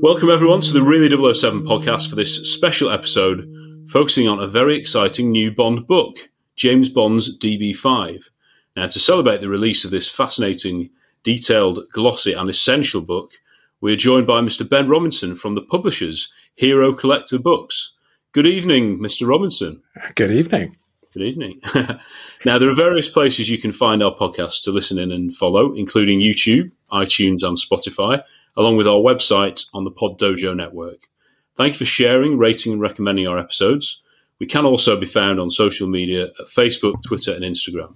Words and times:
Welcome, 0.00 0.30
everyone, 0.30 0.60
to 0.60 0.72
the 0.72 0.80
Really 0.80 1.08
007 1.10 1.64
podcast 1.64 2.08
for 2.08 2.14
this 2.14 2.52
special 2.52 2.88
episode 2.88 3.52
focusing 3.88 4.28
on 4.28 4.38
a 4.38 4.46
very 4.46 4.76
exciting 4.76 5.32
new 5.32 5.50
Bond 5.50 5.88
book, 5.88 6.30
James 6.54 6.88
Bond's 6.88 7.36
DB5. 7.36 8.28
Now, 8.76 8.86
to 8.86 8.98
celebrate 9.00 9.40
the 9.40 9.48
release 9.48 9.84
of 9.84 9.90
this 9.90 10.08
fascinating, 10.08 10.90
detailed, 11.24 11.80
glossy, 11.92 12.32
and 12.32 12.48
essential 12.48 13.00
book, 13.00 13.32
we're 13.80 13.96
joined 13.96 14.28
by 14.28 14.40
Mr. 14.40 14.66
Ben 14.66 14.88
Robinson 14.88 15.34
from 15.34 15.56
the 15.56 15.62
publishers 15.62 16.32
Hero 16.54 16.92
Collector 16.92 17.40
Books. 17.40 17.94
Good 18.30 18.46
evening, 18.46 19.00
Mr. 19.00 19.26
Robinson. 19.28 19.82
Good 20.14 20.30
evening. 20.30 20.76
Good 21.12 21.24
evening. 21.24 21.60
now, 22.44 22.58
there 22.58 22.70
are 22.70 22.74
various 22.74 23.08
places 23.08 23.50
you 23.50 23.58
can 23.58 23.72
find 23.72 24.00
our 24.00 24.14
podcast 24.14 24.62
to 24.62 24.70
listen 24.70 25.00
in 25.00 25.10
and 25.10 25.34
follow, 25.34 25.74
including 25.74 26.20
YouTube, 26.20 26.70
iTunes, 26.92 27.42
and 27.42 27.56
Spotify, 27.56 28.22
along 28.56 28.76
with 28.76 28.86
our 28.86 29.00
website 29.00 29.66
on 29.74 29.84
the 29.84 29.90
Pod 29.90 30.18
Dojo 30.18 30.56
network. 30.56 31.08
Thank 31.56 31.74
you 31.74 31.78
for 31.78 31.84
sharing, 31.84 32.38
rating, 32.38 32.72
and 32.72 32.80
recommending 32.80 33.26
our 33.26 33.38
episodes. 33.38 34.02
We 34.38 34.46
can 34.46 34.64
also 34.64 34.98
be 34.98 35.06
found 35.06 35.40
on 35.40 35.50
social 35.50 35.88
media 35.88 36.26
at 36.26 36.46
Facebook, 36.46 37.02
Twitter, 37.02 37.34
and 37.34 37.44
Instagram. 37.44 37.94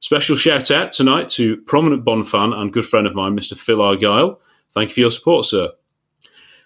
Special 0.00 0.34
shout 0.34 0.72
out 0.72 0.90
tonight 0.90 1.28
to 1.30 1.58
prominent 1.58 2.04
Bond 2.04 2.28
fan 2.28 2.52
and 2.52 2.72
good 2.72 2.84
friend 2.84 3.06
of 3.06 3.14
mine, 3.14 3.36
Mr. 3.36 3.56
Phil 3.56 3.80
Argyle. 3.80 4.40
Thank 4.72 4.90
you 4.90 4.94
for 4.94 5.00
your 5.00 5.10
support, 5.12 5.46
sir. 5.46 5.70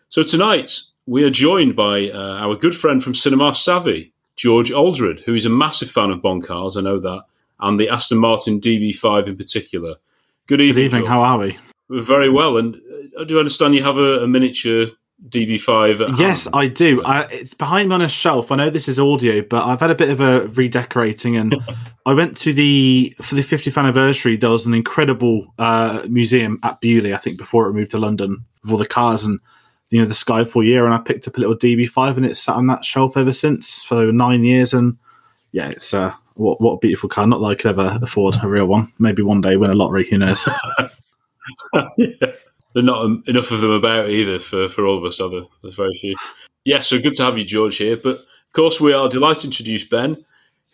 So, 0.08 0.22
tonight 0.22 0.80
we 1.04 1.22
are 1.22 1.30
joined 1.30 1.76
by 1.76 2.08
uh, 2.08 2.38
our 2.40 2.56
good 2.56 2.74
friend 2.74 3.02
from 3.02 3.14
Cinema 3.14 3.54
Savvy, 3.54 4.14
George 4.36 4.72
Aldred, 4.72 5.20
who 5.20 5.34
is 5.34 5.44
a 5.44 5.50
massive 5.50 5.90
fan 5.90 6.10
of 6.10 6.22
Bond 6.22 6.46
cars, 6.46 6.78
I 6.78 6.80
know 6.80 6.98
that, 6.98 7.24
and 7.60 7.78
the 7.78 7.90
Aston 7.90 8.18
Martin 8.18 8.58
DB5 8.60 9.26
in 9.26 9.36
particular. 9.36 9.96
Good 10.46 10.62
evening. 10.62 10.74
Good 10.74 10.84
evening. 10.86 11.02
George. 11.02 11.10
How 11.10 11.20
are 11.20 11.38
we? 11.38 11.58
Very 11.88 12.30
well. 12.30 12.56
And 12.56 12.80
uh, 13.18 13.24
do 13.24 13.38
understand 13.38 13.74
you 13.74 13.82
have 13.82 13.98
a, 13.98 14.24
a 14.24 14.28
miniature 14.28 14.86
DB5? 15.28 16.18
Yes, 16.18 16.44
hand? 16.44 16.56
I 16.56 16.68
do. 16.68 17.02
I, 17.04 17.22
it's 17.26 17.54
behind 17.54 17.88
me 17.88 17.94
on 17.94 18.02
a 18.02 18.08
shelf. 18.08 18.50
I 18.50 18.56
know 18.56 18.70
this 18.70 18.88
is 18.88 18.98
audio, 18.98 19.42
but 19.42 19.64
I've 19.64 19.80
had 19.80 19.90
a 19.90 19.94
bit 19.94 20.10
of 20.10 20.20
a 20.20 20.48
redecorating, 20.48 21.36
and 21.36 21.54
I 22.06 22.12
went 22.14 22.36
to 22.38 22.52
the 22.52 23.14
for 23.22 23.34
the 23.36 23.42
50th 23.42 23.78
anniversary. 23.78 24.36
There 24.36 24.50
was 24.50 24.66
an 24.66 24.74
incredible 24.74 25.46
uh, 25.58 26.02
museum 26.08 26.58
at 26.62 26.80
Beaulieu, 26.80 27.14
I 27.14 27.18
think, 27.18 27.38
before 27.38 27.68
it 27.68 27.74
moved 27.74 27.92
to 27.92 27.98
London 27.98 28.44
with 28.62 28.72
all 28.72 28.78
the 28.78 28.86
cars 28.86 29.24
and 29.24 29.38
you 29.90 30.00
know 30.00 30.08
the 30.08 30.14
Skyfall 30.14 30.64
year. 30.64 30.86
And 30.86 30.94
I 30.94 30.98
picked 30.98 31.28
up 31.28 31.36
a 31.36 31.40
little 31.40 31.56
DB5, 31.56 32.16
and 32.16 32.26
it's 32.26 32.40
sat 32.40 32.56
on 32.56 32.66
that 32.66 32.84
shelf 32.84 33.16
ever 33.16 33.32
since 33.32 33.84
for 33.84 34.10
nine 34.10 34.42
years. 34.42 34.74
And 34.74 34.94
yeah, 35.52 35.68
it's 35.68 35.94
uh, 35.94 36.12
what 36.34 36.60
what 36.60 36.72
a 36.72 36.78
beautiful 36.78 37.08
car. 37.08 37.28
Not 37.28 37.38
that 37.38 37.46
I 37.46 37.54
could 37.54 37.70
ever 37.70 37.98
afford 38.02 38.42
a 38.42 38.48
real 38.48 38.66
one. 38.66 38.92
Maybe 38.98 39.22
one 39.22 39.40
day 39.40 39.56
win 39.56 39.70
a 39.70 39.74
lottery. 39.74 40.10
Who 40.10 40.18
knows? 40.18 40.48
yeah. 41.96 42.32
There 42.74 42.82
are 42.82 42.86
not 42.86 43.26
enough 43.26 43.50
of 43.50 43.62
them 43.62 43.70
about 43.70 44.10
either 44.10 44.38
for, 44.38 44.68
for 44.68 44.86
all 44.86 44.98
of 44.98 45.04
us, 45.04 45.20
are 45.20 45.30
there? 45.30 45.44
There's 45.62 45.76
very 45.76 45.96
few. 45.98 46.14
Yeah, 46.66 46.80
so 46.80 47.00
good 47.00 47.14
to 47.14 47.24
have 47.24 47.38
you, 47.38 47.44
George, 47.44 47.76
here. 47.76 47.96
But 47.96 48.16
of 48.16 48.52
course, 48.52 48.80
we 48.80 48.92
are 48.92 49.08
delighted 49.08 49.40
to 49.42 49.46
introduce 49.48 49.88
Ben, 49.88 50.16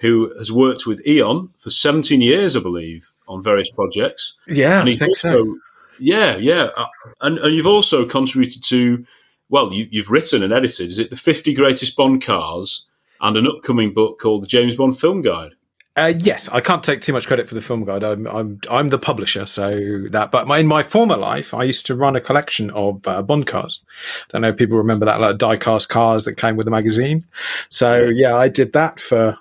who 0.01 0.37
has 0.37 0.51
worked 0.51 0.87
with 0.87 1.07
Eon 1.07 1.51
for 1.59 1.71
17 1.71 2.21
years, 2.21 2.57
I 2.57 2.61
believe, 2.61 3.09
on 3.29 3.43
various 3.43 3.71
projects. 3.71 4.37
Yeah, 4.49 4.81
And 4.81 4.91
I 4.91 4.97
think 4.97 5.11
also, 5.11 5.33
so. 5.33 5.59
Yeah, 6.01 6.37
yeah. 6.37 6.71
Uh, 6.77 6.89
And, 7.21 7.39
and 7.39 7.55
you've 7.55 7.67
also 7.69 8.05
contributed 8.05 8.65
to, 8.65 9.07
well, 9.49 9.73
you, 9.73 9.87
you've 9.93 10.11
written 10.11 10.43
and 10.43 10.53
edited, 10.53 10.89
is 10.89 10.99
it 10.99 11.11
the 11.11 11.17
50 11.17 11.55
Greatest 11.55 11.97
Bond 11.97 12.21
Cars 12.25 12.89
and 13.21 13.37
an 13.37 13.47
upcoming 13.47 13.95
book 13.95 14.19
called 14.19 14.43
the 14.43 14.49
James 14.49 14.75
Bond 14.75 14.99
Film 14.99 15.23
Guide? 15.23 15.53
Uh, 15.95 16.13
yes, 16.17 16.49
I 16.49 16.61
can't 16.61 16.83
take 16.83 17.03
too 17.03 17.13
much 17.13 17.27
credit 17.27 17.49
for 17.49 17.55
the 17.55 17.61
film 17.61 17.85
guide. 17.85 18.03
I'm 18.03 18.27
I'm 18.27 18.61
I'm 18.71 18.89
the 18.89 18.99
publisher, 18.99 19.45
so 19.45 20.05
that. 20.11 20.31
But 20.31 20.47
my, 20.47 20.59
in 20.59 20.67
my 20.67 20.83
former 20.83 21.19
life, 21.19 21.53
I 21.53 21.65
used 21.65 21.85
to 21.87 21.95
run 21.95 22.17
a 22.17 22.21
collection 22.21 22.71
of 22.71 23.07
uh, 23.07 23.23
Bond 23.23 23.47
cars. 23.47 23.81
I 23.91 24.33
Don't 24.33 24.43
know 24.43 24.49
if 24.49 24.57
people 24.57 24.79
remember 24.79 25.05
that, 25.05 25.21
like 25.21 25.37
die-cast 25.37 25.91
cars 25.91 26.25
that 26.25 26.37
came 26.37 26.57
with 26.57 26.65
the 26.65 26.71
magazine. 26.71 27.27
So 27.69 28.05
yeah, 28.05 28.35
I 28.35 28.49
did 28.49 28.73
that 28.73 29.01
for 29.01 29.39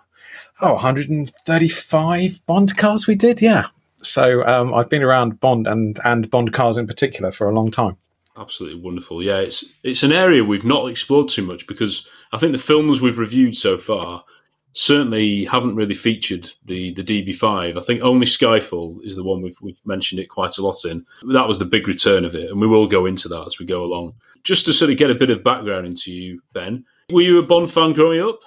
oh 0.60 0.74
135 0.74 2.46
Bond 2.46 2.76
cars. 2.76 3.08
We 3.08 3.16
did, 3.16 3.42
yeah. 3.42 3.68
So 3.98 4.46
um, 4.46 4.74
I've 4.74 4.90
been 4.90 5.04
around 5.04 5.40
Bond 5.40 5.68
and 5.68 6.00
and 6.04 6.30
Bond 6.30 6.52
cars 6.52 6.76
in 6.78 6.86
particular 6.86 7.32
for 7.32 7.48
a 7.48 7.54
long 7.54 7.72
time. 7.72 7.96
Absolutely 8.36 8.82
wonderful. 8.82 9.24
Yeah, 9.24 9.40
it's 9.40 9.72
it's 9.84 10.04
an 10.04 10.12
area 10.12 10.44
we've 10.44 10.66
not 10.66 10.90
explored 10.90 11.30
too 11.30 11.46
much 11.46 11.66
because 11.66 12.10
I 12.34 12.38
think 12.38 12.52
the 12.52 12.58
films 12.58 13.00
we've 13.00 13.18
reviewed 13.20 13.56
so 13.56 13.78
far 13.78 14.26
certainly 14.74 15.46
haven't 15.46 15.76
really 15.76 15.94
featured 15.94 16.50
the 16.66 16.94
the 16.94 17.04
DB5. 17.04 17.78
I 17.78 17.82
think 17.82 18.02
only 18.02 18.26
Skyfall 18.26 19.04
is 19.04 19.16
the 19.16 19.24
one 19.24 19.42
we've 19.42 19.58
we've 19.62 19.80
mentioned 19.86 20.20
it 20.20 20.30
quite 20.30 20.58
a 20.58 20.62
lot 20.62 20.86
in. 20.86 21.06
That 21.32 21.48
was 21.48 21.60
the 21.60 21.66
big 21.66 21.88
return 21.88 22.26
of 22.26 22.36
it, 22.36 22.50
and 22.50 22.60
we 22.60 22.68
will 22.68 22.88
go 22.88 23.06
into 23.06 23.28
that 23.30 23.48
as 23.48 23.60
we 23.60 23.66
go 23.66 23.84
along. 23.84 24.14
Just 24.44 24.66
to 24.66 24.74
sort 24.74 24.92
of 24.92 24.98
get 24.98 25.12
a 25.12 25.16
bit 25.16 25.30
of 25.30 25.44
background 25.44 25.86
into 25.86 26.12
you, 26.12 26.42
Ben. 26.54 26.86
Were 27.12 27.22
you 27.22 27.40
a 27.40 27.44
Bond 27.44 27.72
fan 27.72 27.94
growing 27.94 28.22
up? 28.22 28.40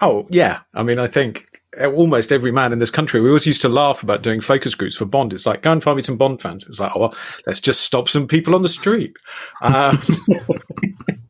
Oh 0.00 0.26
yeah, 0.30 0.60
I 0.74 0.82
mean, 0.82 0.98
I 0.98 1.06
think 1.06 1.60
almost 1.76 2.32
every 2.32 2.52
man 2.52 2.72
in 2.72 2.78
this 2.78 2.90
country. 2.90 3.20
We 3.20 3.28
always 3.28 3.46
used 3.46 3.60
to 3.62 3.68
laugh 3.68 4.02
about 4.02 4.22
doing 4.22 4.40
focus 4.40 4.74
groups 4.74 4.96
for 4.96 5.04
Bond. 5.04 5.32
It's 5.32 5.46
like 5.46 5.62
go 5.62 5.72
and 5.72 5.82
find 5.82 5.96
me 5.96 6.02
some 6.02 6.16
Bond 6.16 6.40
fans. 6.40 6.66
It's 6.66 6.80
like, 6.80 6.92
oh, 6.94 7.00
well, 7.00 7.14
let's 7.46 7.60
just 7.60 7.82
stop 7.82 8.08
some 8.08 8.26
people 8.26 8.54
on 8.54 8.62
the 8.62 8.68
street. 8.68 9.16
Um, 9.60 10.00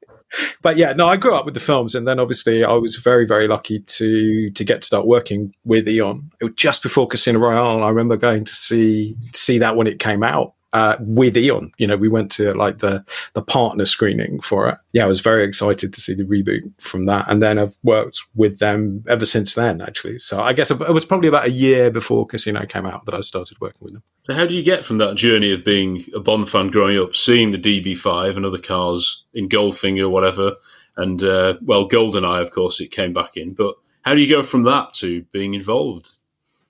but 0.63 0.77
yeah, 0.77 0.93
no, 0.93 1.07
I 1.07 1.17
grew 1.17 1.35
up 1.35 1.45
with 1.45 1.55
the 1.55 1.61
films, 1.61 1.95
and 1.95 2.07
then 2.07 2.19
obviously 2.19 2.65
I 2.65 2.73
was 2.73 2.97
very, 2.97 3.27
very 3.27 3.49
lucky 3.49 3.81
to 3.81 4.51
to 4.51 4.65
get 4.65 4.83
to 4.83 4.87
start 4.87 5.07
working 5.07 5.55
with 5.65 5.89
Eon. 5.89 6.31
It 6.41 6.45
was 6.45 6.55
just 6.55 6.83
before 6.83 7.07
Casino 7.07 7.39
Royale. 7.39 7.83
I 7.83 7.89
remember 7.89 8.17
going 8.17 8.45
to 8.45 8.55
see 8.55 9.17
see 9.33 9.59
that 9.59 9.77
when 9.77 9.87
it 9.87 9.99
came 9.99 10.23
out. 10.23 10.55
Uh, 10.73 10.97
with 11.00 11.37
Eon. 11.37 11.73
You 11.79 11.87
know, 11.87 11.97
we 11.97 12.09
went 12.09 12.31
to 12.32 12.53
like 12.55 12.79
the 12.79 13.05
the 13.32 13.43
partner 13.43 13.87
screening 13.87 14.41
for 14.41 14.69
it. 14.69 14.79
Yeah, 14.93 15.05
I 15.05 15.09
was 15.09 15.20
very 15.20 15.44
excited 15.44 15.93
to 15.94 16.00
see 16.00 16.15
the 16.15 16.25
reboot 16.25 16.73
from 16.81 17.06
that, 17.06 17.26
and 17.29 17.43
then 17.43 17.59
I've 17.59 17.76
worked 17.82 18.20
with 18.35 18.59
them 18.59 19.05
ever 19.09 19.25
since 19.25 19.55
then. 19.55 19.81
Actually, 19.81 20.19
so 20.19 20.41
I 20.41 20.53
guess 20.53 20.70
it 20.70 20.79
was 20.79 21.05
probably 21.05 21.29
about 21.29 21.47
a 21.47 21.50
year 21.50 21.91
before 21.91 22.26
Casino 22.26 22.65
came 22.67 22.87
out 22.87 23.06
that 23.06 23.15
I 23.15 23.20
started 23.23 23.61
working 23.61 23.81
with 23.81 23.93
them. 23.93 24.03
So, 24.25 24.35
how 24.35 24.47
do 24.47 24.55
you 24.55 24.62
get 24.62 24.85
from 24.85 24.99
that 24.99 25.17
journey 25.17 25.53
of 25.53 25.65
being 25.65 26.05
a 26.15 26.20
Bond 26.20 26.49
fan 26.49 26.69
growing 26.69 26.99
up, 26.99 27.17
seeing 27.17 27.53
the 27.53 27.59
DB5 27.59 28.37
and 28.37 28.44
other 28.44 28.59
cars 28.59 29.25
in 29.32 29.49
Goldfinger, 29.49 30.11
whatever, 30.11 30.53
and 30.97 31.23
uh, 31.23 31.56
well, 31.62 31.88
GoldenEye, 31.88 32.43
of 32.43 32.50
course, 32.50 32.81
it 32.81 32.91
came 32.91 33.12
back 33.12 33.37
in, 33.37 33.55
but 33.55 33.76
how 34.03 34.14
do 34.14 34.21
you 34.21 34.35
go 34.35 34.43
from 34.43 34.64
that 34.64 34.93
to 34.94 35.23
being 35.32 35.55
involved? 35.55 36.18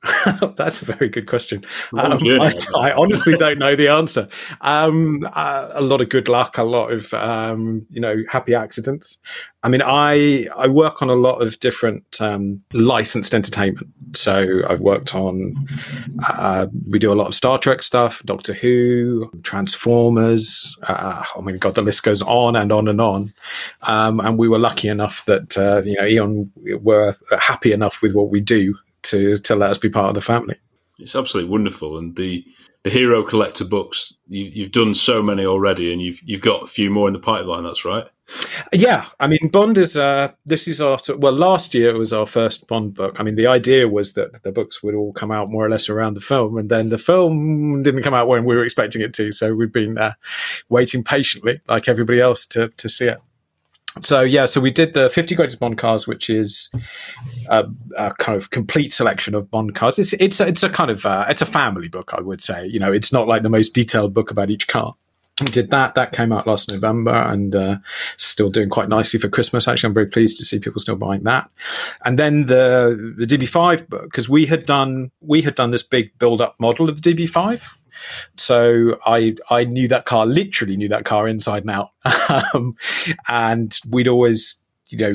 That's 0.57 0.81
a 0.81 0.85
very 0.85 1.09
good 1.09 1.27
question. 1.27 1.65
Um, 1.93 2.21
I, 2.23 2.55
I, 2.77 2.93
honestly 2.93 3.37
don't 3.37 3.59
know 3.59 3.75
the 3.75 3.89
answer. 3.89 4.29
Um, 4.61 5.29
uh, 5.33 5.71
a 5.73 5.83
lot 5.83 6.01
of 6.01 6.09
good 6.09 6.29
luck, 6.29 6.57
a 6.57 6.63
lot 6.63 6.93
of 6.93 7.13
um, 7.15 7.85
you 7.91 8.01
know 8.01 8.23
happy 8.31 8.55
accidents. 8.55 9.19
I 9.65 9.69
mean, 9.69 9.83
I 9.85 10.47
I 10.57 10.69
work 10.69 11.03
on 11.03 11.11
a 11.11 11.17
lot 11.17 11.43
of 11.43 11.59
different 11.59 12.21
um, 12.21 12.63
licensed 12.73 13.35
entertainment. 13.35 13.89
So 14.17 14.63
I've 14.69 14.81
worked 14.81 15.17
on. 15.17 15.67
Uh, 16.29 16.69
we 16.89 17.01
do 17.01 17.13
a 17.13 17.17
lot 17.17 17.27
of 17.27 17.35
Star 17.35 17.59
Trek 17.59 17.83
stuff, 17.83 18.23
Doctor 18.25 18.53
Who, 18.53 19.29
Transformers. 19.43 20.79
Uh, 20.85 21.25
I 21.37 21.41
mean, 21.41 21.59
God, 21.59 21.75
the 21.75 21.83
list 21.83 22.05
goes 22.05 22.23
on 22.23 22.55
and 22.55 22.71
on 22.71 22.87
and 22.87 23.01
on. 23.01 23.33
Um, 23.83 24.21
and 24.21 24.39
we 24.39 24.49
were 24.49 24.61
lucky 24.61 24.87
enough 24.87 25.25
that 25.25 25.59
uh, 25.59 25.83
you 25.85 25.97
know 25.97 26.07
Eon 26.07 26.53
were 26.81 27.17
happy 27.37 27.73
enough 27.73 28.01
with 28.01 28.15
what 28.15 28.31
we 28.31 28.41
do 28.41 28.77
to 29.05 29.39
to 29.39 29.55
let 29.55 29.71
us 29.71 29.79
be 29.79 29.91
part 29.91 30.09
of 30.09 30.15
the 30.15 30.21
family. 30.21 30.57
It's 30.99 31.15
absolutely 31.15 31.51
wonderful, 31.51 31.99
and 31.99 32.17
the 32.17 32.45
the 32.85 32.91
hero 32.91 33.23
collector 33.23 33.65
books 33.65 34.19
you, 34.29 34.65
have 34.65 34.73
done 34.73 34.95
so 34.95 35.23
many 35.23 35.45
already, 35.45 35.93
and 35.93 36.01
you've 36.01 36.21
you've 36.25 36.43
got 36.43 36.63
a 36.63 36.67
few 36.67 36.91
more 36.91 37.09
in 37.09 37.13
the 37.13 37.21
pipeline. 37.21 37.65
That's 37.65 37.85
right. 37.85 38.07
Yeah, 38.73 39.07
I 39.19 39.27
mean, 39.27 39.49
Bond 39.51 39.79
is 39.79 39.97
uh, 39.97 40.33
this 40.45 40.69
is 40.69 40.81
our 40.81 40.99
well. 41.17 41.33
Last 41.33 41.75
year 41.75 41.95
it 41.95 41.99
was 41.99 42.13
our 42.13 42.27
first 42.27 42.67
Bond 42.67 42.95
book. 42.95 43.17
I 43.19 43.23
mean, 43.23 43.37
the 43.37 43.47
idea 43.47 43.89
was 43.89 44.13
that 44.13 44.43
the 44.43 44.53
books 44.53 44.83
would 44.83 44.95
all 44.95 45.13
come 45.13 45.31
out 45.31 45.51
more 45.51 45.65
or 45.65 45.71
less 45.71 45.89
around 45.89 46.15
the 46.15 46.21
film, 46.21 46.59
and 46.59 46.69
then 46.69 46.91
the 46.91 46.99
film 46.99 47.83
didn't 47.83 48.03
come 48.03 48.15
out 48.15 48.29
when 48.29 48.45
we 48.45 48.55
were 48.55 48.65
expecting 48.65 49.01
it 49.01 49.15
to. 49.15 49.33
So 49.33 49.55
we've 49.55 49.73
been 49.73 49.97
uh, 49.97 50.13
waiting 50.69 51.03
patiently, 51.03 51.61
like 51.69 51.89
everybody 51.89 52.21
else, 52.21 52.45
to 52.47 52.69
to 52.69 52.89
see 52.89 53.07
it 53.07 53.19
so 54.01 54.21
yeah, 54.23 54.47
so 54.47 54.61
we 54.61 54.71
did 54.71 54.95
the 54.95 55.09
50 55.09 55.35
greatest 55.35 55.59
Bond 55.59 55.79
cars, 55.79 56.07
which 56.07 56.31
is 56.31 56.71
a, 57.49 57.67
a, 57.97 58.15
kind 58.15 58.37
of 58.37 58.51
complete 58.51 58.93
selection 58.93 59.35
of 59.35 59.51
Bond 59.51 59.75
cars. 59.75 59.99
It's 59.99 60.13
it's 60.15 60.41
it's 60.41 60.63
a 60.63 60.69
kind 60.69 60.91
of 60.91 61.05
uh, 61.05 61.27
it's 61.29 61.43
a 61.43 61.47
family 61.47 61.89
book, 61.89 62.13
I 62.15 62.21
would 62.21 62.43
say. 62.43 62.67
You 62.67 62.79
know, 62.79 62.93
it's 62.93 63.13
not 63.13 63.27
like 63.27 63.43
the 63.43 63.51
most 63.51 63.75
detailed 63.75 64.15
book 64.15 64.31
about 64.31 64.51
each 64.51 64.69
car. 64.69 64.95
We 65.41 65.47
did 65.47 65.71
that. 65.71 65.95
That 65.95 66.13
came 66.13 66.33
out 66.33 66.47
last 66.47 66.71
November 66.71 67.13
and 67.13 67.55
uh, 67.55 67.77
still 68.17 68.51
doing 68.51 68.69
quite 68.69 68.89
nicely 68.89 69.21
for 69.21 69.29
Christmas. 69.29 69.69
Actually, 69.69 69.89
I'm 69.89 69.95
very 69.95 70.07
pleased 70.07 70.37
to 70.39 70.45
see 70.45 70.59
people 70.59 70.81
still 70.81 70.97
buying 70.97 71.23
that. 71.25 71.49
And 72.05 72.19
then 72.19 72.47
the 72.47 73.15
the 73.17 73.27
DB5 73.27 73.89
book 73.89 74.05
because 74.05 74.29
we 74.29 74.47
had 74.47 74.65
done 74.65 75.13
we 75.21 75.43
had 75.43 75.55
done 75.55 75.71
this 75.71 75.83
big 75.83 76.17
build 76.19 76.41
up 76.41 76.57
model 76.59 76.89
of 76.89 77.01
the 77.01 77.15
DB5 77.15 77.78
so 78.37 78.99
I 79.05 79.37
I 79.51 79.65
knew 79.65 79.89
that 79.89 80.05
car, 80.05 80.27
literally 80.27 80.77
knew 80.77 80.89
that 80.89 81.05
car 81.05 81.29
inside 81.29 81.65
and 81.65 81.71
out, 81.71 81.91
um, 82.55 82.77
and 83.29 83.79
we'd 83.89 84.09
always 84.09 84.63
you 84.89 84.99
know 84.99 85.13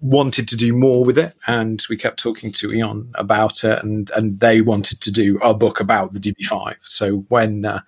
wanted 0.00 0.48
to 0.48 0.56
do 0.56 0.74
more 0.74 1.04
with 1.04 1.18
it, 1.18 1.34
and 1.46 1.84
we 1.88 1.96
kept 1.96 2.18
talking 2.18 2.52
to 2.52 2.72
Eon 2.72 3.10
about 3.14 3.64
it, 3.64 3.82
and 3.82 4.10
and 4.10 4.40
they 4.40 4.60
wanted 4.60 5.00
to 5.02 5.10
do 5.10 5.38
a 5.38 5.54
book 5.54 5.80
about 5.80 6.12
the 6.12 6.20
DB5. 6.20 6.76
So 6.82 7.18
when 7.28 7.64
uh, 7.64 7.80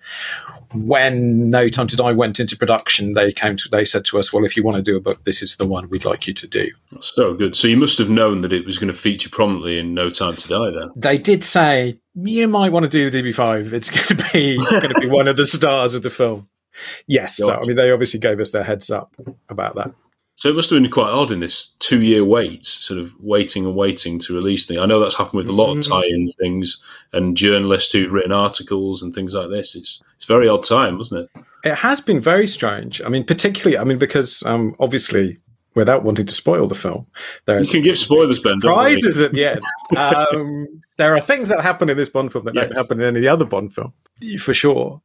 when 0.73 1.49
No 1.49 1.69
Time 1.69 1.87
to 1.87 1.95
Die 1.95 2.11
went 2.11 2.39
into 2.39 2.57
production, 2.57 3.13
they 3.13 3.31
came 3.31 3.55
to 3.57 3.69
they 3.69 3.85
said 3.85 4.05
to 4.05 4.19
us, 4.19 4.33
"Well, 4.33 4.45
if 4.45 4.57
you 4.57 4.63
want 4.63 4.77
to 4.77 4.83
do 4.83 4.95
a 4.95 4.99
book, 4.99 5.23
this 5.23 5.41
is 5.41 5.55
the 5.57 5.67
one 5.67 5.89
we'd 5.89 6.05
like 6.05 6.27
you 6.27 6.33
to 6.33 6.47
do." 6.47 6.71
So 6.99 7.33
good. 7.33 7.55
So 7.55 7.67
you 7.67 7.77
must 7.77 7.97
have 7.97 8.09
known 8.09 8.41
that 8.41 8.53
it 8.53 8.65
was 8.65 8.77
going 8.77 8.91
to 8.91 8.97
feature 8.97 9.29
prominently 9.29 9.79
in 9.79 9.93
No 9.93 10.09
Time 10.09 10.35
to 10.35 10.47
Die. 10.47 10.69
Then 10.71 10.91
they 10.95 11.17
did 11.17 11.43
say 11.43 11.99
you 12.15 12.47
might 12.47 12.71
want 12.71 12.83
to 12.83 12.89
do 12.89 13.09
the 13.09 13.21
DB5. 13.21 13.73
It's 13.73 13.89
going 13.89 14.19
to 14.19 14.29
be 14.33 14.57
going 14.69 14.93
to 14.93 14.99
be 14.99 15.07
one 15.07 15.27
of 15.27 15.37
the 15.37 15.45
stars 15.45 15.95
of 15.95 16.03
the 16.03 16.09
film. 16.09 16.49
Yes, 17.07 17.37
so, 17.37 17.53
I 17.53 17.65
mean 17.65 17.75
they 17.75 17.91
obviously 17.91 18.19
gave 18.19 18.39
us 18.39 18.51
their 18.51 18.63
heads 18.63 18.91
up 18.91 19.15
about 19.49 19.75
that. 19.75 19.91
So 20.37 20.49
it 20.49 20.55
must 20.55 20.69
have 20.69 20.79
been 20.79 20.91
quite 20.91 21.09
odd 21.09 21.31
in 21.31 21.39
this 21.39 21.73
two 21.79 22.03
year 22.03 22.23
wait, 22.23 22.63
sort 22.63 22.99
of 22.99 23.11
waiting 23.19 23.65
and 23.65 23.75
waiting 23.75 24.19
to 24.19 24.35
release 24.35 24.67
things. 24.67 24.79
I 24.79 24.85
know 24.85 24.99
that's 24.99 25.15
happened 25.15 25.39
with 25.39 25.47
a 25.47 25.51
lot 25.51 25.71
of 25.71 25.79
mm. 25.79 25.89
tie 25.89 26.05
in 26.07 26.27
things 26.39 26.79
and 27.11 27.35
journalists 27.35 27.91
who've 27.91 28.11
written 28.11 28.31
articles 28.31 29.01
and 29.01 29.15
things 29.15 29.33
like 29.33 29.49
this. 29.49 29.75
It's 29.75 30.03
it's 30.15 30.25
a 30.29 30.33
very 30.33 30.47
odd 30.47 30.63
time, 30.63 30.99
wasn't 30.99 31.21
it? 31.35 31.43
It 31.63 31.73
has 31.73 32.01
been 32.01 32.21
very 32.21 32.47
strange. 32.47 33.01
I 33.01 33.09
mean, 33.09 33.23
particularly, 33.23 33.79
I 33.79 33.83
mean, 33.83 33.97
because 33.97 34.43
um, 34.45 34.75
obviously, 34.79 35.39
without 35.73 36.03
wanting 36.03 36.27
to 36.27 36.33
spoil 36.33 36.67
the 36.67 36.75
film, 36.75 37.07
there 37.45 37.59
you 37.59 37.67
can 37.67 37.81
give 37.81 37.97
spoilers, 37.97 38.37
Ben. 38.37 38.59
Prizes 38.59 39.19
at 39.19 39.31
the 39.31 39.43
end. 39.43 39.61
um, 39.97 40.67
there 40.97 41.15
are 41.15 41.21
things 41.21 41.49
that 41.49 41.61
happen 41.61 41.89
in 41.89 41.97
this 41.97 42.09
Bond 42.09 42.31
film 42.31 42.45
that 42.45 42.53
yes. 42.53 42.67
don't 42.67 42.77
happen 42.77 43.01
in 43.01 43.17
any 43.17 43.27
other 43.27 43.45
Bond 43.45 43.73
film, 43.73 43.91
for 44.37 44.53
sure. 44.53 45.01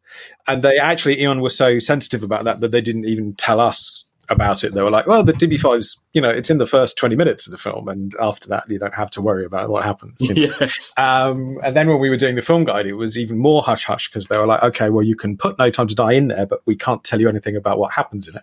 And 0.46 0.62
they 0.62 0.76
actually, 0.76 1.22
Eon 1.22 1.40
was 1.40 1.56
so 1.56 1.78
sensitive 1.78 2.22
about 2.22 2.44
that 2.44 2.60
that 2.60 2.70
they 2.70 2.82
didn't 2.82 3.06
even 3.06 3.34
tell 3.34 3.60
us 3.60 4.04
about 4.28 4.64
it. 4.64 4.72
They 4.72 4.82
were 4.82 4.90
like, 4.90 5.06
well, 5.06 5.22
the 5.22 5.32
DB5's, 5.32 6.00
you 6.12 6.20
know, 6.20 6.30
it's 6.30 6.50
in 6.50 6.58
the 6.58 6.66
first 6.66 6.96
20 6.96 7.16
minutes 7.16 7.46
of 7.46 7.50
the 7.50 7.58
film. 7.58 7.88
And 7.88 8.14
after 8.20 8.48
that, 8.48 8.68
you 8.68 8.78
don't 8.78 8.94
have 8.94 9.10
to 9.12 9.22
worry 9.22 9.44
about 9.44 9.70
what 9.70 9.84
happens. 9.84 10.18
Yes. 10.42 10.92
Um, 10.96 11.58
and 11.62 11.76
then 11.76 11.88
when 11.88 12.00
we 12.00 12.08
were 12.08 12.16
doing 12.16 12.36
the 12.36 12.42
film 12.42 12.64
guide, 12.64 12.86
it 12.86 12.94
was 12.94 13.18
even 13.18 13.38
more 13.38 13.62
hush 13.62 13.84
hush 13.84 14.08
because 14.08 14.26
they 14.26 14.38
were 14.38 14.46
like, 14.46 14.62
okay, 14.62 14.88
well, 14.88 15.04
you 15.04 15.14
can 15.14 15.36
put 15.36 15.58
No 15.58 15.70
Time 15.70 15.86
to 15.88 15.94
Die 15.94 16.12
in 16.12 16.28
there, 16.28 16.46
but 16.46 16.62
we 16.64 16.74
can't 16.74 17.04
tell 17.04 17.20
you 17.20 17.28
anything 17.28 17.54
about 17.54 17.78
what 17.78 17.92
happens 17.92 18.26
in 18.26 18.34
it. 18.34 18.42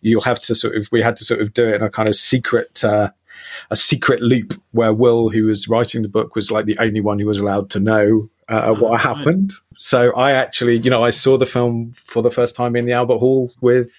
You'll 0.00 0.20
have 0.22 0.38
to 0.42 0.54
sort 0.54 0.76
of, 0.76 0.88
we 0.92 1.02
had 1.02 1.16
to 1.16 1.24
sort 1.24 1.40
of 1.40 1.54
do 1.54 1.66
it 1.66 1.76
in 1.76 1.82
a 1.82 1.90
kind 1.90 2.08
of 2.08 2.14
secret, 2.14 2.84
uh, 2.84 3.10
a 3.70 3.76
secret 3.76 4.20
loop 4.20 4.60
where 4.72 4.92
Will, 4.92 5.30
who 5.30 5.46
was 5.46 5.66
writing 5.68 6.02
the 6.02 6.08
book, 6.08 6.34
was 6.34 6.50
like 6.50 6.66
the 6.66 6.78
only 6.78 7.00
one 7.00 7.18
who 7.18 7.26
was 7.26 7.38
allowed 7.38 7.70
to 7.70 7.80
know 7.80 8.28
uh, 8.48 8.74
what 8.74 9.00
happened. 9.00 9.52
So 9.76 10.14
I 10.14 10.32
actually, 10.32 10.76
you 10.78 10.90
know, 10.90 11.02
I 11.02 11.10
saw 11.10 11.38
the 11.38 11.46
film 11.46 11.94
for 11.96 12.22
the 12.22 12.30
first 12.30 12.54
time 12.54 12.76
in 12.76 12.84
the 12.84 12.92
Albert 12.92 13.18
Hall 13.18 13.52
with 13.60 13.90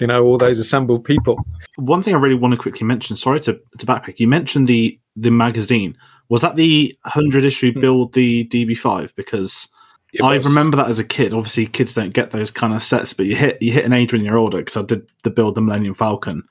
you 0.00 0.06
know 0.06 0.24
all 0.24 0.38
those 0.38 0.58
assembled 0.58 1.04
people. 1.04 1.38
One 1.76 2.02
thing 2.02 2.14
I 2.14 2.18
really 2.18 2.34
want 2.34 2.52
to 2.52 2.58
quickly 2.58 2.86
mention. 2.86 3.16
Sorry 3.16 3.40
to 3.40 3.60
to 3.78 3.86
backpack. 3.86 4.18
You 4.18 4.28
mentioned 4.28 4.68
the 4.68 4.98
the 5.14 5.30
magazine. 5.30 5.96
Was 6.28 6.40
that 6.40 6.56
the 6.56 6.96
hundred 7.04 7.44
issue 7.44 7.72
hmm. 7.72 7.80
build 7.80 8.12
the 8.12 8.46
DB5? 8.46 9.14
Because 9.14 9.68
I 10.22 10.36
remember 10.36 10.76
that 10.76 10.88
as 10.88 10.98
a 10.98 11.04
kid. 11.04 11.34
Obviously, 11.34 11.66
kids 11.66 11.94
don't 11.94 12.12
get 12.14 12.30
those 12.30 12.50
kind 12.50 12.74
of 12.74 12.82
sets, 12.82 13.12
but 13.12 13.26
you 13.26 13.36
hit 13.36 13.60
you 13.60 13.72
hit 13.72 13.84
an 13.84 13.92
age 13.92 14.12
when 14.12 14.24
you're 14.24 14.38
older. 14.38 14.58
Because 14.58 14.76
I 14.76 14.82
did 14.82 15.06
the 15.22 15.30
build 15.30 15.54
the 15.54 15.60
Millennium 15.60 15.94
Falcon, 15.94 16.44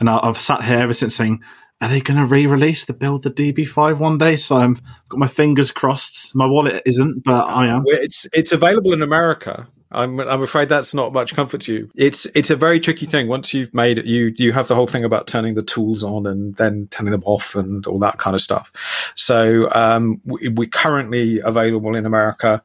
and 0.00 0.08
I, 0.08 0.24
have 0.24 0.38
sat 0.38 0.64
here 0.64 0.78
ever 0.78 0.94
since 0.94 1.14
saying, 1.14 1.42
"Are 1.80 1.88
they 1.88 2.00
going 2.00 2.18
to 2.18 2.26
re-release 2.26 2.84
the 2.84 2.92
build 2.92 3.22
the 3.22 3.30
DB5 3.30 3.98
one 3.98 4.18
day?" 4.18 4.36
So 4.36 4.56
I've 4.56 4.82
got 5.08 5.18
my 5.18 5.26
fingers 5.26 5.70
crossed. 5.70 6.34
My 6.34 6.46
wallet 6.46 6.82
isn't, 6.84 7.24
but 7.24 7.44
I 7.44 7.66
am. 7.66 7.84
It's 7.86 8.26
it's 8.32 8.52
available 8.52 8.92
in 8.92 9.02
America, 9.02 9.68
I'm 9.92 10.20
I'm 10.20 10.42
afraid 10.42 10.68
that's 10.68 10.94
not 10.94 11.12
much 11.12 11.34
comfort 11.34 11.60
to 11.62 11.72
you. 11.72 11.90
It's 11.94 12.26
it's 12.34 12.50
a 12.50 12.56
very 12.56 12.80
tricky 12.80 13.06
thing. 13.06 13.28
Once 13.28 13.52
you've 13.54 13.72
made 13.74 13.98
it, 13.98 14.06
you 14.06 14.34
you 14.36 14.52
have 14.52 14.68
the 14.68 14.74
whole 14.74 14.86
thing 14.86 15.04
about 15.04 15.26
turning 15.26 15.54
the 15.54 15.62
tools 15.62 16.02
on 16.02 16.26
and 16.26 16.56
then 16.56 16.88
turning 16.90 17.12
them 17.12 17.22
off 17.24 17.54
and 17.54 17.86
all 17.86 17.98
that 17.98 18.18
kind 18.18 18.34
of 18.34 18.40
stuff. 18.40 18.72
So 19.14 19.70
um, 19.72 20.20
we, 20.24 20.48
we're 20.48 20.68
currently 20.68 21.40
available 21.40 21.94
in 21.94 22.06
America, 22.06 22.62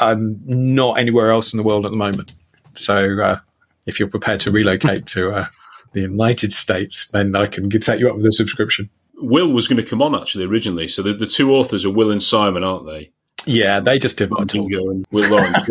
um, 0.00 0.40
not 0.44 0.98
anywhere 0.98 1.30
else 1.30 1.52
in 1.52 1.58
the 1.58 1.62
world 1.62 1.84
at 1.84 1.90
the 1.90 1.98
moment. 1.98 2.32
So 2.74 3.20
uh, 3.20 3.38
if 3.86 3.98
you're 3.98 4.08
prepared 4.08 4.40
to 4.40 4.50
relocate 4.50 5.06
to 5.06 5.30
uh, 5.30 5.46
the 5.92 6.00
United 6.00 6.52
States, 6.52 7.06
then 7.06 7.36
I 7.36 7.46
can 7.46 7.70
set 7.82 8.00
you 8.00 8.08
up 8.08 8.16
with 8.16 8.26
a 8.26 8.32
subscription. 8.32 8.88
Will 9.16 9.52
was 9.52 9.68
going 9.68 9.76
to 9.76 9.88
come 9.88 10.02
on 10.02 10.14
actually 10.14 10.44
originally. 10.44 10.88
So 10.88 11.02
the, 11.02 11.12
the 11.12 11.26
two 11.26 11.54
authors 11.54 11.84
are 11.84 11.90
Will 11.90 12.10
and 12.10 12.22
Simon, 12.22 12.64
aren't 12.64 12.86
they? 12.86 13.12
Yeah, 13.46 13.80
they 13.80 13.98
just 13.98 14.18
did 14.18 14.30
what 14.30 14.40
I 14.40 14.44
told 14.44 14.72
and 14.72 15.06
Will 15.10 15.30
Lawrence. 15.30 15.68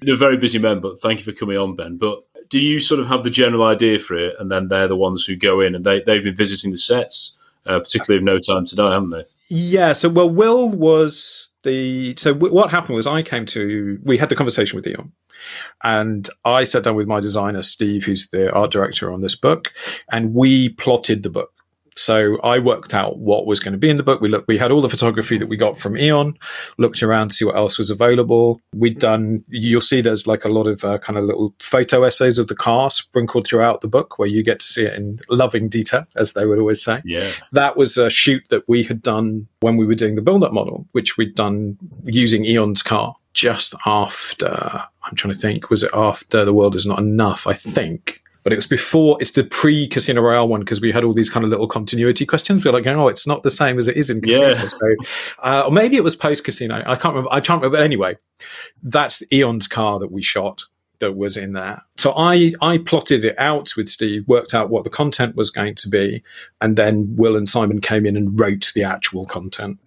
They're 0.00 0.16
very 0.16 0.36
busy 0.36 0.58
men, 0.58 0.80
but 0.80 1.00
thank 1.00 1.18
you 1.18 1.24
for 1.24 1.38
coming 1.38 1.58
on, 1.58 1.76
Ben. 1.76 1.96
But 1.96 2.22
do 2.48 2.58
you 2.58 2.80
sort 2.80 3.00
of 3.00 3.06
have 3.08 3.24
the 3.24 3.30
general 3.30 3.64
idea 3.64 3.98
for 3.98 4.16
it, 4.16 4.34
and 4.38 4.50
then 4.50 4.68
they're 4.68 4.88
the 4.88 4.96
ones 4.96 5.24
who 5.24 5.36
go 5.36 5.60
in 5.60 5.74
and 5.74 5.84
they 5.84 6.00
they've 6.00 6.24
been 6.24 6.34
visiting 6.34 6.70
the 6.70 6.76
sets, 6.76 7.36
uh, 7.66 7.78
particularly 7.78 8.18
of 8.18 8.24
No 8.24 8.38
Time 8.38 8.64
to 8.66 8.76
Die, 8.76 8.92
haven't 8.92 9.10
they? 9.10 9.24
Yeah. 9.48 9.92
So, 9.92 10.08
well, 10.08 10.28
Will 10.28 10.68
was 10.70 11.50
the 11.62 12.14
so 12.16 12.32
w- 12.34 12.54
what 12.54 12.70
happened 12.70 12.96
was 12.96 13.06
I 13.06 13.22
came 13.22 13.46
to 13.46 13.98
we 14.02 14.18
had 14.18 14.28
the 14.28 14.36
conversation 14.36 14.76
with 14.76 14.86
Eon. 14.86 15.12
And 15.84 16.28
I 16.44 16.64
sat 16.64 16.82
down 16.82 16.96
with 16.96 17.06
my 17.06 17.20
designer, 17.20 17.62
Steve, 17.62 18.04
who's 18.04 18.28
the 18.30 18.52
art 18.52 18.72
director 18.72 19.12
on 19.12 19.20
this 19.20 19.36
book, 19.36 19.72
and 20.10 20.34
we 20.34 20.70
plotted 20.70 21.22
the 21.22 21.30
book. 21.30 21.52
So 21.98 22.40
I 22.42 22.58
worked 22.58 22.94
out 22.94 23.18
what 23.18 23.46
was 23.46 23.60
going 23.60 23.72
to 23.72 23.78
be 23.78 23.90
in 23.90 23.96
the 23.96 24.02
book. 24.02 24.20
We 24.20 24.28
looked, 24.28 24.48
we 24.48 24.58
had 24.58 24.70
all 24.70 24.80
the 24.80 24.88
photography 24.88 25.36
that 25.38 25.48
we 25.48 25.56
got 25.56 25.78
from 25.78 25.96
Eon, 25.96 26.38
looked 26.78 27.02
around 27.02 27.30
to 27.30 27.34
see 27.34 27.44
what 27.44 27.56
else 27.56 27.76
was 27.76 27.90
available. 27.90 28.60
We'd 28.74 28.98
done, 28.98 29.44
you'll 29.48 29.80
see 29.80 30.00
there's 30.00 30.26
like 30.26 30.44
a 30.44 30.48
lot 30.48 30.66
of 30.66 30.84
uh, 30.84 30.98
kind 30.98 31.18
of 31.18 31.24
little 31.24 31.54
photo 31.60 32.04
essays 32.04 32.38
of 32.38 32.48
the 32.48 32.54
car 32.54 32.90
sprinkled 32.90 33.46
throughout 33.46 33.80
the 33.80 33.88
book 33.88 34.18
where 34.18 34.28
you 34.28 34.42
get 34.42 34.60
to 34.60 34.66
see 34.66 34.84
it 34.84 34.94
in 34.94 35.16
loving 35.28 35.68
detail, 35.68 36.06
as 36.16 36.34
they 36.34 36.46
would 36.46 36.58
always 36.58 36.82
say. 36.82 37.02
Yeah. 37.04 37.30
That 37.52 37.76
was 37.76 37.96
a 37.96 38.10
shoot 38.10 38.44
that 38.50 38.68
we 38.68 38.84
had 38.84 39.02
done 39.02 39.48
when 39.60 39.76
we 39.76 39.86
were 39.86 39.94
doing 39.94 40.14
the 40.14 40.22
build 40.22 40.44
up 40.44 40.52
model, 40.52 40.86
which 40.92 41.16
we'd 41.16 41.34
done 41.34 41.78
using 42.04 42.44
Eon's 42.44 42.82
car 42.82 43.16
just 43.34 43.74
after. 43.86 44.82
I'm 45.04 45.14
trying 45.14 45.34
to 45.34 45.40
think. 45.40 45.70
Was 45.70 45.82
it 45.82 45.90
after 45.94 46.44
the 46.44 46.54
world 46.54 46.76
is 46.76 46.86
not 46.86 46.98
enough? 46.98 47.46
I 47.46 47.54
think. 47.54 48.22
But 48.42 48.52
it 48.52 48.56
was 48.56 48.66
before, 48.66 49.18
it's 49.20 49.32
the 49.32 49.44
pre 49.44 49.88
Casino 49.88 50.22
Royale 50.22 50.48
one 50.48 50.60
because 50.60 50.80
we 50.80 50.92
had 50.92 51.04
all 51.04 51.12
these 51.12 51.30
kind 51.30 51.44
of 51.44 51.50
little 51.50 51.68
continuity 51.68 52.24
questions. 52.24 52.64
We 52.64 52.70
are 52.70 52.72
like, 52.72 52.86
oh, 52.86 53.08
it's 53.08 53.26
not 53.26 53.42
the 53.42 53.50
same 53.50 53.78
as 53.78 53.88
it 53.88 53.96
is 53.96 54.10
in 54.10 54.20
Casino. 54.20 54.54
Yeah. 54.54 54.68
So, 54.68 54.94
uh, 55.42 55.62
or 55.66 55.72
maybe 55.72 55.96
it 55.96 56.04
was 56.04 56.16
post 56.16 56.44
Casino. 56.44 56.82
I 56.86 56.96
can't 56.96 57.14
remember. 57.14 57.30
I 57.32 57.40
can't 57.40 57.60
remember. 57.60 57.76
But 57.78 57.84
anyway, 57.84 58.16
that's 58.82 59.22
Eon's 59.32 59.66
car 59.66 59.98
that 59.98 60.12
we 60.12 60.22
shot 60.22 60.64
that 61.00 61.16
was 61.16 61.36
in 61.36 61.52
there. 61.52 61.82
So 61.96 62.12
I, 62.16 62.52
I 62.60 62.78
plotted 62.78 63.24
it 63.24 63.38
out 63.38 63.72
with 63.76 63.88
Steve, 63.88 64.26
worked 64.26 64.54
out 64.54 64.70
what 64.70 64.84
the 64.84 64.90
content 64.90 65.36
was 65.36 65.50
going 65.50 65.74
to 65.76 65.88
be. 65.88 66.22
And 66.60 66.76
then 66.76 67.14
Will 67.16 67.36
and 67.36 67.48
Simon 67.48 67.80
came 67.80 68.06
in 68.06 68.16
and 68.16 68.38
wrote 68.38 68.72
the 68.74 68.84
actual 68.84 69.26
content. 69.26 69.78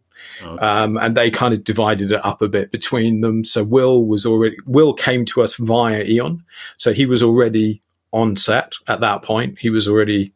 Okay. 0.42 0.66
Um, 0.66 0.98
and 0.98 1.18
they 1.18 1.30
kind 1.30 1.54
of 1.54 1.64
divided 1.64 2.12
it 2.12 2.26
up 2.26 2.42
a 2.42 2.48
bit 2.48 2.72
between 2.72 3.22
them. 3.22 3.44
So 3.44 3.64
Will 3.64 4.06
was 4.06 4.26
already, 4.26 4.56
Will 4.66 4.94
came 4.94 5.26
to 5.26 5.42
us 5.42 5.56
via 5.56 6.04
Eon. 6.04 6.44
So 6.78 6.94
he 6.94 7.06
was 7.06 7.22
already 7.22 7.82
on 8.14 8.36
set 8.36 8.74
at 8.88 9.00
that 9.00 9.22
point. 9.24 9.60
He 9.60 9.70
was 9.70 9.88
already 9.88 10.34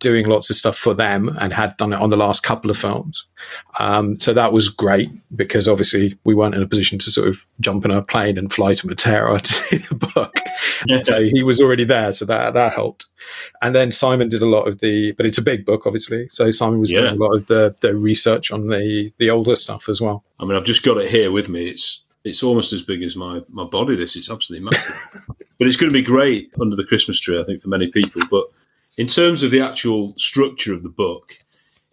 doing 0.00 0.26
lots 0.26 0.48
of 0.50 0.56
stuff 0.56 0.76
for 0.76 0.94
them 0.94 1.28
and 1.38 1.52
had 1.52 1.76
done 1.76 1.92
it 1.92 2.00
on 2.00 2.08
the 2.10 2.16
last 2.16 2.42
couple 2.42 2.70
of 2.70 2.78
films. 2.78 3.26
Um, 3.78 4.16
so 4.16 4.32
that 4.32 4.52
was 4.52 4.68
great 4.68 5.10
because 5.36 5.68
obviously 5.68 6.18
we 6.24 6.34
weren't 6.34 6.54
in 6.54 6.62
a 6.62 6.66
position 6.66 6.98
to 6.98 7.10
sort 7.10 7.28
of 7.28 7.46
jump 7.60 7.84
in 7.84 7.90
a 7.90 8.02
plane 8.02 8.38
and 8.38 8.52
fly 8.52 8.72
to 8.74 8.86
Matera 8.86 9.40
to 9.42 9.52
see 9.52 9.76
the 9.76 9.94
book. 10.14 10.34
so 11.04 11.22
he 11.22 11.42
was 11.42 11.60
already 11.60 11.84
there. 11.84 12.12
So 12.12 12.24
that, 12.24 12.54
that 12.54 12.72
helped. 12.72 13.06
And 13.60 13.74
then 13.74 13.92
Simon 13.92 14.28
did 14.28 14.42
a 14.42 14.46
lot 14.48 14.66
of 14.66 14.80
the, 14.80 15.12
but 15.12 15.26
it's 15.26 15.38
a 15.38 15.42
big 15.42 15.64
book, 15.66 15.86
obviously. 15.86 16.28
So 16.30 16.50
Simon 16.50 16.80
was 16.80 16.90
Yeah. 16.90 17.00
doing 17.02 17.20
a 17.20 17.24
lot 17.24 17.34
of 17.34 17.46
the, 17.46 17.76
the 17.82 17.94
research 17.94 18.50
on 18.50 18.68
the, 18.68 19.12
the 19.18 19.30
older 19.30 19.56
stuff 19.56 19.88
as 19.88 20.00
well. 20.00 20.24
I 20.40 20.44
mean, 20.44 20.56
I've 20.56 20.64
just 20.64 20.82
got 20.82 20.96
it 20.96 21.10
here 21.10 21.30
with 21.30 21.48
me. 21.48 21.68
It's 21.68 22.02
it's 22.24 22.42
almost 22.42 22.72
as 22.72 22.82
big 22.82 23.04
as 23.04 23.14
my, 23.14 23.40
my 23.48 23.62
body. 23.64 23.94
This 23.94 24.16
it's 24.16 24.28
absolutely 24.30 24.68
massive, 24.68 25.26
but 25.58 25.66
it's 25.68 25.76
going 25.76 25.90
to 25.90 25.94
be 25.94 26.02
great 26.02 26.52
under 26.60 26.76
the 26.76 26.84
Christmas 26.84 27.18
tree. 27.20 27.40
I 27.40 27.44
think 27.44 27.60
for 27.62 27.68
many 27.68 27.90
people. 27.90 28.22
But 28.30 28.46
in 28.96 29.06
terms 29.06 29.42
of 29.42 29.50
the 29.50 29.60
actual 29.60 30.14
structure 30.18 30.72
of 30.74 30.82
the 30.82 30.88
book, 30.88 31.36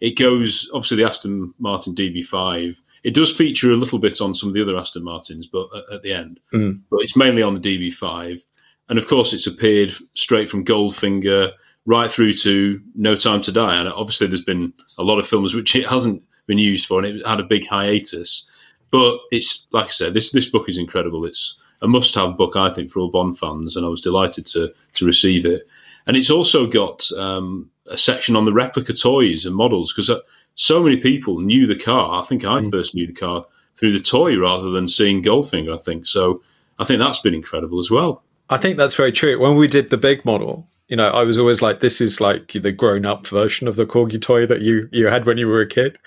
it 0.00 0.18
goes 0.18 0.70
obviously 0.74 0.98
the 0.98 1.08
Aston 1.08 1.54
Martin 1.58 1.94
DB5. 1.94 2.80
It 3.04 3.14
does 3.14 3.34
feature 3.36 3.70
a 3.72 3.76
little 3.76 3.98
bit 3.98 4.20
on 4.20 4.34
some 4.34 4.48
of 4.48 4.54
the 4.54 4.62
other 4.62 4.76
Aston 4.78 5.04
Martins, 5.04 5.46
but 5.46 5.68
at, 5.76 5.94
at 5.96 6.02
the 6.02 6.12
end, 6.12 6.40
Mm. 6.54 6.80
but 6.90 7.00
it's 7.00 7.16
mainly 7.16 7.42
on 7.42 7.54
the 7.54 7.60
DB5. 7.60 8.40
And 8.88 8.98
of 8.98 9.06
course, 9.08 9.32
it's 9.32 9.46
appeared 9.46 9.92
straight 10.14 10.48
from 10.50 10.64
Goldfinger 10.64 11.52
right 11.86 12.10
through 12.10 12.32
to 12.34 12.80
No 12.94 13.14
Time 13.14 13.42
to 13.42 13.52
Die. 13.52 13.76
And 13.76 13.88
obviously, 13.88 14.26
there's 14.26 14.44
been 14.44 14.72
a 14.98 15.02
lot 15.02 15.18
of 15.18 15.26
films 15.26 15.54
which 15.54 15.74
it 15.76 15.86
hasn't 15.86 16.22
been 16.46 16.58
used 16.58 16.86
for, 16.86 17.02
and 17.02 17.18
it 17.20 17.26
had 17.26 17.40
a 17.40 17.44
big 17.44 17.66
hiatus. 17.66 18.48
But 18.90 19.18
it's 19.30 19.66
like 19.72 19.86
I 19.86 19.90
said, 19.90 20.14
this 20.14 20.32
this 20.32 20.48
book 20.50 20.68
is 20.68 20.78
incredible. 20.78 21.24
It's 21.26 21.58
a 21.84 21.88
must-have 21.88 22.36
book, 22.36 22.56
I 22.56 22.70
think, 22.70 22.90
for 22.90 23.00
all 23.00 23.10
Bond 23.10 23.38
fans, 23.38 23.76
and 23.76 23.84
I 23.84 23.88
was 23.88 24.00
delighted 24.00 24.46
to 24.46 24.72
to 24.94 25.04
receive 25.04 25.44
it. 25.44 25.68
And 26.06 26.16
it's 26.16 26.30
also 26.30 26.66
got 26.66 27.10
um, 27.12 27.70
a 27.86 27.98
section 27.98 28.36
on 28.36 28.44
the 28.44 28.52
replica 28.52 28.92
toys 28.92 29.46
and 29.46 29.54
models 29.54 29.92
because 29.92 30.10
so 30.54 30.82
many 30.82 30.96
people 30.96 31.40
knew 31.40 31.66
the 31.66 31.76
car. 31.76 32.20
I 32.20 32.24
think 32.26 32.44
I 32.44 32.62
first 32.70 32.94
knew 32.94 33.06
the 33.06 33.12
car 33.12 33.44
through 33.76 33.92
the 33.92 34.00
toy 34.00 34.36
rather 34.36 34.70
than 34.70 34.88
seeing 34.88 35.22
Goldfinger. 35.22 35.74
I 35.74 35.78
think 35.78 36.06
so. 36.06 36.42
I 36.78 36.84
think 36.84 37.00
that's 37.00 37.20
been 37.20 37.34
incredible 37.34 37.78
as 37.80 37.90
well. 37.90 38.22
I 38.50 38.56
think 38.56 38.76
that's 38.76 38.94
very 38.94 39.12
true. 39.12 39.38
When 39.38 39.56
we 39.56 39.68
did 39.68 39.90
the 39.90 39.96
big 39.96 40.24
model, 40.24 40.68
you 40.88 40.96
know, 40.96 41.08
I 41.08 41.22
was 41.22 41.38
always 41.38 41.62
like, 41.62 41.80
this 41.80 42.00
is 42.00 42.20
like 42.20 42.52
the 42.52 42.70
grown 42.70 43.06
up 43.06 43.26
version 43.26 43.66
of 43.66 43.76
the 43.76 43.86
corgi 43.86 44.20
toy 44.20 44.44
that 44.46 44.60
you, 44.60 44.86
you 44.92 45.06
had 45.06 45.24
when 45.24 45.38
you 45.38 45.46
were 45.46 45.62
a 45.62 45.66
kid. 45.66 45.98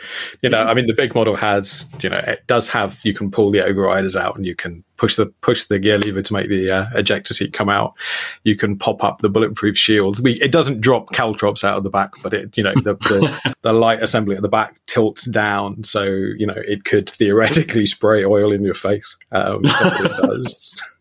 You 0.44 0.50
know, 0.50 0.62
I 0.62 0.76
mean, 0.76 0.86
the 0.86 0.94
big 0.94 1.16
model 1.16 1.36
has, 1.36 1.90
you 2.02 2.10
know, 2.10 2.20
it 2.20 2.46
does 2.46 2.70
have, 2.70 3.00
you 3.04 3.14
can 3.14 3.32
pull 3.32 3.50
the 3.50 3.60
overriders 3.60 4.16
out 4.16 4.36
and 4.36 4.46
you 4.46 4.56
can 4.56 4.84
push 4.98 5.16
the, 5.16 5.28
push 5.42 5.64
the 5.64 5.80
gear 5.80 5.98
lever 5.98 6.22
to 6.22 6.34
make 6.34 6.48
the 6.50 6.70
uh, 6.70 6.86
ejector 6.94 7.34
seat 7.34 7.54
come 7.54 7.70
out. 7.70 7.96
You 8.44 8.56
can 8.56 8.78
pop 8.78 9.04
up 9.04 9.20
the 9.20 9.30
bulletproof 9.30 9.78
shield. 9.78 10.20
We, 10.20 10.34
it 10.34 10.52
doesn't 10.52 10.82
drop 10.82 11.12
caltrops 11.12 11.64
out 11.64 11.78
of 11.78 11.84
the 11.84 11.90
back, 11.90 12.14
but 12.22 12.36
it, 12.36 12.56
you 12.56 12.64
know, 12.64 12.74
the, 12.76 12.96
the, 12.96 13.56
the 13.64 13.74
light 13.74 14.04
assembly 14.04 14.36
at 14.36 14.44
the 14.44 14.50
back 14.50 14.80
tilts 14.86 15.26
down. 15.26 15.84
So, 15.86 16.04
you 16.04 16.46
know, 16.46 16.56
it 16.56 16.84
could 16.84 17.10
theoretically 17.10 17.88
spray 17.88 18.24
oil 18.24 18.52
in 18.52 18.64
your 18.64 18.76
face. 18.76 19.18
Um, 19.32 19.62
it 19.64 20.22
does. 20.22 20.84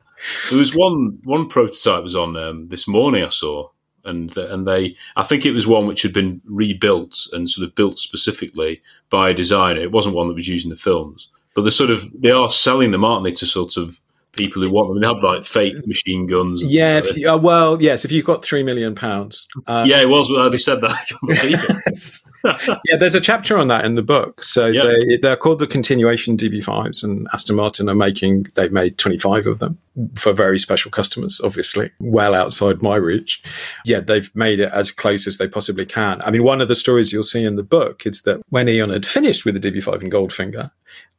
There 0.51 0.59
was 0.59 0.75
one 0.75 1.19
one 1.25 1.49
prototype 1.49 2.03
was 2.03 2.17
on 2.17 2.37
um, 2.37 2.69
this 2.69 2.87
morning 2.87 3.25
I 3.25 3.29
saw, 3.29 3.69
and 4.05 4.33
th- 4.33 4.51
and 4.51 4.67
they 4.67 4.97
I 5.17 5.25
think 5.25 5.45
it 5.45 5.53
was 5.53 5.67
one 5.67 5.87
which 5.87 6.03
had 6.03 6.13
been 6.13 6.41
rebuilt 6.45 7.27
and 7.33 7.51
sort 7.51 7.69
of 7.69 7.75
built 7.75 7.99
specifically 7.99 8.83
by 9.11 9.31
a 9.31 9.35
designer. 9.35 9.81
It 9.81 9.93
wasn't 9.93 10.17
one 10.17 10.29
that 10.29 10.35
was 10.35 10.49
used 10.49 10.67
in 10.67 10.71
the 10.71 10.77
films, 10.77 11.29
but 11.55 11.63
they're 11.63 11.71
sort 11.71 11.91
of 11.91 12.05
they 12.21 12.31
are 12.31 12.51
selling 12.51 12.91
them, 12.91 13.05
aren't 13.05 13.25
they, 13.25 13.33
to 13.33 13.47
sort 13.47 13.77
of 13.77 14.01
people 14.37 14.63
who 14.63 14.71
want 14.71 14.89
them. 14.89 15.01
They 15.01 15.07
have 15.07 15.23
like 15.23 15.43
fake 15.43 15.75
machine 15.87 16.27
guns. 16.27 16.63
and 16.63 16.71
Yeah, 16.71 16.99
if 16.99 17.17
you, 17.17 17.29
uh, 17.29 17.39
well, 17.39 17.81
yes. 17.81 18.05
If 18.05 18.13
you've 18.13 18.27
got 18.27 18.45
three 18.45 18.63
million 18.63 18.95
pounds, 18.95 19.47
uh, 19.67 19.85
yeah, 19.87 20.01
it 20.01 20.09
was. 20.09 20.31
Well, 20.31 20.51
they 20.51 20.59
said 20.59 20.81
that. 20.83 21.09
I 22.47 22.53
can't 22.53 22.67
believe 22.67 22.79
it. 22.79 22.81
yeah. 22.93 22.97
There's 22.99 23.15
a 23.15 23.21
chapter 23.21 23.59
on 23.59 23.69
that 23.69 23.85
in 23.85 23.95
the 23.95 24.03
book. 24.03 24.43
So 24.45 24.67
Yeah. 24.67 24.85
they, 24.85 25.17
they're 25.17 25.37
called 25.37 25.59
the 25.59 25.67
continuation 25.67 26.37
DB5s, 26.37 27.03
and 27.05 27.27
Aston 27.33 27.57
Martin 27.57 27.89
are 27.89 27.95
making. 27.95 28.47
They've 28.55 28.73
made 28.73 28.99
25 28.99 29.47
of 29.47 29.59
them 29.59 29.79
for 30.15 30.33
very 30.33 30.59
special 30.59 30.91
customers, 30.91 31.41
obviously, 31.43 31.91
well 32.01 32.35
outside 32.35 32.83
my 32.83 32.97
reach. 32.97 33.43
Yeah, 33.85 34.01
they've 34.01 34.31
made 34.35 34.61
it 34.61 34.71
as 34.73 34.91
close 34.91 35.27
as 35.27 35.39
they 35.39 35.49
possibly 35.49 35.87
can. 35.87 36.21
I 36.23 36.31
mean, 36.31 36.45
one 36.45 36.61
of 36.61 36.69
the 36.69 36.77
stories 36.77 37.13
you'll 37.13 37.23
see 37.23 37.45
in 37.45 37.57
the 37.57 37.63
book 37.63 38.07
is 38.07 38.23
that 38.23 38.41
when 38.51 38.69
Eon 38.69 38.91
had 38.91 39.07
finished 39.07 39.45
with 39.45 39.61
the 39.61 39.71
DB5 39.71 40.03
in 40.03 40.11
Goldfinger, 40.11 40.71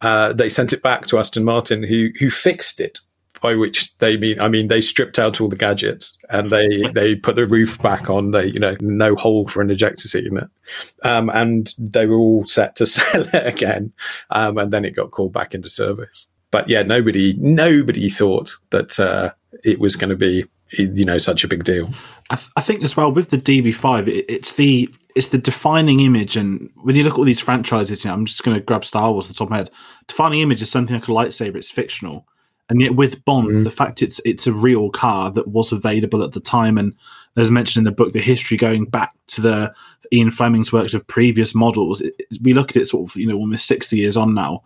uh, 0.01 0.34
they 0.34 0.50
sent 0.50 0.74
it 0.74 0.84
back 0.84 1.07
to 1.07 1.17
Aston 1.17 1.43
Martin, 1.43 1.81
who 1.84 2.10
who 2.19 2.29
fixed 2.29 2.79
it 2.79 3.00
by 3.41 3.56
which 3.56 3.96
they 3.98 4.17
mean 4.17 4.39
I 4.39 4.48
mean 4.48 4.67
they 4.67 4.82
stripped 4.82 5.20
out 5.20 5.39
all 5.39 5.48
the 5.48 5.56
gadgets 5.56 6.17
and 6.29 6.51
they 6.51 6.84
they 6.91 7.15
put 7.15 7.36
the 7.36 7.48
roof 7.48 7.82
back 7.82 8.10
on. 8.10 8.32
They 8.32 8.48
you 8.48 8.60
know 8.60 8.75
no 8.79 9.15
hole 9.15 9.48
for 9.48 9.62
an 9.62 9.70
ejector 9.70 10.08
seat 10.08 10.27
in 10.27 10.38
it. 10.38 10.50
Um, 11.03 11.29
and 11.29 11.74
they 11.77 12.06
were 12.06 12.17
all 12.17 12.46
set 12.46 12.75
to 12.77 12.86
sell 12.86 13.27
it 13.34 13.48
again. 13.48 13.94
Um, 14.29 14.58
and 14.58 14.72
then 14.72 14.86
it 14.86 14.96
got 14.96 15.12
called 15.12 15.34
back 15.34 15.53
into 15.53 15.70
service. 15.70 16.27
But 16.51 16.70
yeah 16.70 16.84
nobody 16.84 17.36
nobody 17.38 18.10
thought 18.10 18.56
that 18.70 19.00
uh, 19.00 19.32
it 19.63 19.79
was 19.79 19.96
going 19.96 20.10
to 20.10 20.15
be 20.15 20.46
you 20.77 21.06
know 21.06 21.17
such 21.17 21.44
a 21.44 21.48
big 21.48 21.63
deal. 21.63 21.89
I, 22.29 22.36
th- 22.36 22.50
I 22.58 22.62
think 22.62 22.84
as 22.84 22.98
well 22.98 23.12
with 23.12 23.29
the 23.29 23.38
DB5, 23.38 24.08
it, 24.08 24.25
it's 24.27 24.53
the 24.53 24.89
it's 25.15 25.27
the 25.27 25.38
defining 25.38 26.01
image, 26.01 26.38
and 26.38 26.70
when 26.75 26.96
you 26.96 27.03
look 27.03 27.13
at 27.13 27.17
all 27.17 27.25
these 27.25 27.39
franchises, 27.39 28.03
you 28.03 28.10
know, 28.10 28.13
I'm 28.13 28.25
just 28.25 28.44
going 28.44 28.56
to 28.56 28.62
grab 28.62 28.86
Star 28.86 29.12
Wars 29.12 29.25
at 29.25 29.29
the 29.29 29.34
top 29.34 29.48
of 29.48 29.51
my 29.51 29.58
head. 29.58 29.72
Defining 30.08 30.41
image 30.41 30.62
is 30.62 30.70
something 30.70 30.96
like 30.96 31.08
a 31.08 31.12
lightsaber; 31.12 31.56
it's 31.56 31.72
fictional, 31.72 32.27
and 32.69 32.81
yet 32.81 32.95
with 32.95 33.24
Bond, 33.25 33.65
the 33.65 33.71
fact 33.71 34.01
it's 34.01 34.19
it's 34.25 34.47
a 34.47 34.53
real 34.53 34.89
car 34.89 35.31
that 35.31 35.47
was 35.47 35.71
available 35.71 36.24
at 36.24 36.33
the 36.33 36.39
time, 36.39 36.77
and 36.77 36.93
as 37.36 37.50
mentioned 37.51 37.81
in 37.88 37.91
the 37.91 37.95
book, 37.95 38.13
the 38.13 38.19
history 38.19 38.57
going 38.57 38.86
back 38.86 39.13
to 39.27 39.41
the 39.41 39.74
Ian 40.13 40.31
Fleming's 40.31 40.74
works 40.74 40.93
of 40.93 41.05
previous 41.07 41.53
models, 41.55 42.01
it, 42.01 42.15
it- 42.19 42.38
we 42.41 42.53
look 42.53 42.71
at 42.71 42.77
it 42.77 42.88
sort 42.88 43.09
of 43.09 43.15
you 43.15 43.27
know 43.27 43.36
almost 43.38 43.67
60 43.67 43.97
years 43.97 44.17
on 44.17 44.33
now 44.33 44.63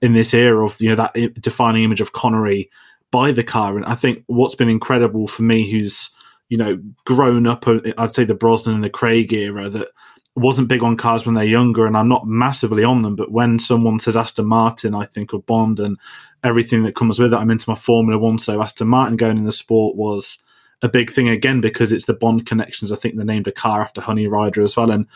in 0.00 0.12
this 0.14 0.32
era 0.34 0.64
of 0.64 0.80
you 0.80 0.88
know 0.88 0.96
that 0.96 1.40
defining 1.40 1.84
image 1.84 2.00
of 2.00 2.12
Connery 2.12 2.70
by 3.10 3.32
the 3.32 3.44
car, 3.44 3.76
and 3.76 3.84
I 3.86 3.94
think 3.94 4.24
what's 4.26 4.54
been 4.54 4.70
incredible 4.70 5.28
for 5.28 5.42
me, 5.42 5.70
who's 5.70 6.10
you 6.48 6.58
know, 6.58 6.78
grown 7.06 7.46
up, 7.46 7.66
uh, 7.66 7.78
I'd 7.96 8.14
say 8.14 8.24
the 8.24 8.34
Brosnan 8.34 8.74
and 8.74 8.84
the 8.84 8.90
Craig 8.90 9.32
era 9.32 9.70
that 9.70 9.88
wasn't 10.34 10.68
big 10.68 10.82
on 10.82 10.96
cars 10.96 11.26
when 11.26 11.34
they're 11.34 11.44
younger, 11.44 11.86
and 11.86 11.96
I'm 11.96 12.08
not 12.08 12.26
massively 12.26 12.84
on 12.84 13.02
them. 13.02 13.16
But 13.16 13.30
when 13.30 13.58
someone 13.58 13.98
says 13.98 14.16
Aston 14.16 14.46
Martin, 14.46 14.94
I 14.94 15.04
think 15.04 15.32
of 15.32 15.44
Bond 15.46 15.78
and 15.78 15.98
everything 16.42 16.82
that 16.84 16.94
comes 16.94 17.18
with 17.18 17.32
it. 17.32 17.36
I'm 17.36 17.50
into 17.50 17.68
my 17.68 17.76
Formula 17.76 18.18
One, 18.18 18.38
so 18.38 18.62
Aston 18.62 18.88
Martin 18.88 19.16
going 19.16 19.38
in 19.38 19.44
the 19.44 19.52
sport 19.52 19.96
was 19.96 20.42
a 20.80 20.88
big 20.88 21.10
thing 21.10 21.28
again 21.28 21.60
because 21.60 21.92
it's 21.92 22.06
the 22.06 22.14
Bond 22.14 22.46
connections. 22.46 22.92
I 22.92 22.96
think 22.96 23.16
they 23.16 23.24
named 23.24 23.46
a 23.46 23.52
car 23.52 23.82
after 23.82 24.00
Honey 24.00 24.26
Rider 24.26 24.62
as 24.62 24.76
well, 24.76 24.90
and 24.90 25.06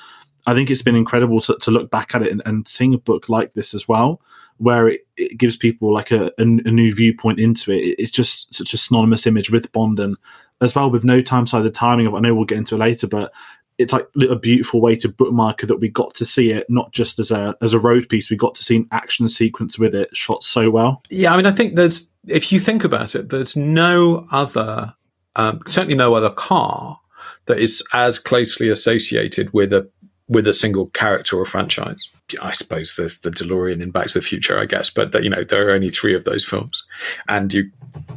I 0.46 0.54
think 0.54 0.70
it's 0.70 0.82
been 0.82 0.96
incredible 0.96 1.40
to, 1.42 1.56
to 1.56 1.70
look 1.70 1.90
back 1.90 2.14
at 2.14 2.22
it 2.22 2.30
and, 2.30 2.42
and 2.46 2.68
seeing 2.68 2.94
a 2.94 2.98
book 2.98 3.28
like 3.28 3.54
this 3.54 3.74
as 3.74 3.88
well, 3.88 4.20
where 4.58 4.88
it, 4.88 5.00
it 5.16 5.38
gives 5.38 5.56
people 5.56 5.92
like 5.92 6.10
a, 6.10 6.26
a, 6.38 6.42
a 6.42 6.70
new 6.70 6.94
viewpoint 6.94 7.40
into 7.40 7.72
it. 7.72 7.96
It's 7.98 8.12
just 8.12 8.54
such 8.54 8.72
a 8.74 8.76
synonymous 8.76 9.26
image 9.26 9.50
with 9.50 9.72
Bond 9.72 9.98
and 9.98 10.16
as 10.60 10.74
well 10.74 10.90
with 10.90 11.04
No 11.04 11.20
Time 11.20 11.44
to 11.46 11.52
Die 11.52 11.60
the 11.62 11.70
timing 11.70 12.06
of. 12.06 12.14
I 12.14 12.20
know 12.20 12.34
we'll 12.34 12.44
get 12.44 12.58
into 12.58 12.76
it 12.76 12.78
later, 12.78 13.06
but 13.06 13.32
it's 13.78 13.92
like 13.92 14.06
a 14.28 14.36
beautiful 14.36 14.80
way 14.80 14.96
to 14.96 15.08
bookmark 15.08 15.60
that 15.62 15.80
we 15.80 15.88
got 15.88 16.14
to 16.14 16.24
see 16.24 16.50
it 16.50 16.66
not 16.68 16.92
just 16.92 17.18
as 17.18 17.30
a 17.30 17.56
as 17.60 17.74
a 17.74 17.78
road 17.78 18.08
piece, 18.08 18.30
we 18.30 18.36
got 18.36 18.54
to 18.54 18.64
see 18.64 18.76
an 18.76 18.88
action 18.90 19.28
sequence 19.28 19.78
with 19.78 19.94
it 19.94 20.14
shot 20.16 20.42
so 20.42 20.70
well. 20.70 21.02
Yeah, 21.10 21.32
I 21.32 21.36
mean, 21.36 21.46
I 21.46 21.52
think 21.52 21.76
there's, 21.76 22.10
if 22.26 22.50
you 22.52 22.60
think 22.60 22.84
about 22.84 23.14
it, 23.14 23.28
there's 23.28 23.56
no 23.56 24.26
other, 24.30 24.94
um, 25.34 25.60
certainly 25.66 25.96
no 25.96 26.14
other 26.14 26.30
car 26.30 27.00
that 27.46 27.58
is 27.58 27.84
as 27.92 28.18
closely 28.18 28.68
associated 28.68 29.52
with 29.52 29.72
a 29.72 29.88
with 30.28 30.46
a 30.46 30.52
single 30.52 30.86
character 30.86 31.36
or 31.36 31.44
franchise. 31.44 32.08
I 32.42 32.52
suppose 32.52 32.96
there's 32.96 33.18
the 33.18 33.30
DeLorean 33.30 33.80
in 33.80 33.90
Back 33.90 34.08
to 34.08 34.14
the 34.14 34.22
Future, 34.22 34.58
I 34.58 34.64
guess, 34.64 34.90
but 34.90 35.22
you 35.22 35.30
know 35.30 35.44
there 35.44 35.68
are 35.68 35.72
only 35.72 35.90
three 35.90 36.14
of 36.14 36.24
those 36.24 36.44
films, 36.44 36.84
and 37.28 37.52
you, 37.54 37.70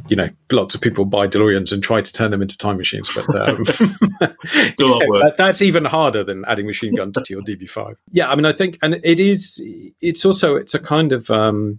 you 0.08 0.16
know, 0.16 0.28
lots 0.50 0.74
of 0.74 0.80
people 0.80 1.04
buy 1.04 1.28
DeLoreans 1.28 1.72
and 1.72 1.82
try 1.82 2.00
to 2.00 2.12
turn 2.12 2.32
them 2.32 2.42
into 2.42 2.58
time 2.58 2.76
machines, 2.76 3.08
but 3.14 3.28
um, 3.36 3.62
yeah, 4.20 4.98
that, 5.20 5.34
that's 5.38 5.62
even 5.62 5.84
harder 5.84 6.24
than 6.24 6.44
adding 6.46 6.66
machine 6.66 6.96
gun 6.96 7.12
to 7.12 7.22
your 7.28 7.42
DB5. 7.42 7.98
Yeah, 8.10 8.28
I 8.28 8.34
mean, 8.34 8.46
I 8.46 8.52
think, 8.52 8.78
and 8.82 9.00
it 9.04 9.20
is, 9.20 9.62
it's 10.00 10.24
also 10.24 10.56
it's 10.56 10.74
a 10.74 10.80
kind 10.80 11.12
of 11.12 11.30
um, 11.30 11.78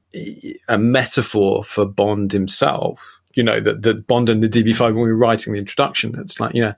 a 0.69 0.77
metaphor 0.77 1.63
for 1.63 1.85
Bond 1.85 2.31
himself. 2.31 3.19
You 3.33 3.43
know 3.43 3.59
that 3.59 3.81
that 3.81 4.07
Bond 4.07 4.29
and 4.29 4.41
the 4.41 4.49
DB5 4.49 4.79
when 4.79 4.95
we 4.95 5.01
were 5.03 5.15
writing 5.15 5.53
the 5.53 5.59
introduction, 5.59 6.17
it's 6.17 6.39
like 6.39 6.53
you 6.53 6.61
know 6.61 6.73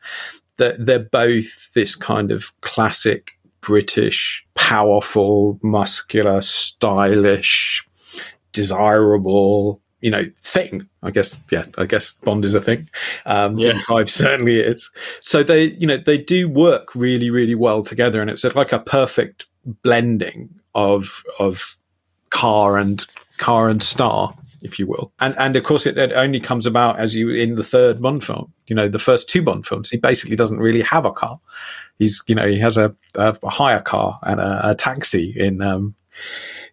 that 0.57 0.85
they're 0.85 0.99
both 0.99 1.71
this 1.73 1.95
kind 1.95 2.31
of 2.31 2.51
classic 2.61 3.32
British, 3.63 4.45
powerful, 4.55 5.57
muscular, 5.63 6.41
stylish, 6.41 7.87
desirable, 8.51 9.81
you 10.01 10.11
know, 10.11 10.25
thing. 10.41 10.87
I 11.01 11.11
guess, 11.11 11.39
yeah, 11.49 11.65
I 11.77 11.85
guess 11.85 12.13
Bond 12.13 12.43
is 12.43 12.55
a 12.55 12.61
thing. 12.61 12.89
Um, 13.25 13.57
yeah. 13.57 13.79
Five 13.87 14.09
certainly 14.11 14.59
is. 14.59 14.91
So 15.21 15.43
they, 15.43 15.65
you 15.71 15.87
know, 15.87 15.97
they 15.97 16.17
do 16.17 16.49
work 16.49 16.93
really, 16.93 17.29
really 17.29 17.55
well 17.55 17.83
together, 17.83 18.21
and 18.21 18.29
it's 18.29 18.43
like 18.43 18.73
a 18.73 18.79
perfect 18.79 19.45
blending 19.65 20.49
of 20.75 21.23
of 21.39 21.75
car 22.29 22.77
and 22.77 23.05
car 23.37 23.69
and 23.69 23.81
star 23.81 24.35
if 24.63 24.79
you 24.79 24.87
will. 24.87 25.11
And 25.19 25.35
and 25.37 25.55
of 25.55 25.63
course, 25.63 25.85
it, 25.85 25.97
it, 25.97 26.13
only 26.13 26.39
comes 26.39 26.65
about 26.65 26.99
as 26.99 27.13
you 27.13 27.29
in 27.29 27.55
the 27.55 27.63
third 27.63 28.01
Bond 28.01 28.23
film. 28.23 28.53
You 28.67 28.75
know, 28.75 28.87
the 28.87 28.99
first 28.99 29.29
two 29.29 29.41
Bond 29.41 29.67
films, 29.67 29.89
he 29.89 29.97
basically 29.97 30.35
doesn't 30.35 30.59
really 30.59 30.81
have 30.81 31.05
a 31.05 31.11
car. 31.11 31.39
He's 31.99 32.21
you 32.27 32.35
know 32.35 32.47
he 32.47 32.59
has 32.59 32.77
a, 32.77 32.95
a, 33.15 33.49
hire 33.49 33.81
car 33.81 34.19
and 34.23 34.39
a, 34.39 34.71
a 34.71 34.75
taxi 34.75 35.33
in 35.35 35.61
um, 35.61 35.95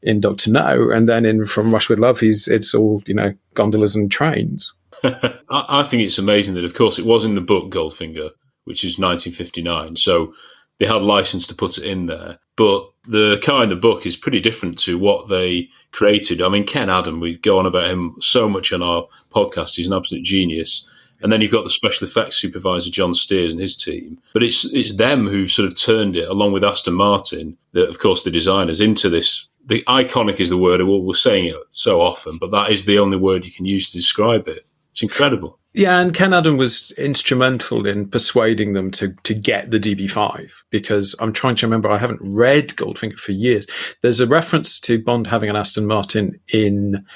in 0.02 0.20
Doctor 0.20 0.50
No, 0.50 0.90
and 0.90 1.09
then 1.09 1.25
in 1.25 1.47
From 1.47 1.73
Russia 1.73 1.92
with 1.92 1.99
Love, 1.99 2.20
he's 2.20 2.49
it's 2.49 2.75
all 2.75 3.02
you 3.06 3.14
know 3.14 3.35
gondolas 3.54 3.97
and 3.97 4.11
trains. 4.11 4.75
I 5.50 5.82
think 5.82 6.02
it's 6.02 6.18
amazing 6.18 6.54
that, 6.54 6.64
of 6.64 6.75
course, 6.75 6.99
it 6.99 7.06
was 7.06 7.25
in 7.25 7.35
the 7.35 7.40
book 7.40 7.73
Goldfinger, 7.73 8.30
which 8.64 8.85
is 8.85 8.99
1959. 8.99 9.97
So 9.97 10.35
they 10.80 10.87
had 10.87 11.02
license 11.02 11.46
to 11.46 11.54
put 11.54 11.78
it 11.78 11.84
in 11.84 12.06
there. 12.06 12.38
But 12.56 12.90
the 13.04 13.40
car 13.44 13.62
in 13.62 13.68
the 13.68 13.76
book 13.76 14.06
is 14.06 14.16
pretty 14.16 14.40
different 14.40 14.78
to 14.80 14.99
what 14.99 15.28
they 15.28 15.68
created. 15.92 16.42
I 16.42 16.49
mean, 16.49 16.64
Ken 16.64 16.90
Adam, 16.90 17.20
we 17.20 17.37
go 17.37 17.58
on 17.58 17.66
about 17.66 17.90
him 17.90 18.16
so 18.20 18.49
much 18.49 18.72
on 18.72 18.82
our 18.82 19.06
podcast. 19.30 19.76
He's 19.76 19.87
an 19.87 19.92
absolute 19.92 20.25
genius. 20.25 20.88
And 21.22 21.30
then 21.30 21.42
you've 21.42 21.52
got 21.52 21.64
the 21.64 21.70
special 21.70 22.08
effects 22.08 22.37
supervisor 22.37 22.90
John 22.90 23.14
Stears 23.14 23.52
and 23.52 23.60
his 23.60 23.76
team. 23.76 24.18
But 24.32 24.42
it's 24.42 24.72
it's 24.72 24.96
them 24.96 25.26
who've 25.26 25.50
sort 25.50 25.70
of 25.70 25.78
turned 25.78 26.16
it, 26.16 26.28
along 26.28 26.52
with 26.52 26.64
Aston 26.64 26.94
Martin, 26.94 27.58
that 27.72 27.88
of 27.88 27.99
course 27.99 28.25
the 28.25 28.30
designers, 28.30 28.80
into 28.80 29.10
this. 29.10 29.49
The 29.66 29.82
iconic 29.82 30.40
is 30.40 30.49
the 30.49 30.56
word. 30.56 30.82
We're 30.82 31.14
saying 31.14 31.44
it 31.44 31.56
so 31.68 32.00
often, 32.00 32.38
but 32.38 32.50
that 32.52 32.70
is 32.70 32.87
the 32.87 32.99
only 32.99 33.18
word 33.18 33.44
you 33.44 33.52
can 33.52 33.66
use 33.66 33.90
to 33.90 33.99
describe 33.99 34.49
it. 34.49 34.64
It's 34.92 35.02
incredible. 35.02 35.60
Yeah, 35.73 36.00
and 36.00 36.12
Ken 36.12 36.35
Adam 36.35 36.57
was 36.57 36.91
instrumental 36.93 37.87
in 37.87 38.09
persuading 38.09 38.73
them 38.73 38.91
to 38.93 39.15
to 39.23 39.35
get 39.35 39.71
the 39.71 39.79
DB5 39.79 40.50
because 40.71 41.15
I'm 41.21 41.33
trying 41.33 41.55
to 41.57 41.67
remember. 41.67 41.89
I 41.89 41.99
haven't 41.99 42.21
read 42.23 42.71
Goldfinger 42.71 43.15
for 43.15 43.33
years. 43.33 43.67
There's 44.03 44.19
a 44.21 44.27
reference 44.27 44.81
to 44.81 45.00
Bond 45.00 45.29
having 45.29 45.49
an 45.49 45.57
Aston 45.57 45.87
Martin 45.87 46.41
in. 46.53 47.07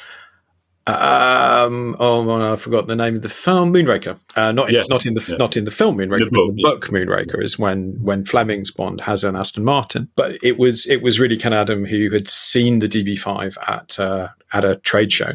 Um, 0.86 1.96
oh, 1.98 2.52
I 2.52 2.56
forgot 2.56 2.86
the 2.86 2.94
name 2.94 3.16
of 3.16 3.22
the 3.22 3.28
film 3.28 3.72
Moonraker. 3.72 4.20
Uh, 4.36 4.52
not 4.52 4.68
in, 4.68 4.74
yes, 4.74 4.86
not 4.88 5.06
in 5.06 5.14
the 5.14 5.26
yeah. 5.28 5.36
not 5.36 5.56
in 5.56 5.64
the 5.64 5.70
film 5.72 5.96
Moonraker. 5.96 6.30
The 6.30 6.30
book, 6.30 6.54
the 6.54 6.62
book 6.62 6.88
yeah. 6.92 6.98
Moonraker 6.98 7.42
is 7.42 7.58
when 7.58 7.96
when 8.02 8.24
Fleming's 8.24 8.70
Bond 8.70 9.00
has 9.00 9.24
an 9.24 9.34
Aston 9.34 9.64
Martin. 9.64 10.10
But 10.14 10.36
it 10.44 10.58
was 10.58 10.86
it 10.86 11.02
was 11.02 11.18
really 11.18 11.38
Ken 11.38 11.54
Adam 11.54 11.86
who 11.86 12.10
had 12.10 12.28
seen 12.28 12.78
the 12.78 12.88
DB5 12.88 13.56
at 13.66 13.98
uh, 13.98 14.28
at 14.52 14.64
a 14.64 14.76
trade 14.76 15.10
show, 15.10 15.32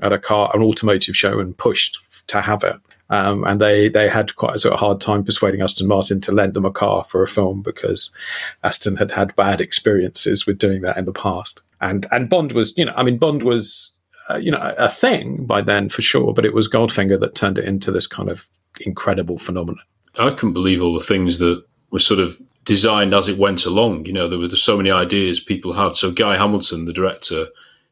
at 0.00 0.12
a 0.12 0.18
car 0.18 0.50
an 0.54 0.62
automotive 0.62 1.16
show, 1.16 1.38
and 1.38 1.58
pushed 1.58 1.98
to 2.28 2.40
have 2.40 2.64
it. 2.64 2.76
Um, 3.10 3.44
and 3.44 3.60
they 3.60 3.88
they 3.88 4.08
had 4.08 4.36
quite 4.36 4.56
a 4.56 4.58
sort 4.58 4.72
of 4.72 4.80
hard 4.80 5.00
time 5.00 5.22
persuading 5.22 5.60
Aston 5.60 5.86
Martin 5.86 6.20
to 6.22 6.32
lend 6.32 6.54
them 6.54 6.64
a 6.64 6.72
car 6.72 7.04
for 7.04 7.22
a 7.22 7.28
film 7.28 7.60
because 7.60 8.10
Aston 8.64 8.96
had 8.96 9.10
had 9.10 9.36
bad 9.36 9.60
experiences 9.60 10.46
with 10.46 10.56
doing 10.56 10.80
that 10.80 10.96
in 10.96 11.04
the 11.04 11.12
past. 11.12 11.60
And 11.80 12.06
and 12.10 12.30
Bond 12.30 12.52
was, 12.52 12.76
you 12.78 12.86
know, 12.86 12.94
I 12.96 13.02
mean, 13.02 13.18
Bond 13.18 13.42
was, 13.42 13.92
uh, 14.30 14.36
you 14.36 14.50
know, 14.50 14.60
a, 14.60 14.86
a 14.86 14.88
thing 14.88 15.44
by 15.44 15.60
then 15.60 15.90
for 15.90 16.00
sure, 16.00 16.32
but 16.32 16.46
it 16.46 16.54
was 16.54 16.70
Goldfinger 16.70 17.20
that 17.20 17.34
turned 17.34 17.58
it 17.58 17.66
into 17.66 17.90
this 17.92 18.06
kind 18.06 18.30
of 18.30 18.46
incredible 18.80 19.36
phenomenon. 19.36 19.84
I 20.18 20.30
couldn't 20.30 20.54
believe 20.54 20.80
all 20.82 20.94
the 20.94 21.04
things 21.04 21.38
that 21.38 21.62
were 21.90 21.98
sort 21.98 22.20
of 22.20 22.40
designed 22.64 23.12
as 23.12 23.28
it 23.28 23.38
went 23.38 23.66
along. 23.66 24.06
You 24.06 24.14
know, 24.14 24.26
there 24.26 24.38
were 24.38 24.48
so 24.50 24.78
many 24.78 24.90
ideas 24.90 25.38
people 25.38 25.74
had. 25.74 25.96
So 25.96 26.12
Guy 26.12 26.38
Hamilton, 26.38 26.86
the 26.86 26.94
director, 26.94 27.48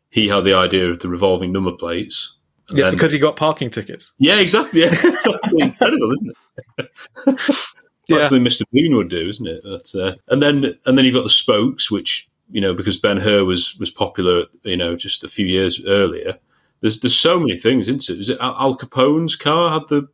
he 0.09 0.29
had 0.29 0.45
the 0.45 0.55
idea 0.55 0.89
of 0.89 1.01
the 1.01 1.09
revolving 1.09 1.53
number 1.53 1.73
plates 1.73 2.37
yeah, 2.73 2.85
then, 2.85 2.95
because 2.95 3.13
he 3.13 3.19
got 3.19 3.37
parking 3.37 3.71
tickets. 3.71 4.13
Yeah, 4.19 4.39
exactly. 4.39 4.83
Yeah, 4.83 4.91
it's 4.93 5.53
incredible, 5.53 6.13
isn't 6.13 6.37
it? 6.79 6.87
yeah. 8.09 8.19
Actually, 8.19 8.41
Mr. 8.41 8.63
Bean 8.73 8.97
would 8.97 9.09
do, 9.09 9.29
isn't 9.29 9.47
it? 9.47 9.63
But, 9.63 9.95
uh, 9.95 10.15
and 10.29 10.43
then 10.43 10.75
and 10.87 10.97
then 10.97 11.05
you've 11.05 11.15
got 11.15 11.25
the 11.25 11.31
spokes, 11.31 11.91
which 11.91 12.29
you 12.51 12.61
know 12.61 12.75
because 12.75 12.99
Ben 12.99 13.17
Hur 13.17 13.45
was 13.45 13.79
was 13.79 13.91
popular, 13.91 14.45
you 14.63 14.77
know, 14.77 14.97
just 14.97 15.25
a 15.25 15.29
few 15.29 15.47
years 15.47 15.85
earlier. 15.87 16.39
There's 16.81 17.01
there's 17.01 17.19
so 17.19 17.39
many 17.39 17.57
things, 17.57 17.89
isn't 17.89 18.09
it? 18.09 18.21
Is 18.21 18.29
it 18.29 18.39
Al 18.41 18.77
Capone's 18.77 19.37
car 19.37 19.71
had 19.71 19.89
the 19.89 20.09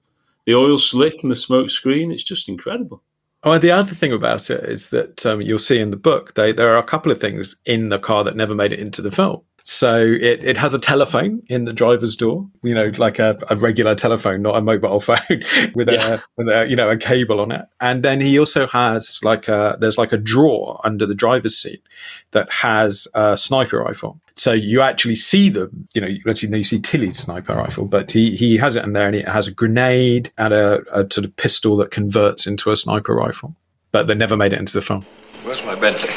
the 0.44 0.54
oil 0.54 0.78
slick 0.78 1.22
and 1.22 1.30
the 1.30 1.36
smoke 1.36 1.70
screen? 1.70 2.12
It's 2.12 2.24
just 2.24 2.48
incredible. 2.48 3.02
Oh, 3.42 3.58
the 3.58 3.70
other 3.70 3.94
thing 3.94 4.12
about 4.12 4.50
it 4.50 4.64
is 4.64 4.90
that 4.90 5.24
um, 5.24 5.40
you'll 5.40 5.60
see 5.60 5.78
in 5.78 5.92
the 5.92 5.96
book, 5.96 6.34
they, 6.34 6.50
there 6.50 6.74
are 6.74 6.78
a 6.78 6.82
couple 6.82 7.12
of 7.12 7.20
things 7.20 7.54
in 7.64 7.90
the 7.90 7.98
car 7.98 8.24
that 8.24 8.34
never 8.34 8.56
made 8.56 8.72
it 8.72 8.80
into 8.80 9.02
the 9.02 9.12
film. 9.12 9.42
So 9.68 10.00
it, 10.00 10.44
it 10.44 10.56
has 10.58 10.74
a 10.74 10.78
telephone 10.78 11.42
in 11.48 11.64
the 11.64 11.72
driver's 11.72 12.14
door, 12.14 12.48
you 12.62 12.72
know, 12.72 12.92
like 12.98 13.18
a, 13.18 13.36
a 13.50 13.56
regular 13.56 13.96
telephone, 13.96 14.40
not 14.40 14.54
a 14.54 14.60
mobile 14.60 15.00
phone 15.00 15.42
with, 15.74 15.90
yeah. 15.90 16.14
a, 16.14 16.20
with 16.36 16.48
a, 16.48 16.68
you 16.68 16.76
know, 16.76 16.88
a 16.88 16.96
cable 16.96 17.40
on 17.40 17.50
it. 17.50 17.66
And 17.80 18.04
then 18.04 18.20
he 18.20 18.38
also 18.38 18.68
has 18.68 19.18
like 19.24 19.48
a, 19.48 19.76
there's 19.80 19.98
like 19.98 20.12
a 20.12 20.18
drawer 20.18 20.80
under 20.84 21.04
the 21.04 21.16
driver's 21.16 21.56
seat 21.56 21.82
that 22.30 22.48
has 22.52 23.08
a 23.12 23.36
sniper 23.36 23.80
rifle. 23.80 24.20
So 24.36 24.52
you 24.52 24.82
actually 24.82 25.16
see 25.16 25.48
them, 25.48 25.88
you 25.94 26.00
know, 26.00 26.06
you 26.06 26.22
actually 26.28 26.56
you 26.56 26.64
see 26.64 26.78
Tilly's 26.78 27.18
sniper 27.18 27.56
rifle, 27.56 27.86
but 27.86 28.12
he, 28.12 28.36
he 28.36 28.58
has 28.58 28.76
it 28.76 28.84
in 28.84 28.92
there 28.92 29.08
and 29.08 29.16
it 29.16 29.26
has 29.26 29.48
a 29.48 29.52
grenade 29.52 30.30
and 30.38 30.54
a, 30.54 30.82
a 30.92 31.12
sort 31.12 31.24
of 31.24 31.34
pistol 31.34 31.74
that 31.78 31.90
converts 31.90 32.46
into 32.46 32.70
a 32.70 32.76
sniper 32.76 33.16
rifle. 33.16 33.56
But 33.90 34.06
they 34.06 34.14
never 34.14 34.36
made 34.36 34.52
it 34.52 34.60
into 34.60 34.74
the 34.74 34.82
film. 34.82 35.04
Where's 35.42 35.64
my 35.64 35.74
Bentley? 35.74 36.10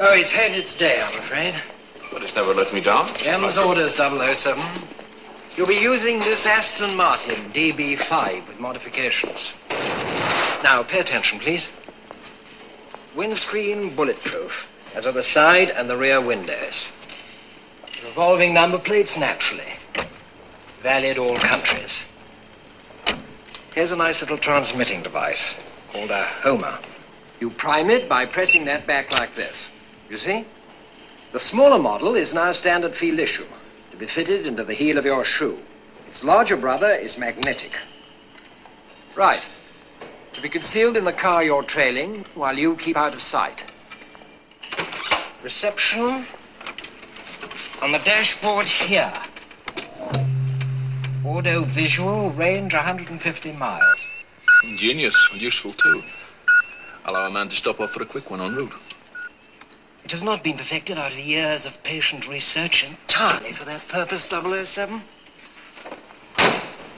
Oh, 0.00 0.16
he's 0.16 0.32
had 0.32 0.50
its 0.50 0.76
day, 0.76 1.00
I'm 1.00 1.16
afraid. 1.20 1.54
But 2.18 2.24
it's 2.24 2.34
never 2.34 2.52
let 2.52 2.74
me 2.74 2.80
down. 2.80 3.08
M's 3.26 3.58
orders, 3.58 3.94
007. 3.94 4.60
You'll 5.56 5.68
be 5.68 5.76
using 5.76 6.18
this 6.18 6.48
Aston 6.48 6.96
Martin 6.96 7.52
DB5 7.52 8.48
with 8.48 8.58
modifications. 8.58 9.54
Now, 10.64 10.82
pay 10.82 10.98
attention, 10.98 11.38
please. 11.38 11.68
Windscreen 13.14 13.94
bulletproof, 13.94 14.68
as 14.96 15.06
are 15.06 15.12
the 15.12 15.22
side 15.22 15.70
and 15.70 15.88
the 15.88 15.96
rear 15.96 16.20
windows. 16.20 16.90
Revolving 18.02 18.52
number 18.52 18.80
plates, 18.80 19.16
naturally. 19.16 19.72
Valid 20.82 21.18
all 21.18 21.38
countries. 21.38 22.04
Here's 23.76 23.92
a 23.92 23.96
nice 23.96 24.22
little 24.22 24.38
transmitting 24.38 25.04
device 25.04 25.54
called 25.92 26.10
a 26.10 26.24
Homer. 26.24 26.80
You 27.38 27.50
prime 27.50 27.90
it 27.90 28.08
by 28.08 28.26
pressing 28.26 28.64
that 28.64 28.88
back 28.88 29.12
like 29.12 29.36
this. 29.36 29.68
You 30.10 30.16
see? 30.16 30.44
The 31.30 31.38
smaller 31.38 31.78
model 31.78 32.16
is 32.16 32.32
now 32.32 32.52
standard 32.52 32.94
field 32.94 33.20
issue, 33.20 33.46
to 33.90 33.96
be 33.98 34.06
fitted 34.06 34.46
into 34.46 34.64
the 34.64 34.72
heel 34.72 34.96
of 34.96 35.04
your 35.04 35.26
shoe. 35.26 35.58
Its 36.08 36.24
larger 36.24 36.56
brother 36.56 36.90
is 36.90 37.18
magnetic. 37.18 37.78
Right. 39.14 39.46
To 40.32 40.40
be 40.40 40.48
concealed 40.48 40.96
in 40.96 41.04
the 41.04 41.12
car 41.12 41.44
you're 41.44 41.62
trailing 41.62 42.24
while 42.34 42.58
you 42.58 42.76
keep 42.76 42.96
out 42.96 43.12
of 43.12 43.20
sight. 43.20 43.62
Reception 45.42 46.24
on 47.82 47.92
the 47.92 47.98
dashboard 47.98 48.66
here. 48.66 49.12
Audio 51.26 51.62
visual 51.64 52.30
range 52.30 52.72
150 52.72 53.52
miles. 53.52 54.08
Ingenious 54.64 55.28
and 55.30 55.42
useful 55.42 55.74
too. 55.74 56.02
Allow 57.04 57.26
a 57.26 57.30
man 57.30 57.50
to 57.50 57.56
stop 57.56 57.80
off 57.80 57.90
for 57.90 58.02
a 58.02 58.06
quick 58.06 58.30
one 58.30 58.40
en 58.40 58.54
route. 58.54 58.72
It 60.08 60.12
has 60.12 60.24
not 60.24 60.42
been 60.42 60.56
perfected 60.56 60.96
out 60.96 61.12
of 61.12 61.18
years 61.18 61.66
of 61.66 61.82
patient 61.82 62.26
research 62.26 62.82
entirely 62.82 63.52
for 63.52 63.66
that 63.66 63.86
purpose, 63.88 64.24
007. 64.24 65.02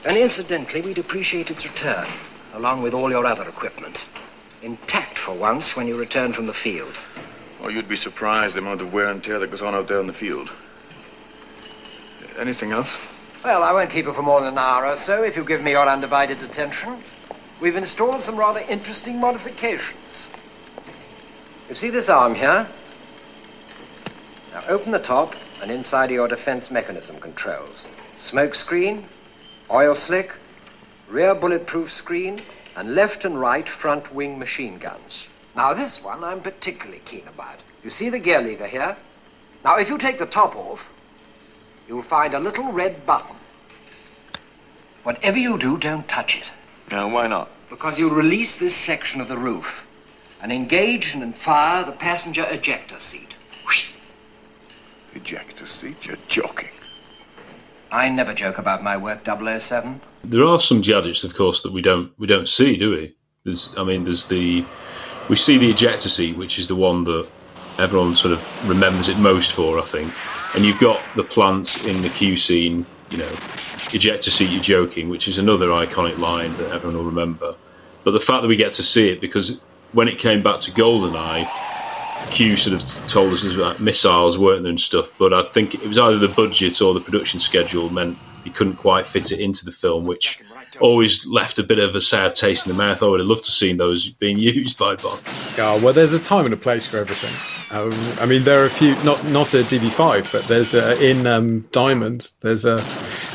And 0.05 0.15
incidentally, 0.15 0.79
we'd 0.79 0.97
appreciate 0.97 1.51
its 1.51 1.65
return, 1.65 2.07
along 2.53 2.83
with 2.83 2.93
all 2.93 3.11
your 3.11 3.25
other 3.25 3.49
equipment. 3.49 4.05
Intact 4.61 5.17
for 5.17 5.35
once 5.35 5.75
when 5.75 5.89
you 5.89 5.97
return 5.97 6.31
from 6.31 6.45
the 6.45 6.53
field. 6.53 6.97
Oh, 7.61 7.67
you'd 7.67 7.89
be 7.89 7.97
surprised 7.97 8.55
the 8.55 8.59
amount 8.59 8.79
of 8.79 8.93
wear 8.93 9.09
and 9.09 9.21
tear 9.21 9.39
that 9.39 9.51
goes 9.51 9.61
on 9.61 9.75
out 9.75 9.89
there 9.89 9.99
in 9.99 10.07
the 10.07 10.13
field. 10.13 10.49
Anything 12.39 12.71
else? 12.71 12.97
Well, 13.43 13.61
I 13.61 13.73
won't 13.73 13.89
keep 13.89 14.05
you 14.05 14.13
for 14.13 14.21
more 14.21 14.39
than 14.39 14.53
an 14.53 14.57
hour 14.57 14.85
or 14.85 14.95
so 14.95 15.21
if 15.23 15.35
you 15.35 15.43
give 15.43 15.61
me 15.61 15.71
your 15.71 15.89
undivided 15.89 16.41
attention. 16.43 17.03
We've 17.59 17.75
installed 17.75 18.21
some 18.21 18.37
rather 18.37 18.61
interesting 18.69 19.19
modifications. 19.19 20.29
You 21.67 21.75
see 21.75 21.89
this 21.89 22.07
arm 22.07 22.35
here? 22.35 22.69
Now 24.51 24.63
open 24.67 24.91
the 24.91 24.99
top 24.99 25.35
and 25.61 25.71
inside 25.71 26.11
are 26.11 26.13
your 26.13 26.27
defense 26.27 26.71
mechanism 26.71 27.19
controls. 27.19 27.87
Smoke 28.17 28.53
screen, 28.53 29.07
oil 29.69 29.95
slick, 29.95 30.35
rear 31.07 31.33
bulletproof 31.33 31.91
screen, 31.91 32.41
and 32.75 32.93
left 32.93 33.23
and 33.23 33.39
right 33.39 33.67
front 33.67 34.13
wing 34.13 34.37
machine 34.37 34.77
guns. 34.77 35.27
Now 35.55 35.73
this 35.73 36.03
one 36.03 36.23
I'm 36.23 36.41
particularly 36.41 37.01
keen 37.05 37.27
about. 37.27 37.63
You 37.83 37.89
see 37.89 38.09
the 38.09 38.19
gear 38.19 38.41
lever 38.41 38.67
here? 38.67 38.97
Now 39.63 39.77
if 39.77 39.89
you 39.89 39.97
take 39.97 40.17
the 40.17 40.25
top 40.25 40.55
off, 40.55 40.91
you'll 41.87 42.01
find 42.01 42.33
a 42.33 42.39
little 42.39 42.71
red 42.71 43.05
button. 43.05 43.37
Whatever 45.03 45.37
you 45.37 45.57
do, 45.57 45.77
don't 45.77 46.07
touch 46.07 46.37
it. 46.37 46.51
Now, 46.91 47.07
why 47.07 47.27
not? 47.27 47.49
Because 47.69 47.97
you'll 47.97 48.11
release 48.11 48.57
this 48.57 48.75
section 48.75 49.21
of 49.21 49.27
the 49.29 49.37
roof 49.37 49.87
and 50.41 50.51
engage 50.51 51.15
and 51.15 51.35
fire 51.35 51.83
the 51.83 51.91
passenger 51.93 52.45
ejector 52.49 52.99
seat. 52.99 53.35
Whoosh. 53.65 53.91
Ejector 55.13 55.65
seat? 55.65 56.05
You're 56.05 56.17
joking. 56.27 56.69
I 57.91 58.09
never 58.09 58.33
joke 58.33 58.57
about 58.57 58.81
my 58.81 58.95
work, 58.95 59.25
007. 59.25 59.99
There 60.23 60.45
are 60.45 60.59
some 60.59 60.81
gadgets, 60.81 61.23
of 61.23 61.33
course, 61.33 61.61
that 61.63 61.73
we 61.73 61.81
don't 61.81 62.17
we 62.17 62.27
don't 62.27 62.47
see, 62.47 62.77
do 62.77 62.91
we? 62.91 63.15
There's, 63.43 63.73
I 63.77 63.83
mean, 63.83 64.05
there's 64.05 64.25
the 64.27 64.65
we 65.29 65.35
see 65.35 65.57
the 65.57 65.69
ejector 65.69 66.09
seat, 66.09 66.37
which 66.37 66.57
is 66.57 66.67
the 66.67 66.75
one 66.75 67.03
that 67.05 67.27
everyone 67.77 68.15
sort 68.15 68.33
of 68.33 68.69
remembers 68.69 69.09
it 69.09 69.17
most 69.17 69.53
for, 69.53 69.79
I 69.79 69.83
think. 69.83 70.13
And 70.55 70.65
you've 70.65 70.79
got 70.79 71.01
the 71.15 71.23
plants 71.23 71.83
in 71.85 72.01
the 72.01 72.09
Q 72.09 72.37
scene, 72.37 72.85
you 73.09 73.17
know, 73.17 73.37
ejector 73.93 74.29
seat, 74.29 74.49
you're 74.49 74.61
joking, 74.61 75.09
which 75.09 75.27
is 75.27 75.37
another 75.37 75.67
iconic 75.67 76.17
line 76.17 76.55
that 76.57 76.71
everyone 76.71 76.97
will 76.97 77.05
remember. 77.05 77.55
But 78.03 78.11
the 78.11 78.19
fact 78.19 78.41
that 78.41 78.47
we 78.47 78.55
get 78.55 78.73
to 78.73 78.83
see 78.83 79.09
it, 79.09 79.21
because 79.21 79.61
when 79.91 80.07
it 80.07 80.19
came 80.19 80.41
back 80.41 80.59
to 80.61 80.71
GoldenEye, 80.71 81.49
Q 82.29 82.55
sort 82.55 82.81
of 82.81 83.07
told 83.07 83.33
us 83.33 83.53
about 83.53 83.79
missiles, 83.79 84.37
weren't 84.37 84.63
there, 84.63 84.69
and 84.69 84.79
stuff. 84.79 85.11
But 85.17 85.33
I 85.33 85.43
think 85.43 85.73
it 85.73 85.87
was 85.87 85.97
either 85.97 86.17
the 86.17 86.27
budget 86.27 86.81
or 86.81 86.93
the 86.93 87.01
production 87.01 87.39
schedule 87.39 87.89
meant 87.89 88.17
he 88.43 88.49
couldn't 88.49 88.77
quite 88.77 89.05
fit 89.05 89.31
it 89.31 89.39
into 89.39 89.65
the 89.65 89.71
film, 89.71 90.05
which 90.05 90.41
always 90.79 91.27
left 91.27 91.59
a 91.59 91.63
bit 91.63 91.77
of 91.77 91.95
a 91.95 92.01
sour 92.01 92.29
taste 92.29 92.65
in 92.65 92.71
the 92.71 92.77
mouth. 92.77 93.03
I 93.03 93.07
would 93.07 93.19
have 93.19 93.27
loved 93.27 93.43
to 93.45 93.51
seen 93.51 93.77
those 93.77 94.09
being 94.09 94.37
used 94.39 94.77
by 94.77 94.95
Bond. 94.95 95.21
Yeah, 95.57 95.79
well, 95.79 95.93
there's 95.93 96.13
a 96.13 96.19
time 96.19 96.45
and 96.45 96.53
a 96.53 96.57
place 96.57 96.85
for 96.85 96.97
everything. 96.97 97.33
Um, 97.71 97.93
I 98.19 98.25
mean, 98.25 98.43
there 98.43 98.61
are 98.61 98.65
a 98.65 98.69
few, 98.69 99.01
not 99.03 99.25
not 99.25 99.53
a 99.53 99.63
DB5, 99.63 100.31
but 100.31 100.43
there's 100.45 100.73
a, 100.73 101.01
in 101.01 101.25
um, 101.25 101.61
Diamonds, 101.71 102.31
there's 102.41 102.65
a, 102.65 102.77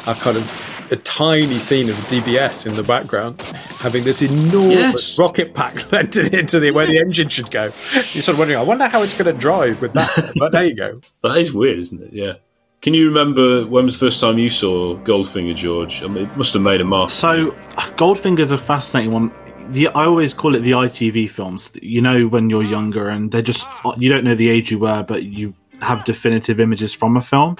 a 0.06 0.14
kind 0.14 0.36
of 0.36 0.50
a 0.90 0.96
tiny 0.96 1.58
scene 1.60 1.88
of 1.88 1.96
DBS 2.08 2.66
in 2.66 2.74
the 2.74 2.82
background, 2.82 3.40
having 3.78 4.04
this 4.04 4.22
enormous 4.22 4.74
Yes. 5.10 5.18
rocket 5.18 5.54
pack 5.54 5.90
landed 5.92 6.34
into 6.34 6.60
the 6.60 6.70
where 6.70 6.86
the 6.86 6.98
engine 6.98 7.28
should 7.28 7.50
go. 7.50 7.72
You're 8.12 8.22
sort 8.22 8.28
of 8.34 8.38
wondering, 8.38 8.58
I 8.58 8.62
wonder 8.62 8.86
how 8.88 9.02
it's 9.02 9.12
going 9.12 9.32
to 9.32 9.38
drive 9.40 9.80
with 9.80 9.92
that. 9.94 10.32
but 10.38 10.52
there 10.52 10.64
you 10.64 10.74
go. 10.74 11.00
That 11.22 11.36
is 11.36 11.52
weird, 11.52 11.78
isn't 11.78 12.02
it? 12.02 12.12
Yeah. 12.12 12.34
Can 12.82 12.94
you 12.94 13.08
remember 13.08 13.66
when 13.66 13.84
was 13.84 13.98
the 13.98 14.06
first 14.06 14.20
time 14.20 14.38
you 14.38 14.50
saw 14.50 14.96
Goldfinger, 14.98 15.56
George? 15.56 16.02
I 16.02 16.08
mean, 16.08 16.24
it 16.28 16.36
must 16.36 16.52
have 16.54 16.62
made 16.62 16.80
a 16.80 16.84
mark. 16.84 17.10
So, 17.10 17.50
Goldfinger's 17.96 18.52
a 18.52 18.58
fascinating 18.58 19.12
one. 19.12 19.32
The, 19.70 19.88
I 19.88 20.04
always 20.04 20.32
call 20.34 20.54
it 20.54 20.60
the 20.60 20.72
ITV 20.72 21.28
films. 21.30 21.72
You 21.82 22.00
know, 22.00 22.26
when 22.28 22.50
you're 22.50 22.62
younger 22.62 23.08
and 23.08 23.32
they're 23.32 23.42
just, 23.42 23.66
you 23.98 24.08
don't 24.08 24.22
know 24.24 24.34
the 24.36 24.48
age 24.50 24.70
you 24.70 24.78
were, 24.78 25.02
but 25.02 25.24
you 25.24 25.54
have 25.82 26.04
definitive 26.04 26.60
images 26.60 26.94
from 26.94 27.16
a 27.16 27.20
film. 27.20 27.56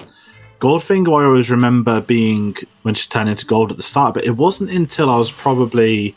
Goldfinger, 0.59 1.21
I 1.21 1.25
always 1.25 1.51
remember 1.51 2.01
being 2.01 2.55
when 2.81 2.95
she 2.95 3.07
turned 3.07 3.29
into 3.29 3.45
gold 3.45 3.71
at 3.71 3.77
the 3.77 3.83
start, 3.83 4.13
but 4.13 4.25
it 4.25 4.31
wasn't 4.31 4.71
until 4.71 5.09
I 5.09 5.17
was 5.17 5.31
probably, 5.31 6.15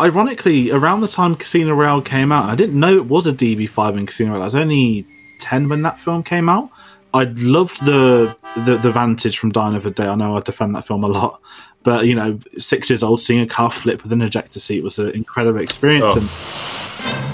ironically, 0.00 0.70
around 0.70 1.00
the 1.00 1.08
time 1.08 1.34
Casino 1.34 1.74
Royale 1.74 2.02
came 2.02 2.30
out. 2.30 2.48
I 2.48 2.54
didn't 2.54 2.78
know 2.78 2.96
it 2.96 3.06
was 3.06 3.26
a 3.26 3.32
DB5 3.32 3.98
in 3.98 4.06
Casino 4.06 4.30
Royale. 4.30 4.42
I 4.42 4.44
was 4.46 4.54
only 4.54 5.06
10 5.40 5.68
when 5.68 5.82
that 5.82 5.98
film 5.98 6.22
came 6.22 6.48
out. 6.48 6.70
I 7.12 7.24
loved 7.24 7.84
the, 7.84 8.36
the 8.64 8.76
the 8.76 8.92
Vantage 8.92 9.36
from 9.36 9.50
Die 9.50 9.68
Another 9.68 9.90
Day. 9.90 10.06
I 10.06 10.14
know 10.14 10.36
I 10.36 10.40
defend 10.40 10.76
that 10.76 10.86
film 10.86 11.02
a 11.02 11.08
lot, 11.08 11.40
but 11.82 12.06
you 12.06 12.14
know, 12.14 12.38
six 12.56 12.88
years 12.88 13.02
old, 13.02 13.20
seeing 13.20 13.40
a 13.40 13.46
car 13.46 13.70
flip 13.70 14.04
with 14.04 14.12
an 14.12 14.22
ejector 14.22 14.60
seat 14.60 14.84
was 14.84 14.98
an 15.00 15.10
incredible 15.10 15.60
experience. 15.60 16.04
Oh. 16.06 16.20
And 16.20 17.29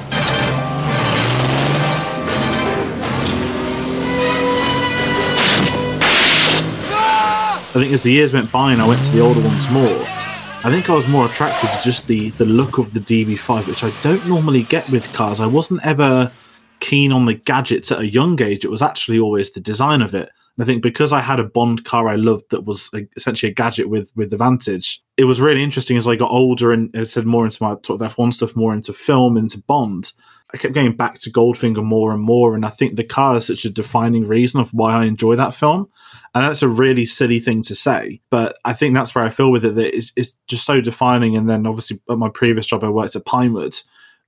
I 7.77 7.79
think 7.81 7.93
as 7.93 8.03
the 8.03 8.11
years 8.11 8.33
went 8.33 8.51
by 8.51 8.73
and 8.73 8.81
I 8.81 8.89
went 8.89 9.05
to 9.05 9.11
the 9.11 9.21
older 9.21 9.41
ones 9.41 9.71
more, 9.71 9.99
I 10.65 10.71
think 10.71 10.89
I 10.89 10.95
was 10.95 11.07
more 11.09 11.27
attracted 11.27 11.69
to 11.69 11.81
just 11.85 12.07
the 12.07 12.31
the 12.31 12.47
look 12.47 12.79
of 12.79 12.95
the 12.95 13.01
DB5, 13.01 13.67
which 13.67 13.85
I 13.85 13.91
don't 14.01 14.27
normally 14.27 14.63
get 14.63 14.89
with 14.89 15.13
cars. 15.13 15.43
I 15.43 15.47
wasn't 15.47 15.85
ever 15.85 16.33
keen 16.81 17.13
on 17.13 17.27
the 17.27 17.35
gadgets 17.35 17.93
at 17.93 18.01
a 18.01 18.11
young 18.11 18.41
age. 18.41 18.65
It 18.65 18.71
was 18.71 18.81
actually 18.81 19.19
always 19.19 19.51
the 19.51 19.61
design 19.61 20.01
of 20.01 20.15
it. 20.15 20.31
And 20.57 20.65
I 20.65 20.65
think 20.65 20.83
because 20.83 21.13
I 21.13 21.21
had 21.21 21.39
a 21.39 21.45
Bond 21.45 21.85
car 21.85 22.09
I 22.09 22.17
loved 22.17 22.45
that 22.49 22.65
was 22.65 22.91
essentially 23.15 23.53
a 23.53 23.55
gadget 23.55 23.91
with 23.91 24.11
with 24.17 24.31
the 24.31 24.39
Vantage, 24.39 25.03
it 25.19 25.25
was 25.25 25.39
really 25.39 25.63
interesting 25.63 25.99
as 25.99 26.09
I 26.09 26.17
got 26.17 26.31
older 26.31 26.73
and 26.73 26.97
as 26.97 27.09
I 27.09 27.11
said 27.11 27.27
more 27.27 27.45
into 27.45 27.63
my 27.63 27.77
sort 27.85 28.01
of 28.01 28.17
F1 28.17 28.33
stuff, 28.33 28.57
more 28.57 28.73
into 28.73 28.95
film, 28.95 29.37
into 29.37 29.59
Bond. 29.59 30.13
I 30.55 30.57
kept 30.57 30.73
going 30.73 30.97
back 30.97 31.19
to 31.19 31.31
Goldfinger 31.31 31.85
more 31.85 32.13
and 32.13 32.23
more, 32.23 32.55
and 32.55 32.65
I 32.65 32.71
think 32.71 32.97
the 32.97 33.05
car 33.05 33.37
is 33.37 33.49
such 33.49 33.67
a 33.67 33.71
defining 33.71 34.27
reason 34.27 34.61
of 34.61 34.71
why 34.71 34.95
I 34.95 35.05
enjoy 35.05 35.37
that 35.37 35.55
film. 35.55 35.91
And 36.37 36.45
that's 36.45 36.61
a 36.61 36.69
really 36.69 37.07
silly 37.07 37.41
thing 37.41 37.63
to 37.63 37.75
say, 37.75 38.21
but 38.29 38.59
I 38.63 38.75
think 38.75 38.95
that's 38.95 39.15
where 39.15 39.25
I 39.25 39.31
feel 39.31 39.51
with 39.51 39.65
it 39.65 39.75
that 39.77 39.97
it's, 39.97 40.13
it's 40.17 40.35
just 40.47 40.67
so 40.67 40.83
defining. 40.83 41.35
And 41.35 41.49
then 41.49 41.67
obviously 41.67 41.99
at 42.11 42.19
my 42.19 42.29
previous 42.29 42.67
job, 42.67 42.85
I 42.85 42.91
worked 42.91 43.17
at 43.17 43.25
Pinewood, 43.25 43.81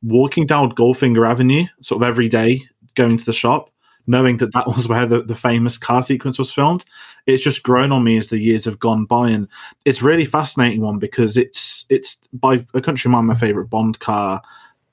walking 0.02 0.46
down 0.46 0.70
Goldfinger 0.70 1.28
Avenue, 1.28 1.66
sort 1.82 2.02
of 2.02 2.08
every 2.08 2.30
day, 2.30 2.62
going 2.94 3.18
to 3.18 3.26
the 3.26 3.34
shop, 3.34 3.68
knowing 4.06 4.38
that 4.38 4.54
that 4.54 4.66
was 4.74 4.88
where 4.88 5.04
the, 5.04 5.20
the 5.20 5.34
famous 5.34 5.76
car 5.76 6.02
sequence 6.02 6.38
was 6.38 6.50
filmed. 6.50 6.82
It's 7.26 7.44
just 7.44 7.62
grown 7.62 7.92
on 7.92 8.04
me 8.04 8.16
as 8.16 8.28
the 8.28 8.38
years 8.38 8.64
have 8.64 8.78
gone 8.78 9.04
by, 9.04 9.28
and 9.28 9.46
it's 9.84 10.00
really 10.00 10.24
fascinating 10.24 10.80
one 10.80 10.98
because 10.98 11.36
it's 11.36 11.84
it's 11.90 12.26
by 12.32 12.64
a 12.72 12.80
country 12.80 13.10
mile 13.10 13.22
my 13.22 13.34
favorite 13.34 13.68
Bond 13.68 13.98
car. 13.98 14.40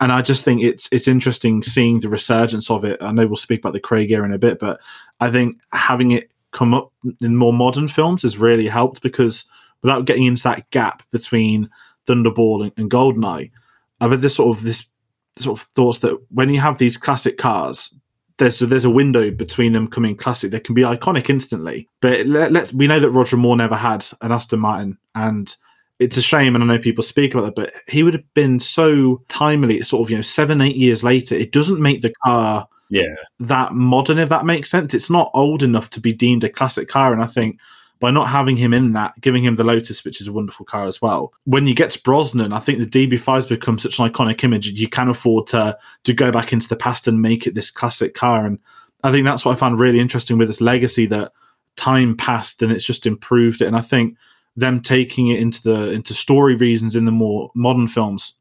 And 0.02 0.12
I 0.12 0.22
just 0.22 0.44
think 0.44 0.62
it's 0.62 0.90
it's 0.92 1.08
interesting 1.08 1.64
seeing 1.64 2.02
the 2.02 2.10
resurgence 2.10 2.70
of 2.70 2.84
it. 2.84 3.02
I 3.02 3.14
know 3.14 3.26
we'll 3.26 3.38
speak 3.38 3.62
about 3.62 3.72
the 3.72 3.80
Craig 3.80 4.12
era 4.12 4.26
in 4.26 4.34
a 4.34 4.38
bit, 4.38 4.60
but 4.60 4.82
I 5.22 5.32
think 5.32 5.56
having 5.72 6.12
it 6.12 6.30
come 6.56 6.74
up 6.74 6.92
in 7.22 7.36
more 7.36 7.54
modern 7.54 7.88
films 7.90 8.24
has 8.24 8.38
really 8.38 8.68
helped 8.68 9.02
because 9.02 9.46
without 9.84 10.06
getting 10.06 10.24
into 10.24 10.42
that 10.44 10.68
gap 10.72 11.04
between 11.12 11.70
Thunderball 12.08 12.64
and, 12.64 12.72
and 12.78 12.90
Goldeneye, 12.90 13.52
I've 14.00 14.12
had 14.12 14.22
this 14.22 14.36
sort 14.36 14.58
of 14.58 14.64
this 14.64 14.88
sort 15.36 15.60
of 15.60 15.68
thoughts 15.68 16.00
that 16.00 16.18
when 16.30 16.50
you 16.50 16.62
have 16.62 16.78
these 16.78 16.96
classic 16.96 17.38
cars, 17.38 17.94
there's 18.38 18.60
there's 18.60 18.86
a 18.86 18.90
window 18.90 19.32
between 19.32 19.74
them 19.74 19.90
coming 19.90 20.16
classic. 20.16 20.52
They 20.52 20.62
can 20.62 20.76
be 20.76 20.84
iconic 20.84 21.30
instantly, 21.30 21.90
but 22.02 22.26
let, 22.26 22.54
let's 22.54 22.74
we 22.74 22.88
know 22.88 23.02
that 23.02 23.12
Roger 23.12 23.38
Moore 23.38 23.58
never 23.58 23.76
had 23.76 24.06
an 24.22 24.32
Aston 24.32 24.62
Martin, 24.62 24.98
and 25.14 25.54
it's 26.00 26.18
a 26.18 26.22
shame. 26.22 26.56
And 26.56 26.64
I 26.64 26.68
know 26.68 26.80
people 26.80 27.04
speak 27.04 27.34
about 27.34 27.46
that, 27.48 27.56
but 27.56 27.72
he 27.90 28.02
would 28.02 28.14
have 28.14 28.34
been 28.34 28.60
so 28.60 29.22
timely. 29.28 29.82
Sort 29.84 30.08
of 30.08 30.10
you 30.10 30.16
know 30.16 30.22
seven 30.22 30.62
eight 30.62 30.78
years 30.78 31.04
later, 31.04 31.36
it 31.36 31.52
doesn't 31.52 31.82
make 31.82 32.02
the 32.02 32.14
car 32.24 32.68
Yeah. 32.90 33.16
that 33.40 33.74
modern, 33.74 34.20
if 34.20 34.30
that 34.30 34.46
makes 34.46 34.70
sense. 34.70 34.94
It's 34.94 35.10
not 35.10 35.32
old 35.34 35.64
enough 35.64 35.90
to 35.92 36.00
be 36.00 36.14
deemed 36.14 36.44
a 36.44 36.50
classic 36.50 36.88
car. 36.88 37.14
And 37.14 37.22
I 37.22 37.28
think 37.28 37.60
by 38.00 38.12
not 38.12 38.28
having 38.28 38.58
him 38.58 38.74
in 38.74 38.94
that, 38.94 39.20
giving 39.22 39.44
him 39.44 39.56
the 39.56 39.64
Lotus, 39.64 40.04
which 40.04 40.20
is 40.22 40.28
a 40.28 40.34
wonderful 40.34 40.66
car 40.66 40.86
as 40.86 41.02
well, 41.02 41.34
when 41.46 41.66
you 41.66 41.74
get 41.74 41.92
to 41.92 42.02
Brosnan, 42.02 42.54
I 42.54 42.60
think 42.60 42.80
the 42.80 43.08
DB5 43.08 43.34
has 43.36 43.46
become 43.46 43.80
such 43.80 44.00
an 44.00 44.10
iconic 44.10 44.44
image. 44.44 44.70
You 44.70 44.90
can 44.90 45.10
afford 45.10 45.48
to 45.48 45.78
to 46.04 46.14
go 46.14 46.32
back 46.32 46.54
into 46.54 46.68
the 46.68 46.76
past 46.76 47.08
and 47.08 47.22
make 47.22 47.48
it 47.48 47.56
this 47.56 47.72
classic 47.72 48.14
car. 48.14 48.46
And 48.46 48.60
I 49.04 49.12
think 49.12 49.26
that's 49.26 49.46
what 49.46 49.54
I 49.54 49.56
found 49.56 49.80
really 49.80 50.00
interesting 50.00 50.38
with 50.38 50.48
this 50.48 50.62
legacy 50.62 51.06
that 51.08 51.32
time 51.76 52.16
passed 52.16 52.62
and 52.62 52.72
it's 52.72 52.86
just 52.86 53.06
improved 53.06 53.62
it. 53.62 53.68
And 53.68 53.76
I 53.76 53.82
think 53.82 54.18
them 54.56 54.82
taking 54.82 55.28
it 55.30 55.40
into 55.40 55.62
the 55.64 55.92
into 55.92 56.14
story 56.14 56.56
reasons 56.56 56.96
in 56.96 57.06
the 57.06 57.12
more 57.12 57.52
modern 57.56 57.88
films, 57.88 58.36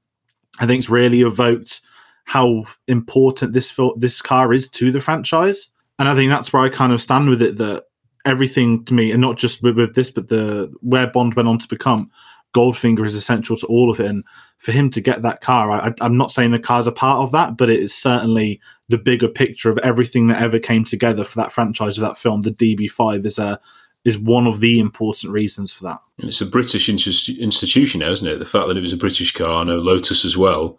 I 0.59 0.67
think 0.67 0.81
it's 0.81 0.91
really 0.91 1.23
evoked 1.23 1.81
how 2.25 2.65
important 2.89 3.53
this 3.53 3.71
fil- 3.71 3.97
this 3.97 4.21
car 4.21 4.53
is 4.53 4.69
to 4.71 4.91
the 4.91 5.01
franchise. 5.01 5.71
And 5.99 6.09
I 6.09 6.15
think 6.15 6.31
that's 6.31 6.53
where 6.53 6.63
I 6.63 6.69
kind 6.69 6.93
of 6.93 7.01
stand 7.01 7.29
with 7.29 7.41
it 7.43 7.59
that 7.59 7.85
everything 8.25 8.85
to 8.87 8.95
me, 8.95 9.13
and 9.13 9.21
not 9.21 9.37
just 9.37 9.63
with, 9.63 9.77
with 9.77 9.95
this, 9.95 10.11
but 10.11 10.29
the 10.29 10.75
where 10.81 11.07
Bond 11.07 11.35
went 11.35 11.49
on 11.49 11.59
to 11.59 11.69
become, 11.69 12.11
Goldfinger 12.55 13.05
is 13.05 13.15
essential 13.15 13.57
to 13.57 13.67
all 13.67 13.91
of 13.91 14.01
it. 14.01 14.07
And 14.07 14.25
for 14.59 14.73
him 14.73 14.91
to 14.91 15.01
get 15.01 15.23
that 15.23 15.41
car, 15.41 15.71
I, 15.71 15.93
I'm 16.01 16.17
not 16.17 16.31
saying 16.31 16.53
the 16.53 16.59
car's 16.59 16.87
a 16.87 16.93
part 16.93 17.21
of 17.21 17.33
that, 17.33 17.57
but 17.57 17.71
it 17.71 17.81
is 17.81 17.95
certainly 17.95 18.61
the 18.89 18.99
bigger 18.99 19.29
picture 19.29 19.71
of 19.71 19.79
everything 19.79 20.29
that 20.29 20.43
ever 20.43 20.59
came 20.59 20.85
together 20.85 21.25
for 21.25 21.37
that 21.37 21.53
franchise 21.53 21.99
of 21.99 22.03
that 22.03 22.19
film. 22.19 22.43
The 22.43 22.51
DB5 22.51 23.27
is 23.27 23.39
a 23.39 23.61
is 24.05 24.19
one 24.19 24.47
of 24.47 24.61
the 24.61 24.79
important 24.79 25.33
reasons 25.33 25.73
for 25.73 25.85
that. 25.85 25.99
And 26.19 26.29
it's 26.29 26.43
a 26.43 26.47
British 26.47 26.91
institution 26.91 28.01
now, 28.01 28.11
isn't 28.11 28.29
it? 28.29 28.39
The 28.39 28.45
fact 28.45 28.69
that 28.69 28.77
it 28.77 28.83
was 28.83 28.93
a 28.93 28.99
British 28.99 29.33
car, 29.33 29.63
I 29.63 29.65
know 29.65 29.77
Lotus 29.77 30.27
as 30.27 30.37
well. 30.37 30.79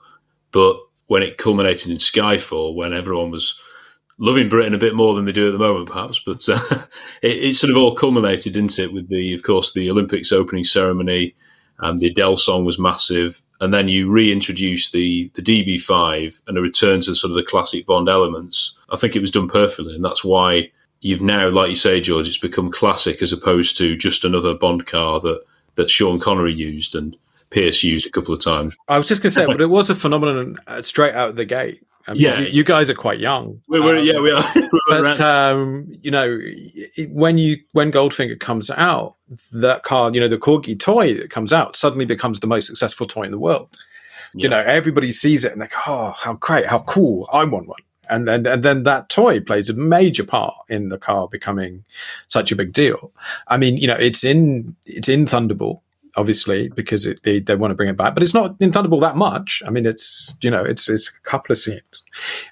But 0.52 0.78
when 1.08 1.24
it 1.24 1.38
culminated 1.38 1.92
in 1.92 1.98
Skyfall, 1.98 2.76
when 2.76 2.94
everyone 2.94 3.32
was 3.32 3.60
loving 4.18 4.50
Britain 4.50 4.74
a 4.74 4.80
bit 4.80 4.96
more 4.96 5.14
than 5.14 5.26
they 5.26 5.32
do 5.32 5.48
at 5.48 5.52
the 5.52 5.60
moment, 5.60 5.90
perhaps, 5.90 6.20
but 6.20 6.48
uh, 6.50 6.60
it, 7.22 7.44
it 7.44 7.56
sort 7.56 7.72
of 7.72 7.78
all 7.78 7.96
culminated, 7.96 8.54
didn't 8.54 8.80
it? 8.80 8.94
With 8.94 9.10
the, 9.10 9.34
of 9.34 9.44
course, 9.44 9.74
the 9.74 9.90
Olympics 9.90 10.32
opening 10.32 10.64
ceremony, 10.64 11.36
and 11.80 12.00
the 12.00 12.08
Adele 12.08 12.38
song 12.38 12.66
was 12.66 12.80
massive, 12.80 13.42
and 13.60 13.74
then 13.74 13.88
you 13.88 14.10
reintroduce 14.10 14.92
the 14.92 15.30
the 15.36 15.42
DB5 15.42 16.42
and 16.48 16.58
a 16.58 16.62
return 16.62 17.02
to 17.02 17.16
sort 17.16 17.32
of 17.32 17.36
the 17.36 17.44
classic 17.44 17.86
Bond 17.86 18.10
elements. 18.10 18.78
I 18.90 18.98
think 18.98 19.16
it 19.16 19.22
was 19.22 19.32
done 19.32 19.50
perfectly, 19.50 19.96
and 19.96 20.04
that's 20.04 20.24
why 20.24 20.72
you've 21.02 21.22
now, 21.22 21.50
like 21.50 21.70
you 21.70 21.76
say, 21.76 22.00
George, 22.00 22.28
it's 22.28 22.38
become 22.38 22.72
classic 22.72 23.22
as 23.22 23.34
opposed 23.34 23.78
to 23.78 23.98
just 23.98 24.24
another 24.24 24.54
Bond 24.54 24.88
car 24.88 25.20
that 25.20 25.44
that 25.76 25.90
Sean 25.90 26.20
Connery 26.20 26.54
used 26.54 26.96
and 26.96 27.18
Pierce 27.56 27.84
used 27.86 28.06
a 28.06 28.10
couple 28.10 28.34
of 28.34 28.42
times. 28.42 28.76
I 28.90 28.98
was 28.98 29.08
just 29.08 29.22
going 29.22 29.32
to 29.32 29.40
say, 29.40 29.46
but 29.46 29.62
it 29.62 29.68
was 29.68 29.90
a 29.90 29.96
phenomenon 29.96 30.58
uh, 30.68 30.82
straight 30.82 31.16
out 31.16 31.30
of 31.30 31.36
the 31.38 31.46
gate. 31.46 31.82
I 32.06 32.12
mean, 32.12 32.22
Yeah. 32.22 32.40
you, 32.42 32.48
you 32.48 32.64
guys 32.66 32.90
are 32.90 32.96
quite 32.96 33.18
young. 33.20 33.62
We're, 33.70 33.82
we're, 33.82 33.98
Um, 33.98 34.04
yeah, 34.04 34.20
we 34.20 34.32
are. 34.32 34.70
But 34.90 35.20
um, 35.22 35.88
you 36.04 36.12
know, 36.12 36.38
when 37.10 37.38
you 37.38 37.58
when 37.72 37.94
Goldfinger 37.94 38.38
comes 38.40 38.70
out, 38.70 39.16
that 39.54 39.84
car, 39.84 40.12
you 40.12 40.20
know, 40.20 40.28
the 40.28 40.38
Corgi 40.38 40.78
toy 40.78 41.14
that 41.14 41.30
comes 41.32 41.54
out 41.54 41.78
suddenly 41.78 42.04
becomes 42.06 42.42
the 42.42 42.48
most 42.48 42.68
successful 42.68 43.08
toy 43.08 43.24
in 43.24 43.32
the 43.32 43.40
world. 43.40 43.70
You 44.34 44.50
know, 44.50 44.60
everybody 44.60 45.14
sees 45.14 45.46
it 45.46 45.54
and 45.54 45.62
they 45.62 45.68
go, 45.68 45.78
"Oh, 45.88 46.14
how 46.18 46.34
great! 46.34 46.66
How 46.66 46.80
cool! 46.80 47.30
I 47.32 47.46
want 47.46 47.68
one." 47.68 47.80
And 48.10 48.28
then 48.28 48.46
and 48.46 48.64
then 48.64 48.84
that 48.84 49.08
toy 49.08 49.40
plays 49.40 49.70
a 49.70 49.74
major 49.74 50.26
part 50.26 50.56
in 50.68 50.90
the 50.90 50.98
car 50.98 51.30
becoming 51.30 51.86
such 52.28 52.52
a 52.52 52.56
big 52.56 52.74
deal. 52.74 53.14
I 53.48 53.58
mean, 53.58 53.78
you 53.78 53.88
know, 53.88 53.96
it's 53.96 54.26
in 54.26 54.76
it's 54.86 55.08
in 55.08 55.26
Thunderball. 55.26 55.80
Obviously, 56.18 56.70
because 56.70 57.06
it, 57.06 57.22
they, 57.24 57.40
they 57.40 57.56
want 57.56 57.72
to 57.72 57.76
bring 57.76 57.90
it 57.90 57.98
back, 57.98 58.14
but 58.14 58.24
it's 58.24 58.34
not 58.34 58.56
in 58.60 58.72
Thunderball 58.72 59.02
that 59.02 59.18
much. 59.18 59.62
I 59.66 59.70
mean, 59.70 59.86
it's 59.86 60.34
you 60.42 60.50
know, 60.50 60.64
it's 60.64 60.90
it's 60.90 61.10
a 61.10 61.30
couple 61.30 61.52
of 61.52 61.58
scenes, 61.58 62.04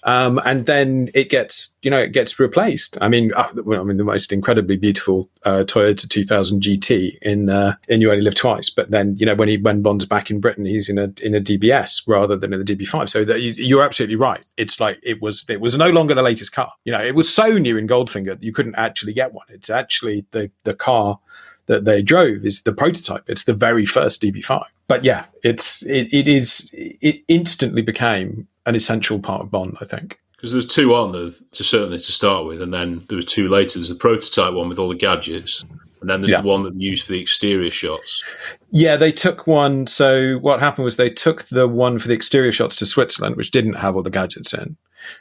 um, 0.04 0.40
and 0.46 0.66
then 0.66 1.10
it 1.14 1.30
gets 1.30 1.74
you 1.82 1.90
know 1.90 2.00
it 2.00 2.12
gets 2.12 2.40
replaced. 2.40 2.98
I 3.02 3.08
mean, 3.08 3.34
uh, 3.34 3.50
well, 3.64 3.82
I 3.82 3.84
mean 3.84 3.98
the 3.98 4.04
most 4.04 4.34
incredibly 4.34 4.78
beautiful 4.78 5.30
uh, 5.44 5.64
Toyota 5.66 6.08
2000 6.08 6.62
GT 6.62 7.18
in 7.22 7.50
uh, 7.50 7.76
in 7.88 8.02
You 8.02 8.12
Only 8.12 8.24
Live 8.24 8.36
Twice. 8.36 8.70
But 8.70 8.92
then 8.92 9.16
you 9.18 9.26
know 9.26 9.36
when 9.36 9.48
he 9.48 9.58
when 9.58 9.82
Bond's 9.82 10.06
back 10.06 10.30
in 10.30 10.40
Britain, 10.40 10.66
he's 10.66 10.90
in 10.90 10.98
a 10.98 11.14
in 11.22 11.36
a 11.36 11.42
DBS 11.42 12.08
rather 12.08 12.36
than 12.36 12.54
in 12.54 12.64
the 12.64 12.76
DB5. 12.76 13.10
So 13.10 13.20
you, 13.20 13.54
you're 13.58 13.84
absolutely 13.84 14.16
right. 14.16 14.44
It's 14.58 14.80
like 14.80 15.00
it 15.04 15.22
was 15.22 15.46
it 15.48 15.62
was 15.62 15.78
no 15.78 15.90
longer 15.90 16.14
the 16.14 16.22
latest 16.22 16.52
car. 16.52 16.74
You 16.84 16.92
know, 16.92 17.02
it 17.02 17.16
was 17.16 17.34
so 17.34 17.58
new 17.58 17.78
in 17.78 17.88
Goldfinger 17.88 18.32
that 18.32 18.44
you 18.44 18.52
couldn't 18.52 18.76
actually 18.76 19.14
get 19.14 19.34
one. 19.34 19.46
It's 19.50 19.70
actually 19.70 20.26
the 20.32 20.52
the 20.64 20.74
car 20.74 21.20
that 21.68 21.86
they 21.86 22.02
drove 22.02 22.46
is 22.46 22.62
the 22.64 22.74
prototype. 22.74 23.24
It's 23.30 23.44
the 23.46 23.54
very 23.54 23.86
first 23.86 24.22
DB5. 24.22 24.64
But 24.88 25.06
yeah, 25.06 25.26
it's 25.44 25.84
it, 25.86 26.14
it 26.14 26.28
is 26.28 26.70
it 26.74 27.24
instantly 27.28 27.82
became 27.82 28.48
an 28.66 28.76
essential 28.76 29.20
part 29.20 29.42
of 29.42 29.52
Bond. 29.52 29.78
I 29.82 29.86
think. 29.86 30.20
Because 30.36 30.52
there's 30.52 30.68
two, 30.68 30.94
aren't 30.94 31.14
there, 31.14 31.30
to 31.54 31.64
certainly 31.64 31.98
to 32.00 32.12
start 32.12 32.46
with, 32.46 32.62
and 32.62 32.74
then 32.74 33.06
there 33.08 33.16
was 33.16 33.26
two 33.26 33.48
later. 33.48 33.80
There's 33.80 33.88
the 33.88 33.96
prototype 33.96 34.54
one 34.54 34.68
with 34.68 34.78
all 34.78 34.90
the 34.90 34.96
gadgets, 34.96 35.64
and 36.02 36.10
then 36.10 36.20
there's 36.20 36.32
Yeah. 36.34 36.42
the 36.42 36.48
one 36.50 36.64
that 36.64 36.74
they 36.78 36.84
used 36.84 37.06
for 37.06 37.14
the 37.14 37.22
exterior 37.22 37.72
shots. 37.72 38.22
Yeah, 38.70 38.98
they 38.98 39.14
took 39.14 39.48
one. 39.48 39.88
So 39.88 40.38
what 40.40 40.60
happened 40.60 40.84
was 40.84 40.98
they 40.98 41.10
took 41.10 41.44
the 41.46 41.66
one 41.66 41.98
for 41.98 42.10
the 42.10 42.14
exterior 42.14 42.52
shots 42.52 42.76
to 42.78 42.86
Switzerland, 42.86 43.38
which 43.38 43.52
didn't 43.52 43.76
have 43.76 43.96
all 43.96 44.04
the 44.04 44.10
gadgets 44.10 44.54
in. 44.54 44.76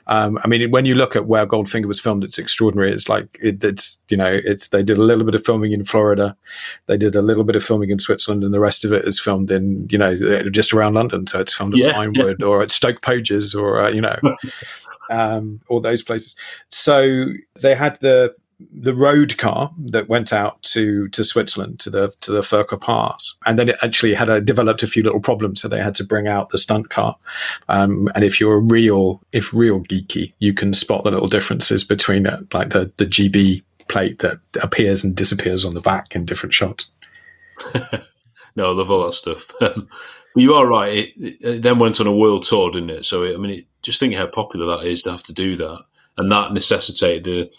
Um, 0.06 0.38
I 0.44 0.48
mean, 0.48 0.70
when 0.70 0.84
you 0.84 0.94
look 0.94 1.16
at 1.16 1.26
where 1.26 1.46
Goldfinger 1.46 1.86
was 1.86 2.00
filmed, 2.00 2.24
it's 2.24 2.38
extraordinary. 2.38 2.92
It's 2.92 3.08
like 3.08 3.38
it, 3.40 3.62
it's 3.62 3.98
you 4.08 4.16
know, 4.16 4.40
it's 4.44 4.68
they 4.68 4.82
did 4.82 4.98
a 4.98 5.02
little 5.02 5.24
bit 5.24 5.34
of 5.34 5.44
filming 5.44 5.72
in 5.72 5.84
Florida, 5.84 6.36
they 6.86 6.96
did 6.96 7.16
a 7.16 7.22
little 7.22 7.44
bit 7.44 7.56
of 7.56 7.64
filming 7.64 7.90
in 7.90 7.98
Switzerland, 7.98 8.44
and 8.44 8.52
the 8.52 8.60
rest 8.60 8.84
of 8.84 8.92
it 8.92 9.04
is 9.04 9.20
filmed 9.20 9.50
in 9.50 9.88
you 9.90 9.98
know 9.98 10.14
just 10.50 10.72
around 10.72 10.94
London. 10.94 11.26
So 11.26 11.40
it's 11.40 11.54
filmed 11.54 11.74
at 11.74 11.80
Yeah, 11.80 11.92
Pinewood 11.94 12.42
or 12.42 12.62
at 12.62 12.70
Stoke 12.70 13.00
Poges 13.00 13.54
or 13.54 13.82
uh, 13.82 13.90
you 13.90 14.00
know 14.00 14.18
um, 15.10 15.60
all 15.68 15.80
those 15.80 16.02
places. 16.02 16.36
So 16.68 17.26
they 17.60 17.74
had 17.74 17.98
the 18.00 18.34
the 18.72 18.94
road 18.94 19.38
car 19.38 19.72
that 19.79 20.09
went 20.09 20.33
out 20.33 20.62
to 20.62 21.09
to 21.09 21.25
Switzerland 21.25 21.81
to 21.81 21.90
the 21.90 22.14
to 22.20 22.31
the 22.31 22.42
Furka 22.42 22.81
Pass, 22.81 23.35
and 23.46 23.59
then 23.59 23.68
it 23.68 23.77
actually 23.83 24.14
had 24.14 24.29
a, 24.29 24.40
developed 24.40 24.83
a 24.83 24.87
few 24.87 25.03
little 25.03 25.20
problems, 25.20 25.61
so 25.61 25.68
they 25.68 25.83
had 25.83 25.94
to 25.96 26.05
bring 26.05 26.29
out 26.29 26.51
the 26.51 26.59
stunt 26.59 26.90
car. 26.90 27.16
Um, 27.68 28.09
and 28.14 28.25
if 28.25 28.40
you're 28.40 28.55
a 28.55 28.61
real 28.61 29.22
if 29.33 29.53
real 29.53 29.81
geeky, 29.81 30.33
you 30.38 30.55
can 30.55 30.75
spot 30.75 31.05
the 31.05 31.11
little 31.11 31.29
differences 31.29 31.85
between 31.85 32.27
it, 32.27 32.53
like 32.55 32.70
the 32.70 32.92
the 32.96 33.07
GB 33.07 33.62
plate 33.88 34.20
that 34.20 34.38
appears 34.62 35.05
and 35.05 35.14
disappears 35.14 35.64
on 35.64 35.75
the 35.75 35.81
back 35.81 36.14
in 36.14 36.25
different 36.25 36.55
shots. 36.55 36.90
No, 38.57 38.66
I 38.66 38.70
love 38.72 38.90
all 38.90 39.07
that 39.07 39.14
stuff. 39.14 39.46
but 39.61 39.77
you 40.37 40.55
are 40.55 40.66
right. 40.66 40.92
It, 41.16 41.37
it 41.40 41.62
then 41.62 41.79
went 41.79 42.01
on 42.01 42.07
a 42.07 42.14
world 42.14 42.44
tour, 42.44 42.70
didn't 42.70 42.90
it? 42.90 43.05
So 43.05 43.25
it, 43.25 43.35
I 43.35 43.38
mean, 43.38 43.59
it, 43.59 43.66
just 43.83 43.98
think 43.98 44.14
how 44.14 44.27
popular 44.27 44.77
that 44.77 44.87
is 44.87 45.03
to 45.03 45.11
have 45.11 45.22
to 45.25 45.33
do 45.33 45.57
that, 45.57 45.85
and 46.16 46.31
that 46.31 46.53
necessitated 46.53 47.25
the, 47.25 47.51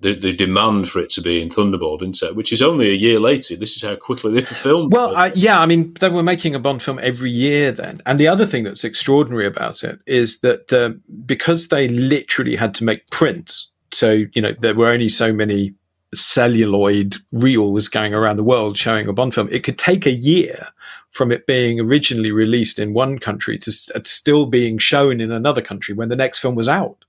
the 0.00 0.14
the 0.14 0.34
demand 0.34 0.88
for 0.88 1.00
it 1.00 1.10
to 1.10 1.20
be 1.20 1.40
in 1.40 1.48
Thunderball, 1.48 1.98
didn't 1.98 2.22
it? 2.22 2.34
Which 2.34 2.52
is 2.52 2.62
only 2.62 2.90
a 2.90 2.94
year 2.94 3.20
later. 3.20 3.56
This 3.56 3.76
is 3.76 3.82
how 3.82 3.96
quickly 3.96 4.32
they 4.32 4.42
filmed. 4.42 4.92
Well, 4.92 5.14
uh, 5.14 5.30
yeah, 5.34 5.60
I 5.60 5.66
mean, 5.66 5.94
they 5.94 6.08
were 6.08 6.22
making 6.22 6.54
a 6.54 6.58
Bond 6.58 6.82
film 6.82 6.98
every 7.02 7.30
year 7.30 7.70
then. 7.72 8.00
And 8.06 8.18
the 8.18 8.28
other 8.28 8.46
thing 8.46 8.64
that's 8.64 8.84
extraordinary 8.84 9.46
about 9.46 9.84
it 9.84 10.00
is 10.06 10.40
that 10.40 10.72
uh, 10.72 10.90
because 11.26 11.68
they 11.68 11.88
literally 11.88 12.56
had 12.56 12.74
to 12.76 12.84
make 12.84 13.08
prints, 13.10 13.70
so, 13.92 14.24
you 14.32 14.42
know, 14.42 14.52
there 14.52 14.74
were 14.74 14.88
only 14.88 15.08
so 15.08 15.32
many 15.32 15.74
celluloid 16.14 17.16
reels 17.32 17.88
going 17.88 18.14
around 18.14 18.36
the 18.36 18.44
world 18.44 18.76
showing 18.76 19.08
a 19.08 19.12
Bond 19.12 19.34
film, 19.34 19.48
it 19.50 19.64
could 19.64 19.78
take 19.78 20.06
a 20.06 20.12
year 20.12 20.68
from 21.10 21.32
it 21.32 21.46
being 21.46 21.80
originally 21.80 22.30
released 22.30 22.78
in 22.78 22.92
one 22.92 23.18
country 23.18 23.58
to 23.58 23.70
s- 23.70 23.90
uh, 23.94 24.00
still 24.04 24.46
being 24.46 24.78
shown 24.78 25.20
in 25.20 25.30
another 25.30 25.60
country 25.60 25.94
when 25.94 26.08
the 26.08 26.16
next 26.16 26.38
film 26.38 26.54
was 26.54 26.68
out. 26.68 27.04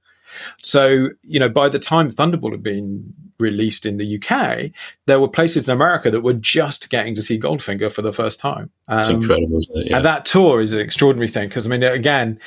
So, 0.63 1.10
you 1.24 1.39
know, 1.39 1.50
by 1.50 1.70
the 1.70 1.80
time 1.80 2.10
Thunderball 2.10 2.52
had 2.52 2.63
been 2.63 3.13
released 3.39 3.86
in 3.86 3.98
the 3.98 4.17
UK, 4.17 4.72
there 5.08 5.20
were 5.20 5.28
places 5.28 5.67
in 5.67 5.74
America 5.74 6.12
that 6.12 6.22
were 6.22 6.34
just 6.34 6.89
getting 6.89 7.15
to 7.15 7.22
see 7.22 7.39
Goldfinger 7.39 7.91
for 7.91 8.02
the 8.02 8.13
first 8.13 8.39
time. 8.39 8.70
it's 8.89 9.10
Um, 9.10 9.22
incredible, 9.22 9.60
isn't 9.60 9.78
it? 9.78 9.89
Yeah. 9.89 9.98
And 9.98 10.06
that 10.06 10.26
tour 10.26 10.62
is 10.62 10.74
an 10.74 10.80
extraordinary 10.80 11.28
thing 11.28 11.50
because, 11.50 11.65
I 11.65 11.70
mean, 11.70 11.84
again, 11.84 12.39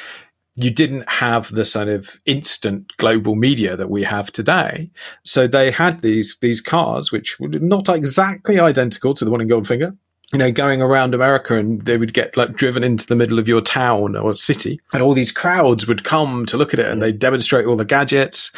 you 0.57 0.70
didn't 0.70 1.09
have 1.09 1.53
the 1.53 1.64
sort 1.64 1.88
of 1.88 2.20
instant 2.27 2.97
global 2.97 3.35
media 3.35 3.77
that 3.77 3.90
we 3.90 4.05
have 4.05 4.31
today. 4.31 4.90
So 5.25 5.49
they 5.49 5.73
had 5.73 6.03
these 6.03 6.38
these 6.40 6.61
cars, 6.61 7.11
which 7.11 7.40
were 7.40 7.49
not 7.49 7.88
exactly 7.88 8.61
identical 8.61 9.14
to 9.14 9.25
the 9.25 9.31
one 9.31 9.40
in 9.40 9.49
Goldfinger. 9.49 9.97
You 10.33 10.39
know, 10.39 10.51
going 10.51 10.83
around 10.83 11.15
America 11.15 11.57
and 11.57 11.83
they 11.83 11.99
would 11.99 12.15
get 12.15 12.37
like 12.37 12.55
driven 12.55 12.83
into 12.83 13.07
the 13.07 13.15
middle 13.15 13.39
of 13.39 13.47
your 13.47 13.61
town 13.61 14.17
or 14.17 14.35
city 14.35 14.81
and 14.93 15.03
all 15.03 15.15
these 15.15 15.31
crowds 15.31 15.87
would 15.87 16.03
come 16.03 16.47
to 16.47 16.57
look 16.57 16.75
at 16.75 16.81
it 16.81 16.87
and 16.87 17.01
they 17.01 17.13
demonstrate 17.13 17.67
all 17.67 17.77
the 17.77 17.85
gadgets. 17.85 18.51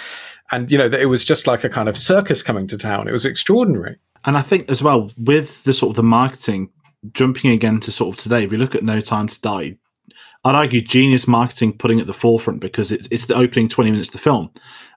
And, 0.52 0.70
you 0.70 0.78
know, 0.78 0.88
that 0.88 1.00
it 1.00 1.06
was 1.06 1.24
just 1.24 1.46
like 1.46 1.64
a 1.64 1.68
kind 1.68 1.88
of 1.88 1.98
circus 1.98 2.40
coming 2.40 2.66
to 2.68 2.78
town. 2.78 3.08
It 3.08 3.12
was 3.12 3.26
extraordinary. 3.26 3.96
And 4.24 4.36
I 4.36 4.42
think 4.42 4.70
as 4.70 4.82
well 4.82 5.10
with 5.18 5.64
the 5.64 5.72
sort 5.72 5.90
of 5.90 5.96
the 5.96 6.02
marketing, 6.02 6.70
jumping 7.12 7.50
again 7.50 7.80
to 7.80 7.92
sort 7.92 8.16
of 8.16 8.22
today, 8.22 8.44
if 8.44 8.52
you 8.52 8.58
look 8.58 8.74
at 8.74 8.84
No 8.84 9.00
Time 9.00 9.28
to 9.28 9.40
Die, 9.40 9.76
I'd 10.44 10.54
argue 10.54 10.80
genius 10.80 11.26
marketing 11.26 11.76
putting 11.76 12.00
at 12.00 12.06
the 12.06 12.14
forefront 12.14 12.60
because 12.60 12.92
it's 12.92 13.08
it's 13.10 13.26
the 13.26 13.34
opening 13.34 13.68
twenty 13.68 13.90
minutes 13.90 14.10
of 14.10 14.12
the 14.12 14.18
film, 14.18 14.50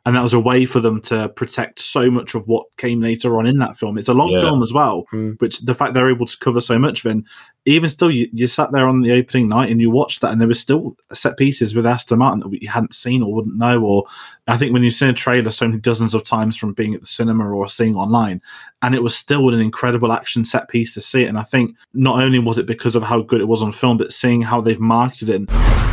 and 0.05 0.15
that 0.15 0.23
was 0.23 0.33
a 0.33 0.39
way 0.39 0.65
for 0.65 0.79
them 0.79 1.01
to 1.01 1.29
protect 1.29 1.81
so 1.81 2.09
much 2.09 2.35
of 2.35 2.47
what 2.47 2.65
came 2.77 3.01
later 3.01 3.37
on 3.37 3.45
in 3.45 3.57
that 3.59 3.75
film. 3.77 3.97
It's 3.97 4.09
a 4.09 4.13
long 4.13 4.29
Yeah. 4.31 4.41
film 4.41 4.61
as 4.61 4.71
well, 4.73 5.05
Mm. 5.13 5.39
which 5.39 5.59
the 5.59 5.73
fact 5.73 5.93
they're 5.93 6.09
able 6.09 6.25
to 6.25 6.37
cover 6.39 6.61
so 6.61 6.79
much 6.79 7.03
of 7.05 7.11
it. 7.17 7.23
Even 7.65 7.89
still, 7.89 8.09
you, 8.09 8.27
you 8.33 8.47
sat 8.47 8.71
there 8.71 8.87
on 8.87 9.01
the 9.01 9.11
opening 9.11 9.47
night 9.49 9.69
and 9.69 9.79
you 9.81 9.91
watched 9.91 10.21
that, 10.21 10.31
and 10.31 10.39
there 10.41 10.47
were 10.47 10.53
still 10.53 10.95
set 11.11 11.37
pieces 11.37 11.75
with 11.75 11.85
Aston 11.85 12.17
Martin 12.19 12.39
that 12.39 12.47
we 12.47 12.65
hadn't 12.67 12.93
seen 12.93 13.21
or 13.21 13.33
wouldn't 13.33 13.57
know. 13.57 13.81
Or 13.81 14.05
I 14.47 14.57
think 14.57 14.73
when 14.73 14.83
you've 14.83 14.93
seen 14.93 15.09
a 15.09 15.13
trailer 15.13 15.51
so 15.51 15.67
many 15.67 15.79
dozens 15.79 16.13
of 16.13 16.23
times 16.23 16.57
from 16.57 16.73
being 16.73 16.95
at 16.95 17.01
the 17.01 17.07
cinema 17.07 17.47
or 17.53 17.67
seeing 17.67 17.95
online, 17.95 18.41
and 18.81 18.95
it 18.95 19.03
was 19.03 19.15
still 19.15 19.49
an 19.53 19.59
incredible 19.59 20.11
action 20.13 20.45
set 20.45 20.69
piece 20.69 20.93
to 20.95 21.01
see 21.01 21.23
it. 21.23 21.27
And 21.27 21.37
I 21.37 21.43
think 21.43 21.75
not 21.93 22.23
only 22.23 22.39
was 22.39 22.57
it 22.57 22.65
because 22.65 22.95
of 22.95 23.03
how 23.03 23.21
good 23.21 23.41
it 23.41 23.47
was 23.47 23.61
on 23.61 23.71
film, 23.73 23.97
but 23.97 24.13
seeing 24.13 24.41
how 24.41 24.61
they've 24.61 24.79
marketed 24.79 25.29
it. 25.29 25.88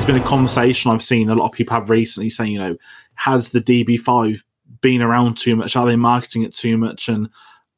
It's 0.00 0.06
been 0.06 0.16
a 0.16 0.24
conversation 0.24 0.90
I've 0.90 1.02
seen 1.02 1.28
a 1.28 1.34
lot 1.34 1.44
of 1.44 1.52
people 1.52 1.74
have 1.74 1.90
recently 1.90 2.30
saying, 2.30 2.52
you 2.52 2.58
know, 2.58 2.74
has 3.16 3.50
the 3.50 3.60
DB5 3.60 4.42
been 4.80 5.02
around 5.02 5.36
too 5.36 5.54
much? 5.54 5.76
Are 5.76 5.84
they 5.84 5.96
marketing 5.96 6.42
it 6.42 6.54
too 6.54 6.78
much? 6.78 7.06
And 7.10 7.28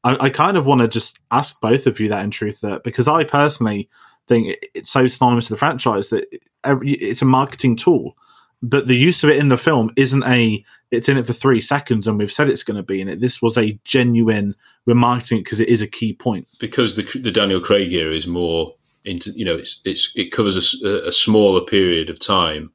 I, 0.05 0.27
I 0.27 0.31
kind 0.31 0.57
of 0.57 0.65
want 0.65 0.83
to 0.83 0.87
just 0.87 1.19
ask 1.33 1.61
both 1.61 1.89
of 1.89 1.99
you 1.99 2.09
that 2.11 2.23
in 2.23 2.31
truth, 2.31 2.61
that 2.61 2.85
because 2.85 3.09
I 3.09 3.25
personally 3.25 3.89
think 4.29 4.57
it's 4.73 4.89
so 4.89 5.09
synonymous 5.09 5.49
to 5.49 5.55
the 5.55 5.59
franchise 5.59 6.11
that 6.11 6.27
every, 6.63 6.93
it's 6.93 7.23
a 7.23 7.25
marketing 7.25 7.75
tool. 7.75 8.17
But 8.63 8.87
the 8.87 8.97
use 8.97 9.25
of 9.25 9.31
it 9.31 9.39
in 9.39 9.49
the 9.49 9.57
film 9.57 9.91
isn't 9.97 10.23
a 10.23 10.65
it's 10.93 11.09
in 11.09 11.19
it 11.19 11.27
for 11.27 11.33
three 11.33 11.61
seconds 11.61 12.07
and 12.07 12.19
we've 12.19 12.31
said 12.31 12.49
it's 12.49 12.63
going 12.63 12.77
to 12.77 12.85
be 12.85 13.01
in 13.01 13.09
it. 13.09 13.19
This 13.19 13.43
was 13.43 13.59
a 13.59 13.81
genuine 13.83 14.55
we're 14.87 14.95
marketing 14.95 15.39
it 15.39 15.45
because 15.45 15.59
it 15.59 15.69
is 15.69 15.83
a 15.83 15.89
key 15.89 16.13
point. 16.13 16.49
because 16.61 16.95
the 16.95 17.03
the 17.19 17.33
Daniel 17.33 17.61
Craig 17.61 17.93
era 17.93 18.15
is 18.15 18.29
more 18.29 18.77
into 19.05 19.31
you 19.33 19.45
know 19.45 19.57
it's 19.57 19.81
it's 19.85 20.13
it 20.15 20.33
covers 20.33 20.83
a 20.83 21.13
smaller 21.13 21.61
period 21.61 22.11
of 22.11 22.19
time. 22.19 22.73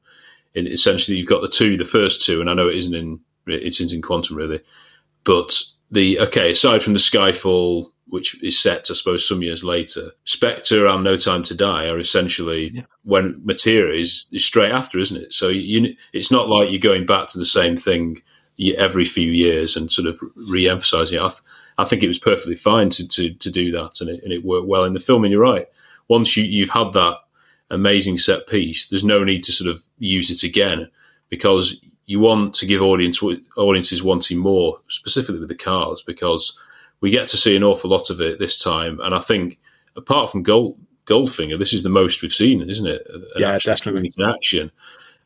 And 0.54 0.66
essentially, 0.66 1.16
you've 1.16 1.28
got 1.28 1.42
the 1.42 1.48
two, 1.48 1.76
the 1.76 1.84
first 1.84 2.24
two, 2.24 2.40
and 2.40 2.50
I 2.50 2.54
know 2.54 2.68
it 2.68 2.76
isn't 2.76 2.94
in 2.94 3.20
it 3.46 3.62
isn't 3.62 3.92
in 3.92 4.02
Quantum 4.02 4.36
really, 4.36 4.60
but 5.24 5.62
the 5.90 6.18
okay 6.20 6.50
aside 6.50 6.82
from 6.82 6.94
the 6.94 6.98
Skyfall 6.98 7.90
which 8.08 8.42
is 8.42 8.60
set, 8.60 8.86
I 8.90 8.94
suppose, 8.94 9.26
some 9.26 9.42
years 9.42 9.62
later. 9.62 10.12
Spectre 10.24 10.86
and 10.86 11.04
No 11.04 11.16
Time 11.16 11.42
to 11.44 11.54
Die 11.54 11.88
are 11.88 11.98
essentially 11.98 12.70
yeah. 12.72 12.82
when 13.04 13.34
Matera 13.40 13.98
is, 13.98 14.28
is 14.32 14.44
straight 14.44 14.72
after, 14.72 14.98
isn't 14.98 15.20
it? 15.20 15.32
So 15.34 15.48
you, 15.48 15.94
it's 16.12 16.30
not 16.30 16.48
like 16.48 16.70
you're 16.70 16.80
going 16.80 17.06
back 17.06 17.28
to 17.28 17.38
the 17.38 17.44
same 17.44 17.76
thing 17.76 18.22
every 18.76 19.04
few 19.04 19.30
years 19.30 19.76
and 19.76 19.92
sort 19.92 20.08
of 20.08 20.18
re-emphasizing 20.50 21.18
it. 21.18 21.22
I, 21.22 21.28
th- 21.28 21.42
I 21.76 21.84
think 21.84 22.02
it 22.02 22.08
was 22.08 22.18
perfectly 22.18 22.56
fine 22.56 22.90
to, 22.90 23.06
to, 23.06 23.34
to 23.34 23.50
do 23.50 23.70
that, 23.72 24.00
and 24.00 24.10
it, 24.10 24.24
and 24.24 24.32
it 24.32 24.44
worked 24.44 24.66
well 24.66 24.84
in 24.84 24.94
the 24.94 25.00
film. 25.00 25.24
And 25.24 25.32
you're 25.32 25.42
right. 25.42 25.66
Once 26.08 26.36
you, 26.36 26.44
you've 26.44 26.70
had 26.70 26.92
that 26.92 27.18
amazing 27.70 28.18
set 28.18 28.46
piece, 28.46 28.88
there's 28.88 29.04
no 29.04 29.24
need 29.24 29.44
to 29.44 29.52
sort 29.52 29.70
of 29.70 29.82
use 29.98 30.30
it 30.30 30.42
again 30.42 30.88
because 31.28 31.80
you 32.06 32.18
want 32.18 32.54
to 32.54 32.66
give 32.66 32.80
audience 32.80 33.22
audiences 33.56 34.02
wanting 34.02 34.38
more, 34.38 34.78
specifically 34.88 35.38
with 35.38 35.50
the 35.50 35.54
cars, 35.54 36.02
because 36.02 36.58
we 37.00 37.10
get 37.10 37.28
to 37.28 37.36
see 37.36 37.54
an 37.54 37.62
awful 37.62 37.90
lot 37.90 38.10
of 38.10 38.20
it 38.20 38.38
this 38.38 38.56
time. 38.56 38.98
And 39.00 39.14
I 39.14 39.20
think, 39.20 39.58
apart 39.94 40.30
from 40.30 40.42
Gold, 40.42 40.78
Goldfinger, 41.04 41.58
this 41.58 41.74
is 41.74 41.82
the 41.82 41.90
most 41.90 42.22
we've 42.22 42.32
seen, 42.32 42.68
isn't 42.68 42.86
it? 42.86 43.06
An 43.12 43.24
yeah, 43.36 43.58
definitely. 43.58 44.08
In 44.18 44.24
action, 44.24 44.72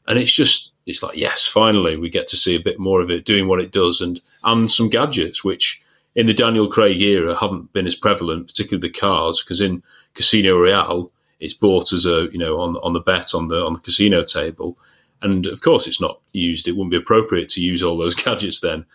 and 0.09 0.18
it's 0.18 0.33
just 0.33 0.75
it's 0.87 1.03
like 1.03 1.16
yes, 1.16 1.47
finally 1.47 1.97
we 1.97 2.11
get 2.11 2.27
to 2.29 2.37
see 2.37 2.57
a 2.57 2.61
bit 2.61 2.81
more 2.81 3.01
of 3.01 3.11
it 3.11 3.25
doing 3.25 3.47
what 3.47 3.61
it 3.61 3.71
does, 3.71 4.01
and 4.01 4.21
and 4.42 4.71
some 4.71 4.88
gadgets 4.88 5.45
which 5.45 5.83
in 6.14 6.27
the 6.27 6.35
Daniel 6.35 6.68
Craig 6.68 7.01
era 7.01 7.37
haven't 7.37 7.73
been 7.73 7.87
as 7.87 7.95
prevalent, 7.95 8.49
particularly 8.49 8.88
the 8.88 8.99
cars, 8.99 9.42
because 9.42 9.61
in 9.61 9.83
Casino 10.14 10.59
Royale 10.59 11.11
it's 11.42 11.55
bought 11.55 11.92
as 11.92 12.07
a 12.07 12.29
you 12.31 12.38
know 12.38 12.61
on 12.61 12.77
on 12.79 12.92
the 12.92 13.01
bet 13.01 13.35
on 13.35 13.48
the 13.48 13.66
on 13.66 13.72
the 13.72 13.81
casino 13.81 14.22
table, 14.22 14.79
and 15.22 15.44
of 15.46 15.61
course 15.61 15.88
it's 15.88 16.01
not 16.01 16.20
used. 16.31 16.68
It 16.68 16.72
wouldn't 16.72 16.92
be 16.92 16.96
appropriate 16.96 17.48
to 17.51 17.61
use 17.61 17.83
all 17.83 17.98
those 17.98 18.14
gadgets 18.25 18.61
then. 18.61 18.87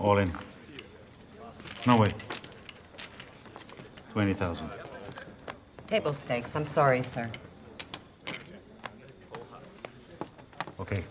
All 0.00 0.18
in. 0.18 0.32
No 1.86 1.96
way. 1.96 2.10
20,000. 4.12 4.68
Table 5.86 6.12
stakes. 6.12 6.56
I'm 6.56 6.64
sorry, 6.64 7.00
sir. 7.00 7.30
Okay. 10.80 11.04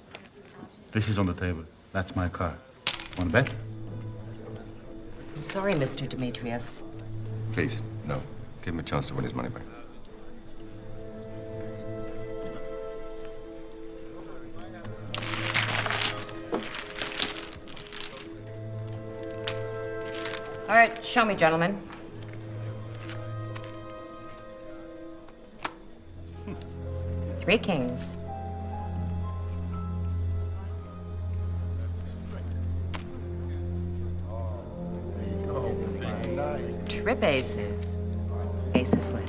This 0.92 1.08
is 1.08 1.18
on 1.18 1.28
the 1.28 1.34
table. 1.34 1.64
That's 1.94 2.16
my 2.16 2.28
car. 2.28 2.58
Want 3.18 3.30
to 3.32 3.42
bet? 3.42 3.56
I'm 5.36 5.42
sorry, 5.42 5.74
Mr. 5.74 6.10
Dimitrios. 6.10 6.84
Please, 7.54 7.82
no. 8.06 8.22
Give 8.66 8.74
him 8.74 8.80
a 8.80 8.84
chance 8.84 9.06
to 9.10 9.14
win 9.14 9.24
his 9.24 9.36
money 9.36 9.50
back. 9.50 9.62
All 20.68 20.76
right, 20.76 21.06
show 21.06 21.24
me, 21.24 21.36
gentlemen. 21.36 21.80
Three 27.42 27.60
kings. 27.60 28.18
Trip 36.90 37.24
aces. 37.24 37.95
Aces 38.86 39.10
win. 39.10 39.24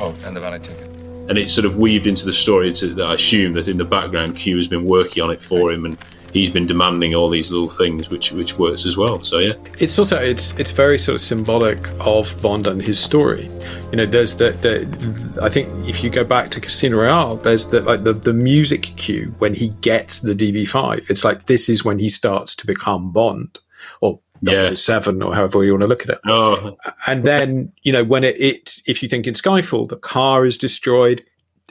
Oh, 0.00 0.12
and 0.24 0.34
the 0.34 0.40
valet 0.40 0.58
ticket 0.58 0.88
and 1.28 1.38
it's 1.38 1.52
sort 1.52 1.64
of 1.64 1.76
weaved 1.76 2.06
into 2.06 2.26
the 2.26 2.32
story 2.32 2.72
to, 2.72 2.88
that 2.88 3.06
I 3.06 3.14
assume 3.14 3.52
that 3.52 3.68
in 3.68 3.78
the 3.78 3.84
background 3.84 4.36
Q 4.36 4.56
has 4.56 4.68
been 4.68 4.84
working 4.84 5.22
on 5.22 5.30
it 5.30 5.40
for 5.40 5.72
him 5.72 5.84
and 5.84 5.96
he's 6.32 6.50
been 6.50 6.66
demanding 6.66 7.14
all 7.14 7.30
these 7.30 7.50
little 7.50 7.68
things 7.68 8.10
which 8.10 8.32
which 8.32 8.58
works 8.58 8.84
as 8.84 8.96
well. 8.96 9.22
So 9.22 9.38
yeah. 9.38 9.54
It's 9.78 9.98
also 9.98 10.16
it's 10.16 10.58
it's 10.58 10.70
very 10.70 10.98
sort 10.98 11.14
of 11.14 11.20
symbolic 11.22 11.88
of 12.00 12.40
Bond 12.42 12.66
and 12.66 12.82
his 12.82 12.98
story. 12.98 13.48
You 13.90 13.96
know 13.96 14.06
there's 14.06 14.34
the, 14.34 14.50
the 14.50 15.40
I 15.42 15.48
think 15.48 15.68
if 15.88 16.04
you 16.04 16.10
go 16.10 16.24
back 16.24 16.50
to 16.50 16.60
Casino 16.60 16.98
Royale 16.98 17.36
there's 17.36 17.66
the 17.68 17.80
like 17.80 18.04
the, 18.04 18.12
the 18.12 18.34
music 18.34 18.82
cue 18.96 19.34
when 19.38 19.54
he 19.54 19.68
gets 19.80 20.20
the 20.20 20.34
DB5 20.34 21.08
it's 21.08 21.24
like 21.24 21.46
this 21.46 21.68
is 21.68 21.84
when 21.84 22.00
he 22.00 22.08
starts 22.10 22.54
to 22.56 22.66
become 22.66 23.12
Bond 23.12 23.60
or 24.00 24.20
yeah. 24.42 24.74
seven 24.74 25.22
or 25.22 25.34
however 25.34 25.64
you 25.64 25.72
want 25.72 25.82
to 25.82 25.86
look 25.86 26.02
at 26.02 26.10
it. 26.10 26.20
Oh. 26.26 26.76
And 27.06 27.24
then, 27.24 27.72
you 27.82 27.92
know, 27.92 28.04
when 28.04 28.24
it, 28.24 28.38
it, 28.38 28.82
if 28.86 29.02
you 29.02 29.08
think 29.08 29.26
in 29.26 29.34
Skyfall, 29.34 29.88
the 29.88 29.96
car 29.96 30.44
is 30.44 30.58
destroyed 30.58 31.24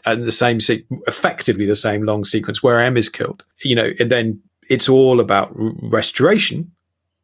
and 0.06 0.24
the 0.24 0.32
same, 0.32 0.60
se- 0.60 0.86
effectively 1.08 1.66
the 1.66 1.76
same 1.76 2.04
long 2.04 2.26
sequence 2.26 2.64
where 2.64 2.80
M 2.80 2.98
is 2.98 3.10
killed, 3.10 3.44
you 3.64 3.76
know, 3.76 3.92
and 4.00 4.12
then 4.12 4.42
it's 4.70 4.90
all 4.90 5.20
about 5.20 5.52
restoration, 5.56 6.72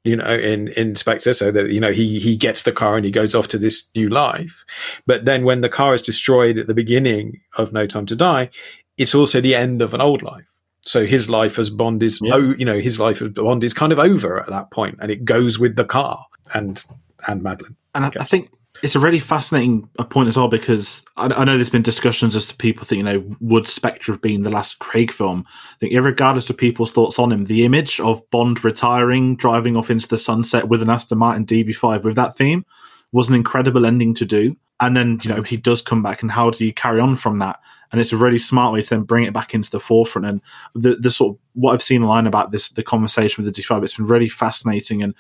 you 0.04 0.15
know, 0.15 0.34
in, 0.34 0.67
in 0.69 0.95
Spectre. 0.95 1.34
So 1.34 1.52
that, 1.52 1.69
you 1.71 1.80
know, 1.80 1.91
he, 1.91 2.19
he 2.19 2.36
gets 2.36 2.63
the 2.63 2.71
car 2.71 2.95
and 2.95 3.06
he 3.06 3.12
goes 3.12 3.34
off 3.34 3.47
to 3.49 3.58
this 3.58 3.89
new 3.95 4.10
life. 4.10 4.63
But 5.06 5.25
then 5.25 5.43
when 5.45 5.62
the 5.62 5.69
car 5.69 5.93
is 5.93 6.02
destroyed 6.02 6.58
at 6.58 6.67
the 6.67 6.73
beginning 6.73 7.41
of 7.58 7.73
No 7.73 7.88
Time 7.88 8.06
to 8.08 8.15
Die, 8.15 8.49
it's 8.97 9.15
also 9.15 9.41
the 9.41 9.56
end 9.56 9.82
of 9.82 9.93
an 9.93 10.02
old 10.02 10.21
life. 10.21 10.45
So 10.82 11.06
his 11.06 11.30
life 11.30 11.60
as 11.60 11.70
Bond 11.70 12.02
is, 12.02 12.20
yeah. 12.24 12.34
oh, 12.34 12.54
you 12.58 12.65
know, 12.65 12.80
his 12.80 13.00
life 13.00 13.22
as 13.22 13.30
Bond 13.30 13.63
is 13.63 13.74
kind 13.74 13.92
of 13.92 14.00
over 14.00 14.39
at 14.39 14.48
that 14.48 14.72
point, 14.72 14.98
and 15.02 15.12
it 15.12 15.26
goes 15.26 15.60
with 15.60 15.76
the 15.76 15.86
car 15.86 16.26
and 16.54 16.84
and 17.28 17.44
Madeleine. 17.44 17.76
And 17.94 18.06
I, 18.06 18.12
I 18.20 18.24
think 18.24 18.50
it's 18.82 18.96
a 18.96 19.00
really 19.00 19.20
fascinating 19.20 19.89
uh, 20.00 20.04
point 20.04 20.30
as 20.30 20.38
well 20.38 20.48
because 20.48 21.06
I, 21.18 21.28
I, 21.28 21.44
know 21.44 21.56
there's 21.56 21.70
been 21.70 21.82
discussions 21.82 22.36
as 22.36 22.48
to 22.48 22.56
people 22.56 22.86
think, 22.86 23.00
you 23.00 23.04
know, 23.04 23.36
would 23.42 23.68
Spectre 23.68 24.13
have 24.13 24.22
been 24.22 24.44
the 24.44 24.50
last 24.50 24.80
Craig 24.80 25.12
film? 25.12 25.46
I 25.48 25.78
think, 25.80 25.94
regardless 25.94 26.50
of 26.50 26.58
people's 26.58 26.92
thoughts 26.92 27.20
on 27.20 27.32
him, 27.32 27.46
the 27.46 27.65
image 27.65 28.00
of 28.00 28.28
Bond 28.30 28.63
retiring, 28.63 29.36
driving 29.36 29.76
off 29.76 29.89
into 29.89 30.08
the 30.08 30.18
sunset 30.18 30.70
with 30.70 30.82
an 30.82 30.89
Aston 30.89 31.18
Martin 31.18 31.46
DB5 31.46 32.04
with 32.04 32.15
that 32.15 32.38
theme 32.38 32.65
was 33.12 33.30
an 33.30 33.36
incredible 33.36 33.86
ending 33.86 34.13
to 34.15 34.26
do. 34.26 34.56
And 34.82 34.95
then, 34.95 35.19
you 35.24 35.30
know, 35.30 35.38
mm-hmm. 35.38 35.45
he 35.45 35.58
does 35.58 35.82
come 35.82 36.02
back, 36.02 36.22
and 36.22 36.32
how 36.32 36.52
do 36.52 36.65
you 36.65 36.74
carry 36.74 37.02
on 37.02 37.17
from 37.17 37.39
that? 37.39 37.60
and 37.91 38.00
it's 38.00 38.13
a 38.13 38.17
really 38.17 38.38
smart 38.38 38.74
way 38.74 38.82
to 38.82 38.89
then 38.89 39.04
bring 39.04 39.26
it 39.26 39.34
back 39.34 39.54
into 39.54 39.69
the 39.72 39.80
forefront. 39.80 40.28
And 40.28 40.41
the 40.76 40.95
the 40.95 41.12
sort 41.12 41.36
of 41.36 41.41
what 41.54 41.74
I've 41.74 41.84
seen 41.84 42.04
online 42.04 42.28
about 42.28 42.52
this, 42.52 42.69
the 42.69 42.84
conversation 42.84 43.43
with 43.43 43.54
the 43.54 43.62
D5, 43.62 43.84
it's 43.84 43.95
been 43.95 44.06
really 44.06 44.30
fascinating, 44.30 45.02
and 45.02 45.13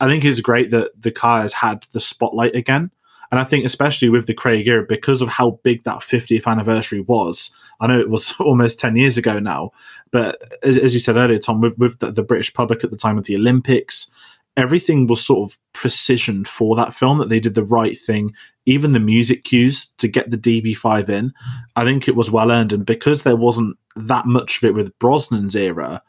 I 0.00 0.08
think 0.08 0.24
it's 0.24 0.40
great 0.40 0.70
that 0.70 1.00
the 1.00 1.12
car 1.12 1.42
has 1.42 1.52
had 1.52 1.86
the 1.92 2.00
spotlight 2.00 2.54
again. 2.54 2.90
And 3.30 3.40
I 3.40 3.44
think, 3.44 3.64
especially 3.64 4.10
with 4.10 4.26
the 4.26 4.34
Craig 4.34 4.66
era, 4.68 4.84
because 4.88 5.20
of 5.20 5.28
how 5.28 5.58
big 5.64 5.82
that 5.84 6.00
50th 6.00 6.46
anniversary 6.46 7.00
was, 7.00 7.50
I 7.80 7.88
know 7.88 7.98
it 7.98 8.10
was 8.10 8.32
almost 8.40 8.78
10 8.78 8.94
years 8.96 9.18
ago 9.18 9.40
now, 9.40 9.72
but 10.12 10.40
as, 10.62 10.78
as 10.78 10.94
you 10.94 11.00
said 11.00 11.16
earlier, 11.16 11.38
Tom, 11.38 11.60
with, 11.60 11.76
with 11.76 11.98
the, 11.98 12.12
the, 12.12 12.22
British 12.22 12.54
public 12.54 12.84
at 12.84 12.92
the 12.92 12.96
time 12.96 13.18
of 13.18 13.24
the 13.24 13.34
Olympics, 13.34 14.08
everything 14.56 15.06
was 15.06 15.24
sort 15.24 15.50
of 15.50 15.58
precision 15.72 16.44
for 16.44 16.76
that 16.76 16.94
film 16.94 17.18
that 17.18 17.28
they 17.28 17.40
did 17.40 17.54
the 17.54 17.64
right 17.64 17.98
thing. 17.98 18.32
Even 18.66 18.92
the 18.92 19.00
music 19.00 19.44
cues 19.44 19.88
to 19.98 20.08
get 20.08 20.30
the 20.30 20.38
db5 20.38 21.08
in 21.08 21.32
i 21.76 21.84
think 21.84 22.08
it 22.08 22.16
was 22.16 22.30
well 22.30 22.50
earned. 22.50 22.72
And 22.72 22.86
because 22.86 23.22
there 23.22 23.36
wasn't 23.36 23.76
that 23.96 24.26
much 24.26 24.58
of 24.58 24.64
it 24.64 24.74
with 24.74 24.98
brosnan's 24.98 25.56
era 25.56 26.02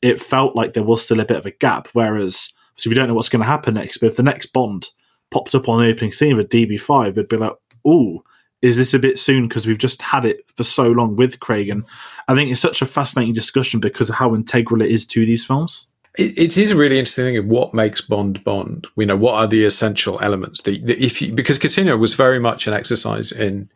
it 0.00 0.22
felt 0.22 0.54
like 0.54 0.74
there 0.74 0.84
was 0.84 1.04
still 1.04 1.18
a 1.18 1.24
bit 1.24 1.38
of 1.38 1.46
a 1.46 1.50
gap. 1.50 1.88
Whereas 1.92 2.52
so 2.76 2.88
we 2.88 2.94
don't 2.94 3.08
know 3.08 3.14
what's 3.14 3.28
going 3.28 3.42
to 3.42 3.48
happen 3.48 3.74
next 3.74 3.98
but 3.98 4.06
if 4.06 4.16
the 4.16 4.22
next 4.22 4.46
bond 4.52 4.88
popped 5.30 5.54
up 5.54 5.68
on 5.68 5.80
the 5.80 5.90
opening 5.90 6.12
scene 6.12 6.36
with 6.36 6.48
db5 6.48 7.08
it'd 7.10 7.28
be 7.28 7.36
like 7.36 7.52
oh 7.84 8.22
is 8.60 8.76
this 8.76 8.92
a 8.92 8.98
bit 8.98 9.20
soon? 9.20 9.46
Because 9.46 9.68
we've 9.68 9.78
just 9.78 10.02
had 10.02 10.24
it 10.24 10.40
for 10.56 10.64
so 10.64 10.88
long 10.88 11.14
with 11.14 11.38
craig. 11.38 11.68
And 11.68 11.84
i 12.26 12.34
think 12.34 12.50
it's 12.50 12.60
such 12.60 12.82
a 12.82 12.86
fascinating 12.86 13.34
discussion 13.34 13.80
because 13.80 14.08
of 14.08 14.16
how 14.16 14.34
integral 14.34 14.82
it 14.82 14.90
is 14.90 15.06
to 15.08 15.26
these 15.26 15.44
films 15.44 15.88
it, 16.18 16.36
it 16.36 16.58
is 16.58 16.70
a 16.70 16.76
really 16.76 16.98
interesting 16.98 17.24
thing 17.24 17.36
of 17.36 17.46
what 17.46 17.72
makes 17.72 18.00
Bond 18.00 18.42
Bond. 18.42 18.86
You 18.96 19.06
know, 19.06 19.16
what 19.16 19.34
are 19.34 19.46
the 19.46 19.64
essential 19.64 20.18
elements? 20.20 20.62
The, 20.62 20.78
the, 20.80 21.02
if 21.02 21.22
you, 21.22 21.32
because 21.32 21.58
Casino 21.58 21.96
was 21.96 22.14
very 22.14 22.40
much 22.40 22.66
an 22.66 22.74
exercise 22.74 23.30
in 23.30 23.70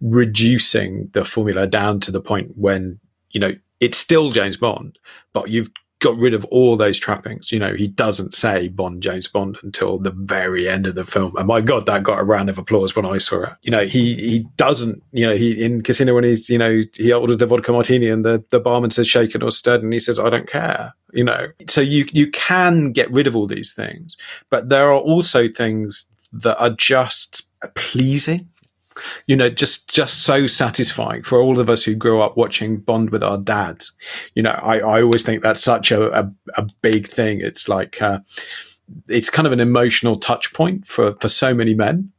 reducing 0.00 1.10
the 1.12 1.24
formula 1.24 1.66
down 1.66 2.00
to 2.00 2.12
the 2.12 2.20
point 2.20 2.52
when 2.56 3.00
you 3.30 3.40
know 3.40 3.54
it's 3.80 3.98
still 3.98 4.30
James 4.30 4.56
Bond, 4.56 4.98
but 5.32 5.50
you've 5.50 5.70
got 6.00 6.16
rid 6.16 6.34
of 6.34 6.44
all 6.46 6.76
those 6.76 6.98
trappings. 6.98 7.50
You 7.50 7.58
know, 7.58 7.74
he 7.74 7.88
doesn't 7.88 8.34
say 8.34 8.68
Bond, 8.68 9.02
James 9.02 9.26
Bond 9.26 9.58
until 9.62 9.98
the 9.98 10.12
very 10.12 10.68
end 10.68 10.86
of 10.86 10.94
the 10.94 11.04
film. 11.04 11.36
And 11.36 11.46
my 11.46 11.60
God, 11.60 11.86
that 11.86 12.02
got 12.02 12.20
a 12.20 12.24
round 12.24 12.48
of 12.50 12.58
applause 12.58 12.94
when 12.94 13.04
I 13.04 13.18
saw 13.18 13.42
it. 13.44 13.52
You 13.62 13.70
know, 13.70 13.84
he, 13.84 14.14
he 14.14 14.46
doesn't, 14.56 15.02
you 15.12 15.26
know, 15.26 15.34
he, 15.34 15.64
in 15.64 15.82
Casino 15.82 16.14
when 16.14 16.24
he's, 16.24 16.48
you 16.48 16.58
know, 16.58 16.82
he 16.94 17.12
orders 17.12 17.38
the 17.38 17.46
vodka 17.46 17.72
martini 17.72 18.08
and 18.08 18.24
the, 18.24 18.44
the 18.50 18.60
barman 18.60 18.90
says 18.90 19.08
shaken 19.08 19.42
or 19.42 19.50
stirred 19.50 19.82
and 19.82 19.92
he 19.92 19.98
says, 19.98 20.20
I 20.20 20.30
don't 20.30 20.48
care. 20.48 20.94
You 21.12 21.24
know, 21.24 21.48
so 21.66 21.80
you, 21.80 22.06
you 22.12 22.30
can 22.30 22.92
get 22.92 23.10
rid 23.10 23.26
of 23.26 23.34
all 23.34 23.46
these 23.46 23.72
things, 23.72 24.16
but 24.50 24.68
there 24.68 24.88
are 24.88 25.00
also 25.00 25.48
things 25.48 26.08
that 26.32 26.60
are 26.62 26.70
just 26.70 27.48
pleasing 27.74 28.48
you 29.26 29.36
know, 29.36 29.48
just 29.48 29.88
just 29.88 30.24
so 30.24 30.46
satisfying 30.46 31.22
for 31.22 31.40
all 31.40 31.60
of 31.60 31.68
us 31.70 31.84
who 31.84 31.94
grew 31.94 32.20
up 32.20 32.36
watching 32.36 32.78
Bond 32.78 33.10
with 33.10 33.22
our 33.22 33.38
dads. 33.38 33.92
You 34.34 34.42
know, 34.42 34.58
I, 34.62 34.78
I 34.78 35.02
always 35.02 35.22
think 35.22 35.42
that's 35.42 35.62
such 35.62 35.90
a, 35.90 36.18
a, 36.18 36.32
a 36.56 36.68
big 36.82 37.08
thing. 37.08 37.40
It's 37.40 37.68
like 37.68 38.00
uh, 38.00 38.20
it's 39.08 39.30
kind 39.30 39.46
of 39.46 39.52
an 39.52 39.60
emotional 39.60 40.16
touch 40.16 40.52
point 40.52 40.86
for 40.86 41.14
for 41.14 41.28
so 41.28 41.54
many 41.54 41.74
men 41.74 42.12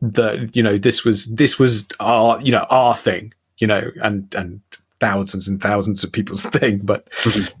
that 0.00 0.54
you 0.56 0.62
know 0.62 0.76
this 0.76 1.04
was 1.04 1.26
this 1.26 1.58
was 1.58 1.86
our 2.00 2.40
you 2.40 2.52
know 2.52 2.66
our 2.70 2.94
thing. 2.94 3.32
You 3.58 3.68
know, 3.68 3.92
and 4.02 4.34
and 4.34 4.60
thousands 5.02 5.48
and 5.48 5.60
thousands 5.60 6.04
of 6.04 6.12
people's 6.12 6.44
thing, 6.56 6.78
but 6.78 7.10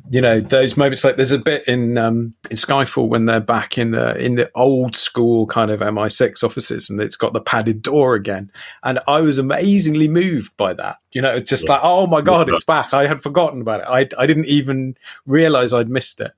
you 0.08 0.20
know 0.20 0.38
those 0.40 0.76
moments 0.76 1.02
like 1.04 1.16
there's 1.16 1.32
a 1.32 1.38
bit 1.38 1.66
in 1.66 1.98
um, 1.98 2.34
in 2.50 2.56
Skyfall 2.56 3.08
when 3.08 3.26
they're 3.26 3.40
back 3.40 3.76
in 3.76 3.90
the 3.90 4.16
in 4.24 4.36
the 4.36 4.48
old 4.54 4.94
school 4.96 5.46
kind 5.46 5.70
of 5.70 5.80
MI6 5.80 6.44
offices 6.44 6.88
and 6.88 7.00
it's 7.00 7.16
got 7.16 7.32
the 7.32 7.40
padded 7.40 7.82
door 7.82 8.14
again, 8.14 8.50
and 8.84 9.00
I 9.08 9.20
was 9.20 9.38
amazingly 9.38 10.06
moved 10.08 10.56
by 10.56 10.72
that. 10.74 10.98
You 11.10 11.20
know, 11.20 11.34
it's 11.34 11.50
just 11.50 11.64
Yeah. 11.64 11.72
like 11.72 11.80
oh 11.82 12.06
my 12.06 12.20
god, 12.20 12.48
it's 12.48 12.64
back. 12.64 12.94
I 12.94 13.06
had 13.08 13.20
forgotten 13.22 13.60
about 13.60 13.80
it. 13.80 13.86
I 13.88 14.08
I 14.22 14.26
didn't 14.26 14.46
even 14.46 14.96
realize 15.26 15.74
I'd 15.74 15.90
missed 15.90 16.20
it. 16.20 16.32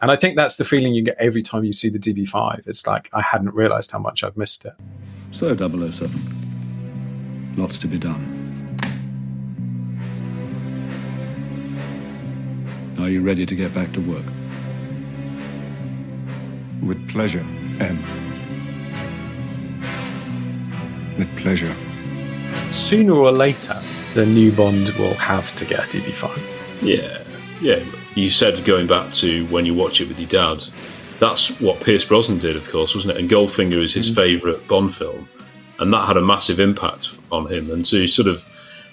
And 0.00 0.10
I 0.12 0.16
think 0.16 0.36
that's 0.36 0.56
the 0.56 0.64
feeling 0.64 0.94
you 0.94 1.02
get 1.02 1.16
every 1.18 1.42
time 1.42 1.64
you 1.64 1.72
see 1.72 1.88
the 1.88 1.98
DB5. 1.98 2.66
It's 2.68 2.86
like 2.86 3.08
I 3.12 3.20
hadn't 3.20 3.54
realized 3.54 3.90
how 3.90 3.98
much 3.98 4.22
I'd 4.22 4.36
missed 4.36 4.64
it. 4.64 4.74
So, 5.32 5.56
007. 5.56 7.54
Lots 7.56 7.78
to 7.78 7.88
be 7.88 7.98
done. 7.98 8.37
Are 12.98 13.08
you 13.08 13.22
ready 13.22 13.46
to 13.46 13.54
get 13.54 13.72
back 13.72 13.92
to 13.92 14.00
work? 14.00 14.24
With 16.82 17.08
pleasure, 17.08 17.44
M. 17.78 17.96
With 21.16 21.34
pleasure. 21.36 21.72
Sooner 22.72 23.12
or 23.12 23.30
later, 23.30 23.74
the 24.14 24.26
new 24.26 24.50
Bond 24.50 24.88
will 24.98 25.14
have 25.14 25.54
to 25.56 25.64
get 25.64 25.78
a 25.78 25.98
DB5. 25.98 26.82
Yeah, 26.82 27.22
yeah. 27.60 27.84
You 28.16 28.30
said 28.30 28.64
going 28.64 28.88
back 28.88 29.12
to 29.14 29.46
when 29.46 29.64
you 29.64 29.74
watch 29.74 30.00
it 30.00 30.08
with 30.08 30.18
your 30.18 30.28
dad, 30.28 30.64
that's 31.20 31.60
what 31.60 31.80
Pierce 31.80 32.04
Brosnan 32.04 32.40
did, 32.40 32.56
of 32.56 32.68
course, 32.68 32.96
wasn't 32.96 33.16
it? 33.16 33.20
And 33.20 33.30
Goldfinger 33.30 33.80
is 33.80 33.94
his 33.94 34.10
mm. 34.10 34.16
favourite 34.16 34.66
Bond 34.66 34.92
film, 34.92 35.28
and 35.78 35.92
that 35.92 36.06
had 36.06 36.16
a 36.16 36.22
massive 36.22 36.58
impact 36.58 37.20
on 37.30 37.46
him. 37.46 37.70
And 37.70 37.86
to 37.86 38.08
sort 38.08 38.26
of 38.26 38.44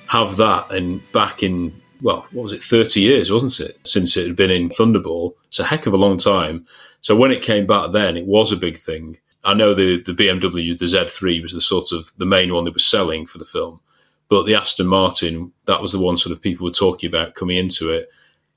have 0.08 0.38
that 0.38 0.70
and 0.72 1.02
back 1.12 1.42
in 1.42 1.74
well, 2.02 2.28
what 2.32 2.44
was 2.44 2.52
it, 2.52 2.62
thirty 2.62 3.02
years, 3.02 3.32
wasn't 3.32 3.60
it, 3.60 3.80
since 3.88 4.18
it 4.18 4.28
had 4.28 4.36
been 4.36 4.52
in 4.52 4.70
Thunderball? 4.70 5.34
It's 5.48 5.60
a 5.60 5.66
heck 5.66 5.86
of 5.86 5.94
a 5.94 5.98
long 5.98 6.18
time. 6.18 6.66
So 7.02 7.16
when 7.16 7.32
it 7.32 7.44
came 7.44 7.68
back, 7.68 7.92
then 7.92 8.18
it 8.18 8.26
was 8.26 8.52
a 8.52 8.58
big 8.58 8.78
thing. 8.78 9.18
I 9.44 9.54
know 9.54 9.74
the 9.74 10.02
the 10.02 10.14
BMW, 10.14 10.78
the 10.78 10.86
Z3 10.86 11.42
was 11.42 11.54
the 11.54 11.62
sort 11.62 11.92
of 11.92 12.12
the 12.18 12.26
main 12.26 12.54
one 12.54 12.66
that 12.66 12.74
was 12.74 12.86
selling 12.86 13.26
for 13.26 13.38
the 13.38 13.46
film, 13.46 13.80
but 14.28 14.44
the 14.44 14.56
Aston 14.56 14.88
Martin, 14.88 15.52
that 15.66 15.82
was 15.82 15.92
the 15.92 16.00
one 16.00 16.18
sort 16.18 16.36
of 16.36 16.42
people 16.42 16.66
were 16.66 16.72
talking 16.72 17.08
about 17.08 17.36
coming 17.36 17.58
into 17.58 17.92
it 17.92 18.10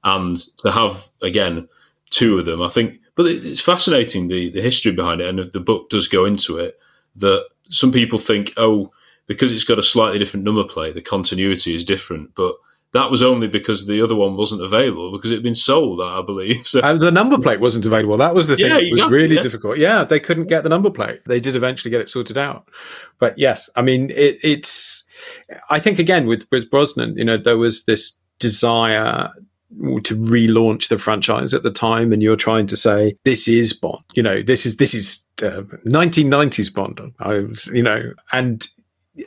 and 0.05 0.39
to 0.59 0.70
have 0.70 1.09
again 1.22 1.68
two 2.11 2.39
of 2.39 2.47
them, 2.47 2.62
I 2.62 2.68
think. 2.68 3.01
But 3.14 3.26
it's 3.26 3.61
fascinating 3.61 4.28
the 4.28 4.51
the 4.51 4.62
history 4.62 4.93
behind 4.93 5.20
it, 5.20 5.28
and 5.28 5.53
the 5.53 5.61
book 5.61 5.91
does 5.91 6.09
go 6.09 6.24
into 6.24 6.59
it. 6.59 6.78
That 7.16 7.47
some 7.70 7.93
people 7.93 8.18
think, 8.18 8.55
oh, 8.57 8.93
because 9.26 9.53
it's 9.53 9.64
got 9.64 9.78
a 9.78 9.82
slightly 9.82 10.18
different 10.18 10.45
number 10.45 10.64
plate, 10.64 10.95
the 10.95 11.03
continuity 11.03 11.74
is 11.74 11.84
different, 11.84 12.34
but 12.34 12.57
that 12.93 13.11
was 13.11 13.22
only 13.22 13.49
because 13.49 13.86
the 13.86 14.01
other 14.01 14.16
one 14.16 14.36
wasn't 14.36 14.62
available 14.62 15.12
because 15.12 15.30
it 15.30 15.34
had 15.34 15.43
been 15.43 15.55
sold, 15.55 16.01
I 16.01 16.22
believe. 16.22 16.66
So 16.66 16.80
And 16.80 17.01
the 17.01 17.11
number 17.11 17.39
plate 17.39 17.61
wasn't 17.61 17.84
available. 17.84 18.16
That 18.16 18.34
was 18.34 18.47
the 18.47 18.57
thing 18.57 18.66
Yeah, 18.66 18.74
that 18.74 18.82
was 18.82 18.99
exactly, 18.99 19.16
really 19.16 19.34
yeah. 19.36 19.43
difficult. 19.43 19.78
Yeah, 19.78 20.05
they 20.05 20.20
couldn't 20.20 20.47
get 20.47 20.62
the 20.62 20.70
number 20.70 20.91
plate. 20.91 21.20
They 21.26 21.41
did 21.41 21.55
eventually 21.55 21.91
get 21.91 22.01
it 22.01 22.09
sorted 22.09 22.39
out. 22.39 22.68
But 23.18 23.39
yes, 23.39 23.68
I 23.76 23.82
mean, 23.82 24.11
it, 24.11 24.39
it's, 24.43 25.05
I 25.68 25.80
think 25.80 25.99
again 25.99 26.26
with, 26.26 26.47
with 26.51 26.70
Brosnan, 26.70 27.18
you 27.18 27.24
know, 27.24 27.36
there 27.36 27.59
was 27.59 27.84
this 27.84 28.16
desire 28.39 29.32
to 30.03 30.16
relaunch 30.16 30.89
the 30.89 30.99
franchise 30.99 31.53
at 31.53 31.62
the 31.62 31.70
time. 31.70 32.12
And 32.12 32.22
you're 32.22 32.36
trying 32.36 32.66
to 32.68 32.76
say, 32.76 33.12
this 33.24 33.49
is 33.49 33.74
Bond, 33.74 34.03
you 34.14 34.22
know, 34.22 34.41
this 34.41 34.64
is, 34.64 34.78
this 34.78 34.95
is 34.95 35.22
uh, 35.43 35.62
1990s 35.86 36.72
Bond. 36.72 37.01
I 37.18 37.41
was, 37.41 37.66
you 37.66 37.82
know, 37.82 38.14
and, 38.32 38.66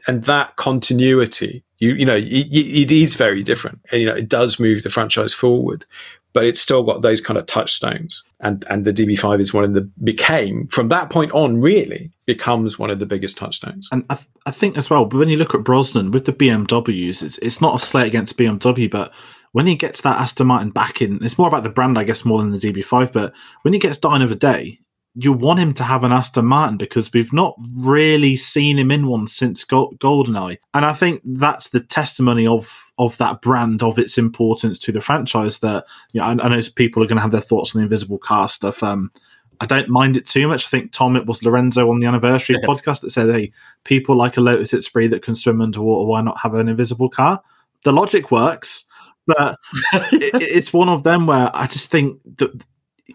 and 0.08 0.24
that 0.24 0.56
continuity, 0.56 1.64
you, 1.80 1.94
you 1.94 2.06
know, 2.06 2.16
it, 2.16 2.26
it 2.26 2.92
is 2.92 3.16
very 3.16 3.44
different. 3.44 3.80
And, 3.92 4.02
you 4.02 4.08
know, 4.08 4.16
it 4.16 4.30
does 4.30 4.60
move 4.60 4.84
the 4.84 4.90
franchise 4.90 5.34
forward 5.34 5.86
but 6.34 6.46
it's 6.46 6.62
still 6.62 6.84
got 6.84 7.02
those 7.02 7.22
kind 7.22 7.38
of 7.38 7.46
touchstones. 7.46 8.24
And 8.40 8.66
and 8.70 8.86
the 8.86 8.94
DB5 8.94 9.40
is 9.40 9.54
one 9.54 9.64
of 9.64 9.74
the 9.74 9.82
became 10.04 10.68
from 10.68 10.88
that 10.90 11.10
point 11.10 11.32
on 11.34 11.62
really 11.62 12.12
becomes 12.26 12.80
one 12.80 12.90
of 12.90 13.00
the 13.00 13.06
biggest 13.06 13.38
touchstones. 13.38 13.90
And 13.92 14.06
I, 14.10 14.16
th- 14.16 14.28
I 14.46 14.52
think 14.52 14.78
as 14.78 14.90
well, 14.90 15.06
but 15.06 15.18
when 15.18 15.30
you 15.30 15.38
look 15.38 15.54
at 15.54 15.64
Brosnan 15.64 16.12
with 16.12 16.26
the 16.26 16.34
BMWs, 16.34 17.24
it's, 17.24 17.38
it's 17.40 17.62
not 17.62 17.76
a 17.76 17.80
slate 17.80 18.08
against 18.08 18.38
BMW, 18.38 18.90
but 18.90 19.12
when 19.52 19.68
he 19.68 19.76
gets 19.76 20.02
that 20.02 20.20
Aston 20.20 20.48
Martin 20.48 20.70
back 20.70 21.02
in, 21.02 21.24
it's 21.24 21.38
more 21.38 21.48
about 21.48 21.64
the 21.64 21.70
brand, 21.70 21.98
I 21.98 22.06
guess, 22.06 22.24
more 22.24 22.40
than 22.40 22.52
the 22.52 22.58
DB5. 22.58 23.12
But 23.12 23.34
when 23.64 23.74
he 23.74 23.80
gets 23.80 23.98
Die 23.98 24.16
Another 24.16 24.36
Day, 24.36 24.80
you 25.16 25.34
want 25.34 25.60
him 25.60 25.74
to 25.74 25.84
have 25.84 26.04
an 26.04 26.12
Aston 26.12 26.46
Martin 26.46 26.78
because 26.78 27.12
we've 27.12 27.34
not 27.34 27.56
really 27.76 28.36
seen 28.36 28.80
him 28.80 28.92
in 28.92 29.08
one 29.08 29.28
since 29.28 29.64
Gol- 29.64 29.94
GoldenEye. 29.96 30.58
And 30.74 30.86
I 30.86 30.94
think 30.94 31.22
that's 31.26 31.70
the 31.70 31.82
testimony 31.82 32.48
of 32.48 32.92
of 32.98 33.18
that 33.18 33.42
brand, 33.42 33.84
of 33.84 34.00
its 34.00 34.18
importance 34.18 34.80
to 34.80 34.92
the 34.92 35.02
franchise. 35.02 35.60
That 35.60 35.86
you 36.14 36.22
know, 36.22 36.28
I, 36.28 36.32
I 36.32 36.48
know 36.50 36.60
people 36.76 37.04
are 37.04 37.08
going 37.08 37.18
to 37.18 37.22
have 37.22 37.32
their 37.32 37.42
thoughts 37.42 37.76
on 37.76 37.80
the 37.80 37.84
Invisible 37.84 38.20
Car 38.20 38.48
stuff. 38.48 38.82
Um, 38.84 39.12
I 39.60 39.66
don't 39.66 39.90
mind 39.90 40.16
it 40.16 40.26
too 40.26 40.48
much. 40.48 40.66
I 40.66 40.70
think 40.70 40.92
Tom, 40.92 41.16
it 41.16 41.26
was 41.26 41.44
Lorenzo 41.44 41.90
on 41.92 42.00
the 42.00 42.08
anniversary 42.08 42.56
podcast 42.68 43.02
that 43.02 43.12
said, 43.12 43.30
"Hey, 43.30 43.52
people 43.84 44.16
like 44.16 44.38
a 44.38 44.42
Lotus 44.42 44.74
Esprit 44.74 45.10
that 45.10 45.24
can 45.24 45.36
swim 45.36 45.62
underwater. 45.62 46.08
Why 46.08 46.22
not 46.22 46.40
have 46.40 46.54
an 46.54 46.70
invisible 46.70 47.10
car?" 47.10 47.42
The 47.84 47.92
logic 47.92 48.32
works, 48.32 48.86
but 49.28 49.58
it, 49.94 50.42
it's 50.42 50.72
one 50.72 50.88
of 50.88 51.04
them 51.04 51.26
where 51.28 51.52
I 51.54 51.68
just 51.68 51.92
think 51.92 52.18
that 52.38 52.64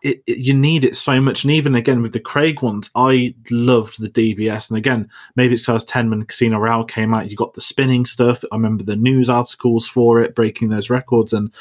it, 0.03 0.23
it- 0.27 0.39
you 0.39 0.55
need 0.55 0.85
it 0.85 0.97
so 0.97 1.21
much. 1.21 1.45
And 1.45 1.53
even 1.53 1.75
again 1.75 2.03
with 2.03 2.13
the 2.13 2.21
Craig 2.21 2.63
ones, 2.63 2.91
I 2.95 3.35
loved 3.51 4.01
the 4.01 4.09
DBS. 4.09 4.71
And 4.71 4.79
again, 4.79 5.09
maybe 5.35 5.55
it's 5.55 5.67
because 5.67 5.85
Tenman 5.85 6.27
Casino 6.29 6.59
Royale 6.59 6.85
came 6.85 7.15
out. 7.15 7.31
You 7.31 7.37
got 7.37 7.55
the 7.55 7.61
spinning 7.61 8.07
stuff. 8.07 8.45
I 8.53 8.57
remember 8.57 8.85
the 8.85 8.97
news 8.97 9.29
articles 9.31 9.89
for 9.89 10.21
it, 10.21 10.35
breaking 10.35 10.69
those 10.69 10.91
records, 10.91 11.33
and 11.33 11.53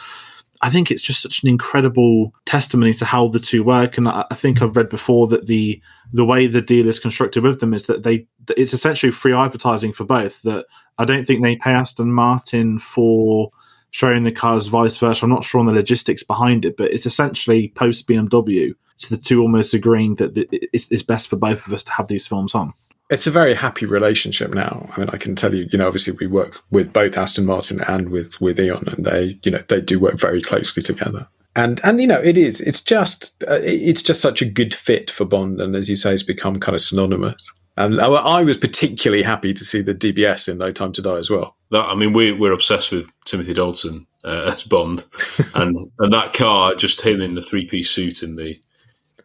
I 0.62 0.70
think 0.70 0.90
it's 0.90 1.02
just 1.02 1.22
such 1.22 1.44
an 1.44 1.50
incredible 1.50 2.34
testimony 2.46 2.94
to 2.94 3.06
how 3.06 3.28
the 3.28 3.40
two 3.40 3.64
work. 3.64 3.98
And 3.98 4.08
I, 4.08 4.26
I 4.32 4.36
think 4.36 4.62
I've 4.62 4.78
read 4.78 4.90
before 4.90 5.28
that 5.28 5.48
the 5.48 5.82
the 6.14 6.26
way 6.26 6.48
the 6.48 6.62
deal 6.62 6.88
is 6.88 7.00
constructed 7.00 7.44
with 7.44 7.60
them 7.60 7.74
is 7.74 7.86
that 7.88 8.04
they 8.04 8.28
it's 8.56 8.74
essentially 8.74 9.12
free 9.12 9.34
advertising 9.34 9.92
for 9.94 10.06
both. 10.06 10.42
That 10.44 10.66
I 10.98 11.06
don't 11.06 11.26
think 11.26 11.44
they 11.44 11.58
pay 11.58 11.72
Aston 11.72 12.12
Martin 12.12 12.80
for 12.80 13.52
showing 13.96 14.24
the 14.24 14.32
cars, 14.32 14.68
vice 14.68 14.98
versa. 14.98 15.24
I'm 15.24 15.30
not 15.30 15.46
sure 15.46 15.62
on 15.62 15.68
the 15.68 15.72
logistics 15.72 16.22
behind 16.22 16.66
it, 16.66 16.76
but 16.76 16.92
it's 16.92 17.06
essentially 17.06 17.70
post 17.76 18.10
BMW. 18.10 18.76
So 18.98 19.16
the 19.16 19.22
two 19.22 19.42
almost 19.42 19.74
agreeing 19.74 20.16
that 20.16 20.34
it's, 20.74 21.04
best 21.04 21.30
for 21.30 21.38
both 21.38 21.66
of 21.66 21.72
us 21.72 21.82
to 21.86 21.94
have 21.94 22.10
these 22.10 22.28
films 22.28 22.54
on. 22.54 22.74
It's 23.10 23.26
a 23.26 23.32
very 23.32 23.54
happy 23.54 23.86
relationship 23.86 24.54
now. 24.54 24.90
I 24.92 25.00
mean, 25.00 25.10
I 25.14 25.18
can 25.18 25.38
tell 25.38 25.56
you, 25.56 25.70
you 25.72 25.78
know, 25.78 25.88
obviously 25.88 26.14
we 26.20 26.28
work 26.28 26.60
with 26.72 26.92
both 26.92 27.18
Aston 27.18 27.46
Martin 27.46 27.80
and 27.88 28.10
with 28.10 28.42
with 28.42 28.60
Eon, 28.60 28.84
and 28.88 29.06
they, 29.06 29.40
you 29.44 29.52
know, 29.52 29.60
they 29.70 29.80
do 29.80 29.98
work 29.98 30.20
very 30.20 30.42
closely 30.42 30.84
together. 30.84 31.30
And 31.56 31.80
and 31.86 32.02
you 32.02 32.08
know, 32.08 32.20
it 32.20 32.38
is. 32.38 32.60
It's 32.60 32.82
just 32.82 33.46
uh, 33.48 33.60
it's 33.62 34.02
just 34.02 34.20
such 34.20 34.42
a 34.42 34.46
good 34.46 34.74
fit 34.74 35.10
for 35.10 35.24
Bond, 35.24 35.62
and 35.62 35.74
as 35.74 35.88
you 35.88 35.96
say, 35.96 36.14
it's 36.14 36.24
become 36.24 36.60
kind 36.60 36.76
of 36.76 36.82
synonymous. 36.82 37.50
And 37.78 38.00
I, 38.00 38.42
was 38.42 38.56
particularly 38.56 39.24
happy 39.24 39.54
to 39.54 39.66
see 39.66 39.82
the 39.82 39.94
DBS 39.94 40.48
in 40.48 40.58
No 40.58 40.72
Time 40.72 40.94
to 40.94 41.02
Die 41.02 41.18
as 41.18 41.30
well. 41.30 41.58
that 41.72 41.82
I 41.82 41.96
mean, 41.96 42.14
we 42.14 42.32
we're 42.32 42.54
obsessed 42.54 42.92
with 42.92 43.12
Timothy 43.26 43.54
Dalton 43.54 44.08
uh, 44.24 44.54
as 44.56 44.64
Bond, 44.64 45.04
and 45.56 45.92
and 46.00 46.14
that 46.14 46.34
car, 46.34 46.76
just 46.76 47.02
him 47.02 47.22
in 47.22 47.36
the 47.36 47.42
three 47.42 47.68
piece 47.68 47.90
suit 47.90 48.24
and 48.24 48.38
the, 48.38 48.58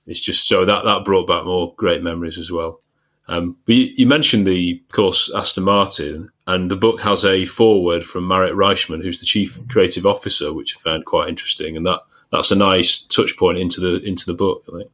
it's 0.07 0.21
just 0.21 0.49
so 0.49 0.65
that 0.65 0.85
that 0.85 1.05
brought 1.05 1.29
back 1.29 1.45
more 1.45 1.75
great 1.77 2.03
memories 2.03 2.39
as 2.39 2.51
well. 2.51 2.81
Um, 3.29 3.57
but 3.67 3.77
you, 3.77 3.93
you 3.97 4.07
mentioned 4.07 4.49
the 4.49 4.83
of 4.89 4.95
course 4.97 5.33
Aston 5.33 5.63
Martin, 5.63 6.31
and 6.49 6.69
the 6.69 6.77
book 6.77 7.01
has 7.03 7.25
a 7.25 7.45
foreword 7.45 8.05
from 8.05 8.27
Marek 8.27 8.55
Reichman, 8.55 9.01
who's 9.01 9.21
the 9.21 9.27
chief 9.27 9.61
creative 9.69 10.07
officer, 10.07 10.53
which 10.53 10.77
I 10.77 10.81
found 10.81 11.05
quite 11.05 11.29
interesting, 11.29 11.77
and 11.77 11.87
that 11.87 12.01
that's 12.33 12.51
a 12.51 12.57
nice 12.57 13.01
touch 13.01 13.37
point 13.39 13.59
into 13.59 13.81
the 13.81 14.03
into 14.03 14.27
the 14.27 14.35
book. 14.35 14.65
I 14.69 14.79
think. 14.79 14.91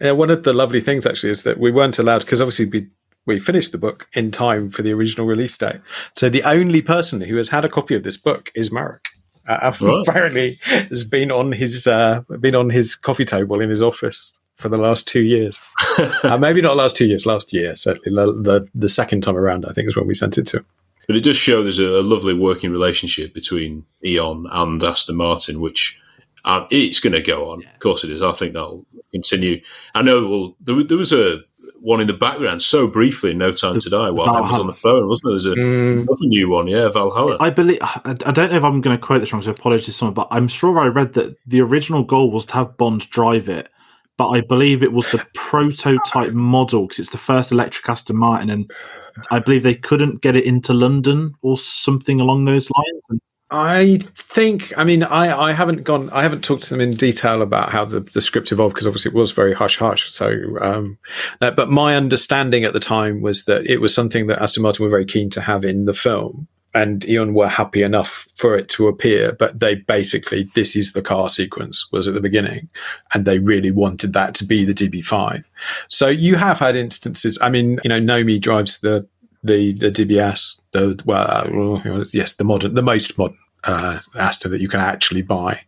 Yeah, 0.00 0.12
one 0.12 0.30
of 0.30 0.42
the 0.42 0.52
lovely 0.52 0.80
things 0.80 1.06
actually 1.06 1.30
is 1.30 1.42
that 1.44 1.58
we 1.58 1.70
weren't 1.70 1.98
allowed 1.98 2.20
because 2.20 2.40
obviously 2.40 2.66
we 2.66 2.88
we 3.26 3.38
finished 3.38 3.72
the 3.72 3.78
book 3.78 4.08
in 4.14 4.30
time 4.30 4.70
for 4.70 4.82
the 4.82 4.92
original 4.92 5.26
release 5.26 5.58
date. 5.58 5.80
So 6.14 6.28
the 6.28 6.44
only 6.44 6.80
person 6.80 7.20
who 7.20 7.36
has 7.36 7.48
had 7.48 7.64
a 7.64 7.68
copy 7.68 7.94
of 7.94 8.04
this 8.04 8.16
book 8.16 8.50
is 8.54 8.72
Marek. 8.72 9.08
Uh, 9.46 9.72
Right. 9.80 10.04
Apparently, 10.08 10.58
has 10.62 11.04
been 11.04 11.30
on 11.30 11.52
his 11.52 11.86
uh, 11.86 12.22
been 12.40 12.54
on 12.54 12.70
his 12.70 12.94
coffee 12.94 13.24
table 13.24 13.60
in 13.60 13.70
his 13.70 13.82
office 13.82 14.40
for 14.56 14.68
the 14.68 14.78
last 14.78 15.06
two 15.06 15.22
years. 15.22 15.60
uh, 16.24 16.36
maybe 16.38 16.60
not 16.62 16.76
last 16.76 16.96
two 16.96 17.06
years, 17.06 17.26
last 17.26 17.52
year 17.52 17.76
certainly. 17.76 18.14
The, 18.14 18.32
the 18.32 18.68
the 18.74 18.88
second 18.88 19.22
time 19.22 19.36
around, 19.36 19.66
I 19.66 19.72
think, 19.72 19.88
is 19.88 19.96
when 19.96 20.06
we 20.06 20.14
sent 20.14 20.38
it 20.38 20.46
to 20.48 20.58
him. 20.58 20.66
But 21.06 21.16
it 21.16 21.22
does 21.22 21.36
show 21.36 21.62
there's 21.62 21.78
a, 21.78 22.00
a 22.00 22.02
lovely 22.02 22.34
working 22.34 22.72
relationship 22.72 23.32
between 23.32 23.84
Eon 24.04 24.46
and 24.50 24.82
Aston 24.82 25.16
Martin, 25.16 25.60
which 25.60 26.00
uh, 26.44 26.66
it's 26.70 26.98
going 27.00 27.12
to 27.12 27.22
go 27.22 27.50
on. 27.50 27.64
Of 27.64 27.78
course, 27.78 28.02
it 28.02 28.10
is. 28.10 28.22
I 28.22 28.32
think 28.32 28.54
that'll 28.54 28.84
continue. 29.12 29.62
I 29.94 30.02
know. 30.02 30.26
Well, 30.26 30.56
there, 30.60 30.82
there 30.82 30.98
was 30.98 31.12
a 31.12 31.40
one 31.80 32.00
in 32.00 32.06
the 32.06 32.12
background 32.12 32.62
so 32.62 32.86
briefly 32.86 33.30
in 33.30 33.38
No 33.38 33.52
Time 33.52 33.78
to 33.78 33.90
Die 33.90 34.10
while 34.10 34.28
I 34.28 34.40
was 34.40 34.52
on 34.52 34.66
the 34.66 34.74
phone, 34.74 35.08
wasn't 35.08 35.30
there? 35.30 35.32
There's 35.32 35.46
a, 35.46 35.60
mm. 35.60 36.02
another 36.02 36.26
new 36.26 36.48
one, 36.48 36.66
yeah, 36.66 36.88
Valhalla. 36.88 37.36
I 37.40 37.50
believe 37.50 37.78
I 37.82 38.00
I 38.04 38.32
don't 38.32 38.50
know 38.50 38.56
if 38.56 38.64
I'm 38.64 38.80
going 38.80 38.98
to 38.98 39.04
quote 39.04 39.20
this 39.20 39.32
wrong, 39.32 39.42
so 39.42 39.50
apologies 39.50 39.86
to 39.86 39.92
someone, 39.92 40.14
but 40.14 40.28
I'm 40.30 40.48
sure 40.48 40.78
I 40.78 40.86
read 40.86 41.14
that 41.14 41.36
the 41.46 41.60
original 41.60 42.02
goal 42.02 42.30
was 42.30 42.46
to 42.46 42.54
have 42.54 42.76
Bond 42.76 43.08
drive 43.10 43.48
it, 43.48 43.70
but 44.16 44.28
I 44.28 44.40
believe 44.40 44.82
it 44.82 44.92
was 44.92 45.10
the 45.10 45.24
prototype 45.34 46.32
model 46.32 46.82
because 46.82 46.98
it's 46.98 47.10
the 47.10 47.18
first 47.18 47.52
electric 47.52 47.88
Aston 47.88 48.16
Martin, 48.16 48.50
and 48.50 48.70
I 49.30 49.38
believe 49.38 49.62
they 49.62 49.74
couldn't 49.74 50.20
get 50.20 50.36
it 50.36 50.44
into 50.44 50.74
London 50.74 51.34
or 51.42 51.56
something 51.56 52.20
along 52.20 52.42
those 52.42 52.70
lines. 52.70 53.02
And 53.10 53.20
I 53.50 53.98
think, 54.02 54.72
I 54.76 54.82
mean, 54.82 55.04
I, 55.04 55.48
I 55.48 55.52
haven't 55.52 55.84
gone, 55.84 56.10
I 56.10 56.22
haven't 56.22 56.42
talked 56.42 56.64
to 56.64 56.70
them 56.70 56.80
in 56.80 56.92
detail 56.92 57.42
about 57.42 57.70
how 57.70 57.84
the, 57.84 58.00
the 58.00 58.20
script 58.20 58.50
evolved 58.50 58.74
because 58.74 58.88
obviously 58.88 59.10
it 59.10 59.14
was 59.14 59.30
very 59.30 59.54
hush 59.54 59.78
hush. 59.78 60.10
So, 60.10 60.56
um, 60.60 60.98
uh, 61.40 61.52
but 61.52 61.70
my 61.70 61.94
understanding 61.94 62.64
at 62.64 62.72
the 62.72 62.80
time 62.80 63.20
was 63.20 63.44
that 63.44 63.66
it 63.70 63.80
was 63.80 63.94
something 63.94 64.26
that 64.26 64.42
Aston 64.42 64.64
Martin 64.64 64.84
were 64.84 64.90
very 64.90 65.04
keen 65.04 65.30
to 65.30 65.40
have 65.40 65.64
in 65.64 65.84
the 65.84 65.94
film 65.94 66.48
and 66.74 67.08
Eon 67.08 67.32
were 67.32 67.48
happy 67.48 67.82
enough 67.82 68.26
for 68.36 68.54
it 68.54 68.68
to 68.68 68.86
appear, 68.86 69.32
but 69.32 69.60
they 69.60 69.76
basically, 69.76 70.50
this 70.54 70.76
is 70.76 70.92
the 70.92 71.00
car 71.00 71.28
sequence 71.28 71.90
was 71.90 72.06
at 72.06 72.12
the 72.12 72.20
beginning 72.20 72.68
and 73.14 73.24
they 73.24 73.38
really 73.38 73.70
wanted 73.70 74.12
that 74.12 74.34
to 74.34 74.44
be 74.44 74.64
the 74.64 74.74
DB5. 74.74 75.44
So 75.88 76.08
you 76.08 76.36
have 76.36 76.58
had 76.58 76.76
instances, 76.76 77.38
I 77.40 77.48
mean, 77.48 77.78
you 77.82 77.88
know, 77.88 78.00
Nomi 78.00 78.38
drives 78.38 78.80
the, 78.80 79.08
the 79.46 79.72
the 79.72 79.90
DBS, 79.90 80.60
the 80.72 81.00
well, 81.04 81.82
yes, 82.12 82.34
the 82.34 82.44
modern, 82.44 82.74
the 82.74 82.82
most 82.82 83.16
modern 83.18 83.38
uh, 83.66 83.98
Aston 84.14 84.52
that 84.52 84.60
you 84.60 84.68
can 84.68 84.80
actually 84.80 85.22
buy 85.22 85.60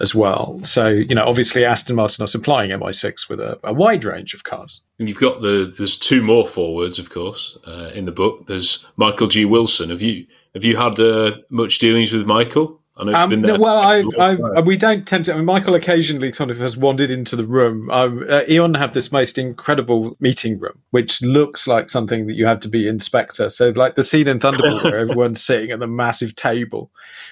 as 0.00 0.14
well. 0.14 0.60
So 0.62 0.88
you 0.88 1.14
know, 1.14 1.24
obviously, 1.24 1.64
Aston 1.64 1.96
Martin 1.96 2.22
are 2.22 2.28
supplying 2.28 2.70
MI6 2.70 3.28
with 3.28 3.40
a, 3.40 3.58
a 3.64 3.72
wide 3.72 4.04
range 4.04 4.34
of 4.34 4.44
cars. 4.44 4.82
And 4.98 5.08
you've 5.08 5.20
got 5.20 5.40
the 5.40 5.72
there's 5.76 5.98
two 5.98 6.22
more 6.22 6.46
forewords, 6.46 6.98
of 6.98 7.10
course, 7.10 7.58
uh, 7.66 7.90
in 7.94 8.04
the 8.04 8.12
book. 8.12 8.46
There's 8.46 8.86
Michael 8.96 9.28
G. 9.28 9.44
Wilson. 9.44 9.90
Have 9.90 10.02
you 10.02 10.26
have 10.54 10.64
you 10.64 10.76
had 10.76 11.00
uh, 11.00 11.38
much 11.50 11.78
dealings 11.78 12.12
with 12.12 12.26
Michael? 12.26 12.77
I 12.98 13.04
know 13.04 13.14
Um, 13.14 13.30
been 13.30 13.42
no, 13.42 13.58
well, 13.58 13.78
I, 13.78 14.02
I, 14.18 14.60
we 14.60 14.76
don't 14.76 15.06
tend 15.06 15.26
to. 15.26 15.32
I 15.32 15.36
mean, 15.36 15.44
Michael 15.44 15.74
occasionally 15.76 16.32
kind 16.32 16.50
of 16.50 16.58
has 16.58 16.76
wandered 16.76 17.10
into 17.10 17.36
the 17.36 17.46
room. 17.46 17.88
Um, 17.90 18.24
uh, 18.28 18.42
Eon 18.48 18.74
have 18.74 18.92
this 18.92 19.12
most 19.12 19.38
incredible 19.38 20.16
meeting 20.18 20.58
room, 20.58 20.80
which 20.90 21.22
looks 21.22 21.68
like 21.68 21.90
something 21.90 22.26
that 22.26 22.34
you 22.34 22.46
have 22.46 22.58
to 22.60 22.68
be 22.68 22.88
in 22.88 22.98
Spectre. 22.98 23.50
So, 23.50 23.70
like 23.70 23.94
the 23.94 24.02
scene 24.02 24.26
in 24.26 24.40
Thunderball 24.40 24.82
where 24.82 24.98
everyone's 24.98 25.42
sitting 25.42 25.70
at 25.70 25.78
the 25.78 25.86
massive 25.86 26.34
table, 26.34 26.90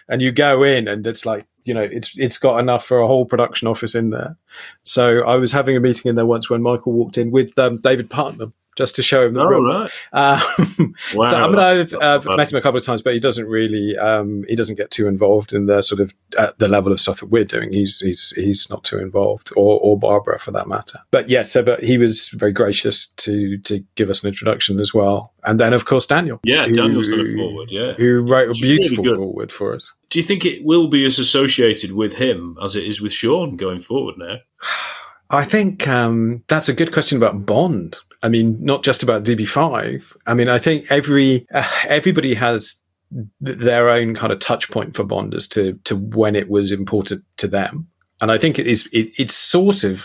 and 0.09 0.23
you 0.23 0.31
go 0.31 0.63
in, 0.63 0.87
and 0.87 1.05
it's 1.05 1.27
like 1.27 1.47
you 1.65 1.75
know, 1.75 1.83
it's 1.83 2.17
it's 2.17 2.39
got 2.39 2.61
enough 2.61 2.87
for 2.87 3.01
a 3.01 3.09
whole 3.09 3.27
production 3.27 3.67
office 3.67 3.97
in 3.97 4.11
there. 4.11 4.37
So, 4.85 5.25
I 5.25 5.35
was 5.35 5.51
having 5.51 5.77
a 5.77 5.81
meeting 5.81 6.09
in 6.09 6.15
there 6.15 6.27
once 6.27 6.49
when 6.49 6.63
Michael 6.63 6.93
walked 6.93 7.19
in 7.19 7.33
with 7.33 7.59
um, 7.59 7.79
David 7.79 8.09
Puttnam. 8.09 8.53
Just 8.77 8.95
to 8.97 9.03
show 9.03 9.27
him 9.27 9.33
the 9.33 9.41
Oh, 9.41 9.47
room. 9.47 9.65
right. 9.67 9.91
Um, 10.13 10.95
Wow, 11.15 11.27
so, 11.29 11.37
I 11.37 11.49
mean, 11.49 11.59
I've, 11.59 11.95
I've 11.95 12.25
met 12.37 12.53
him 12.53 12.59
a 12.59 12.61
couple 12.61 12.79
of 12.79 12.85
times, 12.85 13.01
but 13.01 13.15
he 13.15 13.21
doesn't 13.21 13.47
really, 13.47 13.97
um, 13.97 14.45
he 14.49 14.55
doesn't 14.55 14.77
get 14.77 14.91
too 14.91 15.07
involved 15.09 15.53
in 15.55 15.65
the 15.67 15.81
sort 15.83 16.01
of 16.01 16.13
at 16.39 16.59
the 16.59 16.69
level 16.69 16.93
of 16.93 17.01
stuff 17.01 17.21
that 17.21 17.27
we're 17.31 17.45
doing. 17.47 17.73
He's 17.73 18.01
he's 18.01 18.31
he's 18.37 18.69
not 18.69 18.85
too 18.85 18.99
involved, 18.99 19.51
or 19.57 19.81
or 19.81 19.99
Barbara 19.99 20.39
for 20.39 20.51
that 20.53 20.69
matter. 20.69 20.99
But 21.11 21.31
yes, 21.31 21.51
so 21.53 21.63
but 21.63 21.83
he 21.83 21.97
was 21.97 22.29
very 22.31 22.53
gracious 22.53 23.07
to 23.09 23.57
to 23.59 23.83
give 23.95 24.11
us 24.11 24.23
an 24.23 24.29
introduction 24.29 24.79
as 24.79 24.93
well, 24.93 25.33
and 25.45 25.59
then 25.59 25.73
of 25.73 25.87
course 25.87 26.05
Daniel. 26.07 26.39
Yeah, 26.45 26.67
who- 26.67 26.77
Daniel's 26.77 27.09
done 27.09 27.21
a 27.27 27.35
foreword. 27.35 27.71
Yeah, 27.71 27.93
who 27.95 28.21
wrote 28.21 28.49
Which 28.49 28.61
a 28.61 28.65
is 28.65 28.71
really 28.71 28.89
beautiful 28.89 29.05
foreword 29.17 29.53
for 29.53 29.73
us. 29.75 29.95
Do 30.11 30.19
you 30.19 30.23
think 30.23 30.45
it 30.45 30.65
will 30.65 30.89
be 30.89 31.07
as 31.07 31.19
associated 31.19 31.93
with 31.93 32.15
him 32.17 32.59
as 32.63 32.77
it 32.77 32.85
is 32.85 33.01
with 33.01 33.13
Sean 33.15 33.57
going 33.57 33.79
forward 33.79 34.17
now? 34.19 34.37
I 35.31 35.45
think 35.45 35.89
um, 35.89 36.45
that's 36.47 36.69
a 36.69 36.73
good 36.75 36.93
question 36.93 37.17
about 37.19 37.45
Bond. 37.47 37.97
I 38.27 38.29
mean, 38.29 38.57
not 38.59 38.83
just 38.83 39.05
about 39.05 39.23
DB5. 39.23 40.17
I 40.27 40.35
mean, 40.35 40.49
I 40.49 40.59
think 40.59 40.91
every 40.91 41.47
uh, 41.55 41.65
everybody 41.87 42.35
has 42.35 42.83
th- 43.13 43.59
their 43.59 43.89
own 43.89 44.17
kind 44.17 44.33
of 44.33 44.41
touch 44.41 44.69
point 44.69 44.97
for 44.97 45.05
Bond 45.05 45.33
as 45.33 45.47
to 45.51 45.75
to 45.85 45.95
when 45.95 46.35
it 46.35 46.51
was 46.51 46.73
important 46.73 47.23
to 47.37 47.47
them, 47.47 47.87
and 48.21 48.33
I 48.33 48.37
think 48.37 48.59
it 48.59 48.67
is 48.67 48.89
it, 48.93 49.11
it's 49.17 49.37
sort 49.37 49.85
of 49.85 50.05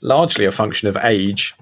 largely 0.00 0.44
a 0.44 0.52
function 0.52 0.86
of 0.86 0.96
age. 0.98 1.52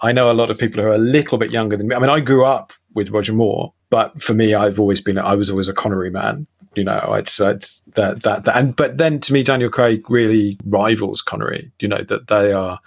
I 0.00 0.12
know 0.12 0.30
a 0.30 0.34
lot 0.34 0.50
of 0.50 0.58
people 0.58 0.82
who 0.82 0.88
are 0.88 0.92
a 0.92 0.98
little 0.98 1.38
bit 1.38 1.50
younger 1.50 1.78
than 1.78 1.88
me. 1.88 1.96
I 1.96 2.00
mean, 2.00 2.10
I 2.10 2.20
grew 2.20 2.44
up 2.44 2.74
with 2.92 3.08
Roger 3.08 3.32
Moore, 3.32 3.72
but 3.88 4.20
for 4.20 4.34
me, 4.34 4.52
I've 4.52 4.78
always 4.78 5.00
been 5.00 5.16
I 5.16 5.36
was 5.36 5.48
always 5.48 5.70
a 5.70 5.74
Connery 5.74 6.10
man. 6.10 6.48
You 6.76 6.84
know, 6.84 7.14
it's 7.14 7.40
it's 7.40 7.80
that 7.94 8.22
that, 8.22 8.44
that 8.44 8.56
and 8.56 8.76
but 8.76 8.98
then 8.98 9.18
to 9.20 9.32
me, 9.32 9.42
Daniel 9.42 9.70
Craig 9.70 10.08
really 10.08 10.56
rivals 10.64 11.20
Connery. 11.20 11.72
You 11.80 11.88
know 11.88 12.02
that 12.02 12.28
they 12.28 12.52
are 12.52 12.78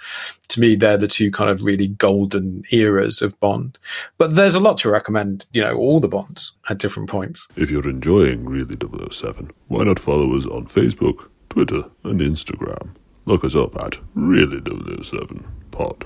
to 0.49 0.59
me 0.59 0.75
they're 0.75 0.97
the 0.97 1.07
two 1.07 1.31
kind 1.31 1.49
of 1.49 1.61
really 1.61 1.87
golden 1.87 2.63
eras 2.71 3.21
of 3.21 3.37
Bond. 3.39 3.77
But 4.17 4.35
there's 4.35 4.55
a 4.55 4.59
lot 4.59 4.77
to 4.79 4.89
recommend. 4.89 5.45
You 5.51 5.61
know, 5.61 5.75
all 5.75 5.99
the 5.99 6.07
Bonds 6.07 6.53
at 6.69 6.77
different 6.77 7.09
points. 7.09 7.47
If 7.55 7.69
you're 7.69 7.89
enjoying 7.89 8.45
Really 8.45 8.77
007, 9.11 9.51
why 9.67 9.83
not 9.83 9.99
follow 9.99 10.35
us 10.37 10.45
on 10.45 10.67
Facebook, 10.67 11.29
Twitter, 11.49 11.83
and 12.03 12.21
Instagram? 12.21 12.95
Look 13.25 13.43
us 13.43 13.55
up 13.55 13.75
at 13.81 13.97
Really 14.15 14.61
007 15.01 15.45
Pod. 15.71 16.05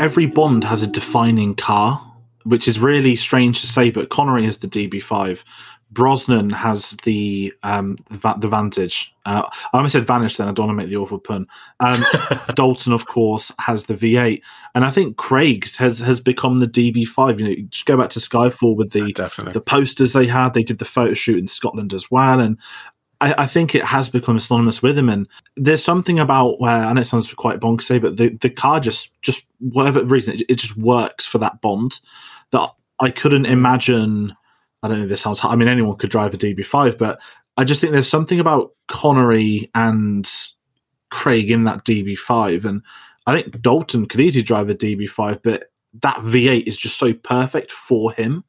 every 0.00 0.26
Bond 0.26 0.64
has 0.64 0.82
a 0.82 0.86
defining 0.86 1.54
car, 1.54 2.07
which 2.48 2.68
is 2.68 2.80
really 2.80 3.14
strange 3.14 3.60
to 3.60 3.66
say, 3.66 3.90
but 3.90 4.10
Connery 4.10 4.44
has 4.44 4.58
the 4.58 4.68
DB5. 4.68 5.42
Brosnan 5.90 6.50
has 6.50 6.90
the 7.04 7.52
um, 7.62 7.96
the, 8.10 8.34
the 8.38 8.48
Vantage. 8.48 9.14
Uh, 9.24 9.42
I 9.72 9.78
almost 9.78 9.92
said 9.92 10.06
Vanish 10.06 10.36
then. 10.36 10.46
I 10.46 10.52
don't 10.52 10.66
want 10.66 10.78
to 10.78 10.82
make 10.82 10.90
the 10.90 10.98
awful 10.98 11.18
pun. 11.18 11.46
Um, 11.80 12.04
Dalton, 12.54 12.92
of 12.92 13.06
course, 13.06 13.52
has 13.58 13.86
the 13.86 13.94
V8, 13.94 14.42
and 14.74 14.84
I 14.84 14.90
think 14.90 15.16
Craig's 15.16 15.78
has 15.78 16.00
has 16.00 16.20
become 16.20 16.58
the 16.58 16.66
DB5. 16.66 17.38
You 17.38 17.44
know, 17.46 17.68
just 17.70 17.86
go 17.86 17.96
back 17.96 18.10
to 18.10 18.20
Skyfall 18.20 18.76
with 18.76 18.90
the 18.90 19.12
the 19.52 19.62
posters 19.62 20.12
they 20.12 20.26
had. 20.26 20.52
They 20.52 20.62
did 20.62 20.78
the 20.78 20.84
photo 20.84 21.14
shoot 21.14 21.38
in 21.38 21.46
Scotland 21.46 21.94
as 21.94 22.10
well, 22.10 22.38
and 22.38 22.58
I, 23.20 23.34
I 23.38 23.46
think 23.46 23.74
it 23.74 23.84
has 23.84 24.10
become 24.10 24.38
synonymous 24.38 24.82
with 24.82 24.98
him. 24.98 25.08
And 25.08 25.26
there's 25.56 25.82
something 25.82 26.18
about 26.18 26.60
where, 26.60 26.82
and 26.82 26.98
it 26.98 27.04
sounds 27.04 27.32
quite 27.34 27.60
bonkers, 27.60 27.84
say, 27.84 27.98
but 27.98 28.16
the, 28.16 28.28
the 28.40 28.50
car 28.50 28.80
just, 28.80 29.20
just 29.22 29.46
whatever 29.58 30.04
reason, 30.04 30.34
it, 30.34 30.42
it 30.48 30.54
just 30.56 30.76
works 30.76 31.26
for 31.26 31.38
that 31.38 31.60
Bond 31.60 32.00
that 32.52 32.70
I 33.00 33.10
couldn't 33.10 33.46
imagine. 33.46 34.34
I 34.82 34.88
don't 34.88 35.00
know 35.00 35.06
this 35.08 35.20
sounds, 35.20 35.40
I 35.42 35.56
mean, 35.56 35.68
anyone 35.68 35.96
could 35.96 36.10
drive 36.10 36.34
a 36.34 36.38
DB5, 36.38 36.98
but 36.98 37.20
I 37.56 37.64
just 37.64 37.80
think 37.80 37.92
there's 37.92 38.08
something 38.08 38.38
about 38.38 38.70
Connery 38.86 39.70
and 39.74 40.28
Craig 41.10 41.50
in 41.50 41.64
that 41.64 41.84
DB5. 41.84 42.64
And 42.64 42.82
I 43.26 43.34
think 43.34 43.60
Dalton 43.60 44.06
could 44.06 44.20
easily 44.20 44.44
drive 44.44 44.70
a 44.70 44.74
DB5, 44.74 45.40
but 45.42 45.64
that 46.02 46.16
V8 46.18 46.68
is 46.68 46.76
just 46.76 46.98
so 46.98 47.12
perfect 47.12 47.72
for 47.72 48.12
him. 48.12 48.44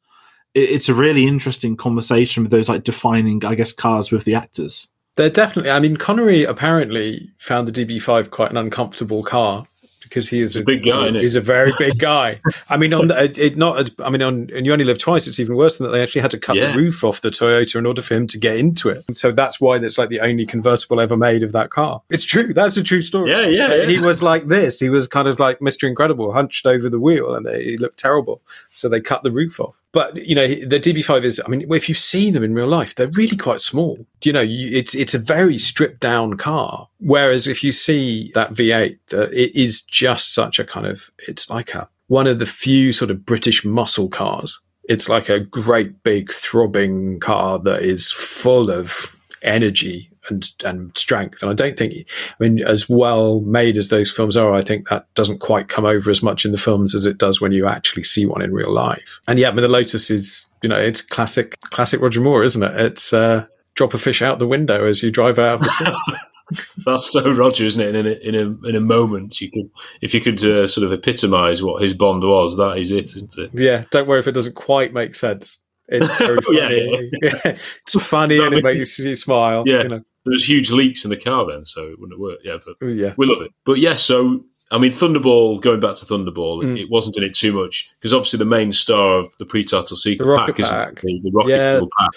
It, 0.54 0.70
it's 0.70 0.90
a 0.90 0.94
really 0.94 1.26
interesting 1.26 1.76
conversation 1.76 2.44
with 2.44 2.52
those 2.52 2.70
like 2.70 2.84
defining, 2.84 3.44
I 3.44 3.56
guess, 3.56 3.74
cars 3.74 4.12
with 4.12 4.26
the 4.26 4.36
actors. 4.36 4.88
They're 5.16 5.30
definitely. 5.30 5.72
I 5.72 5.80
mean, 5.80 5.98
Connery 5.98 6.44
apparently 6.44 7.32
found 7.40 7.68
the 7.68 7.72
DB5 7.86 8.30
quite 8.30 8.52
an 8.52 8.58
uncomfortable 8.58 9.24
car 9.24 9.68
because 10.10 10.28
he 10.30 10.42
is 10.42 10.56
a, 10.56 10.64
big 10.64 10.84
guy. 10.84 11.12
He's 11.12 11.36
a 11.36 11.42
very 11.42 11.72
big 11.78 11.98
guy. 12.00 12.42
I 12.68 12.78
mean, 12.78 12.94
on 12.94 13.08
the, 13.10 13.46
it, 13.46 13.56
not. 13.58 13.80
As, 13.80 13.92
I 14.00 14.10
mean, 14.10 14.22
on 14.22 14.50
and 14.54 14.66
you 14.66 14.74
only 14.74 14.86
live 14.86 14.98
twice. 14.98 15.28
It's 15.28 15.40
even 15.40 15.56
worse 15.56 15.78
than 15.78 15.88
that. 15.88 15.92
They 15.94 16.02
actually 16.04 16.22
had 16.22 16.32
to 16.32 16.40
cut 16.40 16.56
Yeah. 16.56 16.72
the 16.72 16.78
roof 16.78 17.04
off 17.04 17.22
the 17.22 17.30
Toyota 17.30 17.78
in 17.78 17.86
order 17.86 18.02
for 18.02 18.16
him 18.16 18.28
to 18.28 18.38
get 18.38 18.58
into 18.58 18.90
it. 18.90 19.06
So 19.16 19.32
that's 19.32 19.62
why 19.62 19.78
that's 19.78 19.98
like 19.98 20.10
the 20.10 20.20
only 20.22 20.46
convertible 20.46 21.00
ever 21.00 21.16
made 21.16 21.44
of 21.44 21.52
that 21.54 21.70
car. 21.70 22.02
It's 22.10 22.24
true. 22.26 22.54
That's 22.54 22.76
a 22.78 22.84
true 22.84 23.02
story. 23.02 23.32
Yeah, 23.32 23.48
yeah, 23.48 23.76
yeah. 23.76 23.86
He 23.86 24.00
was 24.00 24.22
like 24.24 24.48
this. 24.48 24.80
He 24.80 24.90
was 24.90 25.08
kind 25.08 25.28
of 25.28 25.40
like 25.40 25.60
Mr. 25.60 25.88
Incredible, 25.88 26.34
hunched 26.34 26.66
over 26.66 26.90
the 26.90 27.00
wheel, 27.00 27.36
and 27.36 27.46
they, 27.46 27.64
he 27.64 27.78
looked 27.78 28.00
terrible. 28.00 28.42
So 28.74 28.90
they 28.90 29.00
cut 29.02 29.24
the 29.24 29.32
roof 29.32 29.60
off. 29.60 29.76
But 29.92 30.28
you 30.28 30.36
know, 30.36 30.48
the 30.48 30.80
DB5 30.80 31.24
is. 31.24 31.42
I 31.44 31.50
mean, 31.50 31.66
if 31.74 31.90
you 31.90 31.96
see 31.96 32.30
them 32.30 32.44
in 32.44 32.54
real 32.54 32.68
life, 32.68 32.96
they're 32.96 33.08
really 33.08 33.38
quite 33.38 33.62
small. 33.62 34.06
You 34.24 34.34
know, 34.34 34.42
you, 34.42 34.78
it's 34.78 34.94
it's 34.96 35.16
a 35.16 35.20
very 35.20 35.58
stripped 35.58 36.00
down 36.00 36.38
car. 36.38 36.90
Whereas 37.00 37.48
if 37.48 37.64
you 37.64 37.72
see 37.72 38.32
that 38.36 38.54
V8, 38.54 38.98
uh, 39.14 39.30
it 39.32 39.56
is 39.56 39.82
just 39.82 40.34
such 40.34 40.60
a 40.60 40.64
kind 40.64 40.86
of. 40.86 41.10
It's 41.28 41.50
like 41.50 41.74
a 41.74 41.90
one 42.08 42.28
of 42.28 42.40
the 42.40 42.46
few 42.46 42.92
sort 42.92 43.10
of 43.10 43.26
British 43.26 43.66
muscle 43.66 44.10
cars. 44.10 44.60
It's 44.84 45.10
like 45.10 45.30
a 45.30 45.40
great 45.40 46.04
big 46.04 46.32
throbbing 46.32 47.20
car 47.20 47.60
that 47.60 47.82
is 47.82 48.12
full 48.12 48.72
of 48.72 49.16
energy 49.42 50.10
and 50.30 50.48
and 50.64 50.92
strength. 50.98 51.42
And 51.42 51.50
I 51.52 51.54
don't 51.54 51.78
think, 51.78 51.94
I 51.94 52.44
mean, 52.44 52.64
as 52.64 52.90
well 52.90 53.42
made 53.42 53.78
as 53.78 53.90
those 53.90 54.12
films 54.12 54.36
are, 54.38 54.54
I 54.54 54.62
think 54.62 54.90
that 54.90 55.08
doesn't 55.16 55.40
quite 55.40 55.68
come 55.68 55.86
over 55.86 56.10
as 56.12 56.22
much 56.24 56.46
in 56.46 56.52
the 56.52 56.58
films 56.58 56.94
as 56.96 57.06
it 57.06 57.18
does 57.18 57.40
when 57.42 57.52
you 57.52 57.68
actually 57.68 58.04
see 58.04 58.26
one 58.26 58.42
in 58.42 58.54
real 58.54 58.72
life. 58.72 59.20
And 59.28 59.40
yeah, 59.40 59.50
I 59.50 59.52
mean, 59.52 59.62
the 59.62 59.68
Lotus 59.68 60.10
is, 60.10 60.48
you 60.62 60.70
know, 60.70 60.80
it's 60.80 61.02
classic, 61.02 61.60
classic 61.62 62.02
Roger 62.02 62.22
Moore, 62.22 62.44
isn't 62.44 62.64
it? 62.64 62.76
It's 62.80 63.14
uh, 63.14 63.46
drop 63.76 63.94
a 63.94 63.98
fish 63.98 64.22
out 64.22 64.40
the 64.40 64.48
window 64.48 64.86
as 64.86 65.02
you 65.04 65.12
drive 65.12 65.40
out 65.40 65.56
of 65.56 65.62
the 65.62 65.70
city. 65.70 65.92
That's 66.84 67.12
so 67.12 67.30
Roger, 67.32 67.66
isn't 67.66 67.82
it? 67.82 67.96
In 67.96 68.08
a 68.08 68.12
in 68.28 68.36
a 68.36 68.68
in 68.70 68.76
a 68.76 68.80
moment, 68.82 69.40
you 69.40 69.52
could 69.52 69.70
if 70.02 70.16
you 70.16 70.22
could 70.22 70.44
uh, 70.44 70.68
sort 70.68 70.84
of 70.84 70.92
epitomise 70.92 71.62
what 71.62 71.80
his 71.82 71.94
Bond 71.94 72.24
was, 72.24 72.58
that 72.58 72.80
is 72.80 72.90
it, 72.90 73.06
isn't 73.06 73.38
it? 73.38 73.52
yeah, 73.54 73.84
don't 73.92 74.08
worry 74.08 74.20
if 74.20 74.28
it 74.28 74.32
doesn't 74.32 74.56
quite 74.56 74.92
make 74.92 75.14
sense. 75.14 75.60
It's 75.88 76.10
very 76.18 76.40
Yeah, 76.52 76.70
funny. 76.70 77.12
it's 77.84 78.02
funny 78.04 78.40
and 78.44 78.56
it 78.56 78.64
makes 78.64 78.98
you 78.98 79.16
smile. 79.16 79.64
Yeah, 79.68 79.84
You 79.84 79.90
know. 79.90 80.02
There's 80.26 80.48
huge 80.48 80.72
leaks 80.72 81.04
in 81.06 81.10
the 81.10 81.18
car 81.18 81.46
then, 81.48 81.66
so 81.66 81.88
it 81.88 82.00
wouldn't 82.00 82.20
work. 82.20 82.40
Yeah, 82.44 82.58
but 82.66 82.88
Yeah. 82.90 83.14
we 83.18 83.26
love 83.26 83.42
it. 83.42 83.52
But 83.66 83.80
yes, 83.80 84.04
so 84.04 84.46
I 84.72 84.78
mean, 84.78 84.92
Thunderball. 84.92 85.60
Going 85.62 85.80
back 85.80 85.96
to 85.96 86.06
Thunderball, 86.06 86.62
Mm. 86.64 86.80
it, 86.80 86.90
wasn't 86.92 87.18
in 87.18 87.24
it 87.24 87.34
too 87.34 87.54
much 87.54 87.90
because 88.00 88.14
obviously 88.14 88.38
the 88.38 88.46
main 88.46 88.72
star 88.72 89.20
of 89.20 89.36
the 89.40 89.46
pre-title 89.46 89.98
sequence 89.98 90.28
rocket 90.30 90.58
pack 90.58 90.60
is 90.60 90.70
the, 91.02 91.20
the 91.24 91.32
rocket 91.34 91.50
Yeah. 91.50 91.80
pack. 92.00 92.10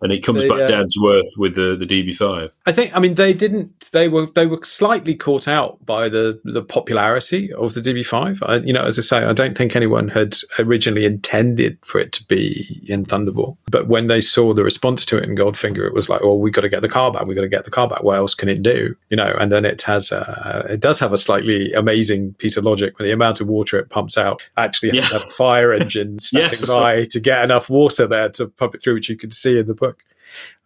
And 0.00 0.12
it 0.12 0.22
comes 0.22 0.42
The, 0.42 0.48
back 0.48 0.60
uh, 0.60 0.66
down 0.66 0.86
to 0.88 1.08
earth 1.08 1.32
with 1.38 1.54
the 1.54 1.74
the 1.76 1.86
DB5. 1.86 2.50
I 2.66 2.72
think. 2.72 2.94
I 2.96 3.00
mean, 3.00 3.14
they 3.14 3.32
didn't. 3.32 3.90
They 3.92 4.08
were. 4.08 4.26
They 4.26 4.46
were 4.46 4.60
slightly 4.64 5.14
caught 5.14 5.48
out 5.48 5.84
by 5.86 6.08
the 6.08 6.40
the 6.44 6.62
popularity 6.62 7.52
of 7.52 7.74
the 7.74 7.80
DB5. 7.80 8.38
I, 8.42 8.56
you 8.56 8.72
know, 8.72 8.82
as 8.84 8.98
I 8.98 9.02
say, 9.02 9.24
I 9.24 9.32
don't 9.32 9.56
think 9.56 9.74
anyone 9.74 10.08
had 10.08 10.36
originally 10.58 11.04
intended 11.04 11.78
for 11.84 11.98
it 12.00 12.12
to 12.12 12.24
be 12.24 12.84
in 12.88 13.04
Thunderball. 13.04 13.56
But 13.70 13.88
when 13.88 14.06
they 14.06 14.20
saw 14.20 14.52
the 14.52 14.64
response 14.64 15.04
to 15.06 15.18
it 15.18 15.24
in 15.24 15.34
Goldfinger, 15.36 15.86
it 15.86 15.94
was 15.94 16.08
like, 16.08 16.20
well, 16.22 16.38
we've 16.38 16.52
got 16.52 16.62
to 16.62 16.68
get 16.68 16.82
the 16.82 16.88
car 16.88 17.10
back. 17.12 17.26
We've 17.26 17.36
got 17.36 17.42
to 17.42 17.48
get 17.48 17.64
the 17.64 17.70
car 17.70 17.88
back. 17.88 18.02
What 18.02 18.16
else 18.16 18.34
can 18.34 18.48
it 18.48 18.62
do? 18.62 18.94
You 19.08 19.16
know. 19.16 19.34
And 19.38 19.50
then 19.50 19.64
it 19.64 19.82
has. 19.82 20.12
A, 20.12 20.66
it 20.70 20.80
does 20.80 21.00
have 21.00 21.12
a 21.12 21.18
slightly 21.18 21.72
amazing 21.72 22.34
piece 22.34 22.56
of 22.56 22.64
logic. 22.64 22.98
With 22.98 23.06
the 23.06 23.12
amount 23.12 23.40
of 23.40 23.48
water 23.48 23.78
it 23.78 23.88
pumps 23.90 24.18
out, 24.18 24.42
actually 24.56 24.90
has 24.98 25.10
Yeah. 25.10 25.18
have 25.18 25.26
a 25.28 25.30
fire 25.30 25.72
engine 25.72 26.18
standing 26.20 26.50
Yes, 26.50 26.66
by 26.74 27.04
to 27.06 27.20
get 27.20 27.42
enough 27.44 27.70
water 27.70 28.06
there 28.06 28.28
to 28.30 28.48
pump 28.48 28.74
it 28.74 28.82
through, 28.82 28.94
which 28.94 29.08
you 29.08 29.16
can 29.16 29.30
see 29.30 29.58
in 29.58 29.66
the 29.66 29.74
book. 29.74 29.85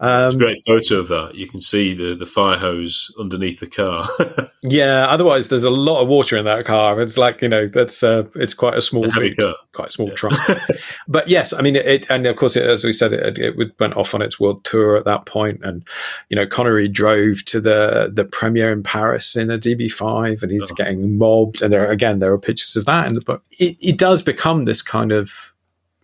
Um, 0.00 0.26
It's 0.26 0.34
a 0.34 0.38
great 0.38 0.62
photo 0.66 0.98
of 1.00 1.08
that. 1.08 1.34
You 1.34 1.46
can 1.46 1.60
see 1.60 1.94
the 1.94 2.14
the 2.14 2.26
fire 2.26 2.56
hose 2.56 3.14
underneath 3.18 3.60
the 3.60 3.66
car. 3.66 4.08
Yeah, 4.62 5.06
otherwise 5.06 5.48
there's 5.48 5.64
a 5.64 5.70
lot 5.70 6.02
of 6.02 6.08
water 6.08 6.36
in 6.36 6.44
that 6.44 6.66
car. 6.66 7.00
It's 7.00 7.16
like 7.16 7.40
you 7.40 7.48
know 7.48 7.66
that's 7.66 8.02
uh, 8.02 8.24
it's 8.34 8.52
quite 8.52 8.74
a 8.74 8.82
small 8.82 9.10
boot, 9.10 9.38
quite 9.72 9.88
a 9.88 9.92
small 9.92 10.10
trunk. 10.10 10.36
but 11.08 11.28
yes, 11.28 11.54
I 11.54 11.62
mean 11.62 11.76
it, 11.76 12.10
and 12.10 12.26
of 12.26 12.36
course 12.36 12.56
it, 12.56 12.64
as 12.64 12.84
we 12.84 12.92
said, 12.92 13.14
it, 13.14 13.38
it 13.38 13.80
went 13.80 13.96
off 13.96 14.14
on 14.14 14.20
its 14.20 14.38
world 14.38 14.62
tour 14.64 14.98
at 14.98 15.06
that 15.06 15.24
point, 15.24 15.60
and 15.64 15.82
you 16.28 16.36
know 16.36 16.46
Connery 16.46 16.88
drove 16.88 17.42
to 17.46 17.58
the 17.58 18.10
the 18.12 18.26
premiere 18.26 18.70
in 18.70 18.82
Paris 18.82 19.34
in 19.34 19.50
a 19.50 19.58
DB5, 19.58 20.42
and 20.42 20.52
he's 20.52 20.70
getting 20.72 21.16
mobbed, 21.16 21.62
and 21.62 21.72
there 21.72 21.90
again 21.90 22.18
there 22.18 22.32
are 22.32 22.38
pictures 22.38 22.76
of 22.76 22.84
that 22.84 23.08
in 23.08 23.14
the 23.14 23.22
book. 23.22 23.42
It, 23.52 23.78
it 23.80 23.96
does 23.96 24.20
become 24.20 24.66
this 24.66 24.82
kind 24.82 25.10
of 25.10 25.54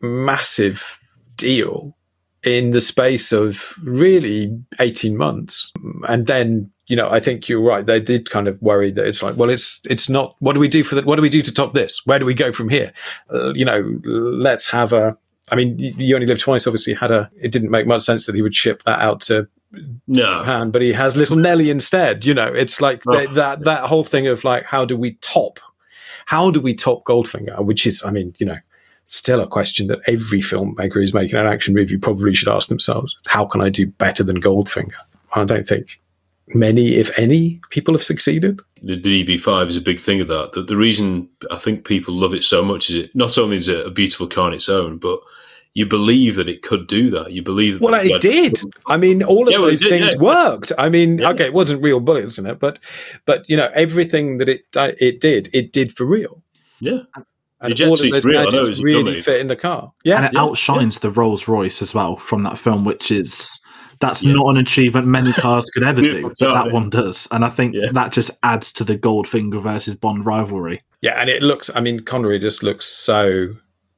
massive 0.01 0.99
deal 1.37 1.96
in 2.47 2.71
the 2.71 2.81
space 2.81 3.33
of 3.33 3.75
really 3.83 4.57
18 4.79 5.17
months. 5.17 5.73
And 6.09 6.27
then, 6.27 6.71
you 6.87 6.95
know, 6.95 7.11
I 7.11 7.19
think 7.19 7.49
you're 7.49 7.61
right. 7.61 7.85
They 7.85 7.99
did 8.01 8.31
kind 8.31 8.47
of 8.47 8.63
worry 8.63 8.93
that 8.93 9.05
it's 9.07 9.23
like, 9.23 9.37
well, 9.37 9.51
it's, 9.51 9.81
it's 9.91 10.09
not, 10.09 10.37
what 10.39 10.53
do 10.53 10.61
we 10.61 10.69
do 10.69 10.85
for 10.85 10.95
that? 10.95 11.05
What 11.05 11.17
do 11.17 11.23
we 11.23 11.29
do 11.29 11.43
to 11.43 11.53
top 11.53 11.75
this? 11.75 12.07
Where 12.07 12.21
do 12.21 12.25
we 12.25 12.35
go 12.35 12.53
from 12.53 12.69
here? 12.69 12.93
Uh, 13.33 13.53
you 13.55 13.65
know, 13.65 13.99
let's 14.05 14.71
have 14.71 14.93
a, 14.93 15.19
I 15.51 15.57
mean, 15.57 15.75
you 15.79 16.15
only 16.15 16.27
live 16.27 16.39
twice, 16.39 16.67
obviously 16.69 16.95
had 16.95 17.11
a, 17.11 17.31
it 17.41 17.51
didn't 17.51 17.71
make 17.71 17.87
much 17.87 18.03
sense 18.03 18.27
that 18.27 18.35
he 18.37 18.43
would 18.43 18.55
ship 18.55 18.85
that 18.85 19.01
out 19.01 19.21
to 19.23 19.49
no, 20.07 20.31
Japan, 20.31 20.71
but 20.71 20.83
he 20.83 20.93
has 20.93 21.17
little 21.17 21.37
Nellie 21.37 21.71
instead. 21.71 22.25
You 22.25 22.35
know, 22.35 22.53
it's 22.53 22.81
like 22.81 23.03
Oh. 23.09 23.13
that, 23.13 23.35
that, 23.35 23.65
that 23.65 23.83
whole 23.85 24.05
thing 24.05 24.29
of 24.29 24.45
like, 24.45 24.65
how 24.65 24.85
do 24.85 24.97
we 24.97 25.15
top, 25.15 25.59
how 26.27 26.51
do 26.53 26.61
we 26.61 26.75
top 26.75 27.05
Goldfinger? 27.05 27.65
Which 27.65 27.87
is, 27.87 28.05
I 28.05 28.11
mean, 28.13 28.35
you 28.39 28.47
know, 28.47 28.59
still 29.07 29.41
a 29.41 29.47
question 29.47 29.87
that 29.87 30.01
every 30.07 30.41
filmmaker 30.41 30.95
who's 30.95 31.15
making 31.15 31.39
an 31.39 31.47
action 31.47 31.75
movie 31.75 31.97
probably 31.97 32.35
should 32.35 32.49
ask 32.49 32.69
themselves. 32.69 33.17
How 33.27 33.45
can 33.47 33.61
I 33.61 33.69
do 33.69 33.87
better 33.87 34.23
than 34.23 34.41
Goldfinger? 34.41 34.93
I 35.35 35.45
don't 35.45 35.67
think 35.67 36.01
many, 36.49 36.95
if 36.95 37.17
any, 37.19 37.61
people 37.71 37.95
have 37.95 38.03
succeeded. 38.05 38.61
the 38.83 39.01
DB5 39.01 39.69
is 39.69 39.77
a 39.77 39.81
big 39.81 39.99
thing 39.99 40.21
of 40.21 40.29
that. 40.29 40.53
The, 40.53 40.63
the 40.63 40.77
reason 40.77 41.29
I 41.51 41.59
think 41.59 41.85
people 41.87 42.15
love 42.15 42.35
it 42.35 42.45
so 42.45 42.65
much 42.65 42.91
is 42.91 42.97
it 42.97 43.15
not 43.15 43.37
only 43.39 43.57
is 43.57 43.69
it 43.69 43.87
a 43.87 43.91
beautiful 43.91 44.27
car 44.27 44.47
on 44.47 44.55
its 44.55 44.69
own, 44.69 44.99
but 44.99 45.21
you 45.75 45.85
believe 45.87 46.37
that 46.37 46.49
it 46.49 46.63
could 46.63 46.87
do 46.87 47.11
that. 47.11 47.33
You 47.33 47.43
believe 47.43 47.75
that 47.75 47.83
Well, 47.83 47.93
the 48.01 48.09
it 48.09 48.13
red- 48.13 48.21
did. 48.23 48.61
I 48.87 48.97
mean, 48.97 49.23
all 49.23 49.47
of 49.47 49.53
Yeah, 49.53 49.59
well, 49.59 49.71
those 49.71 49.83
did, 49.83 49.91
things 49.91 50.15
yeah. 50.15 50.21
worked. 50.23 50.73
I 50.79 50.89
mean, 50.89 51.23
okay, 51.23 51.45
it 51.47 51.53
wasn't 51.53 51.83
real 51.83 52.01
bullets 52.01 52.39
in 52.39 52.47
it, 52.47 52.59
but, 52.59 52.79
but 53.25 53.49
you 53.49 53.57
know, 53.57 53.71
everything 53.75 54.39
that 54.39 54.49
it 54.49 54.65
uh, 54.75 54.93
it 54.99 55.21
did, 55.21 55.51
it 55.53 55.73
did 55.73 55.95
for 55.97 56.05
real. 56.05 56.43
Yeah. 56.81 57.01
And 57.61 57.73
Eject 57.73 57.89
all 57.89 57.95
of 57.95 58.11
those 58.11 58.25
real. 58.25 58.41
I 58.41 58.45
know 58.45 58.51
gadgets 58.51 58.83
really 58.83 59.13
dummy. 59.13 59.23
fit 59.23 59.41
in 59.41 59.47
the 59.47 59.57
car. 59.57 59.93
Yeah, 60.05 60.17
and 60.17 60.27
it 60.27 60.33
yeah, 60.35 60.43
outshines 60.43 60.99
the 60.99 61.11
Rolls 61.11 61.49
Royce 61.49 61.81
as 61.81 61.95
well 61.95 62.17
from 62.17 62.43
that 62.43 62.59
film, 62.59 62.85
which 62.85 63.11
is 63.11 63.59
that's 64.01 64.25
not 64.25 64.49
an 64.51 64.59
achievement 64.59 65.07
many 65.07 65.33
cars 65.33 65.65
could 65.73 65.83
ever 65.83 66.01
do, 66.03 66.33
but 66.39 66.53
that 66.53 66.73
one 66.73 66.91
does, 66.91 67.27
and 67.31 67.45
I 67.45 67.51
think 67.51 67.75
that 67.93 68.13
just 68.13 68.31
adds 68.43 68.73
to 68.75 68.85
the 68.85 68.97
Goldfinger 68.97 69.61
versus 69.61 69.95
Bond 69.95 70.27
rivalry. 70.27 70.83
Yeah, 71.01 71.19
and 71.21 71.31
it 71.31 71.43
looks. 71.43 71.71
I 71.75 71.81
mean, 71.81 72.01
Connery 72.01 72.39
just 72.39 72.63
looks 72.63 72.85
so 72.87 73.55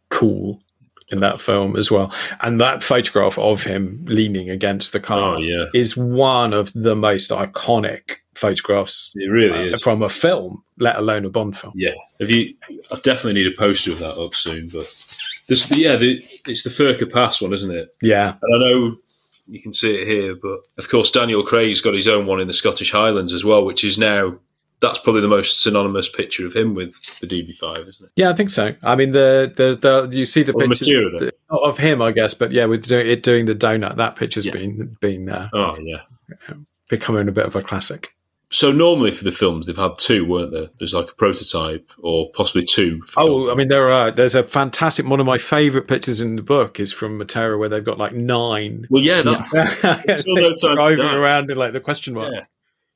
cool 0.08 0.62
in 1.10 1.20
that 1.20 1.40
film 1.40 1.76
as 1.76 1.90
well. 1.90 2.12
And 2.42 2.60
that 2.60 2.82
photograph 2.82 3.38
of 3.38 3.62
him 3.62 4.04
leaning 4.06 4.50
against 4.50 4.92
the 4.92 5.00
car 5.00 5.36
Oh, 5.36 5.38
yeah. 5.38 5.66
is 5.74 5.96
one 5.96 6.52
of 6.52 6.72
the 6.74 6.94
most 6.94 7.30
iconic 7.30 8.16
photographs. 8.34 9.10
It 9.14 9.28
really 9.30 9.72
uh, 9.72 9.76
is. 9.76 9.82
from 9.82 10.02
a 10.02 10.08
film, 10.08 10.62
let 10.78 10.96
alone 10.96 11.24
a 11.24 11.30
Bond 11.30 11.56
film. 11.56 11.72
Yeah, 11.76 11.94
if 12.20 12.30
you, 12.30 12.54
I 12.92 12.96
definitely 12.96 13.34
need 13.42 13.52
a 13.52 13.56
poster 13.56 13.92
of 13.92 13.98
that 14.00 14.16
up 14.20 14.34
soon. 14.34 14.68
But 14.68 14.86
this, 15.48 15.70
yeah, 15.70 15.96
the, 15.96 16.22
it's 16.46 16.62
the 16.62 16.70
Furka 16.70 17.10
Pass 17.10 17.40
one, 17.40 17.52
isn't 17.52 17.70
it? 17.70 17.94
Yeah, 18.02 18.34
And 18.42 18.54
I 18.54 18.68
know 18.70 18.96
you 19.46 19.62
can 19.62 19.72
see 19.72 19.94
it 19.94 20.06
here, 20.06 20.34
but 20.36 20.58
of 20.76 20.90
course 20.90 21.10
Daniel 21.10 21.42
Craig's 21.42 21.80
got 21.80 21.94
his 21.94 22.06
own 22.06 22.26
one 22.26 22.38
in 22.40 22.48
the 22.48 22.52
Scottish 22.54 22.92
Highlands 22.92 23.32
as 23.32 23.44
well, 23.46 23.64
which 23.64 23.82
is 23.82 23.96
now 23.98 24.38
that's 24.80 24.98
probably 24.98 25.20
the 25.20 25.28
most 25.28 25.62
synonymous 25.62 26.08
picture 26.08 26.46
of 26.46 26.54
him 26.54 26.74
with 26.74 26.94
the 27.20 27.26
DB5, 27.26 27.88
isn't 27.88 28.06
it? 28.06 28.12
Yeah, 28.16 28.30
I 28.30 28.34
think 28.34 28.50
so. 28.50 28.74
I 28.82 28.94
mean, 28.94 29.12
the 29.12 29.52
the, 29.54 29.76
the 29.76 30.16
you 30.16 30.26
see 30.26 30.42
the 30.42 30.52
Or 30.52 30.62
the 30.62 30.68
pictures 30.68 31.32
not 31.50 31.62
of 31.62 31.78
him, 31.78 32.00
I 32.00 32.12
guess, 32.12 32.34
but 32.34 32.52
yeah, 32.52 32.66
with 32.66 32.86
doing 32.86 33.06
it 33.06 33.22
doing 33.22 33.46
the 33.46 33.54
donut, 33.54 33.96
that 33.96 34.16
picture's 34.16 34.46
been 34.46 34.96
been 35.00 35.28
uh, 35.28 35.48
Oh 35.52 35.76
yeah. 35.78 36.02
becoming 36.88 37.28
a 37.28 37.32
bit 37.32 37.46
of 37.46 37.56
a 37.56 37.62
classic. 37.62 38.14
So 38.50 38.72
normally 38.72 39.10
for 39.10 39.24
the 39.24 39.32
films 39.32 39.66
they've 39.66 39.76
had 39.76 39.98
two, 39.98 40.24
weren't 40.24 40.52
there? 40.52 40.68
There's 40.78 40.94
like 40.94 41.10
a 41.10 41.14
prototype 41.14 41.90
or 41.98 42.30
possibly 42.30 42.62
two. 42.62 43.02
For 43.02 43.20
Oh, 43.20 43.52
I 43.52 43.54
mean, 43.54 43.68
there 43.68 43.90
are. 43.90 44.10
There's 44.10 44.34
a 44.34 44.42
fantastic. 44.42 45.04
One 45.06 45.20
of 45.20 45.26
my 45.26 45.36
favourite 45.36 45.86
pictures 45.86 46.22
in 46.22 46.36
the 46.36 46.42
book 46.42 46.80
is 46.80 46.90
from 46.90 47.18
Matera, 47.20 47.58
where 47.58 47.68
they've 47.68 47.84
got 47.84 47.98
like 47.98 48.14
nine. 48.14 48.86
Well, 48.88 49.02
yeah, 49.02 49.20
that, 49.20 50.18
Still 50.20 50.34
no 50.36 50.54
time 50.62 50.76
driving 50.76 51.04
around 51.04 51.50
in 51.50 51.58
like 51.58 51.74
the 51.74 51.80
question 51.80 52.14
mark. 52.14 52.32
Yeah. 52.32 52.44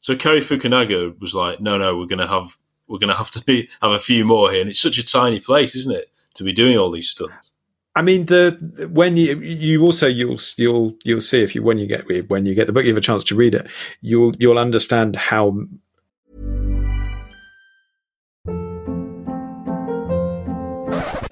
So 0.02 0.16
Cary 0.16 0.40
Fukunaga 0.40 1.18
was 1.20 1.32
like, 1.32 1.60
"No, 1.60 1.78
no, 1.78 1.96
we're 1.96 2.06
gonna 2.06 2.26
have 2.26 2.58
we're 2.88 2.98
gonna 2.98 3.16
have 3.16 3.30
to 3.30 3.40
be, 3.44 3.68
have 3.80 3.92
a 3.92 4.00
few 4.00 4.24
more 4.24 4.50
here." 4.50 4.60
And 4.60 4.68
it's 4.68 4.80
such 4.80 4.98
a 4.98 5.06
tiny 5.06 5.40
place, 5.40 5.74
isn't 5.76 5.94
it, 5.94 6.10
to 6.34 6.44
be 6.44 6.52
doing 6.52 6.76
all 6.76 6.90
these 6.90 7.08
stunts? 7.08 7.52
I 7.94 8.02
mean, 8.02 8.26
the 8.26 8.88
when 8.92 9.16
you 9.16 9.38
you 9.40 9.82
also 9.82 10.08
you'll 10.08 10.40
you'll 10.56 10.96
you'll 11.04 11.20
see 11.20 11.42
if 11.42 11.54
you 11.54 11.62
when 11.62 11.78
you 11.78 11.86
get 11.86 12.28
when 12.28 12.46
you 12.46 12.54
get 12.54 12.66
the 12.66 12.72
book, 12.72 12.84
you 12.84 12.90
have 12.90 12.96
a 12.96 13.00
chance 13.00 13.22
to 13.24 13.36
read 13.36 13.54
it. 13.54 13.68
You'll 14.00 14.34
you'll 14.38 14.58
understand 14.58 15.14
how 15.16 15.66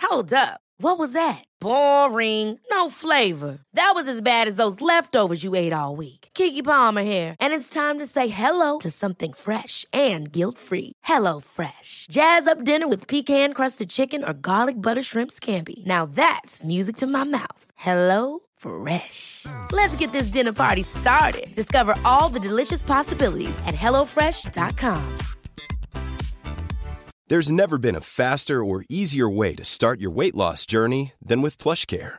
Hold 0.02 0.32
up. 0.32 0.60
What 0.78 0.98
was 0.98 1.12
that? 1.12 1.44
Boring. 1.60 2.58
No 2.70 2.88
flavor. 2.88 3.58
That 3.74 3.92
was 3.94 4.06
as 4.06 4.22
bad 4.22 4.48
as 4.48 4.56
those 4.56 4.80
leftovers 4.80 5.42
you 5.42 5.54
ate 5.54 5.72
all 5.72 5.96
week. 5.96 6.19
Keke 6.40 6.64
Palmer 6.64 7.02
here, 7.02 7.36
and 7.38 7.52
it's 7.52 7.68
time 7.68 7.98
to 7.98 8.06
say 8.06 8.28
hello 8.28 8.78
to 8.78 8.90
something 8.90 9.34
fresh 9.34 9.84
and 9.92 10.32
guilt-free. 10.32 10.94
Hello 11.04 11.40
Fresh. 11.40 12.06
Jazz 12.10 12.46
up 12.46 12.64
dinner 12.64 12.88
with 12.88 13.06
pecan-crusted 13.06 13.90
chicken 13.90 14.24
or 14.24 14.32
garlic 14.32 14.76
butter 14.76 15.02
shrimp 15.02 15.30
scampi. 15.32 15.84
Now 15.84 16.06
that's 16.06 16.64
music 16.64 16.96
to 16.96 17.06
my 17.06 17.24
mouth. 17.24 17.64
Hello 17.76 18.40
Fresh. 18.56 19.44
Let's 19.72 19.96
get 19.98 20.12
this 20.12 20.32
dinner 20.32 20.52
party 20.52 20.82
started. 20.82 21.54
Discover 21.54 21.98
all 22.04 22.32
the 22.32 22.48
delicious 22.48 22.82
possibilities 22.82 23.58
at 23.66 23.74
hellofresh.com. 23.74 25.18
There's 27.28 27.52
never 27.52 27.78
been 27.78 27.96
a 27.96 28.00
faster 28.00 28.64
or 28.64 28.84
easier 28.88 29.28
way 29.28 29.54
to 29.56 29.64
start 29.64 30.00
your 30.00 30.10
weight 30.10 30.34
loss 30.34 30.66
journey 30.66 31.12
than 31.20 31.42
with 31.42 31.62
PlushCare. 31.62 32.18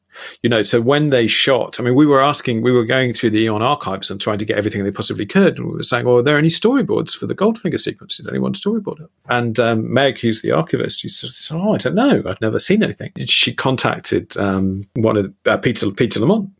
You 0.41 0.49
know, 0.49 0.63
so 0.63 0.81
when 0.81 1.07
they 1.07 1.27
shot, 1.27 1.79
I 1.79 1.83
mean, 1.83 1.95
we 1.95 2.05
were 2.05 2.21
asking, 2.21 2.61
we 2.61 2.71
were 2.71 2.85
going 2.85 3.13
through 3.13 3.31
the 3.31 3.41
Eon 3.43 3.61
archives 3.61 4.09
and 4.11 4.19
trying 4.19 4.37
to 4.39 4.45
get 4.45 4.57
everything 4.57 4.83
they 4.83 4.91
possibly 4.91 5.25
could. 5.25 5.57
And 5.57 5.67
we 5.67 5.73
were 5.73 5.83
saying, 5.83 6.05
well, 6.05 6.17
are 6.17 6.23
there 6.23 6.37
any 6.37 6.49
storyboards 6.49 7.15
for 7.15 7.27
the 7.27 7.35
Goldfinger 7.35 7.79
sequence? 7.79 8.17
Did 8.17 8.29
anyone 8.29 8.53
storyboard 8.53 9.01
it? 9.01 9.09
And 9.29 9.59
um, 9.59 9.93
Meg, 9.93 10.19
who's 10.19 10.41
the 10.41 10.51
archivist, 10.51 10.99
she 10.99 11.07
said, 11.07 11.55
oh, 11.55 11.73
I 11.73 11.77
don't 11.77 11.95
know. 11.95 12.23
I've 12.25 12.41
never 12.41 12.59
seen 12.59 12.83
anything. 12.83 13.11
She 13.25 13.53
contacted 13.53 14.35
um, 14.37 14.87
one 14.95 15.17
of 15.17 15.33
uh, 15.45 15.57
Peter, 15.57 15.91
Peter 15.91 16.19
Lamont 16.19 16.51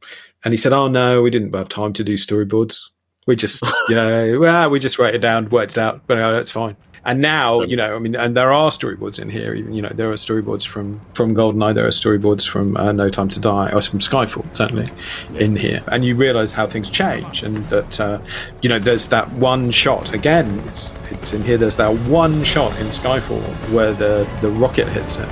and 0.44 0.54
he 0.54 0.58
said, 0.58 0.74
oh, 0.74 0.88
no, 0.88 1.22
we 1.22 1.30
didn't 1.30 1.54
have 1.56 1.70
time 1.70 1.94
to 1.94 2.04
do 2.04 2.16
storyboards. 2.16 2.90
We 3.28 3.36
just, 3.36 3.62
you 3.88 3.96
know, 3.96 4.40
well, 4.40 4.70
we 4.70 4.80
just 4.80 4.98
wrote 4.98 5.14
it 5.14 5.20
down, 5.20 5.50
worked 5.50 5.74
it 5.74 5.78
out, 5.78 6.02
but 6.08 6.16
no, 6.16 6.34
that's 6.34 6.52
fine. 6.52 6.76
And 7.04 7.20
now, 7.20 7.62
you 7.64 7.76
know, 7.76 7.96
I 7.96 8.00
mean, 8.00 8.16
and 8.16 8.38
there 8.38 8.54
are 8.54 8.70
storyboards 8.70 9.18
in 9.20 9.30
here. 9.30 9.56
Even 9.56 9.74
you 9.74 9.82
know, 9.82 9.90
there 9.90 10.12
are 10.12 10.16
storyboards 10.16 10.68
from 10.68 11.02
from 11.16 11.34
Goldeneye. 11.34 11.74
There 11.74 11.88
are 11.88 11.90
storyboards 11.90 12.48
from 12.48 12.78
uh, 12.78 12.92
No 12.92 13.10
Time 13.10 13.28
to 13.30 13.40
Die, 13.40 13.72
or 13.72 13.82
from 13.82 13.98
Skyfall, 14.00 14.46
certainly, 14.56 14.88
in 15.36 15.56
here. 15.56 15.82
And 15.88 16.06
you 16.06 16.16
realise 16.16 16.52
how 16.54 16.68
things 16.68 16.92
change, 16.92 17.42
and 17.42 17.68
that 17.70 18.00
uh, 18.00 18.20
you 18.62 18.70
know, 18.70 18.78
there's 18.78 19.08
that 19.08 19.32
one 19.34 19.72
shot 19.72 20.14
again. 20.14 20.60
It's 20.68 20.92
it's 21.10 21.34
in 21.34 21.42
here. 21.44 21.58
There's 21.58 21.78
that 21.78 21.92
one 22.08 22.44
shot 22.44 22.80
in 22.80 22.86
Skyfall 22.88 23.42
where 23.72 23.94
the 23.94 24.30
the 24.42 24.50
rocket 24.50 24.88
hits 24.90 25.18
it, 25.18 25.28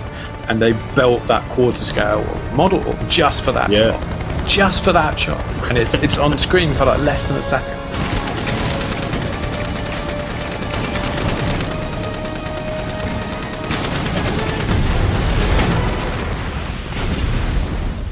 and 0.50 0.60
they 0.60 0.74
built 0.96 1.24
that 1.26 1.48
quarter 1.52 1.78
scale 1.84 2.26
model 2.56 2.82
just 3.10 3.44
for 3.44 3.52
that 3.52 3.70
Yeah. 3.70 3.92
shot, 3.92 4.48
just 4.48 4.84
for 4.84 4.92
that 4.94 5.20
shot, 5.20 5.46
and 5.70 5.78
it's 5.78 5.94
it's 5.94 6.18
on 6.18 6.36
screen 6.40 6.74
for 6.74 6.86
like 6.86 7.00
less 7.02 7.26
than 7.26 7.38
a 7.38 7.44
second. 7.44 7.78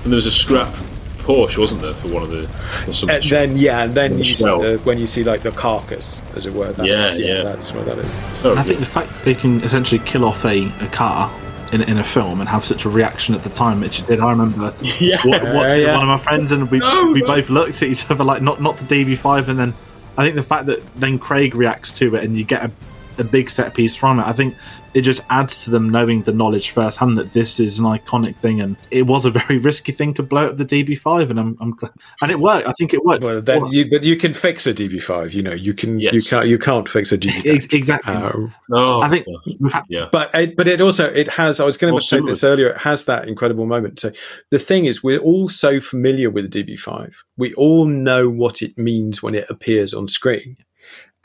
And 0.08 0.14
there 0.14 0.16
was 0.16 0.26
a 0.26 0.32
scrap 0.32 0.74
Porsche, 1.18 1.58
wasn't 1.58 1.82
there, 1.82 1.94
for 1.96 2.08
one 2.08 2.24
of 2.24 2.30
the. 2.30 2.48
some- 2.94 3.10
And 3.10 3.22
then 3.26 3.58
yeah, 3.58 3.84
and 3.84 3.94
then 3.94 4.12
the 4.12 4.18
you 4.20 4.24
see 4.24 4.46
the, 4.46 4.80
when 4.86 4.98
you 4.98 5.06
see 5.06 5.26
like 5.26 5.42
the 5.42 5.52
carcass, 5.52 6.22
as 6.34 6.46
it 6.46 6.54
were. 6.54 6.72
That, 6.72 6.86
Yeah, 6.86 7.14
yeah. 7.16 7.44
that's 7.44 7.74
what 7.74 7.86
that 7.88 8.00
is. 8.00 8.16
and 8.46 8.58
I 8.58 8.64
think 8.64 8.80
the 8.80 8.86
fact 8.86 9.12
they 9.26 9.36
can 9.36 9.62
essentially 9.64 10.00
kill 10.06 10.24
off 10.24 10.46
a, 10.46 10.68
a 10.80 10.88
car 10.94 11.30
in, 11.74 11.82
in 11.82 11.98
a 11.98 12.04
film 12.06 12.40
and 12.40 12.48
have 12.48 12.64
such 12.64 12.86
a 12.86 12.90
reaction 12.90 13.36
at 13.36 13.44
the 13.44 13.50
time, 13.50 13.82
which 13.82 14.00
it 14.00 14.08
did. 14.08 14.22
I 14.22 14.30
remember 14.32 14.74
Yeah. 14.82 15.18
wa- 15.26 15.32
watching 15.32 15.52
Yeah, 15.54 15.76
yeah. 15.76 15.94
one 15.98 16.04
of 16.04 16.08
my 16.08 16.18
friends, 16.18 16.54
and 16.54 16.72
we 16.72 16.78
No, 16.78 17.10
we 17.12 17.20
no. 17.20 17.28
both 17.28 17.50
looked 17.50 17.82
at 17.84 17.90
each 17.90 18.10
other 18.10 18.24
like 18.24 18.42
not 18.42 18.62
not 18.62 18.78
the 18.78 18.86
DB5, 18.86 19.50
and 19.50 19.60
then 19.60 19.74
I 20.18 20.24
think 20.24 20.38
the 20.38 20.44
fact 20.44 20.68
that 20.68 20.82
then 20.96 21.20
Craig 21.20 21.54
reacts 21.54 21.92
to 22.00 22.16
it 22.16 22.24
and 22.24 22.38
you 22.38 22.46
get 22.46 22.64
a, 22.64 22.72
a 23.18 23.26
big 23.26 23.50
set 23.50 23.74
piece 23.74 23.98
from 23.98 24.22
it, 24.22 24.26
I 24.26 24.32
think 24.32 24.56
it 24.98 25.04
just 25.04 25.24
adds 25.30 25.64
to 25.64 25.70
them 25.70 25.90
knowing 25.92 26.24
the 26.24 26.34
knowledge 26.34 26.72
firsthand 26.72 27.20
that 27.20 27.32
this 27.32 27.60
is 27.60 27.78
an 27.78 27.86
iconic 27.86 28.36
thing, 28.38 28.60
and 28.62 28.76
it 28.90 29.04
was 29.04 29.26
a 29.26 29.30
very 29.30 29.58
risky 29.70 29.92
thing 29.92 30.12
to 30.16 30.24
blow 30.24 30.48
up 30.48 30.56
the 30.56 30.66
DB5, 30.66 31.30
and 31.30 31.40
I'm, 31.40 31.56
I'm 31.62 31.76
glad, 31.76 31.94
and 32.24 32.32
it 32.32 32.40
worked. 32.40 32.68
I 32.68 32.72
think 32.74 32.96
it 32.96 33.06
worked. 33.06 33.24
Well, 33.24 33.40
then 33.40 33.68
you, 33.68 33.88
but 33.88 34.04
you 34.04 34.18
can 34.18 34.34
fix 34.34 34.66
a 34.66 34.74
DB5. 34.74 35.36
You 35.36 35.44
know, 35.44 35.54
you 35.54 35.76
can. 35.76 36.00
You 36.00 36.20
can't. 36.24 36.48
You 36.48 36.58
can't 36.58 36.90
fix 36.90 37.12
a 37.12 37.18
DB5. 37.20 37.46
Ex- 37.56 37.68
exactly. 37.68 38.16
Uh, 38.16 38.32
Oh, 38.72 39.00
I 39.02 39.08
think 39.10 39.28
yeah. 39.46 39.82
yeah. 39.88 40.10
but 40.12 40.34
it, 40.34 40.56
but 40.56 40.68
it 40.68 40.82
also 40.82 41.06
it 41.06 41.30
has. 41.30 41.60
I 41.60 41.66
was 41.66 41.78
going 41.78 41.94
to 41.94 42.02
say 42.02 42.20
this 42.20 42.44
earlier. 42.44 42.70
It 42.70 42.80
has 42.80 43.06
that 43.06 43.28
incredible 43.28 43.68
moment. 43.68 44.00
So 44.00 44.12
the 44.50 44.58
thing 44.60 44.86
is, 44.86 45.04
we're 45.04 45.20
all 45.20 45.48
so 45.48 45.80
familiar 45.80 46.32
with 46.32 46.52
the 46.52 46.64
DB5. 46.64 47.14
We 47.38 47.54
all 47.54 47.86
know 47.86 48.32
what 48.32 48.64
it 48.64 48.80
means 48.80 49.22
when 49.22 49.36
it 49.36 49.46
appears 49.48 49.94
on 49.94 50.08
screen, 50.08 50.58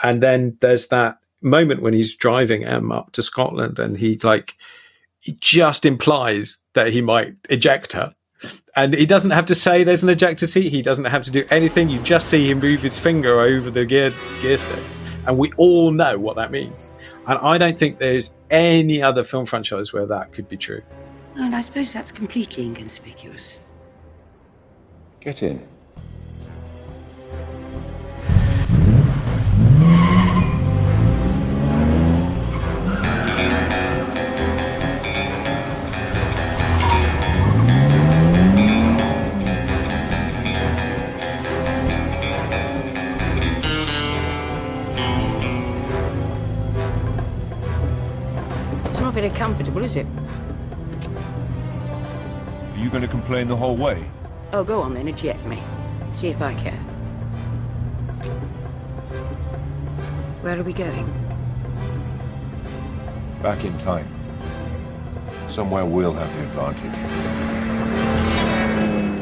and 0.02 0.22
then 0.22 0.58
there's 0.60 0.88
that 0.88 1.16
moment 1.42 1.82
when 1.82 1.94
he's 1.94 2.14
driving 2.14 2.64
M 2.64 2.92
up 2.92 3.12
to 3.12 3.22
Scotland, 3.22 3.78
and 3.78 3.96
he 3.96 4.18
like 4.22 4.56
he 5.20 5.36
just 5.40 5.86
implies 5.86 6.58
that 6.74 6.92
he 6.92 7.00
might 7.00 7.34
eject 7.48 7.92
her. 7.92 8.14
And 8.74 8.94
he 8.94 9.06
doesn't 9.06 9.30
have 9.30 9.46
to 9.46 9.54
say 9.54 9.84
there's 9.84 10.02
an 10.02 10.08
ejector 10.08 10.46
seat. 10.46 10.70
He 10.70 10.82
doesn't 10.82 11.04
have 11.04 11.22
to 11.22 11.30
do 11.30 11.44
anything. 11.50 11.88
You 11.88 12.00
just 12.00 12.28
see 12.28 12.50
him 12.50 12.58
move 12.58 12.82
his 12.82 12.98
finger 12.98 13.40
over 13.40 13.70
the 13.70 13.84
gear 13.84 14.12
gear 14.40 14.58
stick, 14.58 14.82
and 15.26 15.38
we 15.38 15.52
all 15.56 15.90
know 15.90 16.18
what 16.18 16.36
that 16.36 16.50
means. 16.50 16.88
And 17.26 17.38
I 17.38 17.56
don't 17.56 17.78
think 17.78 17.98
there's 17.98 18.34
any 18.50 19.00
other 19.00 19.22
film 19.22 19.46
franchise 19.46 19.92
where 19.92 20.06
that 20.06 20.32
could 20.32 20.48
be 20.48 20.56
true. 20.56 20.82
And 21.36 21.54
I 21.54 21.60
suppose 21.60 21.92
that's 21.92 22.10
completely 22.10 22.66
inconspicuous. 22.66 23.58
Get 25.20 25.42
in. 25.42 25.66
Not 49.12 49.20
very 49.20 49.36
comfortable, 49.36 49.82
is 49.82 49.96
it? 49.96 50.06
Are 52.72 52.78
you 52.78 52.88
going 52.88 53.02
to 53.02 53.08
complain 53.08 53.46
the 53.46 53.56
whole 53.56 53.76
way? 53.76 54.02
Oh, 54.54 54.64
go 54.64 54.80
on 54.80 54.94
then, 54.94 55.06
eject 55.06 55.44
me. 55.44 55.62
See 56.14 56.28
if 56.28 56.40
I 56.40 56.54
can. 56.54 56.78
Where 60.40 60.58
are 60.58 60.62
we 60.62 60.72
going? 60.72 61.06
Back 63.42 63.64
in 63.64 63.76
time. 63.78 64.08
Somewhere 65.50 65.84
we'll 65.84 66.14
have 66.14 66.34
the 66.34 66.42
advantage. 66.44 66.98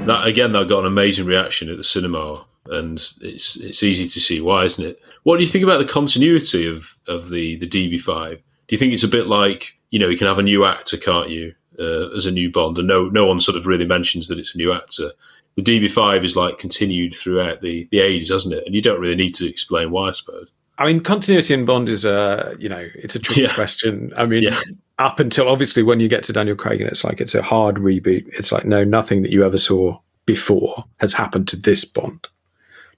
That 0.07 0.27
again, 0.27 0.53
that 0.53 0.69
got 0.69 0.81
an 0.81 0.87
amazing 0.87 1.27
reaction 1.27 1.69
at 1.69 1.77
the 1.77 1.85
cinema, 1.85 2.45
and 2.67 2.99
it's 3.21 3.57
it's 3.57 3.83
easy 3.83 4.07
to 4.07 4.21
see 4.21 4.41
why, 4.41 4.65
isn't 4.65 4.85
it? 4.85 5.03
What 5.25 5.39
do 5.39 5.43
you 5.43 5.51
think 5.51 5.65
about 5.65 5.79
the 5.79 5.93
continuity 5.93 6.67
of 6.67 6.97
of 7.09 7.31
the 7.31 7.57
the 7.57 7.67
DB5? 7.67 8.37
Do 8.37 8.41
you 8.69 8.79
think 8.79 8.93
it's 8.93 9.03
a 9.03 9.09
bit 9.09 9.27
like 9.27 9.80
you 9.91 9.99
know 9.99 10.09
you 10.09 10.19
can 10.19 10.27
have 10.27 10.39
a 10.39 10.43
new 10.43 10.65
actor, 10.65 10.97
can't 10.97 11.31
you, 11.31 11.55
uh, 11.79 12.11
as 12.17 12.27
a 12.27 12.31
new 12.31 12.51
Bond, 12.51 12.79
and 12.79 12.89
no 12.89 13.09
no 13.09 13.27
one 13.27 13.41
sort 13.41 13.57
of 13.57 13.67
really 13.67 13.87
mentions 13.87 14.29
that 14.29 14.39
it's 14.39 14.55
a 14.55 14.59
new 14.59 14.73
actor. 14.73 15.11
The 15.57 15.63
DB5 15.63 16.25
is 16.25 16.37
like 16.37 16.59
continued 16.59 17.15
throughout 17.15 17.61
the 17.61 17.87
the 17.91 17.99
ages, 18.01 18.31
hasn't 18.31 18.55
it? 18.55 18.65
And 18.67 18.75
you 18.75 18.81
don't 18.83 19.01
really 19.01 19.17
need 19.17 19.35
to 19.37 19.49
explain 19.49 19.91
why, 19.91 20.09
I 20.09 20.13
suppose. 20.13 20.49
I 20.79 20.87
mean, 20.87 21.01
continuity 21.03 21.53
in 21.53 21.65
Bond 21.67 21.89
is 21.89 22.05
a 22.05 22.55
you 22.59 22.69
know 22.69 22.87
it's 22.95 23.15
a 23.15 23.19
tricky 23.19 23.43
Yeah. 23.43 23.55
question. 23.55 24.13
I 24.17 24.27
mean, 24.27 24.45
Yeah. 24.45 24.59
up 24.99 25.19
until 25.21 25.49
obviously 25.49 25.83
when 25.83 26.01
you 26.01 26.09
get 26.09 26.23
to 26.25 26.33
Daniel 26.33 26.57
Craig 26.57 26.81
and 26.81 26.89
it's 26.91 27.05
like 27.05 27.21
it's 27.21 27.35
a 27.35 27.43
hard 27.43 27.77
reboot. 27.77 28.27
It's 28.39 28.53
like 28.53 28.65
no, 28.65 28.85
nothing 28.85 29.23
that 29.23 29.33
you 29.33 29.45
ever 29.45 29.59
saw 29.59 29.99
before 30.27 30.85
has 30.99 31.13
happened 31.15 31.49
to 31.49 31.57
this 31.57 31.85
Bond. 31.85 32.29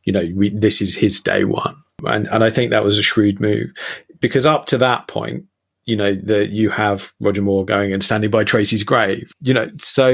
You 0.05 0.13
know, 0.13 0.29
we, 0.35 0.51
this 0.51 0.83
is 0.83 0.97
his 0.97 1.21
day 1.21 1.45
one, 1.45 1.77
and 2.05 2.29
and 2.29 2.45
I 2.45 2.51
think 2.51 2.71
that 2.71 2.85
was 2.85 2.99
a 2.99 3.03
shrewd 3.03 3.41
move 3.41 3.73
because 4.21 4.45
up 4.47 4.67
to 4.67 4.79
that 4.79 5.07
point, 5.09 5.47
you 5.85 5.97
know, 5.97 6.15
that 6.15 6.51
you 6.51 6.71
have 6.71 7.13
Roger 7.21 7.43
Moore 7.43 7.65
going 7.65 7.93
and 7.93 8.05
standing 8.05 8.31
by 8.31 8.45
Tracy's 8.45 8.83
grave. 8.83 9.33
You 9.41 9.55
know, 9.55 9.69
so 9.79 10.13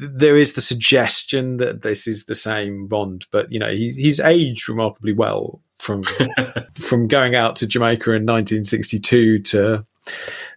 there 0.00 0.36
is 0.36 0.52
the 0.52 0.60
suggestion 0.60 1.56
that 1.58 1.82
this 1.82 2.06
is 2.06 2.26
the 2.26 2.34
same 2.34 2.86
Bond, 2.86 3.26
but 3.30 3.50
you 3.50 3.58
know, 3.58 3.70
he's 3.70 3.96
he's 3.96 4.20
aged 4.20 4.68
remarkably 4.68 5.12
well 5.12 5.60
from 5.78 6.02
from 6.74 7.08
going 7.08 7.34
out 7.34 7.56
to 7.56 7.66
Jamaica 7.66 8.10
in 8.10 8.26
1962 8.26 9.38
to 9.40 9.86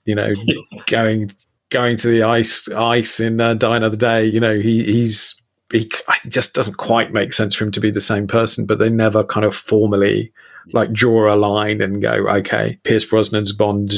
you 0.06 0.16
know 0.16 0.34
going 0.88 1.32
going 1.70 1.95
to 1.97 2.08
the 2.10 2.24
ice 2.24 2.68
ice 2.70 3.20
in 3.20 3.39
uh, 3.39 3.54
Die 3.54 3.78
Another 3.78 3.97
Day. 3.97 4.26
You 4.26 4.39
know, 4.39 4.60
he 4.60 4.84
he's 4.84 5.36
he 5.72 5.89
it 6.26 6.30
just 6.30 6.54
doesn't 6.54 6.78
quite 6.78 7.14
make 7.14 7.32
sense 7.32 7.56
for 7.56 7.64
him 7.64 7.72
to 7.72 7.80
be 7.80 7.91
the 7.91 8.02
same 8.02 8.28
person, 8.28 8.66
but 8.66 8.80
they 8.80 8.89
never 8.89 9.24
kind 9.24 9.45
of 9.45 9.56
formally 9.56 10.34
like 10.74 10.91
draw 10.91 11.34
a 11.34 11.36
line 11.36 11.82
and 11.82 12.01
go, 12.01 12.28
okay, 12.28 12.80
Pierce 12.84 13.05
Brosnan's 13.05 13.53
Bond 13.53 13.93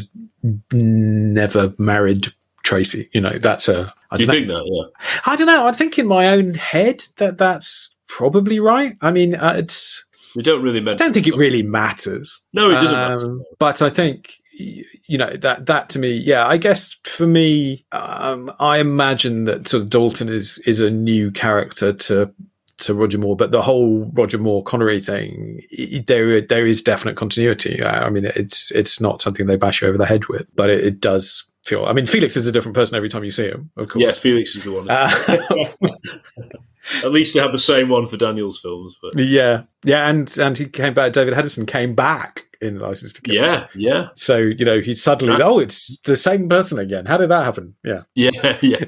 never 0.72 1.74
married 1.78 2.28
Tracy. 2.64 3.10
You 3.14 3.22
know, 3.22 3.38
that's 3.40 3.68
a. 3.68 3.94
I 4.12 4.18
Do 4.18 4.24
you 4.24 4.28
don't 4.28 4.36
think 4.36 4.48
know. 4.48 4.56
that? 4.64 4.92
Yeah. 5.02 5.10
I 5.26 5.36
don't 5.36 5.48
know. 5.48 5.66
I 5.68 5.72
think 5.72 5.98
in 6.00 6.08
my 6.08 6.30
own 6.30 6.54
head 6.54 7.04
that 7.18 7.38
that's 7.38 7.94
probably 8.08 8.60
right. 8.60 8.96
I 9.02 9.12
mean, 9.12 9.36
uh, 9.36 9.56
it's. 9.58 10.06
We 10.36 10.44
don't 10.44 10.64
really 10.64 10.80
I 10.90 10.96
don't 10.96 11.14
think 11.14 11.28
it 11.28 11.36
really 11.36 11.62
matters. 11.62 12.44
No, 12.54 12.72
it 12.72 12.74
doesn't 12.76 12.96
Um, 12.96 13.12
matter. 13.12 13.38
But 13.60 13.82
I 13.82 13.90
think 13.90 14.34
you 14.58 15.18
know 15.18 15.30
that 15.30 15.66
that 15.68 15.90
to 15.90 16.00
me, 16.00 16.14
yeah. 16.14 16.48
I 16.48 16.58
guess 16.58 16.96
for 17.04 17.28
me, 17.28 17.86
um, 17.92 18.52
I 18.60 18.80
imagine 18.80 19.44
that 19.46 19.68
sort 19.68 19.84
of 19.84 19.90
Dalton 19.90 20.30
is 20.30 20.58
is 20.60 20.80
a 20.80 20.90
new 20.90 21.32
character 21.32 21.92
to 21.94 22.34
to 22.80 22.94
Roger 22.94 23.18
Moore, 23.18 23.36
but 23.36 23.52
the 23.52 23.62
whole 23.62 24.10
Roger 24.14 24.38
Moore 24.38 24.64
Connery 24.64 25.00
thing, 25.00 25.62
there 26.08 26.42
there 26.42 26.66
is 26.66 26.82
definite 26.82 27.16
continuity. 27.16 27.84
I 27.84 28.10
mean, 28.10 28.26
it's 28.26 28.72
it's 28.72 29.00
not 29.00 29.22
something 29.22 29.46
they 29.48 29.58
bash 29.58 29.82
you 29.82 29.88
over 29.88 29.98
the 29.98 30.06
head 30.06 30.26
with, 30.28 30.48
but 30.56 30.70
it, 30.70 30.84
it 30.84 31.00
does 31.00 31.44
feel. 31.64 31.86
I 31.86 31.94
mean, 31.94 32.08
Felix 32.08 32.36
is 32.36 32.48
a 32.48 32.52
different 32.52 32.76
person 32.76 32.96
every 32.96 33.10
time 33.10 33.24
you 33.24 33.32
see 33.32 33.46
him. 33.48 33.70
Of 33.78 33.90
course, 33.90 34.04
Yeah, 34.04 34.12
Felix 34.12 34.56
is 34.56 34.64
the 34.64 34.72
one. 34.72 34.88
Uh, 34.90 35.88
At 37.04 37.14
least 37.14 37.34
they 37.34 37.40
have 37.40 37.54
the 37.54 37.60
same 37.60 37.88
one 37.88 38.08
for 38.08 38.18
Daniel's 38.18 38.60
films, 38.60 38.98
but 39.02 39.18
yeah, 39.18 39.64
yeah, 39.86 40.10
and 40.10 40.36
and 40.38 40.58
he 40.58 40.66
came 40.66 40.94
back. 40.94 41.14
David 41.14 41.34
Hedison 41.34 41.66
came 41.66 41.96
back 41.96 42.46
in 42.60 42.80
License 42.80 43.14
to 43.14 43.22
Kill. 43.22 43.36
yeah, 43.36 43.68
yeah, 43.74 44.10
So 44.16 44.38
you 44.38 44.66
know 44.66 44.82
he 44.82 44.94
suddenly 44.96 45.34
Yeah. 45.38 45.46
oh 45.46 45.60
it's 45.60 45.98
the 46.04 46.18
same 46.18 46.50
person 46.50 46.80
again. 46.80 47.06
How 47.06 47.18
did 47.18 47.30
that 47.30 47.46
happen? 47.46 47.76
Yeah. 47.86 48.04
yeah, 48.16 48.58
yeah. 48.62 48.84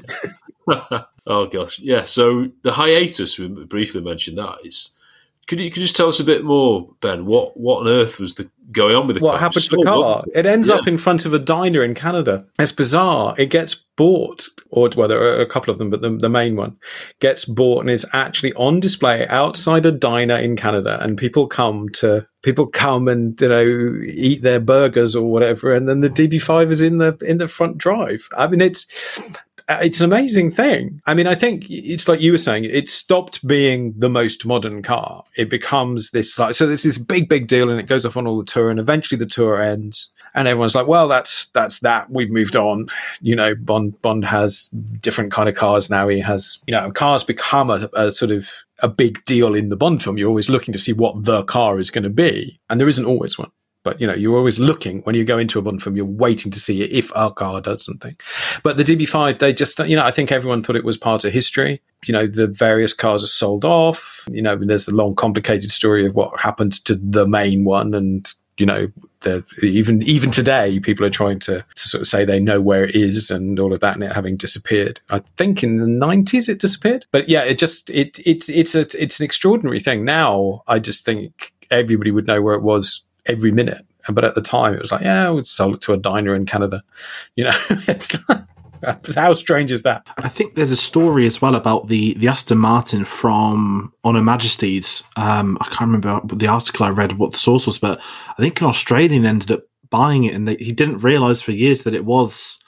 oh 1.26 1.46
gosh, 1.46 1.78
yeah. 1.78 2.04
So 2.04 2.48
the 2.62 2.72
hiatus 2.72 3.38
we 3.38 3.48
briefly 3.48 4.00
mentioned 4.00 4.38
that 4.38 4.58
is 4.64 4.96
Could 5.46 5.60
you, 5.60 5.70
could 5.70 5.78
you 5.78 5.84
just 5.84 5.96
tell 5.96 6.08
us 6.08 6.20
a 6.20 6.24
bit 6.24 6.44
more, 6.44 6.88
Ben? 7.00 7.26
What 7.26 7.56
what 7.56 7.80
on 7.80 7.88
earth 7.88 8.18
was 8.20 8.34
the 8.34 8.50
going 8.72 8.96
on 8.96 9.06
with 9.06 9.16
the 9.16 9.22
what 9.22 9.32
car? 9.32 9.40
happened 9.40 9.64
to 9.64 9.76
the 9.76 9.82
car? 9.84 10.22
It 10.34 10.44
ends 10.44 10.68
Yeah. 10.68 10.74
up 10.76 10.88
in 10.88 10.98
front 10.98 11.24
of 11.24 11.32
a 11.32 11.38
diner 11.38 11.84
in 11.84 11.94
Canada. 11.94 12.44
It's 12.58 12.72
bizarre. 12.72 13.34
It 13.38 13.46
gets 13.50 13.74
bought, 13.96 14.48
or 14.70 14.90
well, 14.96 15.06
there 15.08 15.22
are 15.22 15.40
a 15.40 15.46
couple 15.46 15.72
of 15.72 15.78
them, 15.78 15.88
but 15.88 16.02
the, 16.02 16.10
the 16.10 16.28
main 16.28 16.56
one 16.56 16.76
gets 17.20 17.44
bought 17.44 17.80
and 17.80 17.90
is 17.90 18.04
actually 18.12 18.52
on 18.54 18.80
display 18.80 19.26
outside 19.28 19.86
a 19.86 19.92
diner 19.92 20.36
in 20.36 20.56
Canada, 20.56 20.98
and 21.00 21.16
people 21.16 21.46
come 21.46 21.88
to 21.90 22.26
people 22.42 22.66
come 22.66 23.06
and 23.08 23.40
you 23.40 23.48
know 23.48 24.00
eat 24.04 24.42
their 24.42 24.60
burgers 24.60 25.14
or 25.14 25.30
whatever, 25.30 25.72
and 25.72 25.88
then 25.88 26.00
the 26.00 26.10
DB5 26.10 26.70
is 26.72 26.80
in 26.80 26.98
the 26.98 27.16
in 27.24 27.38
the 27.38 27.46
front 27.48 27.78
drive. 27.78 28.28
I 28.36 28.48
mean, 28.48 28.60
it's 28.60 28.84
Uh, 29.68 29.78
it's 29.82 30.00
an 30.00 30.04
amazing 30.04 30.50
thing. 30.50 31.02
I 31.06 31.14
mean, 31.14 31.26
I 31.26 31.34
think 31.34 31.66
it's 31.68 32.06
like 32.06 32.20
you 32.20 32.30
were 32.30 32.38
saying, 32.38 32.64
it 32.64 32.88
stopped 32.88 33.46
being 33.46 33.94
the 33.98 34.08
most 34.08 34.46
modern 34.46 34.80
car. 34.82 35.24
It 35.36 35.50
becomes 35.50 36.10
this 36.10 36.38
like, 36.38 36.54
so 36.54 36.66
there's 36.66 36.84
this 36.84 36.98
big, 36.98 37.28
big 37.28 37.48
deal 37.48 37.68
and 37.68 37.80
it 37.80 37.88
goes 37.88 38.06
off 38.06 38.16
on 38.16 38.28
all 38.28 38.38
the 38.38 38.44
tour 38.44 38.70
and 38.70 38.78
eventually 38.78 39.18
the 39.18 39.26
tour 39.26 39.60
ends 39.60 40.10
and 40.34 40.46
everyone's 40.46 40.76
like, 40.76 40.86
well, 40.86 41.08
that's, 41.08 41.46
that's 41.50 41.80
that. 41.80 42.10
We've 42.10 42.30
moved 42.30 42.54
on. 42.54 42.86
You 43.20 43.34
know, 43.34 43.56
Bond, 43.56 44.00
Bond 44.02 44.24
has 44.26 44.68
different 45.00 45.32
kind 45.32 45.48
of 45.48 45.56
cars 45.56 45.90
now. 45.90 46.06
He 46.06 46.20
has, 46.20 46.60
you 46.68 46.72
know, 46.72 46.92
cars 46.92 47.24
become 47.24 47.68
a, 47.70 47.88
a 47.94 48.12
sort 48.12 48.30
of 48.30 48.48
a 48.80 48.88
big 48.88 49.24
deal 49.24 49.56
in 49.56 49.70
the 49.70 49.76
Bond 49.76 50.00
film. 50.00 50.16
You're 50.16 50.28
always 50.28 50.50
looking 50.50 50.72
to 50.72 50.78
see 50.78 50.92
what 50.92 51.24
the 51.24 51.42
car 51.42 51.80
is 51.80 51.90
going 51.90 52.04
to 52.04 52.10
be. 52.10 52.60
And 52.70 52.78
there 52.78 52.88
isn't 52.88 53.04
always 53.04 53.36
one. 53.36 53.50
But 53.86 54.00
you 54.00 54.06
know, 54.08 54.14
you're 54.14 54.36
always 54.36 54.58
looking 54.58 55.02
when 55.02 55.14
you 55.14 55.24
go 55.24 55.38
into 55.38 55.60
a 55.60 55.62
Bond 55.62 55.80
film. 55.80 55.94
You're 55.94 56.06
waiting 56.06 56.50
to 56.50 56.58
see 56.58 56.82
if 56.82 57.16
our 57.16 57.32
car 57.32 57.60
does 57.60 57.84
something. 57.84 58.16
But 58.64 58.78
the 58.78 58.82
DB5, 58.82 59.38
they 59.38 59.54
just, 59.54 59.78
you 59.78 59.94
know, 59.94 60.04
I 60.04 60.10
think 60.10 60.32
everyone 60.32 60.64
thought 60.64 60.74
it 60.74 60.82
was 60.82 60.96
part 60.96 61.24
of 61.24 61.32
history. 61.32 61.80
You 62.04 62.12
know, 62.12 62.26
the 62.26 62.48
various 62.48 62.92
cars 62.92 63.22
are 63.22 63.28
sold 63.28 63.64
off. 63.64 64.26
You 64.28 64.42
know, 64.42 64.56
there's 64.56 64.86
the 64.86 64.92
long, 64.92 65.14
complicated 65.14 65.70
story 65.70 66.04
of 66.04 66.16
what 66.16 66.40
happened 66.40 66.84
to 66.86 66.96
the 66.96 67.28
main 67.28 67.62
one, 67.62 67.94
and 67.94 68.28
you 68.58 68.66
know, 68.66 68.90
even 69.62 70.02
even 70.02 70.32
today, 70.32 70.80
people 70.80 71.06
are 71.06 71.10
trying 71.10 71.38
to 71.40 71.64
to 71.76 71.88
sort 71.88 72.00
of 72.00 72.08
say 72.08 72.24
they 72.24 72.40
know 72.40 72.60
where 72.60 72.82
it 72.82 72.96
is 72.96 73.30
and 73.30 73.60
all 73.60 73.72
of 73.72 73.78
that, 73.78 73.94
and 73.94 74.02
it 74.02 74.14
having 74.14 74.36
disappeared. 74.36 75.00
I 75.10 75.20
think 75.36 75.62
in 75.62 75.76
the 75.76 76.06
90s 76.06 76.48
it 76.48 76.58
disappeared. 76.58 77.06
But 77.12 77.28
yeah, 77.28 77.44
it 77.44 77.60
just 77.60 77.88
it 77.90 78.18
it's 78.26 78.48
it's 78.48 78.74
a 78.74 78.80
it's 79.00 79.20
an 79.20 79.24
extraordinary 79.24 79.78
thing. 79.78 80.04
Now 80.04 80.64
I 80.66 80.80
just 80.80 81.04
think 81.04 81.52
everybody 81.70 82.10
would 82.10 82.26
know 82.26 82.42
where 82.42 82.54
it 82.54 82.62
was 82.62 83.05
every 83.28 83.50
minute. 83.52 83.82
But 84.08 84.24
at 84.24 84.34
the 84.34 84.42
time, 84.42 84.72
it 84.74 84.78
was 84.80 84.92
like, 84.92 85.02
yeah, 85.02 85.30
we 85.32 85.42
sold 85.44 85.74
it 85.74 85.80
to 85.82 85.92
a 85.92 85.96
diner 85.96 86.34
in 86.34 86.46
Canada. 86.46 86.82
You 87.34 87.44
know, 87.44 87.58
it's 87.88 88.08
like, 88.28 88.44
how 89.16 89.32
strange 89.32 89.72
is 89.72 89.82
that? 89.82 90.06
I 90.18 90.28
think 90.28 90.54
there's 90.54 90.70
a 90.70 90.76
story 90.76 91.26
as 91.26 91.42
well 91.42 91.54
about 91.56 91.88
the 91.88 92.14
the 92.14 92.28
Aston 92.28 92.58
Martin 92.58 93.04
from 93.04 93.92
On 94.04 94.14
Her 94.14 94.22
Majesty's. 94.22 95.02
Um, 95.16 95.58
I 95.60 95.64
can't 95.66 95.90
remember 95.90 96.20
the 96.34 96.46
article 96.46 96.86
I 96.86 96.90
read 96.90 97.14
what 97.14 97.32
the 97.32 97.38
source 97.38 97.66
was, 97.66 97.78
but 97.78 98.00
I 98.30 98.34
think 98.42 98.60
an 98.60 98.68
Australian 98.68 99.26
ended 99.26 99.50
up 99.50 99.62
buying 99.90 100.24
it, 100.24 100.34
and 100.34 100.46
they, 100.46 100.56
he 100.56 100.72
didn't 100.72 100.98
realize 100.98 101.42
for 101.42 101.52
years 101.52 101.82
that 101.82 101.94
it 101.94 102.04
was 102.04 102.58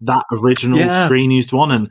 that 0.00 0.24
original 0.32 0.78
Yeah. 0.78 1.06
screen 1.06 1.30
used 1.30 1.52
one. 1.52 1.70
And 1.70 1.90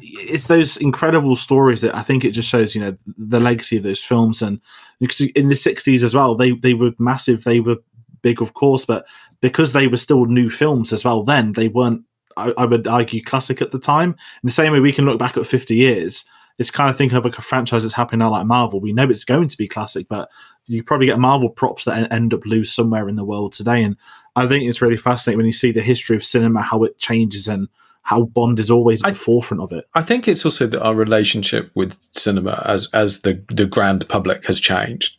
it's 0.00 0.44
those 0.44 0.76
incredible 0.76 1.36
stories 1.36 1.80
that 1.80 1.94
I 1.94 2.02
think 2.02 2.24
it 2.24 2.32
just 2.32 2.48
shows, 2.48 2.74
you 2.74 2.80
know, 2.80 2.96
the 3.06 3.40
legacy 3.40 3.76
of 3.76 3.82
those 3.82 4.02
films. 4.02 4.42
And 4.42 4.60
because 5.00 5.20
in 5.20 5.48
the 5.48 5.54
'60s 5.54 6.02
as 6.02 6.14
well, 6.14 6.34
they 6.34 6.52
they 6.52 6.74
were 6.74 6.92
massive. 6.98 7.44
They 7.44 7.60
were 7.60 7.76
big, 8.22 8.42
of 8.42 8.54
course, 8.54 8.84
but 8.84 9.06
because 9.40 9.72
they 9.72 9.86
were 9.86 9.96
still 9.96 10.26
new 10.26 10.50
films 10.50 10.92
as 10.92 11.04
well, 11.04 11.22
then 11.22 11.52
they 11.52 11.68
weren't. 11.68 12.04
I, 12.36 12.52
I 12.56 12.64
would 12.66 12.86
argue 12.86 13.22
classic 13.22 13.60
at 13.60 13.72
the 13.72 13.80
time. 13.80 14.10
In 14.10 14.46
the 14.46 14.50
same 14.50 14.72
way, 14.72 14.80
we 14.80 14.92
can 14.92 15.04
look 15.04 15.18
back 15.18 15.36
at 15.36 15.46
50 15.46 15.74
years. 15.74 16.24
It's 16.58 16.70
kind 16.70 16.90
of 16.90 16.96
thinking 16.96 17.16
of 17.16 17.24
like 17.24 17.38
a 17.38 17.42
franchise 17.42 17.82
that's 17.82 17.94
happening 17.94 18.18
now, 18.18 18.30
like 18.30 18.46
Marvel. 18.46 18.80
We 18.80 18.92
know 18.92 19.08
it's 19.08 19.24
going 19.24 19.48
to 19.48 19.56
be 19.56 19.68
classic, 19.68 20.06
but 20.08 20.28
you 20.66 20.82
probably 20.82 21.06
get 21.06 21.18
Marvel 21.18 21.50
props 21.50 21.84
that 21.84 22.12
end 22.12 22.34
up 22.34 22.44
loose 22.44 22.72
somewhere 22.72 23.08
in 23.08 23.14
the 23.14 23.24
world 23.24 23.52
today. 23.52 23.82
And 23.82 23.96
I 24.36 24.46
think 24.46 24.64
it's 24.64 24.82
really 24.82 24.96
fascinating 24.96 25.38
when 25.38 25.46
you 25.46 25.52
see 25.52 25.72
the 25.72 25.82
history 25.82 26.16
of 26.16 26.24
cinema, 26.24 26.62
how 26.62 26.82
it 26.84 26.98
changes, 26.98 27.48
and 27.48 27.68
how 28.08 28.24
Bond 28.24 28.58
is 28.58 28.70
always 28.70 29.04
at 29.04 29.10
the 29.10 29.18
forefront 29.18 29.62
of 29.62 29.70
it. 29.70 29.84
I 29.94 30.00
think 30.00 30.26
it's 30.26 30.46
also 30.46 30.66
that 30.66 30.82
our 30.82 30.94
relationship 30.94 31.70
with 31.74 31.98
cinema 32.12 32.62
as 32.64 32.88
as 32.94 33.20
the 33.20 33.44
the 33.50 33.66
grand 33.66 34.08
public 34.08 34.46
has 34.46 34.58
changed. 34.58 35.16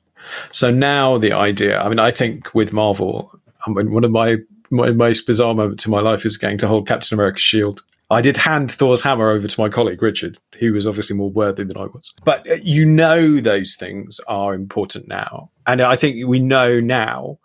So 0.51 0.71
now 0.71 1.19
the 1.19 1.31
idea, 1.33 1.79
I 1.79 1.87
mean, 1.87 1.99
I 1.99 2.09
think 2.09 2.53
with 2.55 2.73
Marvel, 2.73 3.31
I 3.65 3.69
mean, 3.69 3.91
one 3.91 4.03
of 4.03 4.09
my 4.09 4.37
my 4.71 4.89
most 4.89 5.27
bizarre 5.27 5.53
moments 5.53 5.85
in 5.85 5.91
my 5.91 5.99
life 5.99 6.25
is 6.25 6.35
getting 6.35 6.57
to 6.59 6.67
hold 6.67 6.87
Captain 6.87 7.15
America's 7.15 7.43
shield. 7.43 7.83
I 8.09 8.21
did 8.21 8.37
hand 8.37 8.71
Thor's 8.71 9.03
hammer 9.03 9.29
over 9.29 9.47
to 9.47 9.61
my 9.61 9.69
colleague 9.69 10.01
Richard, 10.01 10.39
who 10.57 10.73
was 10.73 10.87
obviously 10.87 11.15
more 11.15 11.29
worthy 11.29 11.65
than 11.65 11.77
I 11.77 11.85
was. 11.85 12.11
But 12.23 12.49
uh, 12.49 12.55
you 12.63 12.85
know 12.85 13.39
those 13.39 13.75
things 13.75 14.19
are 14.27 14.55
important 14.55 15.07
now, 15.07 15.51
and 15.67 15.79
I 15.79 15.95
think 15.95 16.27
we 16.27 16.39
know 16.39 16.79
now 16.79 17.37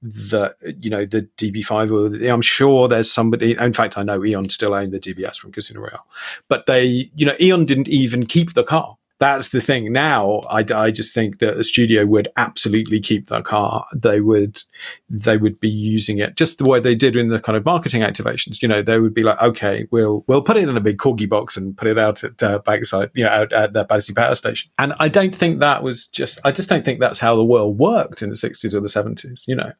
that 0.00 0.56
you 0.80 0.90
know 0.90 1.04
the 1.04 1.22
DB5 1.36 1.90
or 1.92 2.08
the, 2.08 2.28
I'm 2.28 2.42
sure 2.42 2.86
there's 2.86 3.10
somebody 3.10 3.56
in 3.58 3.72
fact 3.72 3.98
I 3.98 4.02
know 4.02 4.24
Eon 4.24 4.48
still 4.50 4.74
own 4.74 4.90
the 4.90 5.00
DBS 5.00 5.36
from 5.36 5.50
Casino 5.50 5.80
Royale 5.80 6.06
but 6.48 6.66
they 6.66 7.10
you 7.16 7.26
know 7.26 7.34
Eon 7.40 7.64
didn't 7.64 7.88
even 7.88 8.26
keep 8.26 8.54
the 8.54 8.62
car 8.62 8.97
that's 9.18 9.48
the 9.48 9.60
thing. 9.60 9.92
Now 9.92 10.42
I, 10.48 10.64
I 10.74 10.90
just 10.90 11.14
think 11.14 11.38
that 11.38 11.56
the 11.56 11.64
studio 11.64 12.06
would 12.06 12.28
absolutely 12.36 13.00
keep 13.00 13.28
the 13.28 13.42
car. 13.42 13.84
They 13.94 14.20
would 14.20 14.62
they 15.10 15.36
would 15.36 15.58
be 15.58 15.68
using 15.68 16.18
it. 16.18 16.36
Just 16.36 16.58
the 16.58 16.64
way 16.64 16.80
they 16.80 16.94
did 16.94 17.16
in 17.16 17.28
the 17.28 17.40
kind 17.40 17.56
of 17.56 17.64
marketing 17.64 18.02
activations 18.02 18.62
you 18.62 18.68
know 18.68 18.82
they 18.82 19.00
would 19.00 19.14
be 19.14 19.22
like 19.22 19.40
okay 19.40 19.86
we'll 19.90 20.24
we'll 20.26 20.42
put 20.42 20.56
it 20.56 20.68
in 20.68 20.76
a 20.76 20.80
big 20.80 20.98
corgi 20.98 21.28
box 21.28 21.56
and 21.56 21.76
put 21.76 21.88
it 21.88 21.98
out 21.98 22.22
at 22.22 22.42
uh, 22.42 22.60
Bankside 22.60 23.10
you 23.14 23.24
know 23.24 23.30
out 23.30 23.52
at 23.52 23.72
the 23.72 23.84
Battersea 23.84 24.14
Power 24.14 24.34
Station. 24.34 24.70
And 24.78 24.94
I 24.98 25.08
don't 25.08 25.34
think 25.34 25.60
that 25.60 25.82
was 25.82 26.06
just 26.06 26.40
I 26.44 26.52
just 26.52 26.68
don't 26.68 26.84
think 26.84 27.00
that's 27.00 27.20
how 27.20 27.34
the 27.34 27.44
world 27.44 27.78
worked 27.78 28.22
in 28.22 28.28
the 28.28 28.36
60s 28.36 28.74
or 28.74 28.80
the 28.80 28.88
70s 28.88 29.46
you 29.48 29.56
know. 29.56 29.72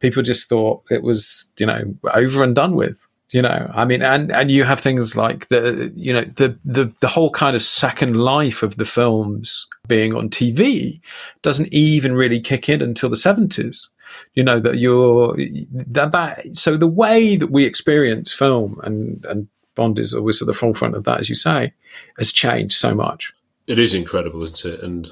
People 0.00 0.22
just 0.22 0.48
thought 0.48 0.84
it 0.90 1.02
was 1.02 1.52
you 1.58 1.66
know 1.66 1.94
over 2.14 2.42
and 2.42 2.54
done 2.54 2.74
with 2.74 3.06
you 3.30 3.42
know 3.42 3.70
i 3.74 3.84
mean 3.84 4.02
and 4.02 4.32
and 4.32 4.50
you 4.50 4.64
have 4.64 4.80
things 4.80 5.16
like 5.16 5.48
the 5.48 5.92
you 5.94 6.12
know 6.12 6.22
the 6.22 6.58
the 6.64 6.92
the 7.00 7.08
whole 7.08 7.30
kind 7.30 7.54
of 7.54 7.62
second 7.62 8.16
life 8.16 8.62
of 8.62 8.76
the 8.76 8.86
films 8.86 9.66
being 9.86 10.14
on 10.14 10.28
tv 10.28 11.00
doesn't 11.42 11.72
even 11.72 12.14
really 12.14 12.40
kick 12.40 12.68
in 12.68 12.80
until 12.80 13.08
the 13.08 13.16
70s 13.16 13.88
you 14.34 14.42
know 14.42 14.58
that 14.58 14.78
you're 14.78 15.36
that 15.36 16.12
that 16.12 16.40
so 16.56 16.76
the 16.76 16.86
way 16.86 17.36
that 17.36 17.50
we 17.50 17.64
experience 17.64 18.32
film 18.32 18.80
and 18.82 19.24
and 19.26 19.48
bond 19.74 19.98
is 19.98 20.14
always 20.14 20.40
at 20.42 20.46
the 20.46 20.54
forefront 20.54 20.96
of 20.96 21.04
that 21.04 21.20
as 21.20 21.28
you 21.28 21.34
say 21.34 21.72
has 22.16 22.32
changed 22.32 22.74
so 22.74 22.94
much 22.94 23.32
It 23.68 23.78
is 23.78 23.92
incredible, 23.92 24.42
isn't 24.44 24.64
it? 24.64 24.82
And 24.82 25.10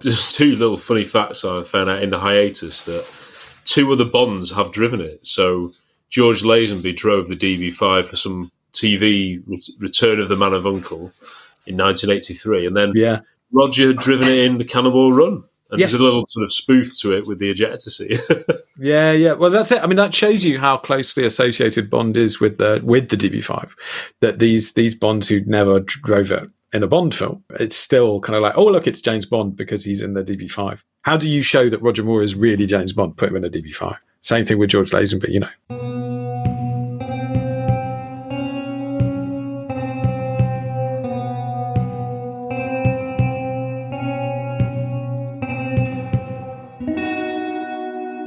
there's 0.00 0.32
two 0.32 0.52
little 0.56 0.78
funny 0.78 1.04
facts 1.04 1.44
I 1.44 1.62
found 1.62 1.90
out 1.90 2.02
in 2.02 2.08
the 2.08 2.18
hiatus 2.18 2.84
that 2.84 3.06
two 3.66 3.92
other 3.92 4.06
Bonds 4.06 4.50
have 4.52 4.72
driven 4.72 5.02
it. 5.02 5.20
So 5.22 5.70
George 6.10 6.42
Lazenby 6.42 6.94
drove 6.96 7.28
the 7.28 7.36
DB5 7.36 8.06
for 8.06 8.16
some 8.16 8.50
TV 8.72 9.42
Return 9.78 10.20
of 10.20 10.28
the 10.28 10.36
Man 10.36 10.52
of 10.52 10.66
Uncle 10.66 11.10
in 11.66 11.76
1983, 11.76 12.66
and 12.66 12.76
then 12.76 12.92
yeah. 12.94 13.20
Roger 13.52 13.88
had 13.88 13.98
driven 13.98 14.28
it 14.28 14.38
in 14.38 14.58
the 14.58 14.64
Cannonball 14.64 15.12
Run. 15.12 15.44
And 15.70 15.78
Yes. 15.78 15.90
there's 15.90 16.00
a 16.00 16.04
little 16.04 16.26
sort 16.26 16.44
of 16.44 16.52
spoof 16.52 16.98
to 16.98 17.16
it 17.16 17.26
with 17.28 17.38
the 17.38 17.50
ejector 17.50 17.90
seat. 17.90 18.20
Yeah, 18.82 19.12
yeah. 19.12 19.34
Well, 19.34 19.50
that's 19.50 19.70
it. 19.72 19.82
I 19.82 19.86
mean, 19.86 19.98
that 19.98 20.14
shows 20.14 20.42
you 20.42 20.58
how 20.58 20.78
closely 20.78 21.26
associated 21.26 21.90
Bond 21.90 22.16
is 22.16 22.40
with 22.40 22.56
the 22.56 22.80
with 22.82 23.10
the 23.10 23.16
DB5. 23.18 23.72
That 24.20 24.38
these 24.38 24.72
these 24.72 24.94
Bonds 24.94 25.28
who 25.28 25.40
never 25.44 25.80
drove 25.80 26.30
it 26.30 26.50
in 26.72 26.82
a 26.82 26.86
Bond 26.86 27.14
film, 27.14 27.44
it's 27.50 27.76
still 27.76 28.20
kind 28.20 28.36
of 28.36 28.42
like, 28.42 28.56
oh, 28.56 28.64
look, 28.64 28.86
it's 28.86 29.02
James 29.02 29.26
Bond 29.26 29.54
because 29.54 29.84
he's 29.84 30.00
in 30.00 30.14
the 30.14 30.24
DB5. 30.24 30.80
How 31.02 31.18
do 31.18 31.28
you 31.28 31.42
show 31.42 31.68
that 31.68 31.82
Roger 31.82 32.02
Moore 32.02 32.22
is 32.22 32.34
really 32.34 32.64
James 32.64 32.94
Bond? 32.94 33.18
Put 33.18 33.28
him 33.28 33.36
in 33.36 33.44
a 33.44 33.50
DB5. 33.50 33.98
Same 34.20 34.46
thing 34.46 34.58
with 34.58 34.70
George 34.70 34.92
Lazenby, 34.92 35.28
you 35.28 35.40
know. 35.40 35.99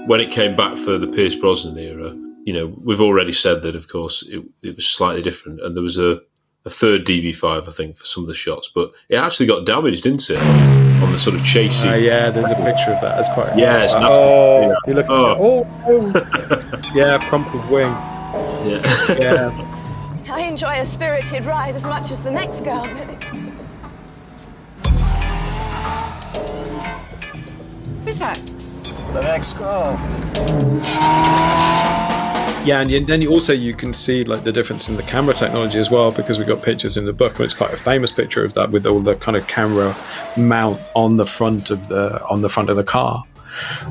When 0.05 0.19
it 0.21 0.31
came 0.31 0.55
back 0.55 0.77
for 0.77 0.97
the 0.97 1.07
Pierce 1.07 1.35
Brosnan 1.35 1.77
era, 1.77 2.15
you 2.45 2.53
know, 2.53 2.75
we've 2.83 3.01
already 3.01 3.31
said 3.31 3.61
that, 3.63 3.75
of 3.75 3.87
course, 3.87 4.23
it, 4.27 4.43
it 4.61 4.75
was 4.75 4.85
slightly 4.87 5.21
different, 5.21 5.61
and 5.61 5.75
there 5.75 5.83
was 5.83 5.97
a, 5.97 6.21
a 6.65 6.69
third 6.69 7.05
DB5, 7.05 7.67
I 7.67 7.71
think, 7.71 7.97
for 7.97 8.05
some 8.05 8.23
of 8.23 8.27
the 8.27 8.33
shots, 8.35 8.69
but 8.73 8.91
it 9.09 9.15
actually 9.15 9.45
got 9.45 9.65
damaged, 9.65 10.03
didn't 10.03 10.29
it, 10.29 10.37
on 10.37 11.11
the 11.11 11.17
sort 11.19 11.35
of 11.35 11.43
chasing? 11.45 11.89
Uh, 11.89 11.95
yeah, 11.95 12.29
there's 12.29 12.51
a 12.51 12.55
picture 12.55 12.91
of 12.91 13.01
that. 13.01 13.15
That's 13.15 13.33
quite. 13.33 13.57
Yeah, 13.57 13.83
it's 13.83 13.93
nasty. 13.93 14.07
oh, 14.09 14.61
Yeah. 14.61 14.75
you 14.87 14.93
look. 14.93 15.05
Oh. 15.09 15.37
Oh, 15.39 16.13
oh. 16.13 16.81
yeah, 16.93 17.17
crumpled 17.29 17.69
wing. 17.69 17.87
Yeah. 18.67 19.17
Yeah. 19.19 19.69
I 20.29 20.41
enjoy 20.41 20.79
a 20.79 20.85
spirited 20.85 21.45
ride 21.45 21.75
as 21.75 21.83
much 21.83 22.11
as 22.11 22.23
the 22.23 22.31
next 22.31 22.61
girl, 22.61 22.87
but 22.93 23.23
Who's 28.05 28.19
that? 28.19 28.62
The 29.11 29.21
next 29.21 29.53
girl. 29.53 29.99
Yeah, 32.65 32.79
and 32.79 33.07
then 33.07 33.21
you 33.21 33.29
also 33.29 33.51
you 33.51 33.73
can 33.73 33.93
see 33.93 34.23
like 34.23 34.45
the 34.45 34.53
difference 34.53 34.87
in 34.87 34.95
the 34.95 35.03
camera 35.03 35.33
technology 35.33 35.77
as 35.79 35.91
well 35.91 36.13
because 36.13 36.39
we 36.39 36.45
got 36.45 36.63
pictures 36.63 36.95
in 36.95 37.05
the 37.05 37.11
book, 37.11 37.35
and 37.35 37.43
it's 37.43 37.53
quite 37.53 37.73
a 37.73 37.77
famous 37.77 38.13
picture 38.13 38.45
of 38.45 38.53
that 38.53 38.71
with 38.71 38.85
all 38.85 39.01
the 39.01 39.15
kind 39.15 39.35
of 39.35 39.45
camera 39.47 39.93
mount 40.37 40.79
on 40.95 41.17
the 41.17 41.25
front 41.25 41.71
of 41.71 41.89
the 41.89 42.25
on 42.27 42.41
the 42.41 42.49
front 42.49 42.69
of 42.69 42.77
the 42.77 42.83
car. 42.83 43.25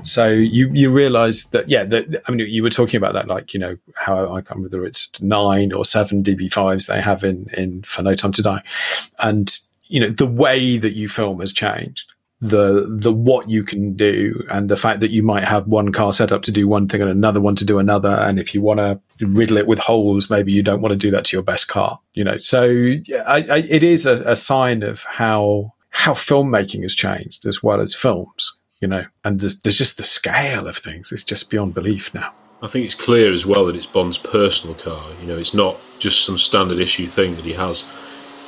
So 0.03 0.29
you 0.29 0.71
you 0.73 0.91
realise 0.91 1.45
that 1.49 1.69
yeah, 1.69 1.85
that 1.85 2.23
I 2.27 2.33
mean 2.33 2.49
you 2.49 2.63
were 2.63 2.71
talking 2.71 2.97
about 2.97 3.13
that 3.13 3.29
like 3.29 3.53
you 3.53 3.61
know 3.61 3.77
how 3.95 4.35
I 4.35 4.41
can't 4.41 4.63
whether 4.63 4.87
it's 4.87 5.11
nine 5.21 5.73
or 5.73 5.85
seven 5.85 6.23
DB5s 6.23 6.87
they 6.87 7.03
have 7.03 7.23
in 7.23 7.49
in 7.57 7.83
for 7.83 8.03
No 8.03 8.15
Time 8.15 8.33
to 8.33 8.43
Die, 8.43 8.63
and 9.19 9.59
you 9.89 10.01
know 10.01 10.09
the 10.09 10.27
way 10.27 10.79
that 10.79 10.95
you 10.95 11.11
film 11.11 11.41
has 11.41 11.53
changed 11.53 12.11
the 12.43 12.85
the 12.89 13.13
what 13.13 13.49
you 13.49 13.63
can 13.63 13.95
do 13.95 14.45
and 14.51 14.69
the 14.69 14.77
fact 14.77 15.01
that 15.01 15.13
you 15.13 15.23
might 15.23 15.45
have 15.45 15.67
one 15.69 15.93
car 15.93 16.13
set 16.13 16.33
up 16.33 16.43
to 16.43 16.51
do 16.51 16.67
one 16.67 16.89
thing 16.89 17.01
and 17.01 17.11
another 17.11 17.41
one 17.41 17.55
to 17.55 17.65
do 17.65 17.79
another. 17.79 18.11
And 18.11 18.39
if 18.39 18.53
you 18.53 18.61
want 18.61 18.81
to 18.81 19.01
riddle 19.21 19.57
it 19.57 19.67
with 19.69 19.79
holes 19.79 20.29
maybe 20.29 20.53
you 20.53 20.63
don't 20.63 20.81
want 20.81 20.91
to 20.91 20.99
do 20.99 21.11
that 21.13 21.27
to 21.27 21.37
your 21.37 21.45
best 21.45 21.69
car 21.69 22.01
you 22.13 22.25
know? 22.25 22.39
So 22.39 22.65
I, 22.65 23.47
I, 23.49 23.63
it 23.71 23.85
is 23.85 24.05
a, 24.07 24.15
a 24.29 24.37
sign 24.37 24.83
of 24.83 25.05
how 25.05 25.75
how 25.91 26.13
filmmaking 26.15 26.83
has 26.83 26.95
changed 26.95 27.47
as 27.47 27.63
well 27.63 27.81
as 27.81 27.95
films 27.95 28.57
you 28.83 28.89
know? 28.89 29.05
And 29.25 29.41
there's, 29.41 29.61
there's 29.61 29.79
just 29.79 29.97
the 29.97 30.05
scale 30.05 30.67
of 30.67 30.77
things. 30.77 31.13
It's 31.13 31.25
just 31.25 31.49
beyond 31.49 31.73
belief 31.73 32.13
now. 32.13 32.35
I 32.61 32.67
think 32.67 32.85
it's 32.85 32.95
clear 32.95 33.33
as 33.33 33.47
well 33.47 33.67
that 33.67 33.77
it's 33.77 33.87
Bond's 33.87 34.19
personal 34.19 34.75
car. 34.75 35.03
You 35.21 35.27
know, 35.27 35.39
it's 35.39 35.55
not 35.55 35.77
just 35.99 36.27
some 36.27 36.37
standard 36.37 36.79
issue 36.79 37.07
thing 37.07 37.37
that 37.37 37.45
he 37.45 37.53
has. 37.53 37.89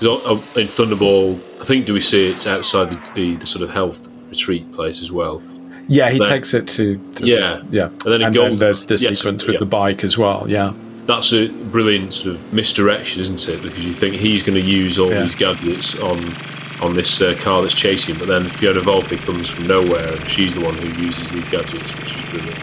Uh, 0.03 0.41
In 0.57 0.67
Thunderball, 0.69 1.41
I 1.61 1.65
think 1.65 1.87
do 1.87 1.93
we 1.95 2.01
see 2.01 2.29
it's 2.31 2.47
outside 2.47 2.91
the, 2.91 3.11
the, 3.15 3.37
the 3.37 3.47
sort 3.47 3.63
of 3.63 3.71
health 3.71 4.09
retreat 4.29 4.71
place 4.73 5.01
as 5.03 5.11
well? 5.13 5.43
yeah 5.87 6.09
he 6.11 6.19
Then- 6.19 6.29
takes 6.29 6.55
it 6.55 6.67
to, 6.69 6.99
to 7.17 7.27
Yeah. 7.27 7.63
yeah 7.71 7.87
And 7.89 8.01
then 8.07 8.15
in 8.15 8.23
and 8.23 8.35
Golden- 8.35 8.57
there's 8.59 8.87
the 8.87 8.95
yes, 8.97 9.19
sequence 9.19 9.45
with 9.47 9.55
yeah. 9.55 9.59
the 9.61 9.67
bike 9.67 10.03
as 10.03 10.17
well 10.17 10.47
yeah 10.49 10.73
That's 11.07 11.33
a 11.35 11.49
brilliant 11.49 12.15
sort 12.15 12.35
of 12.37 12.53
misdirection, 12.55 13.21
isn't 13.21 13.47
it? 13.49 13.61
Because 13.63 13.85
you 13.85 13.93
think 13.93 14.15
he's 14.15 14.43
going 14.43 14.55
to 14.55 14.63
use 14.67 14.99
all 14.99 15.11
Yeah. 15.11 15.23
these 15.25 15.35
gadgets 15.35 15.99
on 15.99 16.35
on 16.81 16.95
this 16.95 17.21
uh, 17.23 17.35
car 17.39 17.63
that's 17.63 17.75
chasing, 17.75 18.19
but 18.19 18.27
then 18.29 18.49
Fiona 18.49 18.81
Volpe 18.81 19.17
comes 19.19 19.49
from 19.49 19.67
nowhere 19.67 20.13
and 20.17 20.27
she's 20.27 20.55
the 20.55 20.61
one 20.61 20.75
who 20.77 20.89
uses 21.03 21.31
these 21.31 21.45
gadgets, 21.51 21.95
which 21.99 22.15
is 22.17 22.23
brilliant. 22.31 22.59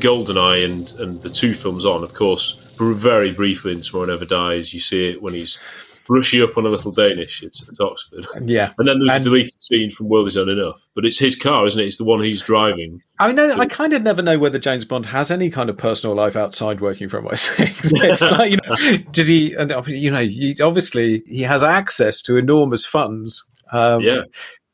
Goldeneye 0.00 0.64
and, 0.64 0.90
and 1.00 1.22
the 1.22 1.30
two 1.30 1.54
films 1.54 1.84
on, 1.84 2.02
of 2.02 2.14
course, 2.14 2.60
very 2.78 3.30
briefly 3.32 3.72
in 3.72 3.80
Tomorrow 3.82 4.06
Never 4.06 4.24
Dies, 4.24 4.72
you 4.72 4.80
see 4.80 5.08
it 5.10 5.22
when 5.22 5.34
he's 5.34 5.58
brushing 6.06 6.42
up 6.42 6.58
on 6.58 6.66
a 6.66 6.68
little 6.68 6.90
Danish 6.90 7.42
at, 7.44 7.52
at 7.68 7.80
Oxford. 7.80 8.26
yeah 8.44 8.72
And 8.78 8.88
then 8.88 8.98
there's 8.98 9.20
a 9.20 9.22
deleted 9.22 9.62
scene 9.62 9.90
from 9.92 10.08
World 10.08 10.26
Is 10.26 10.34
Not 10.34 10.48
Enough. 10.48 10.88
But 10.94 11.04
it's 11.04 11.18
his 11.20 11.36
car, 11.36 11.66
isn't 11.68 11.80
it? 11.80 11.86
It's 11.86 11.98
the 11.98 12.04
one 12.04 12.20
he's 12.20 12.42
driving. 12.42 13.00
I 13.20 13.28
mean, 13.28 13.36
no, 13.36 13.52
I 13.52 13.66
kind 13.66 13.92
of 13.92 14.02
never 14.02 14.20
know 14.20 14.36
whether 14.36 14.58
James 14.58 14.84
Bond 14.84 15.06
has 15.06 15.30
any 15.30 15.50
kind 15.50 15.70
of 15.70 15.76
personal 15.78 16.16
life 16.16 16.34
outside 16.34 16.80
working 16.80 17.08
for 17.08 17.22
MI6. 17.22 17.92
it's 18.02 18.22
like, 18.22 18.50
you 18.50 18.56
know, 18.56 18.96
does 19.12 19.28
he? 19.28 19.54
And 19.54 19.70
I 19.70 19.82
you 19.86 20.10
know, 20.10 20.18
he, 20.24 20.56
obviously 20.60 21.22
he 21.26 21.42
has 21.42 21.62
access 21.62 22.20
to 22.22 22.36
enormous 22.36 22.84
funds. 22.84 23.44
Um, 23.70 24.00
Yeah. 24.00 24.22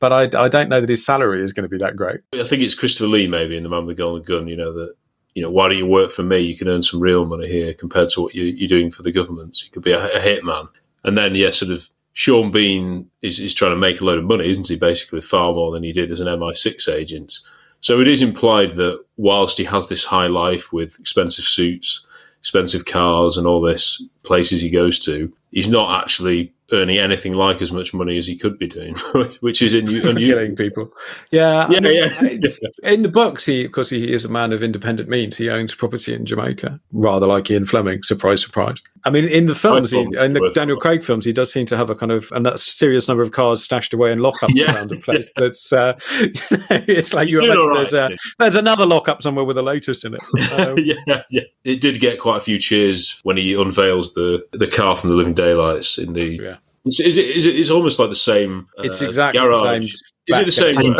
but 0.01 0.13
I, 0.15 0.45
I 0.45 0.49
don't 0.49 0.71
know 0.71 0.81
that 0.81 0.89
his 0.89 1.05
salary 1.05 1.43
is 1.43 1.53
going 1.53 1.65
to 1.65 1.69
be 1.69 1.79
that 1.79 1.97
great. 1.97 2.21
I 2.33 2.45
think 2.45 2.63
it's 2.63 2.75
Christopher 2.75 3.09
Lee, 3.09 3.27
maybe, 3.27 3.59
in 3.59 3.63
The 3.63 3.69
Man 3.69 3.85
with 3.85 3.95
the 3.97 4.03
Golden 4.03 4.23
Gun, 4.25 4.49
you 4.49 4.57
know, 4.57 4.73
that, 4.73 4.95
you 5.37 5.43
know, 5.43 5.51
why 5.51 5.69
don't 5.69 5.77
you 5.77 5.87
work 5.87 6.11
for 6.11 6.23
me? 6.23 6.39
You 6.39 6.57
can 6.57 6.67
earn 6.67 6.83
some 6.83 6.99
real 6.99 7.27
money 7.27 7.47
here 7.47 7.75
compared 7.75 8.09
to 8.09 8.23
what 8.23 8.35
you, 8.35 8.45
you're 8.45 8.67
doing 8.67 8.91
for 8.91 9.03
the 9.03 9.13
government. 9.13 9.63
You 9.63 9.71
could 9.71 9.83
be 9.83 9.93
a, 9.93 10.03
a 10.17 10.19
hitman. 10.19 10.69
And 11.05 11.17
then, 11.17 11.35
yeah, 11.35 11.51
sort 11.51 11.73
of 11.73 11.87
Sean 12.15 12.51
Bean 12.51 13.11
is, 13.21 13.39
is 13.39 13.53
trying 13.53 13.73
to 13.73 13.77
make 13.77 14.01
a 14.01 14.05
load 14.05 14.19
of 14.19 14.25
money, 14.25 14.49
isn't 14.49 14.67
he? 14.67 14.77
Basically, 14.77 15.21
far 15.21 15.53
more 15.53 15.73
than 15.73 15.83
he 15.83 15.93
did 15.93 16.11
as 16.11 16.21
an 16.21 16.27
MI6 16.27 16.91
agent. 16.91 17.35
So 17.83 18.01
it 18.01 18.09
is 18.09 18.23
implied 18.23 18.73
that 18.73 19.05
whilst 19.19 19.59
he 19.59 19.65
has 19.65 19.91
this 19.91 20.05
high 20.05 20.27
life 20.27 20.73
with 20.73 20.99
expensive 20.99 21.45
suits, 21.45 22.07
expensive 22.41 22.87
cars, 22.87 23.37
and 23.37 23.47
all 23.47 23.61
this 23.61 24.03
places 24.23 24.63
he 24.63 24.71
goes 24.71 24.99
to, 25.01 25.31
he's 25.51 25.69
not 25.69 26.03
actually 26.03 26.55
earning 26.73 26.99
anything 26.99 27.35
like 27.35 27.63
as 27.63 27.73
much 27.73 27.95
money 27.95 28.19
as 28.19 28.27
he 28.27 28.37
could 28.37 28.59
be 28.59 28.67
doing, 28.67 28.95
which 29.41 29.63
is 29.63 29.75
in, 29.75 29.87
unusual. 29.87 30.15
Killing 30.15 30.57
people. 30.57 30.91
Yeah. 31.31 31.67
I 31.67 31.73
Yeah, 31.73 31.81
mean, 31.81 31.93
yeah. 32.43 32.69
In 32.83 33.03
the 33.03 33.09
books, 33.09 33.47
he, 33.47 33.65
of 33.65 33.73
course, 33.73 33.91
he 33.91 34.13
is 34.13 34.25
a 34.25 34.29
man 34.31 34.53
of 34.53 34.63
independent 34.63 35.09
means. 35.09 35.37
He 35.37 35.51
owns 35.51 35.75
property 35.75 36.15
in 36.15 36.27
Jamaica, 36.27 36.81
rather 36.93 37.27
like 37.27 37.51
Ian 37.51 37.67
Fleming. 37.67 38.03
Surprise, 38.03 38.43
surprise. 38.43 38.83
I 39.05 39.11
mean, 39.11 39.25
in 39.25 39.47
the 39.47 39.55
films, 39.55 39.91
he, 39.91 40.01
in 40.01 40.33
the 40.33 40.51
Daniel 40.55 40.77
Craig 40.77 41.05
films, 41.05 41.25
he 41.25 41.33
does 41.33 41.53
seem 41.53 41.67
to 41.67 41.77
have 41.77 41.91
a 41.91 41.95
kind 41.95 42.13
of 42.13 42.31
a 42.33 42.59
serious 42.59 43.09
number 43.09 43.23
of 43.23 43.33
cars 43.33 43.63
stashed 43.63 43.93
away 43.93 44.13
in 44.13 44.19
lockups 44.21 44.51
Yeah, 44.55 44.75
around 44.75 44.91
the 44.91 44.99
place. 44.99 45.29
That's 45.37 45.73
uh, 45.73 45.99
it's 46.11 47.15
like 47.15 47.29
you 47.29 47.43
imagine 47.43 47.67
right, 47.69 47.91
there's 47.91 47.95
a 47.95 48.11
there's 48.39 48.57
another 48.57 48.87
lockup 48.87 49.23
somewhere 49.23 49.45
with 49.45 49.59
a 49.59 49.63
Lotus 49.63 50.05
in 50.05 50.15
it. 50.15 50.23
Um, 50.53 50.77
yeah, 50.79 51.23
yeah. 51.31 51.43
It 51.65 51.81
did 51.81 52.01
get 52.01 52.21
quite 52.21 52.39
a 52.39 52.41
few 52.41 52.59
cheers 52.59 53.21
when 53.23 53.37
he 53.37 53.55
unveils 53.55 54.15
the 54.15 54.45
the 54.53 54.67
car 54.67 54.97
from 54.97 55.11
the 55.11 55.17
Living 55.17 55.35
Daylights 55.35 55.99
in 55.99 56.13
the. 56.13 56.25
Yeah. 56.25 56.57
Is, 56.85 57.01
is 57.01 57.17
it? 57.17 57.27
Is 57.27 57.47
it? 57.47 57.57
It's 57.57 57.71
almost 57.71 57.99
like 57.99 58.11
the 58.11 58.15
same. 58.15 58.69
Uh, 58.79 58.83
It's 58.85 59.03
exactly 59.03 59.41
garage. 59.41 59.81
the 59.81 59.89
same. 59.89 59.99
Is 60.29 60.39
it 60.39 60.45
the 60.45 60.53
same? 60.53 60.95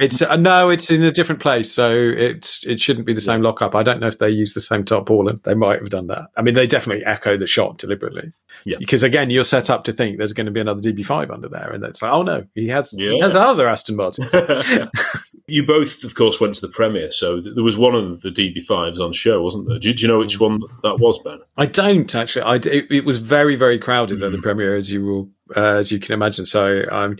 It's, 0.00 0.20
uh, 0.22 0.36
no, 0.36 0.68
it's 0.68 0.90
in 0.90 1.02
a 1.02 1.10
different 1.10 1.40
place, 1.40 1.72
so 1.72 1.90
it's 1.90 2.64
it 2.66 2.80
shouldn't 2.80 3.06
be 3.06 3.12
the 3.14 3.20
same 3.20 3.40
lockup. 3.40 3.74
I 3.74 3.82
don't 3.82 4.00
know 4.00 4.06
if 4.08 4.18
they 4.18 4.28
use 4.30 4.52
the 4.52 4.60
same 4.60 4.84
tarpaulin. 4.84 5.40
They 5.44 5.54
might 5.54 5.80
have 5.80 5.90
done 5.90 6.08
that. 6.08 6.28
I 6.36 6.42
mean, 6.42 6.54
they 6.54 6.66
definitely 6.66 7.04
echo 7.04 7.36
the 7.36 7.46
shot 7.46 7.78
deliberately. 7.78 8.32
Yeah. 8.64 8.76
Because 8.78 9.02
again, 9.02 9.30
you're 9.30 9.44
set 9.44 9.70
up 9.70 9.84
to 9.84 9.92
think 9.92 10.18
there's 10.18 10.32
going 10.32 10.46
to 10.46 10.52
be 10.52 10.60
another 10.60 10.80
DB5 10.80 11.30
under 11.30 11.48
there, 11.48 11.70
and 11.72 11.82
it's 11.84 12.02
like, 12.02 12.12
oh 12.12 12.22
no, 12.22 12.46
he 12.54 12.68
has 12.68 12.90
he 12.90 13.18
has 13.20 13.34
other 13.36 13.68
Aston 13.68 13.96
Martins. 13.96 14.32
you 15.46 15.64
both, 15.66 16.04
of 16.04 16.14
course, 16.14 16.40
went 16.40 16.54
to 16.56 16.60
the 16.60 16.68
premiere, 16.68 17.12
so 17.12 17.40
th- 17.40 17.54
there 17.54 17.64
was 17.64 17.78
one 17.78 17.94
of 17.94 18.22
the 18.22 18.30
DB5s 18.30 18.98
on 19.00 19.12
show, 19.12 19.42
wasn't 19.42 19.68
there? 19.68 19.78
Do, 19.78 19.92
do 19.92 20.02
you 20.02 20.08
know 20.08 20.18
which 20.18 20.40
one 20.40 20.58
that 20.82 20.98
was, 20.98 21.18
Ben? 21.20 21.38
I 21.56 21.66
don't 21.66 22.14
actually. 22.14 22.42
I 22.42 22.56
it, 22.56 22.90
it 22.90 23.04
was 23.04 23.18
very 23.18 23.56
very 23.56 23.78
crowded 23.78 24.16
Mm. 24.16 24.26
at 24.26 24.32
the 24.32 24.38
premiere, 24.38 24.74
as 24.74 24.90
you 24.90 25.04
will 25.04 25.30
uh, 25.56 25.60
as 25.76 25.92
you 25.92 25.98
can 25.98 26.12
imagine. 26.14 26.46
So 26.46 26.84
I'm 26.90 27.18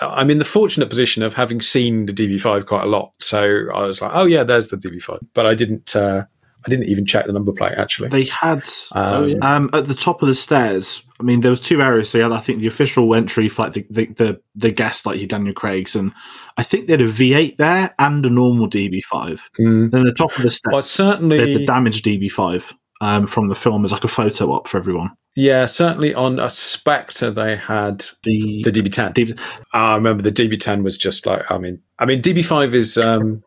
I'm 0.00 0.30
in 0.30 0.38
the 0.38 0.44
fortunate 0.44 0.88
position 0.88 1.22
of 1.22 1.34
having 1.34 1.60
seen 1.60 2.06
the 2.06 2.12
DB5 2.12 2.66
quite 2.66 2.84
a 2.84 2.88
lot. 2.88 3.12
So 3.18 3.66
I 3.74 3.82
was 3.82 4.00
like, 4.00 4.12
oh 4.14 4.24
yeah, 4.24 4.42
there's 4.44 4.68
the 4.68 4.76
DB5, 4.76 5.18
but 5.34 5.46
I 5.46 5.54
didn't. 5.54 5.94
Uh, 5.94 6.24
I 6.66 6.68
didn't 6.68 6.88
even 6.88 7.06
check 7.06 7.24
the 7.24 7.32
number 7.32 7.52
plate 7.52 7.72
actually. 7.78 8.10
They 8.10 8.24
had 8.24 8.68
Um, 8.92 9.42
um, 9.42 9.70
at 9.72 9.86
the 9.86 9.94
top 9.94 10.20
of 10.20 10.28
the 10.28 10.34
stairs. 10.34 11.02
I 11.18 11.22
mean, 11.22 11.40
there 11.40 11.50
was 11.50 11.60
two 11.60 11.80
areas. 11.80 12.10
So 12.10 12.20
had, 12.20 12.32
I 12.32 12.40
think, 12.40 12.60
the 12.60 12.66
official 12.66 13.14
entry 13.14 13.48
for 13.48 13.62
like 13.62 13.72
the 13.72 13.86
the 13.88 14.06
the, 14.06 14.40
the 14.54 14.70
guest, 14.70 15.06
like 15.06 15.18
your 15.18 15.26
Daniel 15.26 15.54
Craig's, 15.54 15.96
and 15.96 16.12
I 16.58 16.62
think 16.62 16.86
they 16.86 16.92
had 16.92 17.00
a 17.00 17.06
V8 17.06 17.56
there 17.56 17.94
and 17.98 18.26
a 18.26 18.30
normal 18.30 18.68
DB5. 18.68 19.40
Mm. 19.58 19.90
Then 19.90 20.04
the 20.04 20.12
top 20.12 20.36
of 20.36 20.42
the 20.42 20.50
stairs, 20.50 20.72
Well, 20.72 20.82
certainly- 20.82 21.38
they 21.38 21.52
had 21.52 21.60
the 21.62 21.66
damaged 21.66 22.04
DB5 22.04 22.74
um, 23.00 23.26
from 23.26 23.48
the 23.48 23.54
film 23.54 23.84
as 23.84 23.92
like 23.92 24.04
a 24.04 24.08
photo 24.08 24.52
op 24.52 24.68
for 24.68 24.78
everyone. 24.78 25.10
Yeah, 25.36 25.66
certainly 25.66 26.14
on 26.14 26.38
a 26.38 26.50
Spectre 26.50 27.30
they 27.30 27.56
had 27.56 28.04
the 28.24 28.62
the 28.64 28.72
DB10. 28.72 29.38
I 29.72 29.94
remember 29.94 30.22
the 30.22 30.32
DB10 30.32 30.82
was 30.82 30.98
just 30.98 31.24
like 31.24 31.50
I 31.50 31.58
mean 31.58 31.80
I 31.98 32.04
mean 32.04 32.20
DB5 32.20 32.74
is 32.74 32.98
um, 32.98 33.42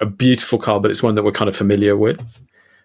a 0.00 0.06
beautiful 0.06 0.58
car, 0.58 0.80
but 0.80 0.90
it's 0.90 1.02
one 1.02 1.14
that 1.14 1.22
we're 1.22 1.32
kind 1.32 1.48
of 1.48 1.56
familiar 1.56 1.96
with. 1.96 2.20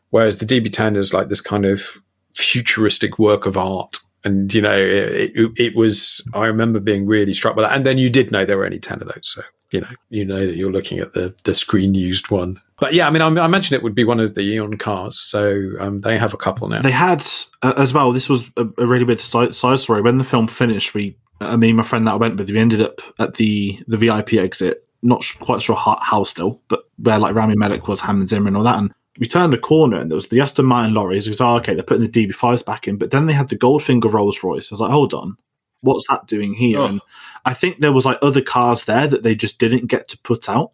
Whereas 0.10 0.38
the 0.38 0.46
DB10 0.46 0.98
is 0.98 1.14
like 1.14 1.30
this 1.30 1.42
kind 1.42 1.66
of 1.66 1.98
futuristic 2.36 3.18
work 3.18 3.46
of 3.46 3.58
art. 3.58 3.98
And 4.24 4.54
you 4.54 4.62
know, 4.62 4.78
it, 4.78 5.32
it, 5.34 5.52
it 5.58 5.76
was. 5.76 6.22
I 6.34 6.46
remember 6.46 6.80
being 6.80 7.08
really 7.08 7.34
struck 7.34 7.56
by 7.56 7.64
that. 7.64 7.74
And 7.74 7.86
then 7.86 7.98
you 7.98 8.10
did 8.10 8.32
know 8.32 8.46
there 8.46 8.58
were 8.58 8.66
only 8.66 8.78
ten 8.78 9.02
of 9.02 9.08
those, 9.08 9.22
so 9.24 9.42
you 9.72 9.82
know, 9.82 9.88
you 10.10 10.26
know 10.26 10.46
that 10.46 10.56
you're 10.56 10.72
looking 10.72 11.00
at 11.00 11.14
the 11.14 11.34
the 11.44 11.56
screen 11.56 11.96
used 11.96 12.30
one. 12.30 12.62
But 12.82 12.96
yeah, 12.96 13.08
I 13.08 13.12
mean, 13.12 13.22
I, 13.22 13.28
I 13.28 13.46
imagine 13.46 13.76
it 13.76 13.84
would 13.84 13.94
be 13.94 14.04
one 14.04 14.20
of 14.20 14.34
the 14.34 14.42
Eon 14.42 14.76
cars. 14.78 15.18
So 15.20 15.74
um, 15.80 16.02
they 16.02 16.18
have 16.18 16.34
a 16.34 16.38
couple 16.38 16.68
now. 16.68 16.82
They 16.82 16.90
had 16.90 17.24
uh, 17.62 17.76
as 17.78 17.94
well. 17.94 18.12
This 18.12 18.28
was 18.28 18.50
a, 18.58 18.68
a 18.80 18.88
really 18.88 19.06
big 19.06 19.20
side, 19.20 19.54
side 19.54 19.80
story. 19.80 20.02
When 20.02 20.18
the 20.18 20.24
film 20.24 20.48
finished, 20.48 20.96
we, 20.96 21.16
I 21.40 21.58
mean, 21.58 21.76
my 21.76 21.84
friend 21.84 22.08
that 22.08 22.14
I 22.14 22.16
went 22.16 22.38
with, 22.38 22.50
we 22.50 22.58
ended 22.58 22.82
up 22.82 23.00
at 23.20 23.34
the 23.34 23.80
the 23.88 23.98
VIP 23.98 24.34
exit. 24.34 24.84
Not 25.04 25.22
sh- 25.22 25.38
quite 25.38 25.62
sure 25.62 25.76
how, 25.76 25.98
how 26.02 26.24
still, 26.24 26.60
but 26.70 26.86
where 26.98 27.20
like 27.20 27.36
Rami 27.36 27.56
Malek 27.56 27.88
was, 27.88 28.02
Hans 28.02 28.32
Zimmer, 28.32 28.48
and 28.48 28.58
all 28.58 28.64
that. 28.64 28.80
And 28.80 28.92
we 29.20 29.28
turned 29.28 29.54
a 29.54 29.60
corner, 29.60 29.98
and 29.98 30.10
there 30.10 30.16
was 30.16 30.30
the 30.30 30.42
Aston 30.42 30.66
Martin 30.66 30.96
lorries. 30.96 31.28
We 31.28 31.32
was 31.32 31.42
oh, 31.42 31.58
okay, 31.58 31.76
they're 31.76 31.84
putting 31.84 32.10
the 32.10 32.28
DB5s 32.28 32.66
back 32.66 32.88
in, 32.88 32.98
but 32.98 33.12
then 33.12 33.28
they 33.28 33.34
had 33.34 33.50
the 33.50 33.58
Goldfinger 33.58 34.12
Rolls 34.12 34.42
Royce. 34.42 34.72
I 34.72 34.74
was 34.74 34.82
like, 34.82 34.92
hold 34.92 35.14
on, 35.14 35.38
what's 35.82 36.08
that 36.08 36.26
doing 36.26 36.56
here? 36.56 36.80
Oh. 36.80 36.86
And 36.86 37.02
I 37.46 37.54
think 37.54 37.80
there 37.80 37.94
was 37.94 38.08
like 38.08 38.18
other 38.24 38.42
cars 38.42 38.86
there 38.86 39.06
that 39.06 39.22
they 39.22 39.36
just 39.36 39.60
didn't 39.60 39.86
get 39.86 40.08
to 40.08 40.18
put 40.18 40.50
out. 40.50 40.72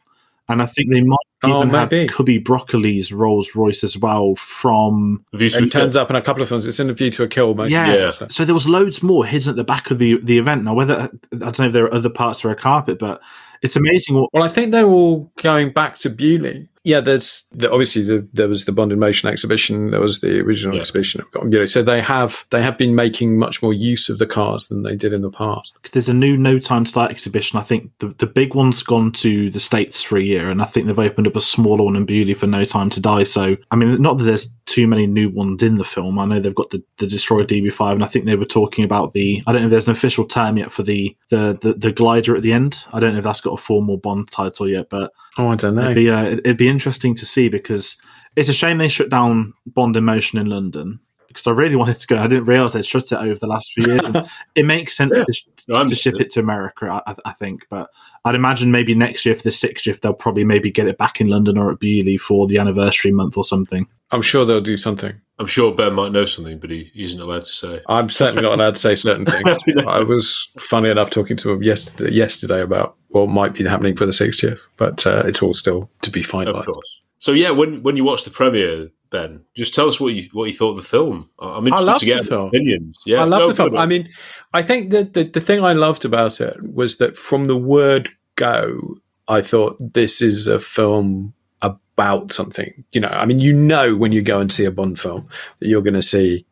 And 0.49 0.61
I 0.61 0.65
think 0.65 0.91
they 0.91 1.01
might 1.01 1.17
Oh, 1.43 1.63
even 1.63 1.69
have. 1.69 1.89
Cubby 2.09 2.39
Broccoli's 2.39 3.13
Rolls 3.13 3.55
Royce 3.55 3.83
as 3.83 3.95
well 3.95 4.35
from 4.35 5.23
It 5.33 5.71
turns 5.71 5.95
up 5.95 6.09
in 6.09 6.15
a 6.15 6.21
couple 6.21 6.41
of 6.41 6.49
films. 6.49 6.65
It's 6.65 6.79
in 6.79 6.89
a 6.89 6.93
View 6.93 7.11
to 7.11 7.23
a 7.23 7.27
Kill. 7.27 7.53
Most 7.53 7.69
yeah. 7.69 7.93
of 7.93 8.17
the 8.19 8.29
So 8.29 8.43
there 8.43 8.55
was 8.55 8.67
loads 8.67 9.03
more 9.03 9.23
hidden 9.23 9.51
at 9.51 9.55
the 9.55 9.63
back 9.63 9.91
of 9.91 9.99
the 9.99 10.19
the 10.23 10.39
event. 10.39 10.63
Now, 10.63 10.73
whether 10.73 10.95
I 10.95 11.09
don't 11.35 11.59
know 11.59 11.65
if 11.65 11.73
there 11.73 11.85
are 11.85 11.93
other 11.93 12.09
parts 12.09 12.43
or 12.43 12.49
a 12.49 12.55
carpet, 12.55 12.97
but 12.97 13.21
it's 13.61 13.75
amazing. 13.75 14.15
Well, 14.33 14.43
I 14.43 14.47
think 14.47 14.71
they're 14.71 14.87
all 14.87 15.31
going 15.37 15.73
back 15.73 15.99
to 15.99 16.09
Beaulieu. 16.09 16.65
Yeah, 16.83 17.01
there's 17.01 17.45
the, 17.51 17.69
obviously 17.71 18.03
the, 18.03 18.27
there 18.33 18.47
was 18.47 18.65
the 18.65 18.71
Bond 18.71 18.91
in 18.91 18.99
Motion 18.99 19.27
exhibition. 19.29 19.91
There 19.91 19.99
was 20.01 20.21
the 20.21 20.39
original 20.39 20.75
Yeah. 20.75 20.81
exhibition. 20.81 21.21
You 21.43 21.49
know, 21.49 21.65
so 21.65 21.83
they 21.83 22.01
have 22.01 22.45
they 22.49 22.61
have 22.61 22.77
been 22.77 22.95
making 22.95 23.37
much 23.37 23.61
more 23.61 23.73
use 23.73 24.09
of 24.09 24.19
the 24.19 24.25
cars 24.27 24.67
than 24.67 24.83
they 24.83 24.95
did 24.95 25.11
in 25.13 25.21
the 25.21 25.29
past. 25.31 25.73
because 25.75 25.91
there's 25.91 26.09
a 26.09 26.13
new 26.13 26.37
No 26.37 26.59
Time 26.59 26.85
to 26.85 26.93
Die 26.93 27.05
exhibition. 27.07 27.59
I 27.59 27.63
think 27.63 27.91
the, 27.99 28.09
the 28.17 28.25
big 28.27 28.55
one's 28.55 28.83
gone 28.83 29.11
to 29.13 29.49
the 29.49 29.59
States 29.59 30.01
for 30.01 30.17
a 30.17 30.23
year, 30.23 30.49
and 30.49 30.61
I 30.61 30.65
think 30.65 30.85
they've 30.87 30.97
opened 30.97 31.27
up 31.27 31.35
a 31.35 31.41
smaller 31.41 31.83
one 31.83 31.95
in 31.95 32.05
Beaulieu 32.05 32.35
for 32.35 32.47
No 32.47 32.63
Time 32.63 32.89
to 32.91 33.01
Die. 33.01 33.23
So, 33.23 33.57
I 33.71 33.75
mean, 33.75 34.01
not 34.01 34.17
that 34.19 34.23
there's 34.25 34.53
too 34.65 34.87
many 34.87 35.07
new 35.07 35.29
ones 35.29 35.63
in 35.63 35.77
the 35.77 35.83
film. 35.83 36.19
I 36.19 36.25
know 36.25 36.39
they've 36.39 36.53
got 36.55 36.69
the, 36.69 36.83
the 36.97 37.07
Destroyer 37.07 37.43
DB5, 37.45 37.93
and 37.93 38.03
I 38.03 38.07
think 38.07 38.25
they 38.25 38.35
were 38.35 38.45
talking 38.45 38.85
about 38.85 39.13
the. 39.13 39.41
I 39.47 39.51
don't 39.51 39.61
know 39.61 39.67
if 39.67 39.71
there's 39.71 39.87
an 39.87 39.91
official 39.93 40.25
term 40.25 40.57
yet 40.57 40.71
for 40.71 40.83
the, 40.83 41.15
the, 41.29 41.57
the, 41.61 41.73
the 41.73 41.91
glider 41.91 42.35
at 42.35 42.43
the 42.43 42.53
end. 42.53 42.85
I 42.93 42.99
don't 42.99 43.13
know 43.13 43.19
if 43.19 43.23
that's 43.23 43.41
got 43.41 43.53
a 43.59 43.61
formal 43.61 43.97
Bond 43.97 44.31
title 44.31 44.69
yet, 44.69 44.89
but 44.89 45.11
Oh, 45.39 45.49
I 45.49 45.55
don't 45.55 45.75
know. 45.75 45.83
It'd 45.83 45.95
be, 45.95 46.09
uh, 46.09 46.25
it'd 46.25 46.57
be 46.57 46.67
interesting 46.77 47.15
to 47.15 47.25
see 47.25 47.49
because 47.49 47.97
it's 48.35 48.49
a 48.49 48.53
shame 48.53 48.77
they 48.77 48.87
shut 48.87 49.09
down 49.09 49.55
Bond 49.65 49.97
in 49.97 50.05
Motion 50.05 50.37
in 50.37 50.45
London 50.45 50.99
because 51.27 51.47
I 51.47 51.51
really 51.51 51.75
wanted 51.75 51.93
to 51.99 52.07
go. 52.07 52.17
I 52.17 52.27
didn't 52.27 52.45
realize 52.45 52.73
they'd 52.73 52.85
shut 52.85 53.11
it 53.11 53.17
over 53.17 53.35
the 53.35 53.47
last 53.47 53.73
few 53.73 53.91
years. 53.91 54.05
And 54.05 54.27
it 54.55 54.65
makes 54.65 54.95
sense 54.95 55.17
to, 55.17 55.33
sh- 55.33 55.45
to 55.67 55.95
ship 55.95 56.15
it 56.19 56.29
to 56.31 56.39
America, 56.39 57.01
I, 57.05 57.15
I 57.25 57.33
think. 57.33 57.65
But 57.69 57.89
I'd 58.25 58.35
imagine 58.35 58.71
maybe 58.71 58.95
next 58.95 59.25
year 59.25 59.35
for 59.35 59.43
the 59.43 59.51
sixth 59.51 59.83
shift, 59.83 60.03
they'll 60.03 60.13
probably 60.13 60.43
maybe 60.43 60.71
get 60.71 60.87
it 60.87 60.97
back 60.97 61.19
in 61.21 61.27
London 61.27 61.57
or 61.57 61.71
at 61.71 61.79
Beaulieu 61.79 62.17
for 62.19 62.47
the 62.47 62.57
anniversary 62.57 63.11
month 63.11 63.37
or 63.37 63.43
something. 63.43 63.87
I'm 64.11 64.21
sure 64.21 64.45
they'll 64.45 64.61
do 64.61 64.77
something. 64.77 65.13
I'm 65.39 65.47
sure 65.47 65.71
Ben 65.75 65.93
might 65.93 66.11
know 66.11 66.25
something, 66.25 66.57
but 66.57 66.71
he 66.71 66.89
isn't 66.95 67.19
allowed 67.19 67.43
to 67.45 67.51
say. 67.51 67.81
I'm 67.87 68.09
certainly 68.09 68.41
not 68.41 68.53
allowed 68.53 68.75
to 68.75 68.81
say 68.81 68.95
certain 68.95 69.25
things. 69.27 69.55
I 69.87 69.99
was 69.99 70.49
funny 70.57 70.89
enough 70.89 71.09
talking 71.11 71.37
to 71.37 71.51
him 71.51 71.61
yesterday, 71.61 72.11
yesterday 72.11 72.61
about 72.61 72.95
what 73.09 73.29
might 73.29 73.53
be 73.53 73.63
happening 73.65 73.95
for 73.95 74.05
the 74.05 74.11
60th, 74.13 74.61
but 74.77 75.05
uh, 75.05 75.23
it's 75.25 75.43
all 75.43 75.53
still 75.53 75.89
to 76.01 76.09
be 76.09 76.21
Of 76.21 76.27
finalised. 76.27 76.65
course. 76.65 77.01
So 77.19 77.31
yeah, 77.33 77.51
when 77.51 77.81
when 77.83 77.97
you 77.97 78.03
watch 78.03 78.23
the 78.23 78.29
premiere, 78.29 78.89
Ben, 79.09 79.43
just 79.55 79.73
tell 79.73 79.87
us 79.87 79.99
what 79.99 80.13
you 80.13 80.29
what 80.33 80.45
you 80.45 80.53
thought 80.53 80.71
of 80.71 80.77
the 80.77 80.83
film. 80.83 81.29
I'm 81.39 81.67
interested 81.67 81.99
to 81.99 82.05
get 82.05 82.25
film. 82.25 82.47
opinions. 82.47 82.99
Yeah, 83.05 83.21
I 83.21 83.25
love 83.25 83.49
the 83.49 83.55
film. 83.55 83.77
I 83.77 83.85
mean, 83.85 84.09
I 84.53 84.61
think 84.61 84.91
that 84.91 85.13
the, 85.13 85.23
the 85.23 85.41
thing 85.41 85.63
I 85.63 85.73
loved 85.73 86.05
about 86.05 86.41
it 86.41 86.57
was 86.73 86.97
that 86.97 87.17
from 87.17 87.45
the 87.45 87.57
word 87.57 88.09
go, 88.35 88.97
I 89.27 89.41
thought 89.41 89.77
this 89.93 90.21
is 90.21 90.47
a 90.47 90.59
film 90.59 91.33
about 91.61 92.31
something. 92.31 92.85
You 92.91 93.01
know, 93.01 93.09
I 93.09 93.25
mean, 93.25 93.39
you 93.39 93.53
know, 93.53 93.95
when 93.95 94.11
you 94.11 94.21
go 94.21 94.39
and 94.39 94.51
see 94.51 94.65
a 94.65 94.71
Bond 94.71 94.99
film, 94.99 95.27
that 95.59 95.67
you're 95.67 95.81
going 95.81 95.93
to 95.93 96.01
see 96.01 96.45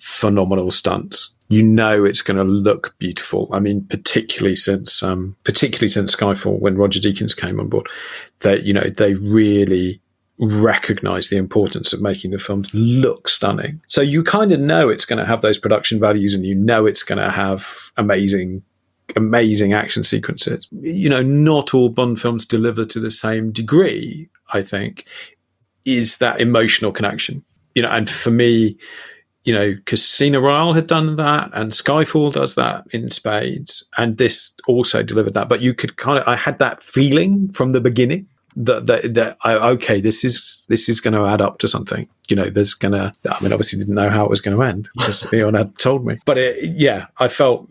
phenomenal 0.00 0.70
stunts. 0.70 1.32
You 1.48 1.64
know, 1.64 2.04
it's 2.04 2.22
going 2.22 2.36
to 2.36 2.44
look 2.44 2.94
beautiful. 2.98 3.48
I 3.52 3.58
mean, 3.58 3.84
particularly 3.84 4.54
since, 4.56 5.02
um, 5.02 5.36
particularly 5.42 5.88
since 5.88 6.14
Skyfall, 6.14 6.60
when 6.60 6.76
Roger 6.76 7.00
Deakins 7.00 7.36
came 7.36 7.58
on 7.58 7.68
board, 7.68 7.88
that 8.40 8.64
you 8.64 8.72
know 8.72 8.84
they 8.84 9.14
really 9.14 10.00
recognize 10.40 11.28
the 11.28 11.36
importance 11.36 11.92
of 11.92 12.00
making 12.00 12.30
the 12.30 12.38
films 12.38 12.70
look 12.72 13.28
stunning. 13.28 13.80
So 13.86 14.00
you 14.00 14.24
kind 14.24 14.52
of 14.52 14.60
know 14.60 14.88
it's 14.88 15.04
going 15.04 15.18
to 15.18 15.26
have 15.26 15.42
those 15.42 15.58
production 15.58 16.00
values 16.00 16.34
and 16.34 16.46
you 16.46 16.54
know 16.54 16.86
it's 16.86 17.02
going 17.02 17.18
to 17.18 17.30
have 17.30 17.90
amazing 17.96 18.62
amazing 19.16 19.72
action 19.72 20.04
sequences. 20.04 20.68
You 20.70 21.08
know, 21.08 21.22
not 21.22 21.74
all 21.74 21.88
Bond 21.88 22.20
films 22.20 22.46
deliver 22.46 22.84
to 22.86 23.00
the 23.00 23.10
same 23.10 23.50
degree, 23.50 24.28
I 24.52 24.62
think, 24.62 25.04
is 25.84 26.18
that 26.18 26.40
emotional 26.40 26.92
connection. 26.92 27.44
You 27.74 27.82
know, 27.82 27.88
and 27.88 28.08
for 28.08 28.30
me, 28.30 28.78
you 29.44 29.54
know, 29.54 29.74
Casino 29.86 30.40
Royale 30.40 30.74
had 30.74 30.86
done 30.86 31.16
that 31.16 31.50
and 31.52 31.72
Skyfall 31.72 32.32
does 32.32 32.54
that 32.56 32.84
in 32.92 33.10
spades. 33.10 33.84
And 33.96 34.18
this 34.18 34.52
also 34.66 35.02
delivered 35.02 35.34
that. 35.34 35.48
But 35.48 35.60
you 35.60 35.74
could 35.74 35.96
kind 35.96 36.18
of, 36.18 36.28
I 36.28 36.36
had 36.36 36.58
that 36.58 36.82
feeling 36.82 37.50
from 37.52 37.70
the 37.70 37.80
beginning 37.80 38.26
that, 38.56 38.86
that, 38.86 39.14
that 39.14 39.38
I, 39.42 39.54
okay, 39.70 40.00
this 40.00 40.24
is, 40.24 40.64
this 40.68 40.88
is 40.88 41.00
going 41.00 41.14
to 41.14 41.26
add 41.26 41.40
up 41.40 41.58
to 41.58 41.68
something. 41.68 42.08
You 42.28 42.36
know, 42.36 42.44
there's 42.44 42.74
going 42.74 42.92
to, 42.92 43.12
I 43.28 43.42
mean, 43.42 43.52
obviously 43.52 43.78
didn't 43.78 43.94
know 43.94 44.10
how 44.10 44.24
it 44.24 44.30
was 44.30 44.40
going 44.40 44.56
to 44.56 44.62
end 44.62 44.88
because 44.96 45.24
Leon 45.32 45.54
had 45.54 45.78
told 45.78 46.06
me, 46.06 46.18
but 46.24 46.38
it, 46.38 46.56
yeah, 46.62 47.06
I 47.18 47.28
felt 47.28 47.68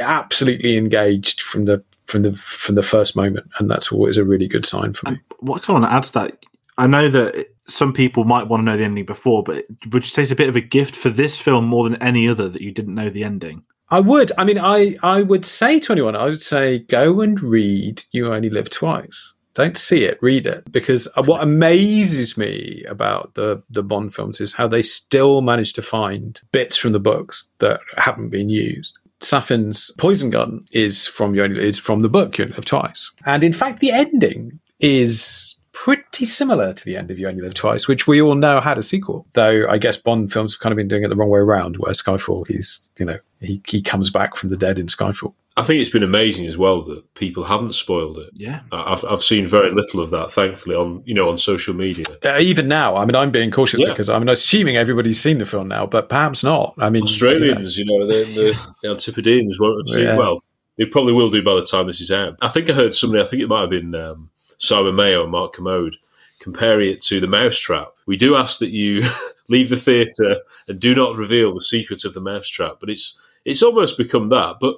absolutely 0.00 0.76
engaged 0.76 1.40
from 1.40 1.64
the, 1.64 1.82
from 2.06 2.22
the, 2.22 2.34
from 2.34 2.74
the 2.74 2.82
first 2.82 3.16
moment. 3.16 3.50
And 3.58 3.70
that's 3.70 3.90
always 3.90 4.18
a 4.18 4.24
really 4.24 4.48
good 4.48 4.66
sign 4.66 4.92
for 4.92 5.10
me. 5.10 5.20
What 5.40 5.62
I 5.62 5.66
kind 5.66 5.76
of 5.76 5.82
want 5.82 5.92
to 5.92 5.96
add 5.96 6.04
to 6.04 6.12
that, 6.14 6.46
I 6.78 6.86
know 6.86 7.08
that 7.08 7.46
some 7.68 7.92
people 7.92 8.24
might 8.24 8.48
want 8.48 8.60
to 8.60 8.64
know 8.64 8.76
the 8.76 8.84
ending 8.84 9.06
before, 9.06 9.42
but 9.42 9.64
would 9.92 10.04
you 10.04 10.10
say 10.10 10.22
it's 10.22 10.32
a 10.32 10.36
bit 10.36 10.48
of 10.48 10.56
a 10.56 10.60
gift 10.60 10.94
for 10.94 11.10
this 11.10 11.40
film 11.40 11.66
more 11.66 11.84
than 11.84 12.00
any 12.02 12.28
other 12.28 12.48
that 12.48 12.62
you 12.62 12.72
didn't 12.72 12.94
know 12.94 13.10
the 13.10 13.24
ending? 13.24 13.64
I 13.88 14.00
would. 14.00 14.32
I 14.36 14.44
mean, 14.44 14.58
I, 14.58 14.96
I 15.02 15.22
would 15.22 15.46
say 15.46 15.78
to 15.80 15.92
anyone, 15.92 16.16
I 16.16 16.24
would 16.24 16.42
say, 16.42 16.80
go 16.80 17.20
and 17.20 17.40
read 17.40 18.02
You 18.10 18.32
Only 18.32 18.50
Live 18.50 18.70
Twice. 18.70 19.34
Don't 19.56 19.78
see 19.78 20.04
it, 20.04 20.18
read 20.20 20.46
it. 20.46 20.70
Because 20.70 21.08
uh, 21.16 21.22
what 21.22 21.42
amazes 21.42 22.36
me 22.36 22.84
about 22.86 23.34
the, 23.34 23.62
the 23.70 23.82
Bond 23.82 24.14
films 24.14 24.38
is 24.38 24.52
how 24.52 24.68
they 24.68 24.82
still 24.82 25.40
manage 25.40 25.72
to 25.72 25.82
find 25.82 26.40
bits 26.52 26.76
from 26.76 26.92
the 26.92 27.00
books 27.00 27.50
that 27.58 27.80
haven't 27.96 28.28
been 28.28 28.50
used. 28.50 28.92
Safin's 29.20 29.90
Poison 29.96 30.28
Gun 30.28 30.66
is 30.72 31.06
from 31.06 31.38
Only 31.38 31.66
is 31.66 31.78
from 31.78 32.02
the 32.02 32.10
book 32.10 32.38
Only 32.38 32.52
Live 32.52 32.66
Twice. 32.66 33.12
And 33.24 33.42
in 33.42 33.54
fact, 33.54 33.80
the 33.80 33.92
ending 33.92 34.60
is 34.78 35.56
pretty 35.72 36.26
similar 36.26 36.74
to 36.74 36.84
the 36.84 36.96
end 36.96 37.10
of 37.10 37.18
You 37.18 37.28
Only 37.28 37.40
Live 37.40 37.54
Twice, 37.54 37.88
which 37.88 38.06
we 38.06 38.20
all 38.20 38.34
know 38.34 38.60
had 38.60 38.76
a 38.76 38.82
sequel. 38.82 39.26
Though 39.32 39.66
I 39.70 39.78
guess 39.78 39.96
Bond 39.96 40.34
films 40.34 40.52
have 40.52 40.60
kind 40.60 40.72
of 40.74 40.76
been 40.76 40.88
doing 40.88 41.02
it 41.02 41.08
the 41.08 41.16
wrong 41.16 41.30
way 41.30 41.40
around, 41.40 41.78
where 41.78 41.94
Skyfall, 41.94 42.46
he's, 42.46 42.90
you 42.98 43.06
know, 43.06 43.18
he, 43.40 43.62
he 43.66 43.80
comes 43.80 44.10
back 44.10 44.36
from 44.36 44.50
the 44.50 44.56
dead 44.58 44.78
in 44.78 44.86
Skyfall. 44.86 45.32
I 45.58 45.62
think 45.64 45.80
it's 45.80 45.90
been 45.90 46.02
amazing 46.02 46.46
as 46.46 46.58
well 46.58 46.82
that 46.82 47.14
people 47.14 47.44
haven't 47.44 47.74
spoiled 47.74 48.18
it. 48.18 48.30
Yeah, 48.34 48.60
I've 48.72 49.04
I've 49.04 49.22
seen 49.22 49.46
very 49.46 49.70
little 49.72 50.00
of 50.00 50.10
that, 50.10 50.32
thankfully, 50.32 50.76
on 50.76 51.02
you 51.06 51.14
know 51.14 51.28
on 51.30 51.38
social 51.38 51.74
media. 51.74 52.04
Uh, 52.24 52.38
even 52.40 52.68
now, 52.68 52.96
I 52.96 53.06
mean, 53.06 53.16
I'm 53.16 53.30
being 53.30 53.50
cautious 53.50 53.80
Yeah. 53.80 53.88
because 53.90 54.10
I'm 54.10 54.28
assuming 54.28 54.76
everybody's 54.76 55.18
seen 55.20 55.38
the 55.38 55.46
film 55.46 55.68
now, 55.68 55.86
but 55.86 56.08
perhaps 56.10 56.44
not. 56.44 56.74
I 56.78 56.90
mean, 56.90 57.04
Australians, 57.04 57.78
you 57.78 57.86
know, 57.86 58.06
the, 58.06 58.24
the, 58.24 58.70
the 58.82 58.90
Antipodeans 58.90 59.58
won't 59.58 59.78
have 59.88 59.94
seen 59.94 60.04
Yeah. 60.04 60.16
well. 60.18 60.42
They 60.76 60.84
probably 60.84 61.14
will 61.14 61.30
do 61.30 61.42
by 61.42 61.54
the 61.54 61.64
time 61.64 61.86
this 61.86 62.02
is 62.02 62.12
out. 62.12 62.36
I 62.42 62.48
think 62.48 62.68
I 62.68 62.74
heard 62.74 62.94
somebody. 62.94 63.22
I 63.22 63.26
think 63.26 63.40
it 63.42 63.48
might 63.48 63.62
have 63.62 63.70
been 63.70 63.94
um, 63.94 64.28
Simon 64.58 64.94
Mayo 64.94 65.22
and 65.22 65.32
Mark 65.32 65.54
Kermode 65.54 65.96
comparing 66.38 66.90
it 66.90 67.00
to 67.02 67.18
the 67.18 67.26
Mousetrap. 67.26 67.88
We 68.04 68.18
do 68.18 68.36
ask 68.36 68.58
that 68.58 68.68
you 68.70 69.04
leave 69.48 69.70
the 69.70 69.76
theatre 69.76 70.36
and 70.68 70.78
do 70.78 70.94
not 70.94 71.16
reveal 71.16 71.54
the 71.54 71.62
secret 71.62 72.04
of 72.04 72.12
the 72.12 72.20
Mousetrap, 72.20 72.76
but 72.78 72.90
it's 72.90 73.18
it's 73.46 73.62
almost 73.62 73.96
become 73.96 74.28
that. 74.28 74.56
But 74.60 74.76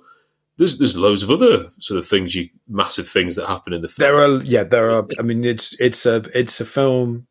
there's 0.59 0.79
there's 0.79 0.97
loads 0.97 1.23
of 1.23 1.31
other 1.31 1.71
sort 1.79 1.99
of 1.99 2.07
things, 2.07 2.35
you 2.35 2.49
massive 2.69 3.09
things 3.09 3.37
that 3.37 3.47
happen 3.47 3.73
in 3.73 3.81
the 3.81 3.89
film. 3.89 4.07
There 4.07 4.23
are, 4.23 4.43
yeah, 4.43 4.65
there 4.65 4.91
are. 4.91 5.07
I 5.19 5.23
mean, 5.23 5.45
it's 5.45 5.75
it's 5.81 6.05
a 6.05 6.17
it's 6.35 6.61
a 6.61 6.65
film, 6.65 7.27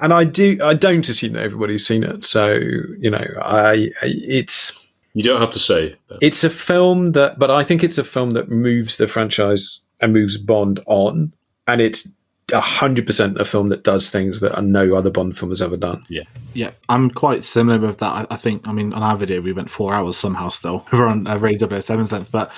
and 0.00 0.12
I 0.12 0.24
do 0.24 0.58
I 0.62 0.74
don't 0.74 1.08
assume 1.08 1.32
that 1.34 1.44
everybody's 1.44 1.86
seen 1.86 2.02
it. 2.02 2.24
So 2.24 2.52
you 2.54 3.10
know, 3.10 3.24
I, 3.40 3.72
I 3.72 3.90
it's 4.02 4.72
You 5.14 5.22
don't 5.22 5.40
have 5.40 5.52
to 5.52 5.58
say. 5.58 5.96
it's 6.20 6.44
a 6.44 6.50
film 6.50 7.12
that, 7.12 7.38
but 7.38 7.50
I 7.50 7.62
think 7.64 7.84
it's 7.84 7.98
a 7.98 8.04
film 8.04 8.32
that 8.32 8.50
moves 8.50 8.96
the 8.96 9.06
franchise 9.06 9.80
and 10.00 10.12
moves 10.12 10.36
Bond 10.36 10.80
on, 10.86 11.32
and 11.66 11.80
it's 11.80 12.08
hundred 12.52 13.06
percent 13.06 13.40
a 13.40 13.44
film 13.44 13.68
that 13.70 13.84
does 13.84 14.10
things 14.10 14.40
that 14.40 14.62
no 14.62 14.94
other 14.94 15.10
Bond 15.10 15.38
film 15.38 15.50
has 15.50 15.62
ever 15.62 15.76
done. 15.76 16.04
Yeah. 16.08 16.22
Yeah, 16.54 16.72
I'm 16.88 17.10
quite 17.10 17.44
similar 17.44 17.78
with 17.78 17.98
that. 17.98 18.10
I, 18.10 18.26
I 18.30 18.36
think, 18.36 18.68
I 18.68 18.72
mean, 18.72 18.92
on 18.92 19.02
our 19.02 19.16
video, 19.16 19.40
we 19.40 19.52
went 19.52 19.70
four 19.70 19.94
hours 19.94 20.16
somehow 20.16 20.48
still. 20.48 20.84
We 20.92 20.98
were 20.98 21.06
on 21.06 21.26
uh, 21.26 21.38
Radio 21.38 21.66
007's 21.66 22.12
length, 22.12 22.30
but 22.30 22.52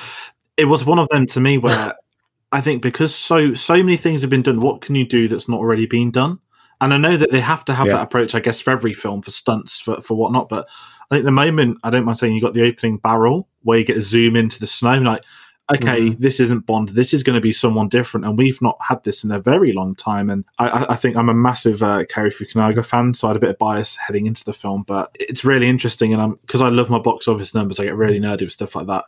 it 0.57 0.65
was 0.65 0.85
one 0.85 0.99
of 0.99 1.09
them 1.11 1.27
to 1.27 1.41
me 1.41 1.59
where 1.59 1.95
I 2.53 2.61
think 2.61 2.83
because 2.83 3.15
so 3.15 3.55
so 3.55 3.75
many 3.77 3.97
things 3.97 4.21
have 4.23 4.31
been 4.31 4.43
done, 4.43 4.61
what 4.61 4.81
can 4.81 4.95
you 4.95 5.07
do 5.07 5.29
that's 5.29 5.49
not 5.49 5.59
already 5.59 5.87
been 5.87 6.11
done? 6.11 6.39
And 6.81 6.93
I 6.93 6.97
know 6.97 7.17
that 7.17 7.31
they 7.31 7.41
have 7.41 7.65
to 7.67 7.75
have 7.75 7.87
Yeah. 7.87 7.95
that 7.95 8.03
approach, 8.03 8.35
I 8.35 8.41
guess, 8.41 8.61
for 8.61 8.71
every 8.71 8.95
film, 8.95 9.23
for 9.23 9.31
stunts, 9.31 9.79
for, 9.79 10.01
for 10.03 10.17
whatnot. 10.17 10.49
But 10.49 10.69
I 11.11 11.15
think 11.17 11.25
the 11.25 11.31
moment, 11.31 11.79
I 11.85 11.91
don't 11.91 12.05
mind 12.05 12.19
saying, 12.19 12.35
you 12.35 12.41
got 12.41 12.53
the 12.53 12.67
opening 12.67 12.99
barrel 12.99 13.49
where 13.63 13.79
you 13.79 13.85
get 13.85 13.97
a 13.97 14.03
zoom 14.03 14.35
into 14.37 14.59
the 14.59 14.67
snow, 14.67 14.93
and 14.93 15.05
like, 15.05 15.25
okay, 15.73 16.11
Mhm. 16.11 16.19
this 16.19 16.41
isn't 16.41 16.67
Bond. 16.67 16.91
This 16.91 17.15
is 17.15 17.23
going 17.23 17.35
to 17.35 17.41
be 17.41 17.53
someone 17.53 17.89
different, 17.89 18.27
and 18.27 18.37
we've 18.37 18.61
not 18.61 18.77
had 18.81 19.03
this 19.05 19.25
in 19.25 19.31
a 19.31 19.39
very 19.41 19.73
long 19.73 19.95
time. 19.95 20.29
And 20.31 20.45
I, 20.59 20.69
I- 20.69 20.93
I 20.93 20.97
think 20.97 21.17
I'm 21.17 21.29
a 21.29 21.35
massive 21.35 21.83
uh, 21.83 22.05
Cary 22.09 22.31
Fukunaga 22.31 22.85
fan, 22.85 23.15
so 23.15 23.27
I 23.27 23.31
had 23.31 23.37
a 23.37 23.41
bit 23.41 23.51
of 23.51 23.59
bias 23.59 23.97
heading 23.97 24.27
into 24.27 24.45
the 24.45 24.53
film, 24.53 24.85
but 24.87 25.17
it's 25.19 25.45
really 25.45 25.69
interesting. 25.69 26.13
And 26.13 26.21
I'm 26.23 26.35
because 26.43 26.61
I 26.61 26.69
love 26.69 26.91
my 26.91 26.99
box 26.99 27.29
office 27.29 27.55
numbers, 27.55 27.81
I 27.81 27.85
get 27.85 27.97
really 27.97 28.21
nerdy 28.21 28.43
with 28.43 28.53
stuff 28.53 28.75
like 28.77 28.87
that. 28.89 29.05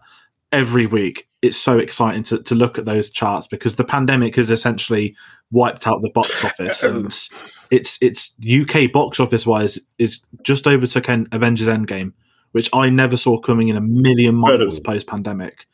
Every 0.53 0.87
week, 0.87 1.29
it's 1.43 1.57
so 1.57 1.77
exciting 1.79 2.23
to, 2.25 2.41
to 2.45 2.55
look 2.55 2.79
at 2.79 2.85
those 2.85 3.11
charts 3.11 3.47
because 3.49 3.75
the 3.77 3.85
pandemic 3.85 4.37
has 4.37 4.51
essentially 4.51 5.15
wiped 5.51 5.87
out 5.89 6.01
the 6.03 6.11
box 6.11 6.43
office, 6.45 6.83
and 6.85 7.07
it's 7.71 7.99
it's 8.01 8.33
UK 8.49 8.91
box 8.93 9.19
office 9.21 9.45
wise 9.47 9.79
is 9.99 10.25
just 10.43 10.67
overtook 10.67 11.09
Avengers 11.33 11.67
Endgame, 11.69 12.13
which 12.53 12.71
I 12.73 12.89
never 12.91 13.17
saw 13.17 13.39
coming 13.39 13.69
in 13.69 13.77
a 13.77 13.81
million 13.81 14.37
miles 14.37 14.79
post 14.81 15.07
pandemic. 15.09 15.67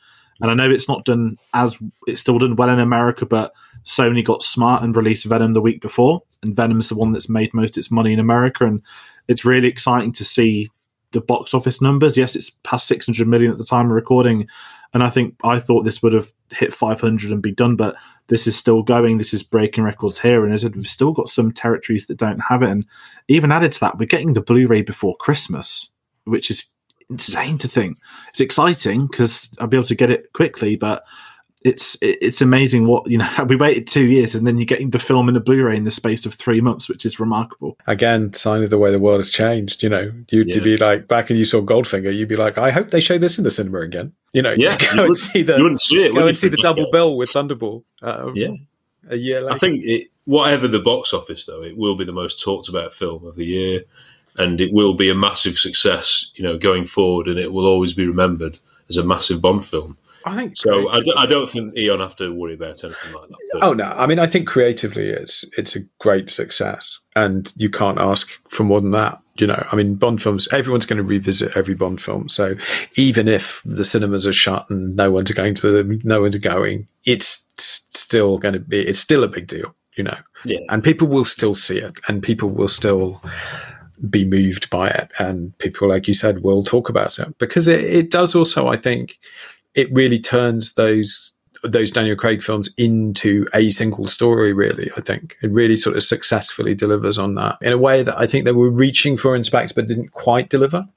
And 0.43 0.51
I 0.51 0.55
know 0.55 0.71
it's 0.71 0.89
not 0.89 1.05
done 1.05 1.39
as 1.55 1.79
it's 2.07 2.21
still 2.21 2.39
done 2.39 2.57
well 2.57 2.69
in 2.69 2.81
America, 2.81 3.25
but 3.25 3.55
Sony 3.85 4.25
got 4.25 4.43
smart 4.43 4.83
and 4.83 4.95
released 4.95 5.25
Venom 5.25 5.53
the 5.53 5.61
week 5.61 5.81
before, 5.81 6.23
and 6.43 6.55
Venom's 6.55 6.89
the 6.89 6.97
one 6.97 7.13
that's 7.13 7.29
made 7.29 7.55
most 7.55 7.77
of 7.77 7.81
its 7.81 7.91
money 7.91 8.13
in 8.13 8.19
America, 8.19 8.67
and 8.67 8.83
it's 9.29 9.45
really 9.45 9.69
exciting 9.69 10.13
to 10.13 10.25
see 10.25 10.69
the 11.13 11.21
box 11.21 11.55
office 11.55 11.81
numbers. 11.81 12.17
Yes, 12.17 12.35
it's 12.35 12.51
past 12.65 12.87
600 12.89 13.27
million 13.29 13.53
at 13.53 13.59
the 13.59 13.65
time 13.65 13.87
of 13.87 13.93
recording. 13.93 14.49
And 14.95 15.03
I 15.03 15.11
think 15.11 15.37
I 15.43 15.59
thought 15.59 15.85
this 15.85 16.03
would 16.03 16.13
have 16.13 16.31
hit 16.51 16.75
500 16.75 17.31
and 17.31 17.43
be 17.43 17.53
done, 17.53 17.77
but 17.77 17.97
this 18.27 18.47
is 18.47 18.57
still 18.57 18.83
going. 18.83 19.19
This 19.19 19.33
is 19.33 19.43
breaking 19.43 19.85
records 19.85 20.19
here. 20.19 20.45
And 20.45 20.53
as 20.53 20.65
we've 20.65 20.87
still 20.87 21.13
got 21.13 21.29
some 21.29 21.53
territories 21.53 22.07
that 22.07 22.19
don't 22.19 22.41
have 22.41 22.63
it. 22.63 22.71
And 22.71 22.87
even 23.29 23.53
added 23.53 23.73
to 23.73 23.81
that, 23.81 23.99
we're 23.99 24.07
getting 24.07 24.35
the 24.35 24.43
Blu 24.43 24.67
ray 24.67 24.83
before 24.83 25.17
Christmas, 25.17 25.91
which 26.25 26.51
is 26.51 26.67
insane 27.13 27.59
to 27.59 27.69
think. 27.69 27.99
It's 28.31 28.41
exciting 28.41 29.07
because 29.07 29.55
I'll 29.61 29.67
be 29.69 29.77
able 29.77 29.87
to 29.87 29.95
get 29.95 30.11
it 30.11 30.33
quickly, 30.33 30.77
but 30.77 31.05
it's 31.65 31.97
it's 32.03 32.41
amazing 32.43 32.87
what 32.89 33.09
you 33.09 33.19
know. 33.19 33.29
We 33.49 33.55
waited 33.57 33.87
two 33.87 34.07
years 34.07 34.35
and 34.35 34.45
then 34.47 34.59
you're 34.59 34.65
getting 34.67 34.91
the 34.91 34.99
film 34.99 35.29
in 35.29 35.37
a 35.37 35.41
Blu-ray 35.41 35.77
in 35.77 35.85
the 35.85 35.91
space 35.93 36.27
of 36.27 36.35
three 36.35 36.61
months, 36.61 36.89
which 36.89 37.07
is 37.07 37.21
remarkable. 37.21 37.79
Again, 37.87 38.33
sign 38.33 38.65
of 38.65 38.71
the 38.71 38.79
way 38.79 38.91
the 38.91 38.99
world 38.99 39.21
has 39.21 39.31
changed. 39.31 39.83
You 39.83 39.89
know, 39.91 40.13
you'd 40.31 40.49
Yeah. 40.55 40.61
be 40.61 40.77
like 40.77 41.07
back 41.07 41.31
and 41.31 41.39
you 41.39 41.45
saw 41.45 41.61
Goldfinger, 41.61 42.13
you'd 42.13 42.29
be 42.29 42.35
like, 42.37 42.59
I 42.59 42.71
hope 42.71 42.91
they 42.91 42.99
show 43.01 43.17
this 43.19 43.39
in 43.39 43.45
the 43.45 43.51
cinema 43.51 43.79
again. 43.81 44.13
You 44.33 44.43
know, 44.43 44.55
Yeah, 44.59 44.77
go 44.79 44.85
you 44.85 44.91
and 44.91 45.01
wouldn't- 45.03 45.19
see 45.19 45.43
the 45.43 45.57
you 45.57 45.63
wouldn't 45.63 45.81
see 45.81 46.03
it, 46.03 46.15
go 46.15 46.27
and 46.27 46.37
see 46.39 46.49
the 46.49 46.57
double 46.57 46.83
decade? 46.85 46.93
bill 46.93 47.17
with 47.17 47.31
Thunderball. 47.31 47.85
Uh, 48.03 48.33
Yeah. 48.35 48.49
a 49.09 49.17
year 49.17 49.41
later. 49.43 49.55
I 49.55 49.59
think 49.59 49.83
it, 49.85 50.09
whatever 50.25 50.67
the 50.67 50.81
box 50.81 51.13
office, 51.15 51.47
though, 51.47 51.63
it 51.63 51.77
will 51.77 51.95
be 51.95 52.05
the 52.05 52.13
most 52.13 52.43
talked 52.43 52.69
about 52.69 52.93
film 52.93 53.25
of 53.25 53.37
the 53.37 53.45
year, 53.47 53.83
and 54.37 54.61
it 54.61 54.73
will 54.73 54.95
be 54.95 55.11
a 55.11 55.15
massive 55.15 55.59
success, 55.59 56.33
you 56.35 56.43
know, 56.45 56.59
going 56.59 56.85
forward, 56.87 57.29
and 57.29 57.39
it 57.39 57.53
will 57.53 57.67
always 57.67 57.95
be 57.95 58.07
remembered 58.07 58.59
as 58.89 58.97
a 58.97 59.05
massive 59.05 59.41
Bond 59.43 59.65
film. 59.65 59.97
I 60.25 60.37
think 60.37 60.57
so. 60.57 60.89
I, 60.89 61.01
d- 61.01 61.13
I 61.17 61.27
don't 61.27 61.51
think 61.51 61.77
Eon 61.77 61.99
have 61.99 62.15
to 62.17 62.33
worry 62.33 62.55
about 62.55 62.85
anything 62.85 63.13
like 63.13 63.29
that. 63.29 63.39
But 63.55 63.63
Oh 63.65 63.73
no! 63.73 63.87
I 63.87 64.07
mean, 64.07 64.21
I 64.21 64.27
think 64.27 64.47
creatively, 64.47 65.09
it's 65.09 65.45
it's 65.59 65.75
a 65.75 65.81
great 65.99 66.31
success, 66.31 67.01
and 67.17 67.53
you 67.57 67.69
can't 67.69 67.99
ask 67.99 68.31
for 68.49 68.63
more 68.63 68.81
than 68.81 68.93
that. 68.93 69.19
You 69.37 69.49
know, 69.49 69.67
I 69.73 69.77
mean, 69.77 69.97
Bond 69.97 70.23
films. 70.23 70.47
Everyone's 70.53 70.85
going 70.87 70.99
to 70.99 71.03
revisit 71.03 71.57
every 71.57 71.75
Bond 71.75 72.01
film, 72.01 72.29
so 72.29 72.55
even 72.97 73.27
if 73.27 73.63
the 73.65 73.85
cinemas 73.85 74.25
are 74.27 74.33
shut 74.33 74.67
and 74.71 74.95
no 74.95 75.11
one's 75.11 75.33
going 75.33 75.55
to 75.57 75.71
them, 75.73 76.01
no 76.05 76.21
one's 76.21 76.37
going, 76.39 76.87
it's 77.05 77.47
still 77.57 78.39
going 78.39 78.55
to 78.55 78.61
be. 78.61 78.81
It's 78.83 79.01
still 79.01 79.25
a 79.25 79.29
big 79.29 79.49
deal. 79.49 79.75
You 79.97 80.05
know, 80.05 80.17
Yeah. 80.45 80.61
and 80.71 80.85
people 80.85 81.09
will 81.09 81.25
still 81.25 81.55
see 81.57 81.79
it, 81.79 81.95
and 82.07 82.23
people 82.23 82.49
will 82.49 82.69
still 82.69 83.21
be 84.09 84.25
moved 84.25 84.71
by 84.71 84.89
it, 84.89 85.11
and 85.19 85.57
people, 85.59 85.89
like 85.89 86.09
you 86.09 86.15
said, 86.15 86.43
will 86.43 86.63
talk 86.63 86.89
about 86.89 87.19
it 87.19 87.39
because 87.39 87.69
it, 87.69 87.81
it 87.81 88.11
does 88.11 88.35
also, 88.35 88.69
I 88.69 88.77
think, 88.77 89.19
it 89.75 89.93
really 89.93 90.19
turns 90.19 90.75
those 90.75 91.33
those 91.65 91.93
Daniel 91.93 92.17
Craig 92.17 92.43
films 92.43 92.69
into 92.77 93.47
a 93.55 93.71
single 93.71 94.07
story. 94.07 94.53
Really, 94.53 94.91
I 94.97 95.01
think 95.01 95.37
it 95.43 95.51
really 95.51 95.77
sort 95.77 95.97
of 95.97 96.03
successfully 96.03 96.75
delivers 96.75 97.19
on 97.19 97.35
that 97.37 97.59
in 97.61 97.73
a 97.73 97.79
way 97.79 98.03
that 98.03 98.19
I 98.19 98.27
think 98.27 98.45
they 98.45 98.53
were 98.53 98.71
reaching 98.71 99.17
for 99.17 99.37
in 99.37 99.45
Spectre, 99.45 99.75
but 99.75 99.89
didn't 99.89 100.13
quite 100.13 100.49
deliver. 100.49 100.89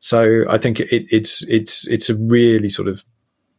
So 0.00 0.44
I 0.48 0.58
think 0.58 0.80
it, 0.80 1.06
it's 1.12 1.42
it's 1.48 1.86
it's 1.88 2.08
a 2.08 2.14
really 2.14 2.68
sort 2.68 2.88
of 2.88 3.04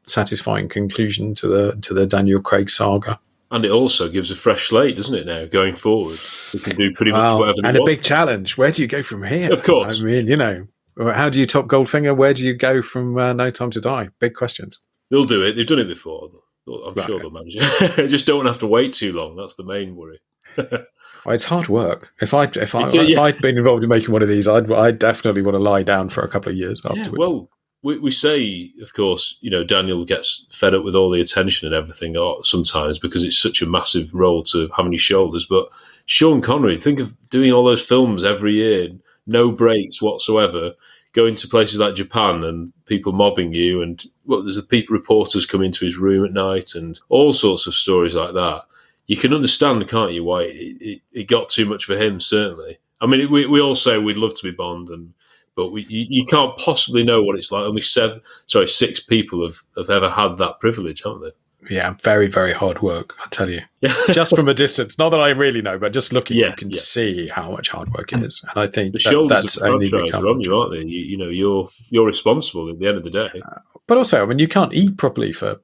satisfying 0.08 0.68
conclusion 0.68 1.36
to 1.36 1.48
the 1.48 1.76
to 1.82 1.94
the 1.94 2.08
Daniel 2.08 2.42
Craig 2.42 2.70
saga. 2.70 3.20
And 3.52 3.66
it 3.66 3.72
also 3.72 4.10
gives 4.10 4.32
a 4.32 4.36
fresh 4.36 4.68
slate, 4.70 4.96
doesn't 4.96 5.16
it? 5.16 5.26
Now 5.26 5.46
going 5.46 5.74
forward, 5.74 6.20
we 6.54 6.60
can 6.60 6.76
do 6.76 6.94
pretty 6.94 7.12
much 7.12 7.32
Wow. 7.32 7.40
whatever. 7.40 7.58
and 7.64 7.78
a 7.78 7.80
want. 7.80 7.88
big 7.88 8.02
challenge. 8.04 8.58
Where 8.58 8.72
do 8.72 8.82
you 8.82 8.88
go 8.88 9.02
from 9.04 9.24
here? 9.24 9.52
Of 9.52 9.64
course. 9.64 10.00
I 10.02 10.04
mean, 10.04 10.28
you 10.28 10.38
know, 10.38 10.68
how 10.98 11.30
do 11.30 11.40
you 11.40 11.46
top 11.46 11.68
Goldfinger? 11.68 12.16
Where 12.16 12.34
do 12.34 12.44
you 12.46 12.54
go 12.54 12.82
from 12.82 13.18
uh, 13.18 13.34
No 13.34 13.50
Time 13.50 13.72
to 13.72 13.82
Die? 13.82 14.10
Big 14.20 14.34
questions. 14.36 14.80
They'll 15.12 15.26
do 15.26 15.42
it. 15.44 15.54
They've 15.56 15.66
done 15.68 15.80
it 15.80 15.88
before. 15.88 16.30
I'm 16.68 16.94
Right. 16.94 17.06
sure 17.08 17.20
they'll 17.20 17.32
manage 17.32 17.56
it. 17.58 17.96
They 17.96 18.08
just 18.18 18.28
don't 18.28 18.46
have 18.46 18.60
to 18.60 18.68
wait 18.68 18.94
too 18.94 19.12
long. 19.14 19.36
That's 19.36 19.56
the 19.56 19.64
main 19.64 19.96
worry. 19.96 20.20
Well, 21.26 21.36
it's 21.36 21.44
hard 21.44 21.68
work. 21.68 22.14
If 22.22 22.34
I 22.34 22.44
if 22.46 22.74
I 22.74 22.88
if 22.88 22.94
yeah. 23.10 23.20
I'd 23.22 23.38
been 23.40 23.58
involved 23.58 23.84
in 23.84 23.90
making 23.90 24.14
one 24.14 24.22
of 24.22 24.30
these, 24.30 24.48
I'd 24.48 24.72
I 24.72 24.92
definitely 24.92 25.42
want 25.42 25.56
to 25.56 25.60
lie 25.60 25.84
down 25.84 26.08
for 26.08 26.22
a 26.24 26.30
couple 26.30 26.50
of 26.50 26.58
years 26.58 26.82
Yeah, 26.86 26.92
afterwards. 26.92 27.18
well, 27.18 27.50
we, 27.82 27.98
we 28.00 28.12
say, 28.12 28.72
of 28.82 28.94
course, 28.94 29.38
you 29.42 29.50
know, 29.50 29.64
Daniel 29.64 30.04
gets 30.06 30.46
fed 30.52 30.74
up 30.74 30.84
with 30.84 30.96
all 30.96 31.10
the 31.10 31.22
attention 31.22 31.68
and 31.68 31.76
everything 31.76 32.18
or 32.18 32.44
sometimes 32.44 33.00
because 33.00 33.24
it's 33.24 33.38
such 33.38 33.62
a 33.62 33.70
massive 33.70 34.14
role 34.14 34.44
to 34.44 34.68
have 34.76 34.86
on 34.86 34.92
your 34.92 35.00
shoulders. 35.00 35.46
But 35.46 35.70
Sean 36.06 36.42
Connery, 36.42 36.78
think 36.78 37.00
of 37.00 37.16
doing 37.30 37.52
all 37.52 37.64
those 37.64 37.86
films 37.86 38.24
every 38.24 38.54
year, 38.54 38.90
no 39.28 39.52
breaks 39.52 40.02
whatsoever, 40.02 40.74
going 41.14 41.36
to 41.36 41.48
places 41.48 41.80
like 41.80 41.96
Japan 41.96 42.44
and 42.44 42.74
people 42.86 43.12
mobbing 43.12 43.54
you, 43.54 43.82
and 43.82 44.04
well, 44.26 44.44
there's 44.44 44.58
a 44.58 44.64
people 44.64 44.96
reporters 44.96 45.46
come 45.46 45.64
into 45.64 45.86
his 45.86 45.98
room 45.98 46.26
at 46.26 46.34
night, 46.34 46.76
and 46.76 47.00
all 47.10 47.34
sorts 47.34 47.68
of 47.68 47.74
stories 47.74 48.16
like 48.16 48.34
that. 48.34 48.64
You 49.08 49.18
can 49.18 49.34
understand, 49.34 49.88
can't 49.88 50.14
you, 50.14 50.24
why 50.24 50.44
it, 50.44 50.78
it, 50.82 51.02
it 51.12 51.28
got 51.28 51.50
too 51.50 51.66
much 51.66 51.86
for 51.86 51.98
him? 51.98 52.20
Certainly. 52.20 52.80
I 53.02 53.08
mean, 53.08 53.30
we, 53.32 53.48
we 53.48 53.62
all 53.62 53.76
say 53.76 53.98
we'd 53.98 54.18
love 54.18 54.36
to 54.36 54.44
be 54.44 54.52
Bond, 54.52 54.90
and 54.90 55.14
but 55.60 55.72
we, 55.72 55.82
you, 55.90 56.06
you 56.10 56.26
can't 56.26 56.56
possibly 56.58 57.04
know 57.04 57.22
what 57.22 57.38
it's 57.38 57.52
like. 57.52 57.66
Only 57.66 57.82
seven, 57.82 58.22
sorry, 58.48 58.68
six 58.68 59.00
people 59.00 59.46
have, 59.46 59.58
have 59.78 59.90
ever 59.90 60.10
had 60.10 60.38
that 60.38 60.60
privilege, 60.60 61.04
haven't 61.04 61.22
they? 61.24 61.32
yeah, 61.70 61.94
very 62.02 62.28
very 62.28 62.54
hard 62.54 62.82
work. 62.82 63.14
I 63.22 63.28
tell 63.32 63.50
you, 63.50 63.60
just 64.14 64.34
from 64.34 64.48
a 64.48 64.54
distance. 64.54 64.98
Not 64.98 65.10
that 65.10 65.20
I 65.20 65.30
really 65.30 65.62
know, 65.62 65.78
but 65.78 65.92
just 65.92 66.14
looking, 66.14 66.38
Yeah, 66.38 66.48
you 66.52 66.56
can 66.56 66.70
yeah. 66.72 66.80
see 66.80 67.28
how 67.28 67.52
much 67.52 67.68
hard 67.68 67.92
work 67.94 68.14
it 68.14 68.24
is. 68.24 68.42
And 68.50 68.64
I 68.64 68.68
think 68.68 68.94
The 68.94 69.00
that, 69.04 69.12
shoulders 69.12 69.42
that's 69.44 69.58
of 69.58 69.74
only 69.74 69.90
become. 69.92 70.24
are 70.26 70.30
on 70.30 70.40
you, 70.40 70.56
aren't 70.58 70.72
they? 70.72 70.80
You, 70.86 71.02
you 71.12 71.18
know, 71.18 71.28
you're 71.28 71.70
you're 71.90 72.06
responsible 72.06 72.70
at 72.70 72.80
the 72.80 72.88
end 72.88 72.96
of 72.98 73.04
the 73.04 73.10
day. 73.12 73.42
But 73.88 73.98
also, 73.98 74.24
I 74.24 74.26
mean, 74.26 74.40
you 74.40 74.48
can't 74.48 74.74
eat 74.74 74.96
properly 74.98 75.34
for 75.34 75.60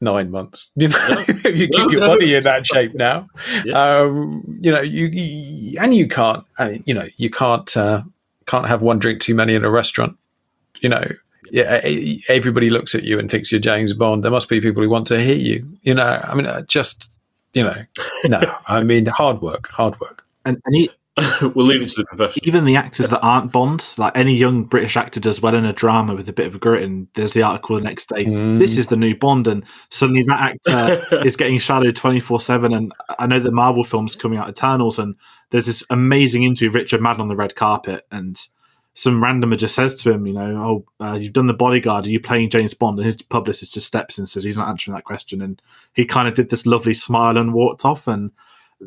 nine 0.00 0.30
months. 0.30 0.70
You 0.76 0.88
know, 0.88 1.24
you 1.44 1.68
No, 1.68 1.78
keep 1.78 1.90
your 1.92 2.00
no, 2.00 2.06
body 2.08 2.34
in 2.36 2.44
that 2.44 2.64
shape 2.66 2.94
now. 2.94 3.26
Um, 3.74 4.44
you 4.62 4.70
know, 4.70 4.80
you, 4.80 5.06
you 5.12 5.78
and 5.80 5.92
you 5.94 6.06
can't. 6.08 6.44
Uh, 6.58 6.74
you 6.86 6.94
know, 6.94 7.06
you 7.16 7.30
can't 7.30 7.76
uh, 7.76 8.02
can't 8.52 8.68
have 8.68 8.82
one 8.82 8.98
drink 8.98 9.22
too 9.22 9.34
many 9.34 9.54
in 9.54 9.64
a 9.64 9.70
restaurant. 9.70 10.14
You 10.82 10.90
know, 10.90 11.02
yeah, 11.50 11.80
everybody 12.28 12.68
looks 12.68 12.94
at 12.94 13.02
you 13.02 13.18
and 13.18 13.30
thinks 13.30 13.50
you're 13.50 13.62
James 13.62 13.94
Bond. 13.94 14.22
There 14.22 14.30
must 14.30 14.50
be 14.50 14.60
people 14.60 14.82
who 14.82 14.90
want 14.90 15.06
to 15.06 15.22
hear 15.22 15.36
you. 15.36 15.66
You 15.80 15.94
know, 15.94 16.20
I 16.22 16.34
mean, 16.34 16.44
uh, 16.44 16.60
just 16.62 17.10
you 17.54 17.62
know, 17.62 17.82
no. 18.26 18.40
I 18.66 18.82
mean, 18.82 19.06
hard 19.06 19.40
work, 19.40 19.68
hard 19.68 19.98
work. 20.00 20.26
And, 20.44 20.60
and 20.66 20.74
he, 20.74 20.90
we'll 21.54 21.66
leave 21.66 21.82
it 21.82 21.90
to 21.90 22.00
the 22.00 22.06
professionals. 22.06 22.38
even 22.44 22.64
the 22.64 22.76
actors 22.76 23.10
that 23.10 23.20
aren't 23.20 23.52
Bond, 23.52 23.86
like 23.98 24.16
any 24.16 24.34
young 24.34 24.64
British 24.64 24.96
actor 24.96 25.20
does 25.20 25.42
well 25.42 25.54
in 25.54 25.66
a 25.66 25.72
drama 25.72 26.14
with 26.14 26.26
a 26.26 26.32
bit 26.32 26.46
of 26.46 26.58
grit, 26.58 26.82
and 26.82 27.06
there's 27.14 27.32
the 27.32 27.42
article 27.42 27.76
the 27.76 27.82
next 27.82 28.08
day. 28.08 28.24
Mm. 28.24 28.58
This 28.58 28.78
is 28.78 28.86
the 28.86 28.96
new 28.96 29.14
Bond, 29.14 29.46
and 29.46 29.62
suddenly 29.90 30.22
that 30.22 30.56
actor 30.66 31.20
is 31.24 31.36
getting 31.36 31.58
shadowed 31.58 31.96
twenty 31.96 32.18
four 32.18 32.40
seven. 32.40 32.72
And 32.72 32.92
I 33.18 33.26
know 33.26 33.40
the 33.40 33.50
Marvel 33.50 33.84
films 33.84 34.16
coming 34.16 34.38
out, 34.38 34.48
Eternals, 34.48 34.98
and 34.98 35.14
there's 35.50 35.66
this 35.66 35.84
amazing 35.90 36.44
interview 36.44 36.68
of 36.68 36.74
Richard 36.76 37.02
Madden 37.02 37.20
on 37.20 37.28
the 37.28 37.36
red 37.36 37.56
carpet, 37.56 38.06
and 38.10 38.40
some 38.94 39.22
randomer 39.22 39.58
just 39.58 39.74
says 39.74 40.02
to 40.02 40.12
him, 40.12 40.26
you 40.26 40.32
know, 40.32 40.84
oh, 41.00 41.04
uh, 41.04 41.14
you've 41.14 41.34
done 41.34 41.46
the 41.46 41.54
bodyguard. 41.54 42.06
Are 42.06 42.10
you 42.10 42.20
playing 42.20 42.48
James 42.48 42.72
Bond? 42.72 42.98
And 42.98 43.06
his 43.06 43.20
publicist 43.20 43.74
just 43.74 43.86
steps 43.86 44.16
in 44.16 44.22
and 44.22 44.28
says 44.30 44.44
he's 44.44 44.56
not 44.56 44.68
answering 44.68 44.94
that 44.94 45.04
question, 45.04 45.42
and 45.42 45.60
he 45.92 46.06
kind 46.06 46.26
of 46.26 46.34
did 46.34 46.48
this 46.48 46.64
lovely 46.64 46.94
smile 46.94 47.36
and 47.36 47.52
walked 47.52 47.84
off, 47.84 48.06
and. 48.06 48.30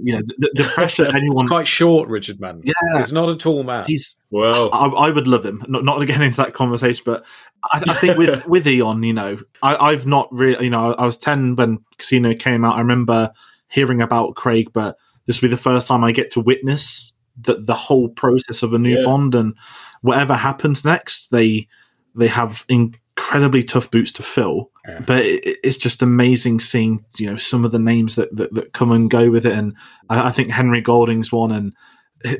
You 0.02 0.14
know 0.14 0.22
the, 0.38 0.52
the 0.56 0.64
pressure 0.64 1.06
anyone 1.16 1.46
It's 1.46 1.50
quite 1.50 1.68
short, 1.68 2.10
Richard 2.10 2.40
Madden. 2.40 2.62
Yeah. 2.64 2.74
he's 2.98 3.12
not 3.12 3.30
a 3.30 3.36
tall 3.36 3.64
man. 3.64 3.86
He's 3.86 4.16
well. 4.30 4.70
I, 4.74 4.88
I 4.88 5.10
would 5.10 5.28
love 5.28 5.46
him. 5.46 5.64
Not 5.68 5.84
not 5.84 6.00
to 6.00 6.06
get 6.06 6.22
into 6.22 6.38
that 6.38 6.54
conversation, 6.54 7.04
but 7.06 7.26
I, 7.72 7.84
I 7.88 7.94
think 7.96 8.18
with 8.18 8.46
with 8.48 8.68
Eon, 8.68 9.04
you 9.04 9.14
know, 9.14 9.38
I, 9.62 9.76
I've 9.92 10.06
not 10.06 10.28
really, 10.32 10.66
you 10.66 10.70
know, 10.70 10.94
I 10.94 11.06
was 11.06 11.18
ten 11.18 11.56
when 11.56 11.80
Casino 11.98 12.34
came 12.34 12.66
out. 12.66 12.76
I 12.76 12.80
remember 12.80 13.32
hearing 13.70 14.02
about 14.02 14.36
Craig, 14.36 14.70
but 14.74 14.98
this 15.26 15.42
will 15.42 15.48
be 15.50 15.56
the 15.56 15.62
first 15.62 15.88
time 15.88 16.04
I 16.04 16.12
get 16.12 16.32
to 16.32 16.40
witness 16.42 17.12
the 17.40 17.56
the 17.56 17.74
whole 17.74 18.10
process 18.10 18.64
of 18.64 18.74
a 18.74 18.80
new 18.80 18.98
Yeah. 19.00 19.06
Bond 19.06 19.36
and 19.36 19.54
whatever 20.02 20.34
happens 20.36 20.86
next. 20.86 21.32
They 21.32 21.68
they 22.16 22.28
have 22.28 22.66
incredibly 23.18 23.64
tough 23.64 23.90
boots 23.92 24.12
to 24.14 24.24
fill. 24.24 24.72
But 25.06 25.26
it, 25.26 25.58
it's 25.64 25.78
just 25.78 26.02
amazing 26.02 26.60
seeing 26.60 27.04
you 27.18 27.28
know 27.30 27.38
some 27.38 27.66
of 27.66 27.72
the 27.72 27.80
names 27.80 28.16
that, 28.16 28.36
that, 28.36 28.54
that 28.54 28.74
come 28.74 28.92
and 28.92 29.10
go 29.10 29.30
with 29.30 29.46
it, 29.46 29.54
and 29.54 29.76
I, 30.10 30.28
I 30.28 30.32
think 30.32 30.50
Henry 30.52 30.82
Golding's 30.82 31.32
one, 31.32 31.52
and 31.52 31.74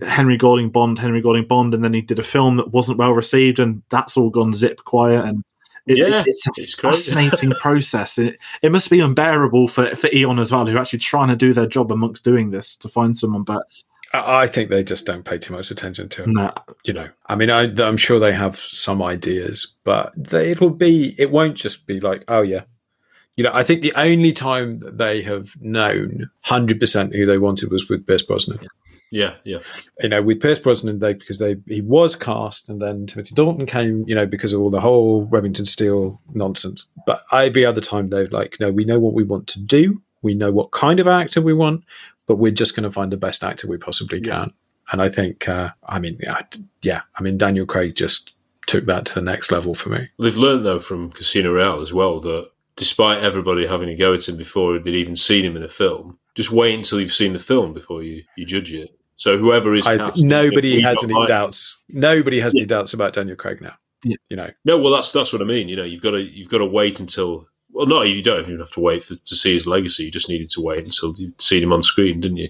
Henry 0.04 0.38
Golding 0.38 0.70
Bond, 0.70 1.00
Henry 1.00 1.22
Golding 1.22 1.48
Bond, 1.48 1.74
and 1.74 1.84
then 1.84 1.94
he 1.94 2.02
did 2.02 2.20
a 2.20 2.24
film 2.24 2.56
that 2.56 2.72
wasn't 2.72 2.98
well 2.98 3.14
received, 3.14 3.60
and 3.60 3.82
that's 3.90 4.18
all 4.18 4.30
gone 4.30 4.54
zip 4.54 4.84
quiet, 4.84 5.24
and 5.26 5.44
it, 5.88 5.98
Yeah, 5.98 6.22
it- 6.22 6.28
it's 6.28 6.48
a 6.48 6.52
it's 6.58 6.76
fascinating 6.76 7.52
process. 7.60 8.18
It, 8.18 8.40
it 8.62 8.72
must 8.72 8.90
be 8.90 9.00
unbearable 9.00 9.68
for 9.68 9.96
for 9.96 10.10
Eon 10.14 10.40
as 10.40 10.52
well, 10.52 10.66
who 10.68 10.76
are 10.76 10.80
actually 10.82 11.00
trying 11.00 11.30
to 11.30 11.36
do 11.36 11.54
their 11.54 11.68
job 11.68 11.92
amongst 11.92 12.24
doing 12.24 12.52
this 12.52 12.76
to 12.78 12.88
find 12.90 13.18
someone, 13.18 13.44
but 13.44 13.64
I 14.20 14.44
I 14.44 14.48
think 14.48 14.70
they 14.70 14.84
just 14.84 15.06
don't 15.06 15.24
pay 15.24 15.38
too 15.38 15.54
much 15.54 15.72
attention 15.72 16.10
to 16.10 16.24
it. 16.24 16.30
no, 16.30 16.54
You 16.84 16.94
know, 16.94 17.10
I 17.26 17.36
mean, 17.36 17.50
I, 17.50 17.64
I'm 17.84 17.98
sure 17.98 18.20
they 18.20 18.34
have 18.34 18.58
some 18.58 19.02
ideas, 19.02 19.74
but 19.84 20.14
they, 20.16 20.52
it'll 20.52 20.70
be, 20.70 21.16
it 21.18 21.32
won't 21.32 21.56
just 21.56 21.88
be 21.88 22.00
like, 22.00 22.24
oh 22.28 22.42
yeah. 22.42 22.64
You 23.36 23.44
know, 23.44 23.52
I 23.54 23.64
think 23.64 23.82
the 23.82 23.94
only 23.98 24.32
time 24.32 24.80
that 24.80 24.98
they 24.98 25.22
have 25.24 25.56
known 25.60 26.30
100% 26.46 27.16
who 27.16 27.26
they 27.26 27.38
wanted 27.38 27.70
was 27.70 27.90
with 27.90 28.08
Pierce 28.08 28.22
Brosnan. 28.22 28.60
Yeah, 29.12 29.36
yeah. 29.44 29.60
You 30.02 30.10
know, 30.10 30.22
with 30.22 30.42
Pierce 30.42 30.60
Brosnan, 30.60 31.00
they 31.00 31.14
because 31.14 31.40
they 31.40 31.58
he 31.68 31.82
was 31.82 32.16
cast, 32.16 32.70
and 32.70 32.82
then 32.82 33.06
Timothy 33.06 33.36
Dalton 33.36 33.66
came. 33.66 34.04
You 34.08 34.16
know, 34.16 34.26
because 34.26 34.52
of 34.52 34.62
all 34.62 34.70
the 34.70 34.82
whole 34.82 35.26
Remington 35.26 35.66
Steele 35.66 36.20
nonsense. 36.34 36.88
But 37.06 37.24
every 37.32 37.66
other 37.66 37.82
time 37.82 38.10
they're 38.10 38.28
like, 38.28 38.58
no, 38.60 38.72
we 38.72 38.84
know 38.84 39.00
what 39.00 39.14
we 39.14 39.24
want 39.24 39.48
to 39.50 39.60
do. 39.60 40.02
We 40.22 40.34
know 40.34 40.52
what 40.52 40.72
kind 40.72 41.00
of 41.00 41.08
actor 41.08 41.40
we 41.40 41.54
want, 41.54 41.84
but 42.28 42.38
we're 42.38 42.52
just 42.52 42.76
going 42.76 42.84
to 42.84 42.92
find 42.92 43.12
the 43.12 43.18
best 43.18 43.44
actor 43.44 43.68
we 43.68 43.78
possibly 43.78 44.22
can. 44.22 44.54
And 44.92 45.02
I 45.02 45.10
think, 45.10 45.48
uh, 45.50 45.72
I 45.88 46.00
mean, 46.00 46.18
yeah, 46.22 46.42
yeah, 46.82 47.02
I 47.18 47.24
mean, 47.24 47.38
Daniel 47.38 47.66
Craig 47.66 47.96
just 47.96 48.32
took 48.68 48.86
that 48.86 49.06
to 49.08 49.16
the 49.16 49.22
next 49.22 49.52
level 49.52 49.76
for 49.76 49.90
me. 49.90 50.10
They've 50.20 50.38
learned 50.38 50.66
though 50.66 50.80
from 50.80 51.12
Casino 51.12 51.54
Royale 51.54 51.82
as 51.82 51.94
well 51.94 52.20
that 52.22 52.50
despite 52.76 53.24
everybody 53.24 53.66
having 53.66 53.90
a 53.90 53.96
go 53.96 54.14
at 54.14 54.28
him 54.28 54.38
before 54.38 54.78
they'd 54.78 54.94
even 54.96 55.16
seen 55.16 55.46
him 55.46 55.56
in 55.56 55.62
the 55.62 55.70
film, 55.70 56.20
just 56.36 56.52
wait 56.52 56.76
until 56.76 57.00
you've 57.00 57.14
seen 57.14 57.34
the 57.34 57.40
film 57.40 57.74
before 57.74 58.04
you, 58.04 58.24
you 58.36 58.46
judge 58.46 58.74
it. 58.74 58.90
So 59.16 59.38
whoever 59.38 59.74
is 59.74 59.88
I, 59.88 59.98
cast, 59.98 60.22
nobody 60.24 60.82
has 60.82 61.02
any 61.04 61.14
like- 61.14 61.28
doubts. 61.28 61.80
Nobody 61.90 62.40
has 62.42 62.54
any 62.54 62.66
doubts 62.66 62.94
about 62.94 63.14
Daniel 63.14 63.38
Craig 63.38 63.62
now. 63.62 63.76
You 64.04 64.38
know, 64.38 64.52
No, 64.66 64.78
well, 64.78 64.92
that's 64.94 65.12
that's 65.12 65.34
what 65.34 65.42
I 65.42 65.46
mean. 65.46 65.68
You 65.68 65.76
know, 65.78 65.84
you've 65.84 66.02
got 66.02 66.12
to 66.12 66.22
you've 66.22 66.50
got 66.50 66.60
to 66.60 66.66
wait 66.66 67.00
until. 67.00 67.48
Well, 67.76 67.88
no, 67.88 68.04
you 68.04 68.24
don't 68.24 68.40
even 68.40 68.60
have 68.60 68.72
to 68.72 68.80
wait 68.80 69.04
for, 69.04 69.16
to 69.16 69.36
see 69.36 69.52
his 69.52 69.68
legacy. 69.68 70.06
You 70.06 70.12
just 70.12 70.30
needed 70.30 70.50
to 70.52 70.62
wait 70.62 70.86
until 70.86 71.14
you'd 71.18 71.42
seen 71.42 71.62
him 71.62 71.74
on 71.74 71.84
screen, 71.84 72.22
didn't 72.22 72.38
you? 72.38 72.50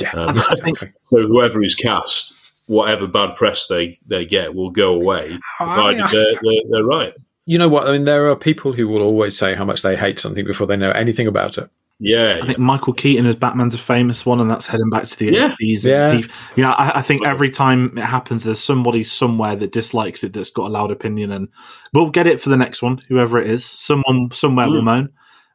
Yeah. 0.00 0.10
Um, 0.10 0.36
so 1.04 1.26
whoever 1.28 1.62
is 1.62 1.76
cast, 1.76 2.52
whatever 2.66 3.06
bad 3.06 3.36
press 3.36 3.68
they, 3.68 4.00
they 4.08 4.26
get, 4.26 4.56
will 4.56 4.70
go 4.70 4.94
away, 4.94 5.38
provided 5.56 6.00
I- 6.00 6.10
they're, 6.10 6.34
they're, 6.42 6.62
they're 6.70 6.84
right. 6.84 7.14
you 7.46 7.56
know 7.56 7.68
what? 7.68 7.86
I 7.86 7.92
mean, 7.92 8.04
there 8.04 8.28
are 8.28 8.36
people 8.36 8.72
who 8.72 8.88
will 8.88 9.02
always 9.02 9.38
say 9.38 9.54
how 9.54 9.64
much 9.64 9.82
they 9.82 9.94
hate 9.96 10.18
something 10.18 10.44
before 10.44 10.66
they 10.66 10.76
know 10.76 10.90
anything 10.90 11.28
about 11.28 11.56
it. 11.56 11.70
Yeah, 12.00 12.40
I 12.42 12.46
think 12.46 12.58
Michael 12.58 12.92
Keaton 12.92 13.24
as 13.24 13.36
Batman's 13.36 13.74
a 13.74 13.78
famous 13.78 14.26
one, 14.26 14.40
and 14.40 14.50
that's 14.50 14.66
heading 14.66 14.90
back 14.90 15.06
to 15.06 15.18
the 15.18 15.26
Yeah. 15.32 15.52
80s. 15.60 15.84
Yeah. 15.84 16.12
He- 16.14 16.24
you 16.56 16.62
know, 16.64 16.70
I, 16.70 16.98
I 16.98 17.02
think 17.02 17.24
every 17.24 17.50
time 17.50 17.96
it 17.96 18.02
happens, 18.04 18.42
there's 18.44 18.58
somebody 18.62 19.04
somewhere 19.04 19.54
that 19.56 19.72
dislikes 19.72 20.24
it 20.24 20.32
that's 20.32 20.50
got 20.50 20.66
a 20.66 20.72
loud 20.72 20.90
opinion, 20.90 21.30
and 21.32 21.48
we'll 21.92 22.10
get 22.10 22.26
it 22.26 22.40
for 22.40 22.50
the 22.50 22.56
next 22.56 22.82
one, 22.82 23.00
whoever 23.08 23.38
it 23.38 23.48
is. 23.48 23.64
Someone 23.64 24.28
somewhere 24.32 24.68
will 24.68 24.80
Mm. 24.82 24.84
moan. 24.84 25.08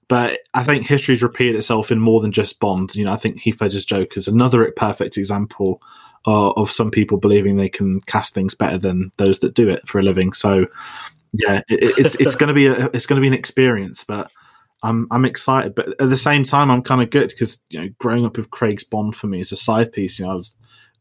But 0.07 0.40
I 0.56 0.64
think 0.64 0.88
history's 0.88 1.22
repeated 1.22 1.56
itself 1.56 1.91
in 1.91 1.99
more 1.99 2.20
than 2.20 2.32
just 2.32 2.60
Bond. 2.60 2.95
You 2.95 3.06
know, 3.06 3.11
I 3.11 3.18
think 3.18 3.38
Heath 3.38 3.61
Ledger's 3.61 3.86
Joker 3.86 4.18
is 4.18 4.28
another 4.28 4.72
perfect 4.76 5.18
example 5.18 5.82
uh, 6.26 6.49
of 6.52 6.72
some 6.72 6.90
people 6.90 7.18
believing 7.18 7.57
they 7.57 7.70
can 7.70 7.99
cast 8.02 8.34
things 8.34 8.56
better 8.56 8.78
than 8.78 9.11
those 9.18 9.40
that 9.40 9.53
do 9.53 9.70
it 9.70 9.88
for 9.88 9.99
a 9.99 10.03
living. 10.03 10.34
So, 10.34 10.66
yeah, 11.34 11.61
it, 11.70 11.84
it- 11.84 11.98
it's 12.06 12.16
it's 12.16 12.36
going 12.38 12.48
to 12.48 12.53
be 12.56 12.66
a 12.68 12.90
it's 12.94 13.06
going 13.06 13.18
to 13.18 13.22
be 13.22 13.28
an 13.28 13.34
experience, 13.36 14.03
but 14.03 14.32
I'm 14.84 15.08
I'm 15.12 15.26
excited. 15.26 15.76
But 15.76 15.90
at 16.02 16.10
the 16.10 16.18
same 16.18 16.44
time, 16.44 16.72
I'm 16.72 16.82
kind 16.82 17.02
of 17.02 17.10
good 17.10 17.30
because 17.30 17.60
you 17.70 17.82
know, 17.82 17.90
growing 18.00 18.26
up 18.26 18.38
with 18.38 18.52
Craig's 18.52 18.84
Bond 18.84 19.16
for 19.16 19.28
me 19.28 19.40
is 19.40 19.52
a 19.52 19.58
side 19.58 19.92
piece. 19.92 20.20
You 20.20 20.26
know, 20.26 20.32
I 20.32 20.36
was 20.36 20.56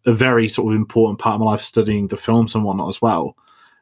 a 0.07 0.13
very 0.13 0.49
sort 0.49 0.73
of 0.73 0.77
important 0.77 1.19
part 1.19 1.35
of 1.35 1.41
my 1.41 1.47
life 1.47 1.61
studying 1.61 2.09
the 2.09 2.17
films 2.17 2.55
and 2.55 2.65
whatnot 2.65 2.89
as 2.89 3.03
well. 3.03 3.37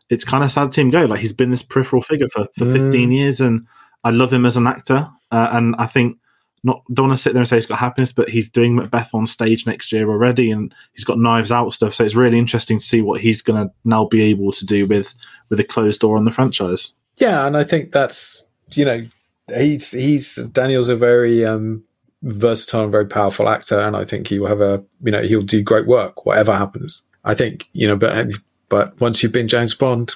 It's 0.08 0.24
kind 0.24 0.44
of 0.44 0.50
sad 0.50 0.66
to 0.66 0.72
see 0.72 0.82
him 0.82 0.90
go. 0.90 1.04
Like 1.04 1.20
he's 1.20 1.32
been 1.32 1.50
this 1.50 1.62
peripheral 1.62 2.02
figure 2.02 2.28
for, 2.28 2.48
for 2.56 2.70
15 2.70 3.10
years, 3.10 3.40
and 3.40 3.66
I 4.04 4.10
love 4.10 4.32
him 4.32 4.46
as 4.46 4.56
an 4.56 4.66
actor. 4.66 5.08
Uh, 5.30 5.48
and 5.52 5.74
I 5.78 5.86
think 5.86 6.18
not 6.62 6.82
don't 6.92 7.08
want 7.08 7.16
to 7.16 7.22
sit 7.22 7.32
there 7.32 7.40
and 7.40 7.48
say 7.48 7.56
he's 7.56 7.66
got 7.66 7.78
happiness, 7.78 8.12
but 8.12 8.28
he's 8.28 8.48
doing 8.48 8.74
Macbeth 8.74 9.14
on 9.14 9.26
stage 9.26 9.66
next 9.66 9.92
year 9.92 10.08
already, 10.08 10.50
and 10.50 10.74
he's 10.94 11.04
got 11.04 11.18
Knives 11.18 11.52
Out 11.52 11.72
stuff. 11.72 11.94
So 11.94 12.04
it's 12.04 12.14
really 12.14 12.38
interesting 12.38 12.78
to 12.78 12.84
see 12.84 13.02
what 13.02 13.20
he's 13.20 13.40
going 13.40 13.66
to 13.66 13.72
now 13.84 14.06
be 14.06 14.22
able 14.22 14.52
to 14.52 14.66
do 14.66 14.86
with 14.86 15.14
with 15.48 15.60
a 15.60 15.64
closed 15.64 16.00
door 16.00 16.16
on 16.16 16.24
the 16.24 16.30
franchise. 16.30 16.92
Yeah, 17.18 17.46
and 17.46 17.56
I 17.56 17.64
think 17.64 17.92
that's 17.92 18.44
you 18.72 18.84
know 18.84 19.06
he's 19.54 19.92
he's 19.92 20.36
Daniel's 20.36 20.88
a 20.88 20.96
very 20.96 21.44
um, 21.44 21.84
versatile 22.22 22.84
and 22.84 22.92
very 22.92 23.06
powerful 23.06 23.48
actor, 23.48 23.80
and 23.80 23.96
I 23.96 24.04
think 24.04 24.28
he 24.28 24.38
will 24.38 24.48
have 24.48 24.60
a 24.60 24.82
you 25.02 25.12
know 25.12 25.22
he'll 25.22 25.42
do 25.42 25.62
great 25.62 25.86
work 25.86 26.26
whatever 26.26 26.54
happens. 26.54 27.02
I 27.24 27.34
think 27.34 27.68
you 27.72 27.86
know, 27.86 27.96
but 27.96 28.32
but 28.68 29.00
once 29.00 29.22
you've 29.22 29.32
been 29.32 29.48
James 29.48 29.74
Bond, 29.74 30.14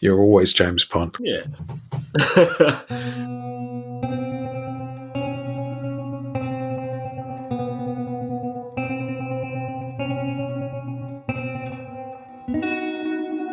you're 0.00 0.20
always 0.20 0.52
James 0.52 0.84
Bond. 0.84 1.16
Yeah. 1.20 1.44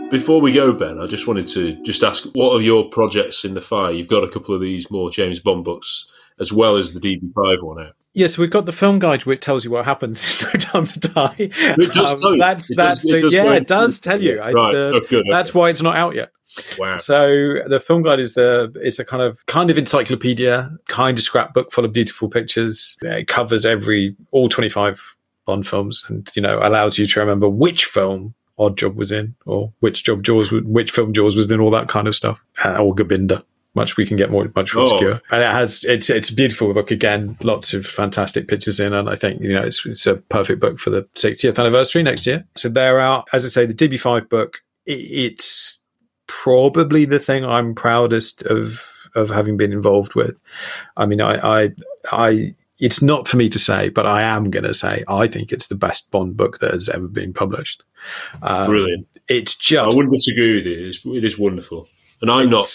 Before 0.09 0.41
we 0.41 0.51
go, 0.51 0.73
Ben, 0.73 0.99
I 0.99 1.05
just 1.05 1.27
wanted 1.27 1.47
to 1.49 1.73
just 1.83 2.03
ask, 2.03 2.25
what 2.33 2.51
are 2.55 2.61
your 2.61 2.89
projects 2.89 3.45
in 3.45 3.53
the 3.53 3.61
fire? 3.61 3.91
You've 3.91 4.07
got 4.07 4.23
a 4.23 4.27
couple 4.27 4.55
of 4.55 4.61
these 4.61 4.89
more 4.89 5.11
James 5.11 5.39
Bond 5.39 5.63
books, 5.63 6.07
as 6.39 6.51
well 6.51 6.77
as 6.77 6.93
the 6.93 6.99
DB5 6.99 7.61
one 7.61 7.85
out. 7.85 7.93
Yes, 8.13 8.35
we've 8.35 8.49
got 8.49 8.65
the 8.65 8.71
film 8.71 8.97
guide 8.97 9.25
which 9.25 9.39
tells 9.41 9.63
you 9.63 9.69
what 9.69 9.85
happens 9.85 10.41
in 10.43 10.47
No 10.53 10.59
Time 10.59 10.87
to 10.87 10.99
Die. 10.99 11.35
It 11.39 11.93
does 11.93 12.25
Um. 12.25 12.39
That's 12.39 12.71
It 12.71 12.77
that's 12.77 13.03
does- 13.03 13.05
it 13.05 13.11
the 13.11 13.21
does 13.21 13.33
yeah, 13.33 13.53
it 13.53 13.67
does 13.67 13.99
tell 13.99 14.19
you. 14.21 14.39
right. 14.39 14.51
the- 14.53 14.91
Oh, 14.95 14.99
good, 15.07 15.25
That's 15.29 15.51
okay. 15.51 15.59
why 15.59 15.69
it's 15.69 15.81
not 15.83 15.95
out 15.95 16.15
yet. 16.15 16.31
Wow. 16.79 16.95
So 16.95 17.27
the 17.67 17.79
film 17.79 18.01
guide 18.01 18.19
is 18.19 18.33
the 18.33 18.71
it's 18.81 18.97
a 18.97 19.05
kind 19.05 19.21
of 19.21 19.45
kind 19.45 19.69
of 19.69 19.77
encyclopedia, 19.77 20.71
kind 20.87 21.19
of 21.19 21.23
scrapbook 21.23 21.71
full 21.71 21.85
of 21.85 21.93
beautiful 21.93 22.27
pictures. 22.29 22.97
It 23.03 23.27
covers 23.27 23.63
every 23.63 24.15
all 24.31 24.49
twenty 24.49 24.69
five 24.69 24.99
Bond 25.45 25.67
films, 25.67 26.03
and 26.07 26.27
you 26.35 26.41
know 26.41 26.59
allows 26.63 26.97
you 26.97 27.05
to 27.05 27.19
remember 27.19 27.47
which 27.47 27.85
film 27.85 28.33
Oddjob 28.59 28.95
was 28.95 29.11
in, 29.11 29.35
or 29.45 29.71
which 29.79 30.03
job 30.03 30.23
Jaws, 30.23 30.51
which 30.51 30.91
film 30.91 31.13
Jaws 31.13 31.35
was 31.35 31.49
in, 31.51 31.59
all 31.59 31.71
that 31.71 31.87
kind 31.87 32.07
of 32.07 32.15
stuff, 32.15 32.43
uh, 32.65 32.75
or 32.77 32.93
Gobinda. 32.93 33.43
Much 33.75 33.97
we 33.97 34.05
can 34.05 34.17
get 34.17 34.31
more 34.31 34.51
much 34.55 34.73
more 34.73 34.83
Oh. 34.85 34.87
obscure, 34.89 35.21
and 35.31 35.43
it 35.43 35.51
has 35.51 35.83
it's 35.83 36.09
it's 36.09 36.29
a 36.31 36.35
beautiful 36.35 36.73
book 36.73 36.89
again, 36.89 37.37
lots 37.43 37.73
of 37.73 37.85
fantastic 37.85 38.47
pictures 38.47 38.79
in, 38.79 38.93
and 38.93 39.07
I 39.07 39.15
think 39.15 39.41
you 39.41 39.53
know 39.53 39.61
it's 39.61 39.85
it's 39.85 40.07
a 40.07 40.15
perfect 40.15 40.59
book 40.59 40.79
for 40.79 40.89
the 40.89 41.03
60th 41.15 41.59
anniversary 41.59 42.01
next 42.01 42.25
year. 42.25 42.45
So 42.55 42.67
they're 42.67 42.99
out, 42.99 43.27
as 43.31 43.45
I 43.45 43.49
say, 43.49 43.65
the 43.67 43.73
DB5 43.75 44.27
book. 44.27 44.57
i 44.87 44.91
it's 44.93 45.83
probably 46.27 47.05
the 47.05 47.19
thing 47.19 47.45
I'm 47.45 47.75
proudest 47.75 48.41
of 48.43 49.09
of 49.15 49.29
having 49.29 49.55
been 49.55 49.71
involved 49.71 50.15
with. 50.15 50.39
I 50.97 51.05
mean, 51.05 51.21
I, 51.21 51.63
I, 51.63 51.71
I 52.11 52.49
it's 52.79 53.01
not 53.01 53.27
for 53.27 53.37
me 53.37 53.49
to 53.49 53.59
say, 53.59 53.89
but 53.89 54.05
I 54.05 54.21
am 54.21 54.49
going 54.49 54.63
to 54.63 54.73
say 54.73 55.03
I 55.07 55.27
think 55.27 55.51
it's 55.51 55.67
the 55.67 55.75
best 55.75 56.11
Bond 56.11 56.37
book 56.37 56.59
that 56.59 56.71
has 56.71 56.89
ever 56.89 57.07
been 57.07 57.33
published. 57.33 57.83
Um, 58.41 58.67
Brilliant. 58.67 59.07
It's 59.27 59.55
just. 59.55 59.93
I 59.93 59.95
wouldn't 59.95 60.13
disagree 60.13 60.55
with 60.55 60.65
you. 60.65 60.87
It's, 60.87 61.05
it 61.05 61.25
is 61.25 61.37
wonderful. 61.37 61.87
And 62.21 62.31
I'm 62.31 62.49
not, 62.49 62.73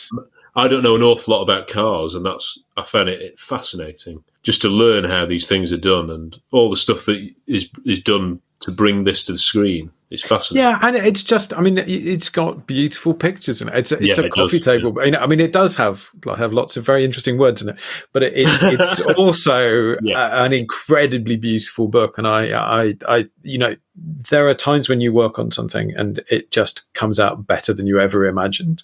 I 0.57 0.69
don't 0.69 0.83
know 0.83 0.97
an 0.97 1.03
awful 1.03 1.35
lot 1.35 1.43
about 1.43 1.69
cars, 1.69 2.15
and 2.15 2.25
that's, 2.25 2.63
I 2.77 2.83
found 2.83 3.09
it 3.09 3.39
fascinating 3.39 4.23
just 4.43 4.63
to 4.63 4.69
learn 4.69 5.05
how 5.05 5.25
these 5.25 5.47
things 5.47 5.73
are 5.73 5.79
done 5.79 6.11
and 6.11 6.39
all 6.53 6.71
the 6.71 6.77
stuff 6.77 7.07
that 7.07 7.31
is, 7.47 7.71
is 7.87 8.03
done 8.03 8.41
to 8.61 8.71
bring 8.71 9.05
this 9.05 9.25
to 9.25 9.33
the 9.33 9.39
screen. 9.39 9.91
It's 10.15 10.27
fascinating. 10.27 10.69
Yeah, 10.69 10.79
and 10.83 10.97
it's 10.97 11.23
just, 11.23 11.53
I 11.57 11.61
mean, 11.61 11.79
it- 11.79 11.89
it's 11.89 12.29
got 12.29 12.67
beautiful 12.67 13.15
pictures 13.15 13.61
in 13.63 13.69
it. 13.69 13.75
It's 13.75 13.93
a, 13.93 13.97
it's 13.97 14.19
Yeah, 14.19 14.25
a 14.25 14.27
it 14.27 14.33
coffee 14.33 14.59
does, 14.59 14.67
table. 14.67 14.99
I 15.01 15.05
mean- 15.05 15.17
I 15.17 15.27
mean, 15.27 15.41
it 15.41 15.53
does 15.53 15.77
have 15.77 16.09
like, 16.25 16.39
have 16.39 16.53
lots 16.53 16.77
of 16.77 16.85
very 16.87 17.05
interesting 17.05 17.39
words 17.39 17.61
in 17.63 17.69
it, 17.71 17.77
but 18.13 18.23
it, 18.23 18.33
it's 18.35 18.63
it's 18.63 19.01
also 19.19 19.97
a, 20.05 20.45
an 20.45 20.53
incredibly 20.53 21.37
beautiful 21.37 21.89
book. 21.89 22.19
And 22.19 22.27
I, 22.27 22.53
I, 22.59 22.95
I, 23.09 23.29
you 23.43 23.59
know, 23.59 23.77
there 23.97 24.49
are 24.49 24.55
times 24.55 24.89
when 24.89 25.01
you 25.01 25.13
work 25.13 25.39
on 25.39 25.51
something 25.51 25.93
and 25.95 26.23
it 26.31 26.51
just 26.51 26.93
comes 26.95 27.21
out 27.21 27.47
better 27.47 27.73
than 27.73 27.87
you 27.87 28.01
ever 28.01 28.27
imagined. 28.27 28.83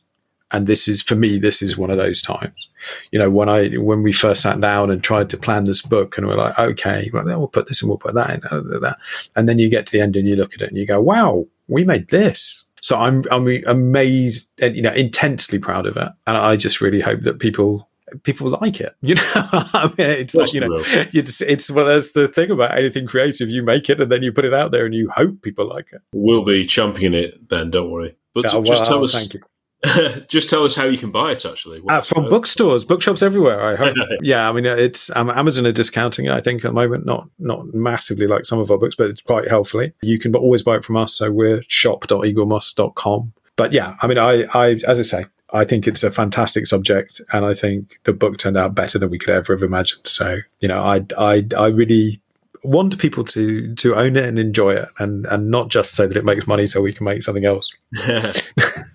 And 0.52 0.66
this 0.66 0.89
is 0.89 1.02
for 1.02 1.14
me, 1.14 1.39
this 1.39 1.62
is 1.62 1.78
one 1.78 1.90
of 1.90 1.97
those 1.97 2.22
times. 2.22 2.68
You 3.10 3.18
know, 3.18 3.31
when 3.31 3.48
I 3.48 3.68
when 3.74 4.02
we 4.02 4.12
first 4.12 4.43
sat 4.43 4.60
down 4.60 4.90
and 4.90 5.02
tried 5.02 5.31
to 5.31 5.36
plan 5.36 5.64
this 5.64 5.82
book, 5.82 6.18
and 6.18 6.27
we're 6.27 6.36
like, 6.36 6.59
okay, 6.59 7.10
well, 7.12 7.24
then 7.24 7.39
we'll 7.39 7.48
put 7.48 7.68
this 7.68 7.82
and 7.82 7.89
we'll 7.89 7.98
put 7.98 8.14
that 8.14 8.31
in, 8.31 8.44
uh, 8.51 8.78
that, 8.81 8.98
and 9.36 9.48
then 9.48 9.59
you 9.59 9.68
get 9.68 9.86
to 9.86 9.93
the 9.93 10.01
end 10.01 10.16
and 10.16 10.28
you 10.28 10.36
look 10.36 10.55
at 10.55 10.62
it 10.62 10.68
and 10.68 10.78
you 10.78 10.86
go, 10.86 11.01
wow, 11.01 11.47
we 11.68 11.85
made 11.85 12.09
this. 12.09 12.66
So 12.82 12.97
I'm 12.97 13.24
I'm 13.31 13.47
amazed 13.66 14.48
and 14.60 14.74
you 14.74 14.82
know 14.82 14.93
intensely 14.93 15.59
proud 15.59 15.86
of 15.86 15.97
it, 15.97 16.09
and 16.27 16.36
I 16.36 16.56
just 16.56 16.81
really 16.81 17.01
hope 17.01 17.22
that 17.22 17.39
people 17.39 17.89
people 18.22 18.51
like 18.60 18.81
it. 18.81 18.94
You 19.02 19.14
know, 19.14 19.22
I 19.35 19.93
mean, 19.98 20.10
it's 20.10 20.35
like 20.35 20.52
you 20.52 20.60
know, 20.60 20.68
it's 21.12 21.40
it's 21.40 21.70
well, 21.70 21.86
that's 21.86 22.12
the 22.12 22.28
thing 22.28 22.51
about 22.51 22.77
anything 22.77 23.06
creative. 23.06 23.48
You 23.48 23.62
make 23.62 23.89
it 23.90 24.01
and 24.01 24.10
then 24.10 24.22
you 24.22 24.32
put 24.32 24.44
it 24.44 24.55
out 24.55 24.70
there, 24.72 24.86
and 24.86 24.94
you 24.94 25.10
hope 25.10 25.43
people 25.43 25.68
like 25.68 25.93
it. 25.93 26.01
We'll 26.12 26.44
be 26.44 26.66
championing 26.66 27.24
it, 27.24 27.48
then 27.48 27.70
don't 27.70 27.90
worry. 27.90 28.16
But 28.32 28.43
just 28.43 28.55
well, 28.55 28.85
tell 28.85 29.05
us, 29.05 29.14
thank 29.14 29.35
you. 29.35 29.40
just 30.28 30.51
tell 30.51 30.65
us 30.65 30.77
how 30.77 30.85
you 30.85 30.98
can 30.98 31.11
buy 31.11 31.32
it, 31.32 31.44
actually. 31.47 31.82
Uh, 31.89 32.01
from 32.01 32.28
bookstores, 32.28 32.85
bookshops 32.85 33.23
everywhere. 33.23 33.61
I 33.61 33.77
hope. 33.77 33.97
yeah, 34.23 34.48
I 34.48 34.52
mean, 34.52 34.66
it's 34.66 35.11
um, 35.16 35.31
Amazon 35.31 35.66
are 35.66 35.73
discounting 35.73 36.27
it. 36.27 36.32
I 36.32 36.40
think 36.40 36.65
at 36.65 36.69
the 36.69 36.74
moment, 36.74 37.07
not 37.07 37.28
not 37.39 37.73
massively 37.73 38.27
like 38.27 38.44
some 38.44 38.59
of 38.59 38.70
our 38.70 38.78
books, 38.78 38.94
but 38.94 39.09
it's 39.09 39.23
quite 39.23 39.48
healthily. 39.48 39.93
You 40.02 40.19
can 40.19 40.35
always 40.35 40.62
buy 40.62 40.77
it 40.77 40.85
from 40.85 40.97
us. 40.97 41.15
So 41.15 41.31
we're 41.31 41.62
shop.eaglemoss.com. 41.66 43.32
But 43.57 43.73
yeah, 43.73 43.97
I 44.02 44.07
mean, 44.07 44.19
I, 44.19 44.44
I 44.52 44.81
as 44.86 45.01
I 45.01 45.02
say, 45.02 45.24
I 45.52 45.65
think 45.65 45.86
it's 45.86 46.02
a 46.02 46.11
fantastic 46.11 46.66
subject, 46.66 47.20
and 47.32 47.44
I 47.44 47.55
think 47.55 48.01
the 48.05 48.12
book 48.12 48.36
turned 48.36 48.59
out 48.59 48.74
better 48.74 48.98
than 48.98 49.11
we 49.11 49.19
could 49.19 49.31
ever 49.31 49.55
have 49.55 49.62
imagined. 49.62 50.07
So 50.07 50.39
you 50.61 50.69
know, 50.69 50.81
I 50.81 51.07
I 51.19 51.47
I 51.57 51.69
really 51.69 52.20
want 52.62 52.98
people 52.98 53.24
to 53.24 53.74
to 53.74 53.94
own 53.94 54.16
it 54.16 54.24
and 54.24 54.39
enjoy 54.39 54.74
it, 54.74 54.89
and 54.98 55.27
and 55.27 55.51
not 55.51 55.69
just 55.69 55.94
say 55.94 56.07
that 56.07 56.16
it 56.16 56.24
makes 56.24 56.47
money 56.47 56.66
so 56.66 56.82
we 56.82 56.93
can 56.93 57.05
make 57.05 57.23
something 57.23 57.44
else. 57.44 57.73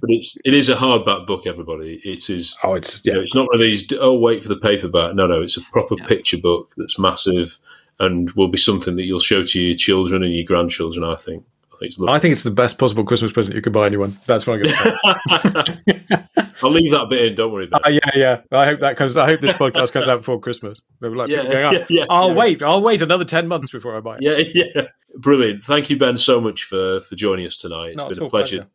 but 0.01 0.09
it's 0.11 0.37
it 0.45 0.53
is 0.53 0.69
a 0.69 0.75
hardback 0.75 1.25
book. 1.27 1.45
Everybody, 1.47 2.01
it 2.03 2.29
is. 2.29 2.57
Oh, 2.63 2.73
it's 2.75 3.03
you 3.05 3.13
know, 3.13 3.21
it's 3.21 3.33
not 3.35 3.47
one 3.47 3.55
of 3.55 3.61
these. 3.61 3.91
Oh, 3.99 4.17
wait 4.17 4.41
for 4.43 4.49
the 4.49 4.57
paperback. 4.57 5.15
No, 5.15 5.27
no, 5.27 5.41
it's 5.41 5.57
a 5.57 5.61
proper 5.61 5.95
picture 5.95 6.37
book 6.37 6.73
that's 6.77 6.97
massive 6.99 7.57
and 7.99 8.29
will 8.31 8.49
be 8.49 8.57
something 8.57 8.95
that 8.97 9.03
you'll 9.03 9.19
show 9.19 9.43
to 9.43 9.59
your 9.61 9.75
children 9.75 10.23
and 10.23 10.33
your 10.33 10.45
grandchildren. 10.45 11.03
I 11.03 11.15
think. 11.15 11.45
I 11.73 11.77
think 11.77 11.89
it's 11.89 11.99
lovely. 11.99 12.15
I 12.15 12.19
think 12.19 12.31
it's 12.31 12.43
the 12.43 12.51
best 12.51 12.77
possible 12.77 13.03
Christmas 13.03 13.33
present 13.33 13.53
you 13.53 13.61
could 13.61 13.73
buy 13.73 13.85
anyone. 13.85 14.15
That's 14.27 14.47
what 14.47 14.53
I'm 14.53 14.63
going 14.63 14.75
to 14.75 15.87
say. 16.07 16.45
I'll 16.63 16.71
leave 16.71 16.91
that 16.91 17.09
bit 17.09 17.25
in. 17.25 17.35
Don't 17.35 17.51
worry 17.51 17.65
about 17.65 17.85
Uh, 17.85 17.89
yeah, 17.89 17.99
yeah. 18.15 18.41
I 18.51 18.65
hope 18.65 18.79
that 18.79 18.95
comes. 18.95 19.17
I 19.17 19.25
hope 19.27 19.41
this 19.41 19.51
podcast 19.55 19.91
comes 19.91 20.07
out 20.07 20.19
before 20.19 20.39
Christmas. 20.39 20.79
Like, 21.01 21.27
Yeah, 21.29 21.41
people 21.41 21.51
going, 21.51 21.65
"Oh, 21.65 21.71
yeah, 21.73 21.85
yeah, 21.89 22.05
I'll 22.09 22.29
yeah. 22.29 22.35
wait. 22.35 22.61
I'll 22.63 22.81
wait 22.81 23.01
another 23.01 23.25
ten 23.25 23.49
months 23.49 23.71
before 23.71 23.97
I 23.97 23.99
buy 23.99 24.19
it. 24.21 24.21
Yeah, 24.55 24.63
yeah. 24.75 24.87
Brilliant. 25.17 25.65
Thank 25.65 25.89
you, 25.89 25.97
Ben, 25.97 26.17
so 26.17 26.39
much 26.39 26.63
for, 26.63 27.01
for 27.01 27.15
joining 27.17 27.45
us 27.45 27.57
tonight. 27.57 27.87
It's 27.89 27.97
No, 27.97 28.03
been 28.03 28.11
it's 28.11 28.19
a 28.19 28.29
pleasure. 28.29 28.57
pleasure. 28.57 28.69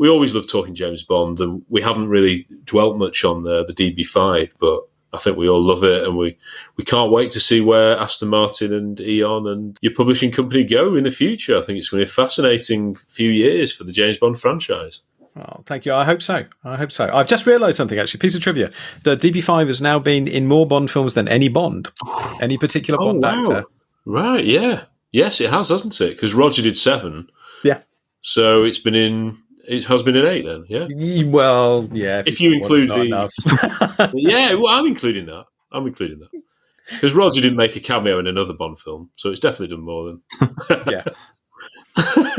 We 0.00 0.08
always 0.08 0.34
love 0.34 0.48
talking 0.48 0.74
James 0.74 1.02
Bond, 1.02 1.40
and 1.40 1.62
we 1.68 1.82
haven't 1.82 2.08
really 2.08 2.46
dwelt 2.64 2.96
much 2.96 3.22
on 3.22 3.46
uh, 3.46 3.64
the, 3.64 3.74
the 3.74 3.94
DB5, 3.94 4.52
but 4.58 4.80
I 5.12 5.18
think 5.18 5.36
we 5.36 5.46
all 5.46 5.60
love 5.62 5.84
it, 5.84 6.04
and 6.04 6.16
we, 6.16 6.38
we 6.78 6.84
can't 6.84 7.12
wait 7.12 7.30
to 7.32 7.40
see 7.40 7.60
where 7.60 7.98
Aston 7.98 8.30
Martin 8.30 8.72
and 8.72 8.98
Eon 8.98 9.46
and 9.46 9.76
your 9.82 9.92
publishing 9.92 10.30
company 10.30 10.64
go 10.64 10.94
in 10.94 11.04
the 11.04 11.10
future. 11.10 11.58
I 11.58 11.60
think 11.60 11.76
it's 11.78 11.90
going 11.90 12.00
to 12.00 12.06
be 12.06 12.10
a 12.10 12.14
fascinating 12.14 12.94
few 12.94 13.30
years 13.30 13.74
for 13.74 13.84
the 13.84 13.92
James 13.92 14.16
Bond 14.16 14.40
franchise. 14.40 15.02
Oh, 15.36 15.62
thank 15.66 15.84
you. 15.84 15.92
I 15.92 16.04
hope 16.04 16.22
so. 16.22 16.46
I 16.64 16.76
hope 16.76 16.90
so. 16.92 17.10
I've 17.12 17.26
just 17.26 17.44
realised 17.44 17.76
something 17.76 17.98
actually. 17.98 18.20
Piece 18.20 18.34
of 18.34 18.40
trivia: 18.40 18.70
the 19.02 19.18
DB5 19.18 19.66
has 19.66 19.82
now 19.82 19.98
been 19.98 20.26
in 20.26 20.46
more 20.46 20.66
Bond 20.66 20.90
films 20.90 21.12
than 21.12 21.28
any 21.28 21.48
Bond, 21.48 21.90
any 22.40 22.56
particular 22.56 22.98
Oh, 23.02 23.12
Bond 23.12 23.22
wow. 23.22 23.40
actor. 23.42 23.64
Right, 24.06 24.44
yeah. 24.46 24.84
Yes, 25.12 25.42
it 25.42 25.50
has, 25.50 25.68
hasn't 25.68 26.00
it? 26.00 26.16
Because 26.16 26.32
Roger 26.32 26.62
did 26.62 26.76
seven. 26.78 27.28
Yeah. 27.62 27.80
So 28.22 28.64
it's 28.64 28.78
been 28.78 28.94
in, 28.94 29.38
it 29.70 29.84
has 29.84 30.02
been 30.02 30.16
in 30.16 30.26
eight 30.26 30.44
then, 30.44 30.64
yeah? 30.68 30.88
Well, 31.26 31.88
yeah. 31.92 32.24
If 32.26 32.40
you 32.40 32.58
thought 32.58 32.70
one 32.70 32.80
is 32.80 32.84
include 32.86 33.08
the. 33.08 34.10
yeah, 34.14 34.54
well, 34.54 34.66
I'm 34.66 34.86
including 34.86 35.26
that. 35.26 35.46
I'm 35.70 35.86
including 35.86 36.18
that. 36.18 36.42
Because 36.90 37.14
Roger 37.14 37.40
didn't 37.40 37.56
make 37.56 37.76
a 37.76 37.80
cameo 37.80 38.18
in 38.18 38.26
another 38.26 38.52
Bond 38.52 38.80
film, 38.80 39.10
so 39.14 39.30
it's 39.30 39.38
definitely 39.38 39.68
done 39.68 39.84
more 39.84 40.06
than. 40.08 40.22
yeah. 40.88 41.04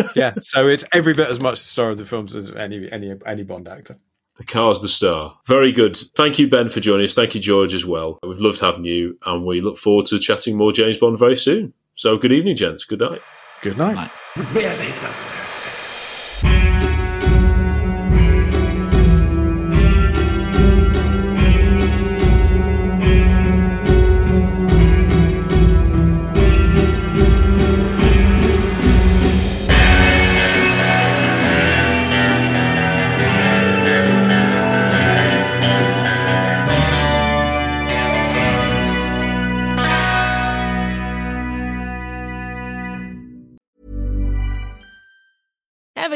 yeah. 0.16 0.34
So 0.42 0.68
it's 0.68 0.84
every 0.92 1.14
bit 1.14 1.30
as 1.30 1.40
much 1.40 1.60
the 1.60 1.68
star 1.68 1.90
of 1.90 1.98
the 1.98 2.06
films 2.06 2.36
as 2.36 2.52
any 2.52 2.92
any 2.92 3.14
any 3.26 3.44
Bond 3.44 3.70
actor. 3.70 3.96
The 4.36 4.44
car's 4.44 4.82
the 4.82 4.90
star. 4.90 5.38
Very 5.48 5.72
good. 5.72 5.98
Thank 6.16 6.38
you, 6.38 6.50
Ben, 6.50 6.68
for 6.68 6.82
joining 6.82 7.06
us. 7.06 7.14
Thank 7.14 7.34
you, 7.34 7.40
George, 7.40 7.74
as 7.74 7.86
well. 7.86 8.20
We've 8.24 8.40
loved 8.40 8.60
having 8.60 8.84
you, 8.84 9.18
and 9.26 9.46
we 9.46 9.62
look 9.62 9.78
forward 9.78 10.08
to 10.08 10.20
chatting 10.20 10.58
more 10.58 10.74
James 10.74 10.98
Bond 10.98 11.18
very 11.18 11.38
soon. 11.38 11.74
So, 11.96 12.18
good 12.18 12.34
evening, 12.34 12.58
gents. 12.58 12.84
Good 12.84 13.00
night. 13.00 13.22
Good 13.62 13.78
night. 13.78 14.12
Really 14.54 14.68
Ever 14.68 15.81